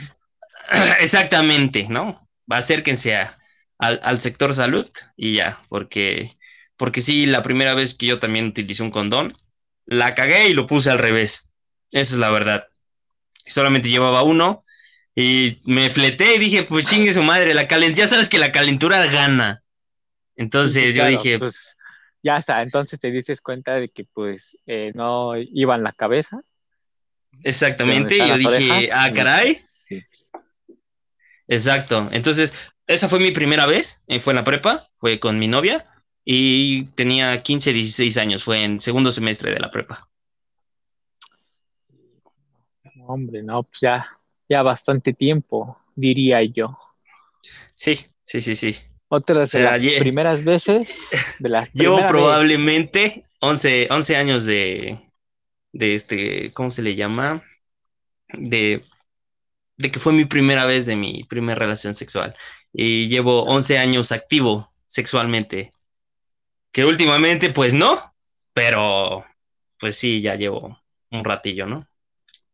Exactamente, 1.00 1.88
¿no? 1.90 2.28
Acérquense 2.50 3.16
a, 3.16 3.38
al, 3.78 4.00
al, 4.04 4.20
sector 4.20 4.54
salud 4.54 4.88
y 5.16 5.36
ya, 5.36 5.64
porque, 5.70 6.38
porque 6.80 7.02
sí, 7.02 7.26
la 7.26 7.44
primera 7.44 7.74
vez 7.74 7.94
que 7.94 8.06
yo 8.06 8.20
también 8.20 8.48
utilicé 8.48 8.82
un 8.84 8.90
condón, 8.90 9.34
la 9.86 10.16
cagué 10.16 10.48
y 10.48 10.54
lo 10.54 10.66
puse 10.66 10.90
al 10.90 10.98
revés. 10.98 11.52
Esa 11.92 12.14
es 12.14 12.20
la 12.20 12.30
verdad. 12.30 12.70
Solamente 13.46 13.90
llevaba 13.90 14.24
uno 14.24 14.64
y 15.14 15.62
me 15.66 15.90
fleté 15.90 16.36
y 16.36 16.40
dije, 16.40 16.64
pues 16.64 16.86
chingue 16.86 17.12
su 17.12 17.22
madre, 17.22 17.54
la 17.54 17.68
calentura, 17.68 18.06
ya 18.06 18.08
sabes 18.08 18.30
que 18.30 18.38
la 18.38 18.54
calentura 18.54 19.06
gana. 19.08 19.62
Entonces 20.38 20.96
yo 20.96 21.06
dije, 21.06 21.38
pues, 21.38 21.76
ya 22.24 22.38
está, 22.38 22.62
entonces 22.62 22.98
te 22.98 23.12
dices 23.12 23.42
cuenta 23.42 23.74
de 23.74 23.90
que 23.90 24.06
pues 24.06 24.58
eh, 24.66 24.94
no 24.96 25.36
iba 25.36 25.76
en 25.76 25.84
la 25.84 25.92
cabeza. 25.92 26.40
Exactamente, 27.44 28.18
yo 28.18 28.38
dije, 28.38 28.90
ah, 28.94 29.12
caray. 29.14 29.58
Exacto, 31.50 32.08
entonces 32.14 32.54
esa 32.88 33.10
fue 33.10 33.20
mi 33.20 33.32
primera 33.32 33.66
vez, 33.66 34.02
eh, 34.08 34.20
fue 34.20 34.32
en 34.32 34.38
la 34.38 34.46
prepa, 34.46 34.88
fue 34.96 35.20
con 35.20 35.38
mi 35.40 35.50
novia 35.50 35.86
y 36.26 36.84
tenía 36.96 37.42
15, 37.42 37.74
16 37.74 38.18
años, 38.18 38.44
fue 38.44 38.64
en 38.64 38.80
segundo 38.80 39.12
semestre 39.12 39.52
de 39.52 39.60
la 39.60 39.72
prepa. 39.72 40.08
Hombre, 43.08 43.42
no, 43.42 43.64
pues 43.64 43.80
ya, 43.82 44.08
ya 44.48 44.62
bastante 44.62 45.14
tiempo, 45.14 45.78
diría 45.96 46.44
yo. 46.44 46.78
Sí, 47.74 48.06
sí, 48.24 48.42
sí, 48.42 48.56
sí. 48.56 48.76
Otras 49.08 49.52
de 49.52 49.64
las 49.64 49.82
primeras 49.82 50.44
veces. 50.44 50.96
De 51.40 51.50
las 51.50 51.72
yo 51.74 52.06
probablemente 52.06 53.24
11, 53.40 53.88
11 53.90 54.16
años 54.16 54.46
de, 54.46 55.00
de 55.72 55.96
este, 55.96 56.54
¿cómo 56.54 56.70
se 56.70 56.84
le 56.84 56.96
llama? 56.96 57.44
De, 58.34 58.84
de 59.78 59.92
que 59.92 60.00
fue 60.00 60.14
mi 60.14 60.26
primera 60.26 60.66
vez 60.66 60.86
de 60.86 60.96
mi 60.96 61.24
primera 61.24 61.58
relación 61.58 61.96
sexual. 61.96 62.36
Y 62.72 63.08
llevo 63.08 63.44
11 63.46 63.80
años 63.80 64.12
activo 64.12 64.72
sexualmente. 64.86 65.74
Que 66.72 66.86
últimamente, 66.86 67.50
pues 67.50 67.74
no, 67.74 68.14
pero 68.54 69.26
pues 69.80 69.98
sí, 69.98 70.22
ya 70.22 70.36
llevo 70.36 70.80
un 71.12 71.24
ratillo, 71.24 71.66
¿no? 71.66 71.88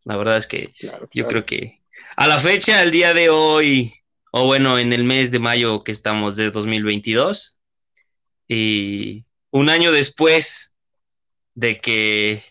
La 0.06 0.18
verdad 0.18 0.38
es 0.38 0.48
que 0.48 0.74
yo 1.12 1.28
creo 1.28 1.46
que 1.46 1.82
a 2.16 2.28
la 2.28 2.40
fecha, 2.40 2.84
el 2.84 2.92
día 2.92 3.14
de 3.14 3.30
hoy, 3.30 3.94
o 4.32 4.46
bueno, 4.46 4.78
en 4.78 4.94
el 4.94 5.04
mes 5.04 5.32
de 5.32 5.40
mayo 5.40 5.84
que 5.84 5.92
estamos 5.92 6.36
de 6.36 6.52
2022. 6.52 7.58
Y 8.48 9.26
un 9.52 9.70
año 9.70 9.92
después 9.92 10.76
de 11.54 11.80
que, 11.80 12.44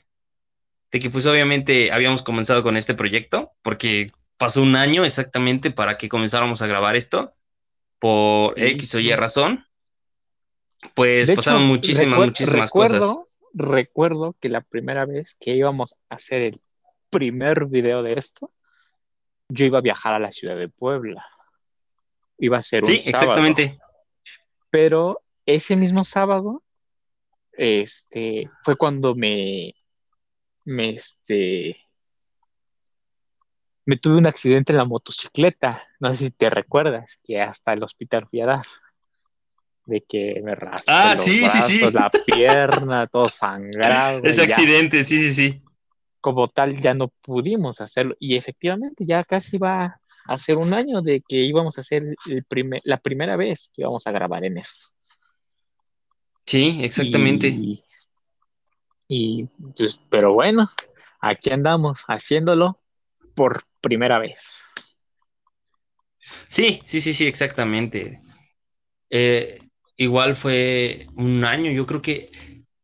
de 0.91 1.01
que 1.01 1.11
pues 1.11 1.27
obviamente 1.27 1.93
habíamos 1.93 2.23
comenzado 2.23 2.63
con 2.63 2.77
este 2.77 2.95
proyecto, 2.95 3.53
porque 3.63 4.11
pasó 4.37 4.63
un 4.63 4.77
año 4.77 5.05
exactamente 5.05 5.71
para 5.71 5.97
que 5.99 6.09
comenzáramos 6.09 6.63
a 6.63 6.67
grabar 6.67 6.97
esto, 6.97 7.35
por 7.99 8.59
X 8.59 8.95
o 8.95 9.01
Y 9.01 9.13
razón, 9.13 9.67
pues 10.95 11.31
pasaron 11.31 11.67
muchísimas, 11.67 12.19
muchísimas 12.19 12.71
cosas. 12.71 13.19
Recuerdo 13.53 14.35
que 14.41 14.49
la 14.49 14.61
primera 14.61 15.07
vez 15.07 15.37
que 15.39 15.53
íbamos 15.53 15.95
a 16.11 16.17
hacer 16.17 16.43
el 16.43 16.61
primer 17.11 17.67
video 17.67 18.03
de 18.03 18.15
esto, 18.15 18.49
yo 19.49 19.65
iba 19.65 19.79
a 19.79 19.83
viajar 19.83 20.15
a 20.15 20.19
la 20.19 20.33
ciudad 20.33 20.57
de 20.57 20.69
Puebla 20.69 21.25
iba 22.39 22.59
a 22.59 22.63
ser 22.63 22.85
un 22.85 22.91
sí, 22.91 23.09
exactamente. 23.09 23.79
Pero 24.71 25.21
ese 25.47 25.77
mismo 25.77 26.05
sábado, 26.05 26.61
este, 27.53 28.49
fue 28.63 28.77
cuando 28.77 29.15
me, 29.15 29.75
me, 30.65 30.91
este, 30.91 31.77
me 33.87 33.97
tuve 33.97 34.17
un 34.17 34.27
accidente 34.27 34.73
en 34.73 34.79
la 34.79 34.85
motocicleta. 34.85 35.87
No 36.01 36.13
sé 36.13 36.27
si 36.27 36.31
te 36.31 36.51
recuerdas, 36.51 37.19
que 37.25 37.41
hasta 37.41 37.73
el 37.73 37.83
hospital 37.83 38.27
fui 38.27 38.41
a 38.41 38.47
dar. 38.47 38.67
De 39.87 40.03
que 40.09 40.41
me 40.43 40.55
raspé 40.55 40.85
ah, 40.89 41.15
sí, 41.15 41.43
sí, 41.43 41.61
sí. 41.61 41.93
la 41.93 42.11
pierna, 42.11 43.07
todo 43.07 43.29
sangrado. 43.29 44.23
Ese 44.25 44.43
accidente, 44.43 45.05
sí, 45.05 45.19
sí, 45.19 45.31
sí 45.31 45.65
como 46.25 46.49
tal 46.49 46.81
ya 46.81 46.95
no 46.95 47.09
pudimos 47.09 47.83
hacerlo. 47.83 48.15
Y 48.19 48.35
efectivamente 48.35 49.05
ya 49.07 49.23
casi 49.25 49.59
va 49.59 50.01
a 50.27 50.39
ser 50.39 50.57
un 50.57 50.73
año 50.73 51.03
de 51.03 51.21
que 51.21 51.37
íbamos 51.37 51.77
a 51.77 51.83
hacer 51.83 52.03
el 52.03 52.47
la 52.85 52.97
primera 52.97 53.37
vez 53.37 53.71
que 53.75 53.83
íbamos 53.83 54.07
a 54.07 54.11
grabar 54.11 54.43
en 54.43 54.57
esto. 54.57 54.87
Sí, 56.47 56.79
exactamente. 56.83 57.55
Y, 59.07 59.45
pues, 59.77 60.01
pero 60.09 60.33
bueno, 60.33 60.71
aquí 61.21 61.51
andamos 61.51 62.05
haciéndolo 62.09 62.81
por 63.35 63.65
primera 63.83 64.19
vez. 64.19 64.65
Sí, 66.47 66.81
sí, 66.85 67.03
sí, 67.03 67.13
sí, 67.13 67.27
exactamente. 67.27 68.23
Eh, 69.11 69.59
igual 69.97 70.37
fue 70.37 71.07
un 71.15 71.45
año, 71.45 71.71
yo 71.71 71.87
creo 71.87 72.03
que 72.03 72.31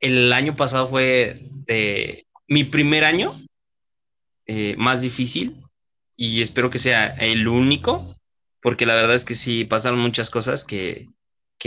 el 0.01 0.33
año 0.33 0.57
pasado 0.57 0.89
fue 0.89 1.39
de 1.67 2.27
mi 2.49 2.65
primer 2.65 3.05
año 3.05 3.41
eh, 4.47 4.75
más 4.79 5.03
difícil 5.03 5.63
y 6.17 6.43
espero 6.43 6.71
que 6.71 6.79
sea 6.79 7.07
el 7.07 7.47
único, 7.49 8.17
porque 8.63 8.87
la 8.87 8.95
verdad 8.95 9.15
es 9.15 9.25
que 9.25 9.35
sí 9.35 9.65
pasaron 9.65 10.01
muchas 10.01 10.31
cosas 10.31 10.65
que, 10.65 11.09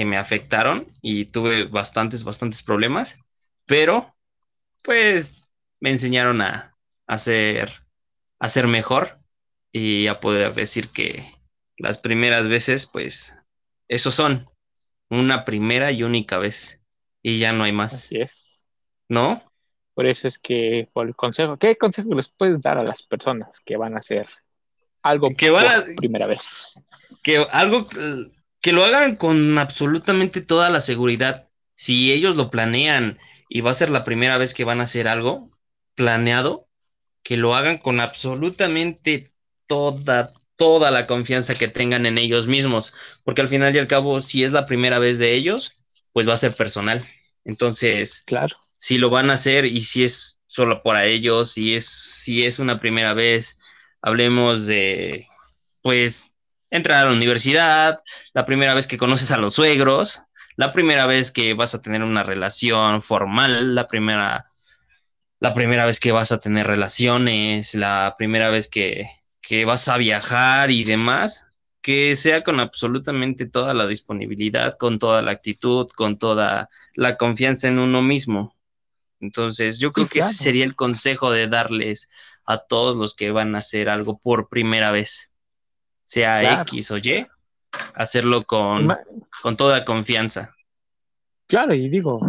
me 0.06 0.18
afectaron 0.18 0.88
y 1.04 1.26
tuve 1.26 1.66
bastantes, 1.66 2.24
bastantes 2.24 2.64
problemas, 2.64 3.20
pero 3.68 4.16
pues 4.84 5.48
me 5.80 5.92
enseñaron 5.92 6.42
a, 6.42 6.76
a 7.06 7.18
ser 7.20 7.70
mejor 8.68 9.20
y 9.72 10.08
a 10.08 10.20
poder 10.20 10.56
decir 10.56 10.90
que 10.90 11.32
las 11.78 12.00
primeras 12.00 12.48
veces, 12.48 12.86
pues, 12.86 13.36
eso 13.88 14.10
son 14.10 14.48
una 15.20 15.46
primera 15.46 15.92
y 15.92 16.04
única 16.04 16.38
vez 16.38 16.84
y 17.22 17.40
ya 17.40 17.54
no 17.54 17.64
hay 17.64 17.72
más. 17.72 17.94
Así 17.94 18.18
es. 18.22 18.64
¿No? 19.08 19.44
Por 19.94 20.08
eso 20.08 20.28
es 20.28 20.40
que, 20.40 20.90
por 20.92 21.08
el 21.08 21.16
consejo, 21.16 21.58
¿qué 21.58 21.78
consejo 21.78 22.14
les 22.16 22.30
puedes 22.30 22.62
dar 22.62 22.80
a 22.80 22.84
las 22.84 23.04
personas 23.04 23.60
que 23.64 23.78
van 23.78 23.96
a 23.96 24.00
hacer 24.00 24.28
algo 25.04 25.30
que 25.36 25.52
van 25.52 25.68
a, 25.68 25.84
primera 25.98 26.26
vez? 26.26 26.74
Que 27.22 27.46
algo 27.52 27.88
que 28.60 28.72
lo 28.72 28.84
hagan 28.84 29.16
con 29.16 29.58
absolutamente 29.60 30.42
toda 30.42 30.70
la 30.70 30.82
seguridad. 30.82 31.50
Si 31.76 32.12
ellos 32.12 32.36
lo 32.36 32.50
planean 32.50 33.20
y 33.50 33.62
va 33.62 33.72
a 33.72 33.76
ser 33.76 33.90
la 33.90 34.04
primera 34.04 34.38
vez 34.38 34.54
que 34.54 34.64
van 34.64 34.80
a 34.80 34.86
hacer 34.86 35.08
algo 35.08 35.52
planeado, 35.96 36.68
que 37.22 37.38
lo 37.38 37.56
hagan 37.56 37.78
con 37.78 38.00
absolutamente 38.00 39.32
toda, 39.68 40.34
toda 40.56 40.92
la 40.92 41.08
confianza 41.08 41.56
que 41.56 41.68
tengan 41.68 42.06
en 42.06 42.18
ellos 42.18 42.48
mismos, 42.48 42.94
porque 43.26 43.42
al 43.42 43.50
final 43.50 43.76
y 43.76 43.80
al 43.80 43.88
cabo, 43.88 44.22
si 44.22 44.44
es 44.44 44.52
la 44.52 44.66
primera 44.66 45.00
vez 45.00 45.18
de 45.18 45.34
ellos, 45.34 45.84
pues 46.14 46.28
va 46.28 46.34
a 46.34 46.38
ser 46.38 46.54
personal. 46.54 47.04
Entonces, 47.44 48.22
claro 48.26 48.58
si 48.84 48.98
lo 48.98 49.10
van 49.10 49.30
a 49.30 49.36
hacer 49.36 49.66
y 49.66 49.80
si 49.80 50.04
es 50.04 50.42
solo 50.46 50.84
para 50.84 51.06
ellos, 51.06 51.54
si 51.54 51.74
es, 51.74 51.86
si 51.86 52.46
es 52.46 52.60
una 52.60 52.82
primera 52.82 53.14
vez, 53.14 53.58
hablemos 54.02 54.68
de, 54.68 55.30
pues, 55.82 56.26
entrar 56.70 57.04
a 57.04 57.10
la 57.10 57.16
universidad, 57.16 58.02
la 58.34 58.46
primera 58.46 58.74
vez 58.74 58.86
que 58.86 58.98
conoces 58.98 59.32
a 59.32 59.38
los 59.38 59.54
suegros, 59.54 60.24
la 60.58 60.74
primera 60.74 61.06
vez 61.06 61.32
que 61.32 61.54
vas 61.54 61.74
a 61.76 61.82
tener 61.82 62.04
una 62.04 62.24
relación 62.24 63.02
formal, 63.02 63.74
la 63.74 63.88
primera, 63.88 64.48
la 65.40 65.54
primera 65.54 65.86
vez 65.86 66.02
que 66.02 66.12
vas 66.12 66.34
a 66.34 66.42
tener 66.42 66.68
relaciones, 66.68 67.74
la 67.76 68.16
primera 68.18 68.50
vez 68.50 68.68
que, 68.68 69.08
que 69.44 69.66
vas 69.66 69.90
a 69.90 69.98
viajar 69.98 70.72
y 70.72 70.86
demás, 70.86 71.50
que 71.82 72.16
sea 72.16 72.42
con 72.42 72.62
absolutamente 72.62 73.46
toda 73.46 73.74
la 73.74 73.86
disponibilidad, 73.86 74.78
con 74.78 74.98
toda 75.00 75.22
la 75.22 75.32
actitud, 75.32 75.86
con 75.96 76.16
toda 76.16 76.70
la 76.96 77.18
confianza 77.18 77.68
en 77.68 77.78
uno 77.78 78.02
mismo. 78.02 78.56
Entonces, 79.20 79.80
yo 79.80 79.92
creo 79.92 80.08
que 80.08 80.20
ese 80.20 80.34
sería 80.34 80.64
el 80.64 80.76
consejo 80.76 81.30
de 81.30 81.48
darles 81.48 82.10
a 82.46 82.58
todos 82.58 82.98
los 82.98 83.16
que 83.16 83.32
van 83.32 83.54
a 83.56 83.60
hacer 83.60 83.90
algo 83.90 84.18
por 84.18 84.48
primera 84.48 84.92
vez, 84.92 85.30
sea 86.06 86.62
X 86.62 86.92
o 86.92 86.98
Y, 86.98 87.28
hacerlo 87.96 88.46
con, 88.46 88.88
con 89.42 89.58
toda 89.58 89.84
confianza. 89.84 90.56
Claro, 91.48 91.74
y 91.76 91.90
digo, 91.90 92.20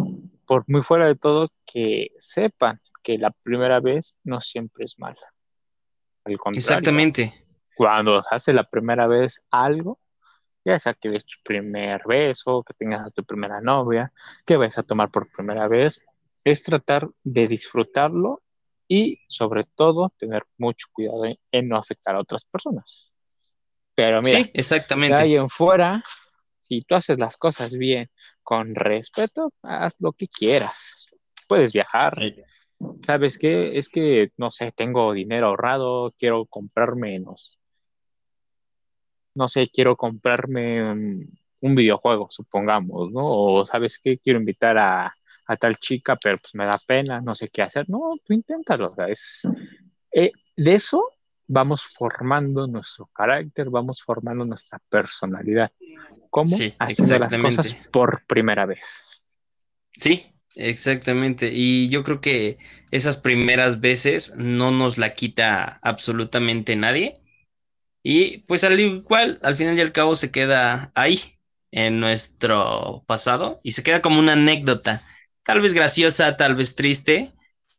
por 0.46 0.64
muy 0.66 0.82
fuera 0.82 1.06
de 1.06 1.14
todo, 1.14 1.48
que 1.64 2.08
sepan 2.18 2.80
que 3.04 3.18
la 3.18 3.30
primera 3.30 3.78
vez 3.78 4.16
no 4.24 4.40
siempre 4.40 4.84
es 4.84 4.98
mala. 4.98 5.33
Al 6.24 6.38
contrario, 6.38 6.58
Exactamente. 6.58 7.34
Cuando 7.76 8.22
hace 8.30 8.52
la 8.52 8.64
primera 8.64 9.06
vez 9.06 9.42
algo, 9.50 9.98
ya 10.64 10.78
sea 10.78 10.94
que 10.94 11.10
des 11.10 11.26
tu 11.26 11.36
primer 11.42 12.02
beso, 12.06 12.62
que 12.62 12.72
tengas 12.74 13.06
a 13.06 13.10
tu 13.10 13.24
primera 13.24 13.60
novia, 13.60 14.12
que 14.46 14.56
vayas 14.56 14.78
a 14.78 14.82
tomar 14.82 15.10
por 15.10 15.30
primera 15.30 15.68
vez, 15.68 16.00
es 16.44 16.62
tratar 16.62 17.08
de 17.22 17.46
disfrutarlo 17.48 18.42
y 18.88 19.20
sobre 19.28 19.64
todo 19.74 20.12
tener 20.16 20.44
mucho 20.58 20.88
cuidado 20.92 21.24
en, 21.24 21.68
no 21.68 21.76
afectar 21.76 22.14
a 22.14 22.20
otras 22.20 22.44
personas. 22.44 23.10
Pero 23.94 24.20
mira, 24.22 24.38
sí, 24.38 24.50
exactamente. 24.54 25.16
De 25.16 25.22
ahí 25.22 25.36
en 25.36 25.50
fuera, 25.50 26.02
si 26.62 26.82
tú 26.82 26.94
haces 26.94 27.18
las 27.18 27.36
cosas 27.36 27.76
bien, 27.76 28.10
con 28.42 28.74
respeto, 28.74 29.52
haz 29.62 29.94
lo 29.98 30.12
que 30.12 30.28
quieras. 30.28 31.14
Puedes 31.48 31.72
viajar. 31.72 32.14
¿Sabes 33.02 33.38
qué? 33.38 33.78
Es 33.78 33.88
que, 33.88 34.32
no 34.36 34.50
sé, 34.50 34.72
tengo 34.72 35.12
dinero 35.12 35.48
ahorrado, 35.48 36.14
quiero 36.18 36.46
comprarme, 36.46 37.12
menos 37.12 37.58
no 39.34 39.48
sé, 39.48 39.68
quiero 39.68 39.96
comprarme 39.96 40.92
un, 41.60 41.74
videojuego, 41.74 42.28
supongamos, 42.30 43.10
¿no? 43.10 43.22
O 43.24 43.64
sabes 43.64 43.98
qué, 43.98 44.18
quiero 44.18 44.38
invitar 44.38 44.76
a, 44.78 45.14
tal 45.58 45.76
chica, 45.76 46.16
pero 46.16 46.38
pues 46.38 46.54
me 46.54 46.66
da 46.66 46.78
pena, 46.86 47.20
no 47.20 47.34
sé 47.34 47.48
qué 47.48 47.62
hacer. 47.62 47.88
No, 47.88 48.14
tú 48.24 48.32
inténtalo, 48.32 48.86
o 48.86 48.88
sea, 48.88 49.08
es... 49.08 49.42
Eh, 50.12 50.30
de 50.56 50.72
eso 50.74 51.10
vamos 51.46 51.84
formando 51.84 52.66
nuestro 52.66 53.06
carácter, 53.06 53.70
vamos 53.70 54.02
formando 54.02 54.44
nuestra 54.44 54.78
personalidad. 54.88 55.72
¿Cómo? 56.30 56.54
Haciendo 56.78 57.18
las 57.18 57.36
cosas 57.38 57.88
por 57.90 58.24
primera 58.26 58.66
vez. 58.66 59.24
Sí, 59.92 60.33
exactamente. 60.56 61.50
Y 61.52 61.88
yo 61.88 62.04
creo 62.04 62.20
que 62.20 62.58
esas 62.90 63.16
primeras 63.16 63.80
veces 63.80 64.32
no 64.36 64.70
nos 64.70 64.98
la 64.98 65.14
quita 65.14 65.78
absolutamente 65.82 66.76
nadie. 66.76 67.20
Y 68.02 68.38
pues 68.46 68.64
al 68.64 68.78
igual, 68.78 69.38
al 69.42 69.56
final 69.56 69.78
y 69.78 69.80
al 69.80 69.92
cabo 69.92 70.14
se 70.16 70.30
queda 70.30 70.92
ahí, 70.94 71.20
en 71.74 71.98
nuestro 71.98 73.02
pasado, 73.06 73.60
y 73.64 73.72
se 73.72 73.82
queda 73.82 74.00
como 74.00 74.20
una 74.20 74.34
anécdota, 74.34 75.02
tal 75.42 75.60
vez 75.60 75.74
graciosa, 75.74 76.36
tal 76.36 76.54
vez 76.54 76.76
triste, 76.76 77.32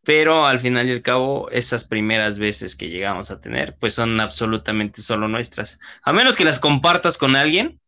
pero 0.04 0.46
al 0.46 0.60
final 0.60 0.88
y 0.90 0.92
al 0.92 1.02
cabo 1.02 1.50
esas 1.50 1.86
primeras 1.86 2.38
veces 2.38 2.76
que 2.76 2.90
llegamos 2.90 3.32
a 3.32 3.40
tener, 3.40 3.78
pues 3.78 3.94
son 3.94 4.20
absolutamente 4.20 5.02
solo 5.02 5.28
nuestras. 5.30 5.80
A 6.04 6.12
menos 6.12 6.36
que 6.36 6.44
las 6.44 6.60
compartas 6.60 7.18
con 7.18 7.38
alguien, 7.38 7.80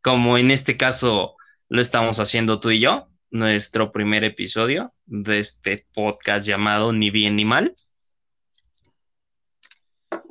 como 0.00 0.38
en 0.38 0.50
este 0.50 0.78
caso 0.78 1.36
lo 1.68 1.80
estamos 1.80 2.20
haciendo 2.20 2.58
tú 2.58 2.70
y 2.70 2.80
yo, 2.80 3.10
nuestro 3.30 3.92
primer 3.92 4.24
episodio 4.24 4.94
de 5.06 5.38
este 5.38 5.86
podcast 5.92 6.46
llamado 6.46 6.92
Ni 6.92 7.10
bien 7.10 7.36
ni 7.36 7.44
mal. 7.44 7.74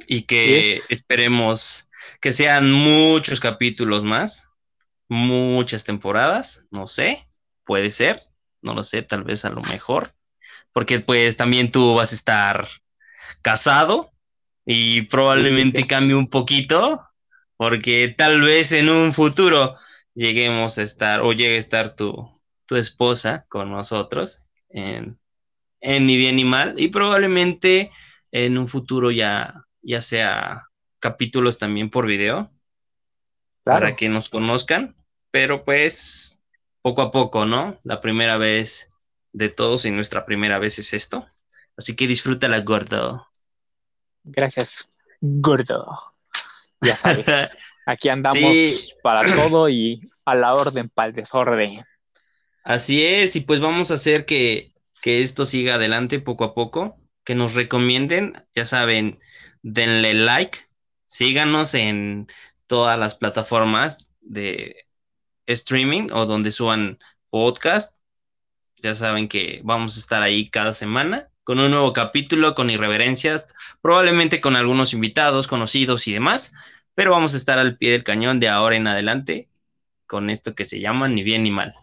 Y 0.07 0.23
que 0.23 0.81
esperemos 0.89 1.89
que 2.21 2.31
sean 2.31 2.71
muchos 2.71 3.39
capítulos 3.39 4.03
más, 4.03 4.49
muchas 5.09 5.83
temporadas, 5.83 6.65
no 6.71 6.87
sé, 6.87 7.27
puede 7.65 7.91
ser, 7.91 8.23
no 8.61 8.73
lo 8.73 8.83
sé, 8.83 9.01
tal 9.01 9.23
vez 9.23 9.45
a 9.45 9.49
lo 9.49 9.61
mejor, 9.61 10.13
porque 10.71 10.99
pues 10.99 11.37
también 11.37 11.71
tú 11.71 11.95
vas 11.95 12.11
a 12.11 12.15
estar 12.15 12.67
casado 13.41 14.11
y 14.65 15.03
probablemente 15.03 15.85
cambie 15.87 16.15
un 16.15 16.29
poquito, 16.29 17.01
porque 17.57 18.13
tal 18.17 18.41
vez 18.41 18.71
en 18.71 18.89
un 18.89 19.13
futuro 19.13 19.77
lleguemos 20.13 20.77
a 20.77 20.83
estar 20.83 21.21
o 21.21 21.33
llegue 21.33 21.55
a 21.55 21.59
estar 21.59 21.95
tu, 21.95 22.36
tu 22.67 22.75
esposa 22.75 23.45
con 23.49 23.71
nosotros 23.71 24.45
en, 24.69 25.19
en 25.81 26.05
Ni 26.05 26.17
Bien 26.17 26.35
ni 26.35 26.45
Mal 26.45 26.79
y 26.79 26.89
probablemente 26.89 27.89
en 28.31 28.57
un 28.59 28.67
futuro 28.67 29.09
ya 29.09 29.67
ya 29.81 30.01
sea 30.01 30.67
capítulos 30.99 31.57
también 31.57 31.89
por 31.89 32.05
video, 32.05 32.51
para 33.63 33.95
que 33.95 34.09
nos 34.09 34.29
conozcan, 34.29 34.95
pero 35.31 35.63
pues 35.63 36.41
poco 36.81 37.01
a 37.01 37.11
poco, 37.11 37.45
¿no? 37.45 37.79
La 37.83 38.01
primera 38.01 38.37
vez 38.37 38.89
de 39.31 39.49
todos 39.49 39.85
y 39.85 39.91
nuestra 39.91 40.25
primera 40.25 40.59
vez 40.59 40.79
es 40.79 40.93
esto. 40.93 41.25
Así 41.77 41.95
que 41.95 42.07
disfrútala, 42.07 42.59
gordo. 42.61 43.27
Gracias, 44.23 44.87
gordo. 45.21 45.85
Ya 46.81 46.95
sabes, 46.95 47.25
aquí 47.85 48.09
andamos 48.09 48.95
para 49.01 49.35
todo 49.35 49.69
y 49.69 50.01
a 50.25 50.35
la 50.35 50.53
orden, 50.53 50.89
para 50.89 51.09
el 51.09 51.15
desorden. 51.15 51.85
Así 52.67 53.05
es, 53.05 53.37
y 53.37 53.41
pues 53.41 53.61
vamos 53.61 53.91
a 53.91 53.93
hacer 53.93 54.25
que, 54.25 54.73
que 55.01 55.21
esto 55.21 55.45
siga 55.45 55.75
adelante 55.75 56.19
poco 56.19 56.43
a 56.43 56.53
poco, 56.53 56.97
que 57.23 57.33
nos 57.33 57.53
recomienden, 57.55 58.33
ya 58.53 58.65
saben, 58.65 59.19
denle 59.61 60.13
like, 60.13 60.59
síganos 61.05 61.73
en 61.75 62.27
todas 62.67 62.99
las 62.99 63.15
plataformas 63.15 64.11
de 64.19 64.85
streaming 65.45 66.09
o 66.11 66.25
donde 66.25 66.51
suban 66.51 66.99
podcast. 67.29 67.97
Ya 68.77 68.95
saben 68.95 69.29
que 69.29 69.61
vamos 69.63 69.95
a 69.95 70.01
estar 70.01 70.21
ahí 70.21 70.49
cada 70.49 70.73
semana 70.73 71.29
con 71.45 71.61
un 71.61 71.71
nuevo 71.71 71.93
capítulo, 71.93 72.53
con 72.53 72.69
irreverencias, 72.69 73.55
probablemente 73.81 74.41
con 74.41 74.57
algunos 74.57 74.93
invitados 74.93 75.47
conocidos 75.47 76.05
y 76.07 76.13
demás, 76.13 76.51
pero 76.95 77.11
vamos 77.11 77.33
a 77.33 77.37
estar 77.37 77.59
al 77.59 77.77
pie 77.77 77.91
del 77.93 78.03
cañón 78.03 78.41
de 78.41 78.49
ahora 78.49 78.75
en 78.75 78.87
adelante 78.87 79.49
con 80.05 80.29
esto 80.29 80.53
que 80.53 80.65
se 80.65 80.81
llama 80.81 81.07
ni 81.07 81.23
bien 81.23 81.43
ni 81.43 81.51
mal. 81.51 81.73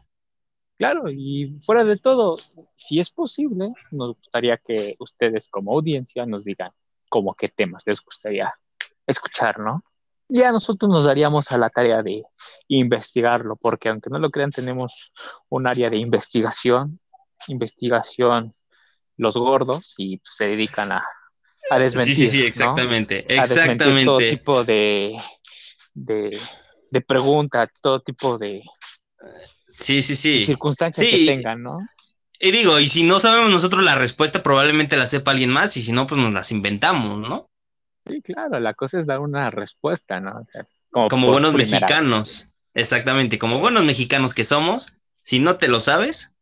Claro, 0.76 1.08
y 1.08 1.58
fuera 1.64 1.84
de 1.84 1.96
todo, 1.96 2.36
si 2.74 2.98
es 2.98 3.10
posible, 3.10 3.68
nos 3.92 4.16
gustaría 4.16 4.56
que 4.56 4.96
ustedes 4.98 5.48
como 5.48 5.72
audiencia 5.72 6.26
nos 6.26 6.44
digan 6.44 6.72
como 7.08 7.34
qué 7.34 7.48
temas 7.48 7.84
les 7.86 8.00
gustaría 8.00 8.52
escuchar, 9.06 9.60
¿no? 9.60 9.84
Ya 10.28 10.50
nosotros 10.50 10.90
nos 10.90 11.04
daríamos 11.04 11.52
a 11.52 11.58
la 11.58 11.68
tarea 11.68 12.02
de 12.02 12.24
investigarlo, 12.68 13.56
porque 13.56 13.88
aunque 13.88 14.10
no 14.10 14.18
lo 14.18 14.30
crean, 14.30 14.50
tenemos 14.50 15.12
un 15.48 15.68
área 15.68 15.90
de 15.90 15.98
investigación, 15.98 16.98
investigación 17.46 18.52
los 19.16 19.36
gordos 19.36 19.94
y 19.96 20.20
se 20.24 20.48
dedican 20.48 20.90
a, 20.90 21.04
a 21.70 21.78
desmentir. 21.78 22.16
Sí, 22.16 22.26
sí, 22.26 22.40
sí, 22.40 22.42
exactamente, 22.44 23.32
exactamente. 23.32 24.04
todo 24.04 24.18
tipo 24.18 24.64
de, 24.64 25.16
de, 25.92 26.40
de 26.90 27.00
preguntas, 27.00 27.68
todo 27.80 28.00
tipo 28.00 28.38
de, 28.38 28.62
sí, 29.74 30.02
sí, 30.02 30.16
sí. 30.16 30.44
circunstancias 30.44 31.06
que 31.06 31.26
tengan, 31.26 31.62
¿no? 31.62 31.76
Y 32.38 32.50
digo, 32.50 32.78
y 32.78 32.88
si 32.88 33.04
no 33.04 33.20
sabemos 33.20 33.50
nosotros 33.50 33.82
la 33.84 33.94
respuesta, 33.94 34.42
probablemente 34.42 34.96
la 34.96 35.06
sepa 35.06 35.30
alguien 35.30 35.50
más, 35.50 35.76
y 35.76 35.82
si 35.82 35.92
no, 35.92 36.06
pues 36.06 36.20
nos 36.20 36.32
las 36.32 36.52
inventamos, 36.52 37.18
¿no? 37.18 37.48
Sí, 38.06 38.20
claro, 38.20 38.60
la 38.60 38.74
cosa 38.74 38.98
es 38.98 39.06
dar 39.06 39.20
una 39.20 39.50
respuesta, 39.50 40.20
¿no? 40.20 40.46
como, 40.90 41.30
buenos 41.30 41.54
mexicanos, 41.54 42.58
exactamente, 42.74 43.38
como 43.38 43.58
buenos 43.58 43.84
mexicanos 43.84 44.34
que 44.34 44.44
somos, 44.44 45.00
si 45.22 45.38
no 45.38 45.56
te 45.56 45.68
lo 45.68 45.80
sabes, 45.80 46.36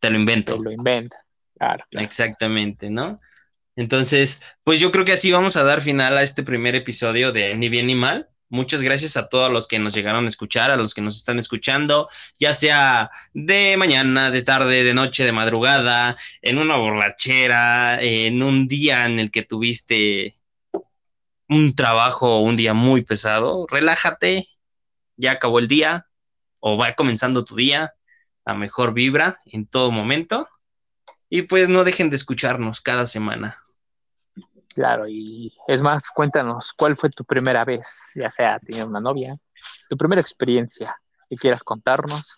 te 0.00 0.10
lo 0.10 0.16
invento. 0.16 0.56
Te 0.56 0.62
lo 0.62 0.72
inventa, 0.72 1.22
claro, 1.56 1.84
claro. 1.90 2.06
Exactamente, 2.06 2.90
¿no? 2.90 3.20
Entonces, 3.76 4.40
pues 4.64 4.80
yo 4.80 4.90
creo 4.90 5.04
que 5.04 5.12
así 5.12 5.30
vamos 5.30 5.56
a 5.56 5.62
dar 5.62 5.82
final 5.82 6.16
a 6.16 6.22
este 6.22 6.42
primer 6.42 6.74
episodio 6.74 7.30
de 7.30 7.54
Ni 7.54 7.68
bien 7.68 7.86
ni 7.86 7.94
mal. 7.94 8.30
Muchas 8.48 8.82
gracias 8.82 9.16
a 9.16 9.28
todos 9.28 9.50
los 9.50 9.66
que 9.66 9.80
nos 9.80 9.92
llegaron 9.92 10.24
a 10.24 10.28
escuchar, 10.28 10.70
a 10.70 10.76
los 10.76 10.94
que 10.94 11.00
nos 11.02 11.16
están 11.16 11.38
escuchando, 11.38 12.08
ya 12.38 12.54
sea 12.54 13.10
de 13.34 13.76
mañana, 13.76 14.30
de 14.30 14.42
tarde, 14.42 14.84
de 14.84 14.94
noche, 14.94 15.24
de 15.24 15.32
madrugada, 15.32 16.16
en 16.42 16.58
una 16.58 16.76
borrachera, 16.76 18.00
en 18.00 18.42
un 18.42 18.68
día 18.68 19.04
en 19.06 19.18
el 19.18 19.32
que 19.32 19.42
tuviste 19.42 20.36
un 21.48 21.74
trabajo, 21.74 22.40
un 22.40 22.56
día 22.56 22.72
muy 22.72 23.02
pesado. 23.02 23.66
Relájate, 23.68 24.46
ya 25.16 25.32
acabó 25.32 25.58
el 25.58 25.68
día 25.68 26.06
o 26.60 26.76
va 26.76 26.94
comenzando 26.94 27.44
tu 27.44 27.56
día, 27.56 27.94
a 28.44 28.54
mejor 28.54 28.94
vibra 28.94 29.40
en 29.46 29.66
todo 29.66 29.90
momento. 29.90 30.48
Y 31.28 31.42
pues 31.42 31.68
no 31.68 31.82
dejen 31.82 32.10
de 32.10 32.16
escucharnos 32.16 32.80
cada 32.80 33.06
semana. 33.06 33.65
Claro, 34.76 35.08
y 35.08 35.50
es 35.66 35.80
más, 35.80 36.10
cuéntanos, 36.10 36.74
¿cuál 36.74 36.96
fue 36.96 37.08
tu 37.08 37.24
primera 37.24 37.64
vez? 37.64 38.10
Ya 38.14 38.30
sea 38.30 38.58
tener 38.58 38.84
una 38.84 39.00
novia, 39.00 39.34
tu 39.88 39.96
primera 39.96 40.20
experiencia 40.20 40.94
que 41.30 41.36
quieras 41.36 41.62
contarnos 41.62 42.36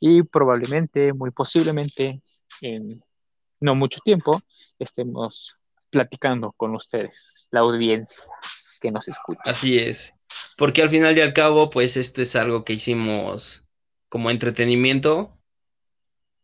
y 0.00 0.22
probablemente, 0.22 1.12
muy 1.12 1.30
posiblemente, 1.30 2.22
en 2.62 3.04
no 3.60 3.74
mucho 3.74 4.00
tiempo, 4.00 4.40
estemos 4.78 5.62
platicando 5.90 6.52
con 6.52 6.74
ustedes, 6.74 7.46
la 7.50 7.60
audiencia 7.60 8.24
que 8.80 8.90
nos 8.90 9.06
escucha. 9.06 9.42
Así 9.44 9.78
es, 9.78 10.14
porque 10.56 10.80
al 10.80 10.88
final 10.88 11.18
y 11.18 11.20
al 11.20 11.34
cabo, 11.34 11.68
pues 11.68 11.98
esto 11.98 12.22
es 12.22 12.34
algo 12.34 12.64
que 12.64 12.72
hicimos 12.72 13.66
como 14.08 14.30
entretenimiento, 14.30 15.38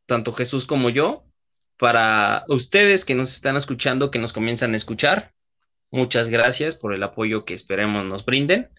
tanto 0.05 0.34
Jesús 0.34 0.66
como 0.66 0.90
yo, 0.90 1.23
para 1.85 2.47
ustedes 2.48 3.05
que 3.05 3.15
nos 3.15 3.35
están 3.35 3.59
escuchando, 3.59 4.11
que 4.11 4.19
nos 4.19 4.32
comienzan 4.32 4.73
a 4.73 4.77
escuchar. 4.77 5.35
Muchas 5.90 6.31
gracias 6.31 6.77
por 6.77 6.94
el 6.94 7.02
apoyo 7.02 7.44
que 7.44 7.52
esperemos 7.52 8.06
nos 8.06 8.24
brinden. 8.24 8.70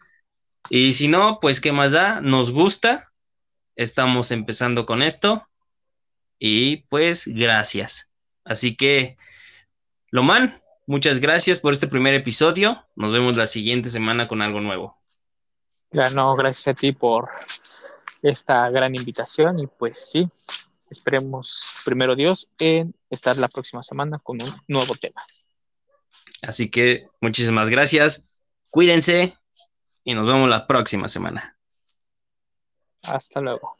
Y 0.71 0.93
si 0.93 1.07
no, 1.07 1.37
pues 1.39 1.61
qué 1.61 1.71
más 1.71 1.91
da, 1.91 2.19
nos 2.21 2.51
gusta. 2.51 3.13
Estamos 3.75 4.31
empezando 4.31 4.87
con 4.87 5.03
esto. 5.03 5.47
Y 6.39 6.77
pues 6.89 7.27
gracias. 7.27 8.11
Así 8.43 8.75
que, 8.75 9.17
Loman, 10.09 10.59
muchas 10.87 11.19
gracias 11.19 11.59
por 11.59 11.73
este 11.73 11.85
primer 11.85 12.15
episodio. 12.15 12.87
Nos 12.95 13.13
vemos 13.13 13.37
la 13.37 13.45
siguiente 13.45 13.89
semana 13.89 14.27
con 14.27 14.41
algo 14.41 14.61
nuevo. 14.61 14.97
Ya 15.91 16.09
no, 16.09 16.33
gracias 16.33 16.69
a 16.69 16.73
ti 16.73 16.91
por 16.91 17.29
esta 18.23 18.67
gran 18.71 18.95
invitación 18.95 19.59
y 19.59 19.67
pues 19.67 20.09
sí, 20.11 20.27
esperemos 20.97 21.81
primero 21.85 22.15
Dios 22.15 22.49
en 22.57 22.95
estar 23.09 23.37
la 23.37 23.47
próxima 23.47 23.83
semana 23.83 24.19
con 24.19 24.41
un 24.41 24.49
nuevo 24.67 24.95
tema. 24.95 25.21
Así 26.41 26.69
que 26.69 27.07
muchísimas 27.21 27.69
gracias, 27.69 28.43
cuídense 28.69 29.37
y 30.03 30.13
nos 30.13 30.25
vemos 30.27 30.49
la 30.49 30.67
próxima 30.67 31.07
semana. 31.07 31.57
Hasta 33.03 33.41
luego. 33.41 33.77